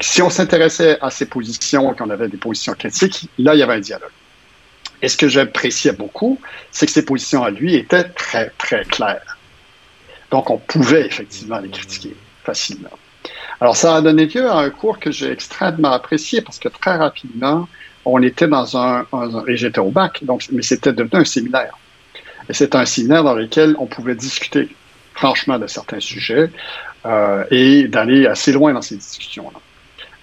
si 0.00 0.22
on 0.22 0.30
s'intéressait 0.30 0.98
à 1.00 1.10
ses 1.10 1.26
positions, 1.26 1.94
qu'on 1.94 2.10
avait 2.10 2.28
des 2.28 2.36
positions 2.36 2.74
critiques, 2.74 3.28
là, 3.38 3.54
il 3.54 3.58
y 3.58 3.62
avait 3.62 3.74
un 3.74 3.80
dialogue. 3.80 4.10
Et 5.02 5.08
ce 5.08 5.16
que 5.16 5.28
j'appréciais 5.28 5.92
beaucoup, 5.92 6.40
c'est 6.72 6.86
que 6.86 6.92
ses 6.92 7.04
positions 7.04 7.44
à 7.44 7.50
lui 7.50 7.76
étaient 7.76 8.04
très, 8.04 8.50
très 8.58 8.84
claires. 8.84 9.38
Donc, 10.30 10.50
on 10.50 10.58
pouvait 10.58 11.06
effectivement 11.06 11.58
les 11.58 11.68
critiquer 11.68 12.14
facilement. 12.44 12.90
Alors, 13.60 13.76
ça 13.76 13.96
a 13.96 14.00
donné 14.00 14.26
lieu 14.26 14.48
à 14.48 14.58
un 14.58 14.70
cours 14.70 14.98
que 14.98 15.10
j'ai 15.10 15.30
extrêmement 15.30 15.92
apprécié 15.92 16.40
parce 16.40 16.58
que 16.58 16.68
très 16.68 16.96
rapidement, 16.96 17.68
on 18.04 18.22
était 18.22 18.48
dans 18.48 18.76
un, 18.76 19.06
et 19.46 19.56
j'étais 19.56 19.80
au 19.80 19.90
bac, 19.90 20.24
donc, 20.24 20.46
mais 20.52 20.62
c'était 20.62 20.92
devenu 20.92 21.20
un 21.20 21.24
séminaire. 21.24 21.76
Et 22.48 22.54
c'était 22.54 22.78
un 22.78 22.86
séminaire 22.86 23.22
dans 23.22 23.34
lequel 23.34 23.76
on 23.78 23.86
pouvait 23.86 24.14
discuter 24.14 24.68
franchement 25.14 25.58
de 25.58 25.66
certains 25.66 26.00
sujets 26.00 26.50
euh, 27.04 27.44
et 27.50 27.88
d'aller 27.88 28.26
assez 28.26 28.52
loin 28.52 28.72
dans 28.72 28.82
ces 28.82 28.96
discussions-là. 28.96 29.60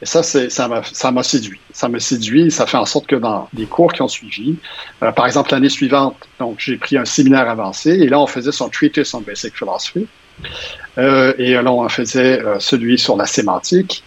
Et 0.02 0.06
ça, 0.06 0.22
ça 0.22 0.68
m'a, 0.68 0.84
ça 0.84 1.12
m'a 1.12 1.24
séduit. 1.24 1.60
Ça 1.74 1.90
m'a 1.90 2.00
séduit. 2.00 2.52
Ça 2.52 2.68
fait 2.68 2.78
en 2.78 2.86
sorte 2.86 3.08
que 3.08 3.16
dans 3.16 3.50
les 3.54 3.66
cours 3.66 3.92
qui 3.94 4.02
ont 4.02 4.08
suivi, 4.08 4.56
euh, 5.02 5.12
par 5.12 5.26
exemple 5.26 5.52
l'année 5.52 5.70
suivante, 5.70 6.18
donc 6.40 6.60
j'ai 6.60 6.78
pris 6.78 6.98
un 6.98 7.06
séminaire 7.06 7.50
avancé 7.50 7.92
et 7.92 8.08
là 8.08 8.20
on 8.20 8.28
faisait 8.28 8.52
son 8.52 8.70
treatise 8.70 9.14
on 9.16 9.22
basic 9.22 9.58
philosophy 9.58 10.08
euh, 11.00 11.34
et 11.40 11.54
là 11.54 11.72
on 11.72 11.88
faisait 11.90 12.40
euh, 12.40 12.60
celui 12.60 13.00
sur 13.00 13.18
la 13.18 13.26
sémantique. 13.26 14.04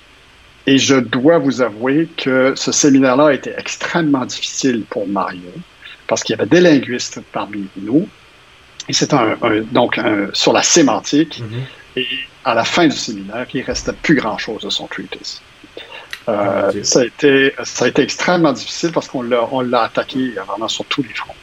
Et 0.66 0.78
je 0.78 0.94
dois 0.94 1.38
vous 1.38 1.62
avouer 1.62 2.06
que 2.16 2.52
ce 2.54 2.70
séminaire-là 2.70 3.28
a 3.28 3.32
été 3.32 3.52
extrêmement 3.56 4.26
difficile 4.26 4.84
pour 4.88 5.08
Mario 5.08 5.50
parce 6.06 6.22
qu'il 6.22 6.36
y 6.36 6.38
avait 6.38 6.48
des 6.48 6.60
linguistes 6.60 7.20
parmi 7.32 7.66
nous. 7.76 8.06
Et 8.88 8.92
c'est 8.92 9.14
un, 9.14 9.36
donc 9.72 9.98
sur 10.34 10.52
la 10.52 10.62
sémantique. 10.62 11.40
Mm-hmm. 11.40 12.00
Et 12.00 12.06
à 12.44 12.54
la 12.54 12.64
fin 12.64 12.86
du 12.86 12.96
séminaire, 12.96 13.46
il 13.52 13.62
restait 13.62 13.92
plus 13.92 14.16
grand-chose 14.16 14.62
de 14.62 14.70
son 14.70 14.86
treatise. 14.86 15.40
Euh, 16.28 16.70
ça, 16.82 17.00
a 17.00 17.04
été, 17.04 17.54
ça 17.64 17.86
a 17.86 17.88
été 17.88 18.02
extrêmement 18.02 18.52
difficile 18.52 18.92
parce 18.92 19.08
qu'on 19.08 19.22
l'a, 19.22 19.48
on 19.50 19.60
l'a 19.60 19.82
attaqué 19.82 20.32
vraiment 20.46 20.68
sur 20.68 20.84
tous 20.86 21.02
les 21.02 21.14
fronts. 21.14 21.34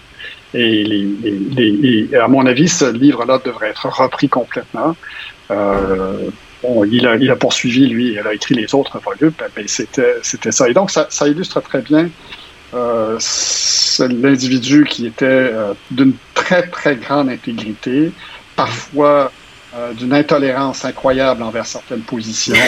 Et, 0.54 0.84
les, 0.84 2.10
à 2.16 2.28
mon 2.28 2.46
avis, 2.46 2.70
ce 2.70 2.86
livre-là 2.86 3.40
devrait 3.44 3.70
être 3.70 3.88
repris 3.88 4.30
complètement. 4.30 4.96
Euh, 5.52 6.30
bon, 6.64 6.86
il, 6.86 7.06
a, 7.06 7.16
il 7.16 7.30
a 7.30 7.36
poursuivi, 7.36 7.88
lui, 7.88 8.14
il 8.14 8.20
a 8.20 8.34
écrit 8.34 8.56
les 8.56 8.74
autres 8.74 9.00
volumes, 9.00 9.34
mais 9.40 9.48
ben, 9.56 9.68
c'était, 9.68 10.16
c'était 10.22 10.52
ça. 10.52 10.70
Et 10.70 10.74
donc, 10.74 10.92
ça, 10.92 11.08
ça 11.10 11.28
illustre 11.28 11.62
très 11.62 11.82
bien 11.82 12.10
euh, 12.74 13.18
l'individu 14.00 14.86
qui 14.86 15.08
était 15.08 15.26
euh, 15.26 15.74
d'une 15.92 16.14
très, 16.34 16.68
très 16.68 16.96
grande 16.96 17.30
intégrité, 17.30 18.12
parfois 18.56 19.32
euh, 19.76 19.94
d'une 19.94 20.14
intolérance 20.14 20.86
incroyable 20.86 21.44
envers 21.44 21.66
certaines 21.66 22.02
positions. 22.02 22.56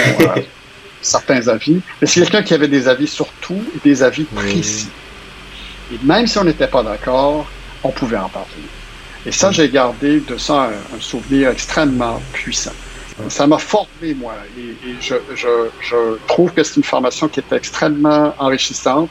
certains 1.02 1.48
avis, 1.48 1.82
mais 2.02 2.08
c'est 2.08 2.22
quelqu'un 2.22 2.44
qui 2.44 2.54
avait 2.54 2.68
des 2.68 2.88
avis 2.88 3.08
sur 3.08 3.28
tout 3.42 3.64
des 3.84 4.04
avis 4.04 4.24
précis. 4.24 4.90
Et 5.94 5.98
même 6.04 6.28
si 6.28 6.38
on 6.38 6.44
n'était 6.44 6.68
pas 6.68 6.84
d'accord, 6.84 7.48
on 7.84 7.90
pouvait 7.90 8.18
en 8.18 8.30
parler. 8.30 8.48
Et 9.26 9.32
ça, 9.32 9.52
j'ai 9.52 9.70
gardé 9.70 10.20
de 10.20 10.38
ça 10.38 10.70
un, 10.96 11.00
souvenir 11.00 11.50
extrêmement 11.50 12.22
puissant. 12.34 12.74
Ça 13.28 13.48
m'a 13.48 13.58
formé, 13.58 14.14
moi, 14.16 14.34
et, 14.58 14.76
je, 15.02 15.16
je, 15.36 15.70
je, 15.82 16.18
trouve 16.28 16.54
que 16.54 16.64
c'est 16.64 16.78
une 16.78 16.84
formation 16.84 17.28
qui 17.28 17.42
est 17.42 17.52
extrêmement 17.52 18.34
enrichissante. 18.38 19.10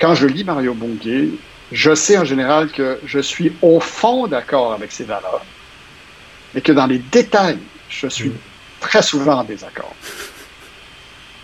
Quand 0.00 0.14
je 0.14 0.28
lis 0.28 0.44
Mario 0.44 0.72
Bunge, 0.72 1.30
je 1.72 1.94
sais 1.94 2.16
en 2.16 2.24
général 2.24 2.70
que 2.70 3.00
je 3.04 3.18
suis 3.18 3.52
au 3.60 3.80
fond 3.80 4.28
d'accord 4.28 4.72
avec 4.72 4.92
ses 4.92 5.02
valeurs, 5.02 5.44
mais 6.54 6.60
que 6.60 6.70
dans 6.70 6.86
les 6.86 6.98
détails, 6.98 7.58
je 7.88 8.06
suis 8.06 8.28
mm. 8.28 8.38
très 8.80 9.02
souvent 9.02 9.40
en 9.40 9.44
désaccord 9.44 9.94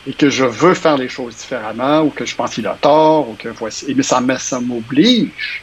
et 0.07 0.13
que 0.13 0.31
je 0.31 0.45
veux 0.45 0.75
faire 0.75 0.97
les 0.97 1.09
choses 1.09 1.37
différemment 1.37 2.03
ou 2.03 2.11
que 2.11 2.25
je 2.25 2.35
pense 2.35 2.55
qu'il 2.55 2.67
a 2.67 2.75
tort 2.75 3.29
ou 3.29 3.35
que 3.35 3.49
voici. 3.49 3.93
Mais 3.95 4.03
ça, 4.03 4.23
ça 4.39 4.61
m'oblige 4.61 5.63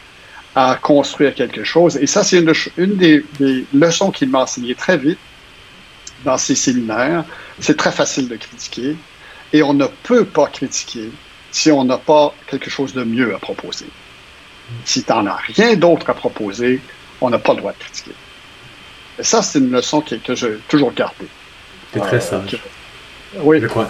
à 0.56 0.76
construire 0.76 1.34
quelque 1.34 1.64
chose. 1.64 1.98
Et 1.98 2.07
ça, 2.07 2.24
c'est 2.24 2.40
une, 2.40 2.53
une, 2.78 2.95
des, 2.95 3.24
leçons 3.74 4.11
qu'il 4.11 4.30
m'a 4.30 4.41
enseigné 4.41 4.76
très 4.76 4.98
vite 4.98 5.20
dans 6.26 6.38
ses 6.38 6.56
séminaires. 6.56 7.24
C'est 7.60 7.78
très 7.78 7.91
facile 7.91 8.28
de 8.28 8.36
critiquer 8.36 8.95
et 9.53 9.64
on 9.64 9.74
ne 9.74 9.88
peut 10.03 10.26
pas 10.26 10.48
critiquer 10.48 11.10
si 11.52 11.72
on 11.72 11.86
n'a 11.86 11.98
pas 11.98 12.34
quelque 12.48 12.70
chose 12.70 12.94
de 12.94 13.03
mieux 13.03 13.34
à 13.34 13.40
proposer. 13.40 13.86
Si 14.86 15.03
tu 15.03 15.11
n'en 15.11 15.28
as 15.28 15.36
rien 15.36 15.76
d'autre 15.76 16.10
à 16.10 16.14
proposer, 16.14 16.82
on 17.22 17.30
n'a 17.30 17.40
pas 17.40 17.53
le 17.53 17.60
droit 17.60 17.72
de 17.72 17.78
critiquer. 17.78 18.11
Et 19.20 19.24
ça, 19.24 19.41
c'est 19.41 19.60
une 19.60 19.72
leçon 19.72 20.02
que, 20.02 20.15
que 20.15 20.36
j'ai 20.36 20.57
toujours 20.68 20.91
gardée. 20.94 21.28
C'est 21.94 21.99
très 21.99 22.18
euh, 22.18 22.20
sage. 22.20 22.57
Oui, 23.41 23.60
je 23.61 23.68
crois. 23.68 23.88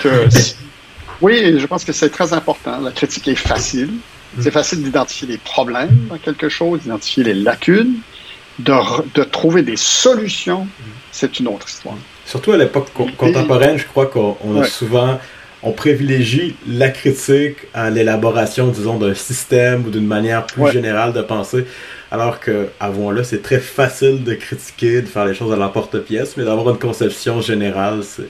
oui, 1.21 1.59
je 1.59 1.65
pense 1.65 1.83
que 1.83 1.93
c'est 1.93 2.09
très 2.09 2.33
important. 2.33 2.79
La 2.79 2.91
critique 2.91 3.27
est 3.27 3.35
facile. 3.35 3.89
C'est 4.39 4.49
mm. 4.49 4.53
facile 4.53 4.83
d'identifier 4.83 5.27
les 5.27 5.37
problèmes 5.37 6.07
dans 6.09 6.17
quelque 6.17 6.49
chose, 6.49 6.81
d'identifier 6.81 7.23
les 7.23 7.35
lacunes, 7.35 7.95
de, 8.59 8.73
de, 9.13 9.23
trouver 9.23 9.61
des 9.61 9.77
solutions. 9.77 10.65
Mm. 10.65 10.83
C'est 11.11 11.39
une 11.39 11.47
autre 11.47 11.67
histoire. 11.67 11.95
Surtout 12.25 12.51
à 12.53 12.57
l'époque 12.57 12.89
contemporaine, 13.17 13.77
je 13.77 13.85
crois 13.85 14.07
qu'on 14.07 14.59
a 14.59 14.65
souvent 14.65 15.19
on 15.63 15.71
privilégie 15.71 16.55
la 16.67 16.89
critique 16.89 17.55
à 17.73 17.89
l'élaboration, 17.89 18.67
disons, 18.67 18.97
d'un 18.97 19.13
système 19.13 19.85
ou 19.85 19.89
d'une 19.89 20.05
manière 20.05 20.45
plus 20.45 20.69
générale 20.71 21.13
de 21.13 21.21
penser. 21.21 21.65
Alors 22.11 22.41
que, 22.41 22.67
avouons-le, 22.81 23.23
c'est 23.23 23.41
très 23.41 23.59
facile 23.59 24.23
de 24.23 24.33
critiquer, 24.33 25.01
de 25.01 25.07
faire 25.07 25.25
les 25.25 25.33
choses 25.33 25.53
à 25.53 25.55
l'emporte-pièce, 25.55 26.35
mais 26.35 26.43
d'avoir 26.43 26.69
une 26.69 26.79
conception 26.79 27.39
générale, 27.39 28.01
c'est 28.03 28.27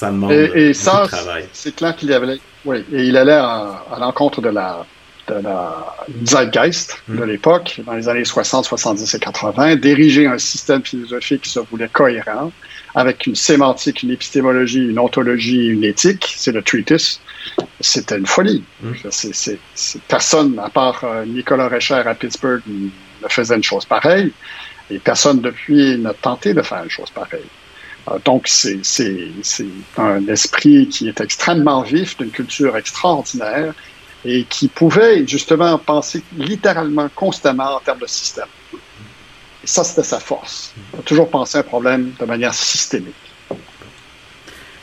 ça 0.00 0.10
demande 0.10 0.32
et, 0.32 0.72
ça, 0.72 1.06
C'est 1.52 1.76
clair 1.76 1.94
qu'il 1.94 2.10
avait, 2.14 2.38
oui, 2.64 2.78
et 2.90 3.04
il 3.04 3.18
allait 3.18 3.32
à, 3.32 3.82
l'encontre 3.98 4.40
de 4.40 4.48
la, 4.48 4.86
de 5.28 5.34
la 5.34 5.94
zeitgeist 6.24 7.02
de 7.06 7.22
mm. 7.22 7.24
l'époque, 7.24 7.80
dans 7.84 7.92
les 7.92 8.08
années 8.08 8.24
60, 8.24 8.64
70 8.64 9.14
et 9.14 9.18
80, 9.18 9.76
diriger 9.76 10.26
un 10.26 10.38
système 10.38 10.82
philosophique 10.82 11.42
qui 11.42 11.50
se 11.50 11.60
voulait 11.60 11.90
cohérent, 11.92 12.50
avec 12.94 13.26
une 13.26 13.34
sémantique, 13.34 14.02
une 14.02 14.12
épistémologie, 14.12 14.88
une 14.88 14.98
ontologie, 14.98 15.66
une 15.66 15.84
éthique, 15.84 16.32
c'est 16.34 16.52
le 16.52 16.62
treatise. 16.62 17.20
C'était 17.80 18.16
une 18.16 18.26
folie. 18.26 18.64
Mm. 18.80 18.92
C'est, 19.10 19.58
personne, 20.08 20.58
à 20.58 20.70
part 20.70 21.04
euh, 21.04 21.26
Nicolas 21.26 21.68
Recher 21.68 22.02
à 22.06 22.14
Pittsburgh, 22.14 22.62
ne 22.66 23.28
faisait 23.28 23.56
une 23.56 23.62
chose 23.62 23.84
pareille, 23.84 24.32
et 24.90 24.98
personne 24.98 25.42
depuis 25.42 25.98
n'a 25.98 26.14
tenté 26.14 26.54
de 26.54 26.62
faire 26.62 26.82
une 26.82 26.90
chose 26.90 27.10
pareille. 27.10 27.50
Euh, 28.08 28.18
donc, 28.24 28.48
c'est 28.48 28.80
un 29.96 30.26
esprit 30.28 30.88
qui 30.88 31.08
est 31.08 31.20
extrêmement 31.20 31.82
vif, 31.82 32.16
d'une 32.16 32.30
culture 32.30 32.76
extraordinaire 32.76 33.74
et 34.24 34.44
qui 34.44 34.68
pouvait 34.68 35.26
justement 35.26 35.78
penser 35.78 36.22
littéralement 36.36 37.08
constamment 37.14 37.76
en 37.76 37.80
termes 37.80 38.00
de 38.00 38.06
système. 38.06 38.48
Et 39.62 39.66
ça, 39.66 39.84
c'était 39.84 40.02
sa 40.02 40.20
force. 40.20 40.74
Il 40.94 41.00
a 41.00 41.02
toujours 41.02 41.28
pensé 41.28 41.58
un 41.58 41.62
problème 41.62 42.12
de 42.18 42.24
manière 42.24 42.54
systémique. 42.54 43.14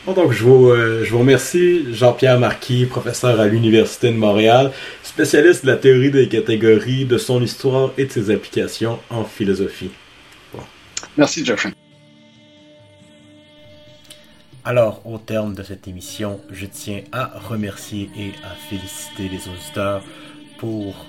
donc, 0.06 0.32
je 0.32 0.44
vous, 0.44 0.70
euh, 0.70 1.04
je 1.04 1.12
vous 1.12 1.20
remercie, 1.20 1.94
Jean-Pierre 1.94 2.40
Marquis, 2.40 2.86
professeur 2.86 3.40
à 3.40 3.48
l'Université 3.48 4.08
de 4.12 4.18
Montréal, 4.18 4.72
spécialiste 5.04 5.66
de 5.66 5.72
la 5.72 5.78
théorie 5.78 6.12
des 6.12 6.28
catégories, 6.28 7.06
de 7.06 7.18
son 7.18 7.42
histoire 7.42 7.92
et 7.98 8.06
de 8.06 8.12
ses 8.12 8.32
applications 8.32 9.00
en 9.10 9.24
philosophie. 9.24 9.92
Merci, 11.16 11.44
Jeffrey. 11.44 11.74
Alors, 14.70 15.02
au 15.06 15.18
terme 15.18 15.56
de 15.56 15.64
cette 15.64 15.88
émission, 15.88 16.42
je 16.52 16.66
tiens 16.66 17.00
à 17.14 17.32
remercier 17.48 18.10
et 18.18 18.34
à 18.44 18.54
féliciter 18.70 19.30
les 19.30 19.48
auditeurs 19.48 20.04
pour 20.58 21.06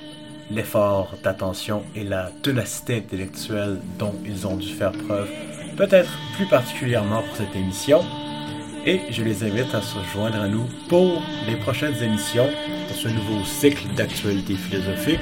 l'effort 0.48 1.16
d'attention 1.24 1.82
et 1.96 2.04
la 2.04 2.30
ténacité 2.44 2.98
intellectuelle 2.98 3.80
dont 3.98 4.14
ils 4.24 4.46
ont 4.46 4.54
dû 4.54 4.68
faire 4.68 4.92
preuve, 4.92 5.28
peut-être 5.76 6.08
plus 6.36 6.46
particulièrement 6.46 7.20
pour 7.22 7.34
cette 7.34 7.56
émission. 7.56 8.04
Et 8.86 9.00
je 9.10 9.24
les 9.24 9.42
invite 9.42 9.74
à 9.74 9.82
se 9.82 9.98
joindre 10.12 10.40
à 10.40 10.46
nous 10.46 10.68
pour 10.88 11.20
les 11.48 11.56
prochaines 11.56 12.00
émissions 12.00 12.46
de 12.46 12.94
ce 12.94 13.08
nouveau 13.08 13.44
cycle 13.44 13.92
d'actualité 13.96 14.54
philosophique. 14.54 15.18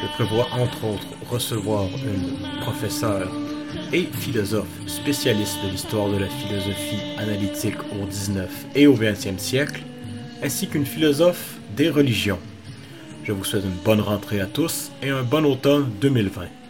Je 0.00 0.06
prévois 0.14 0.46
entre 0.52 0.84
autres 0.84 1.08
recevoir 1.28 1.86
une 2.06 2.60
professeure 2.60 3.32
et 3.94 4.08
philosophe 4.12 4.66
spécialiste 4.88 5.58
de 5.64 5.70
l'histoire 5.70 6.08
de 6.08 6.16
la 6.16 6.26
philosophie 6.26 7.00
analytique 7.16 7.78
au 7.92 8.04
19 8.04 8.50
et 8.74 8.88
au 8.88 8.96
20e 8.96 9.38
siècle, 9.38 9.82
ainsi 10.42 10.66
qu'une 10.66 10.84
philosophe 10.84 11.58
des 11.76 11.90
religions. 11.90 12.40
Je 13.22 13.30
vous 13.30 13.44
souhaite 13.44 13.64
une 13.64 13.84
bonne 13.84 14.00
rentrée 14.00 14.40
à 14.40 14.46
tous 14.46 14.90
et 15.00 15.10
un 15.10 15.22
bon 15.22 15.46
automne 15.46 15.88
2020. 16.00 16.63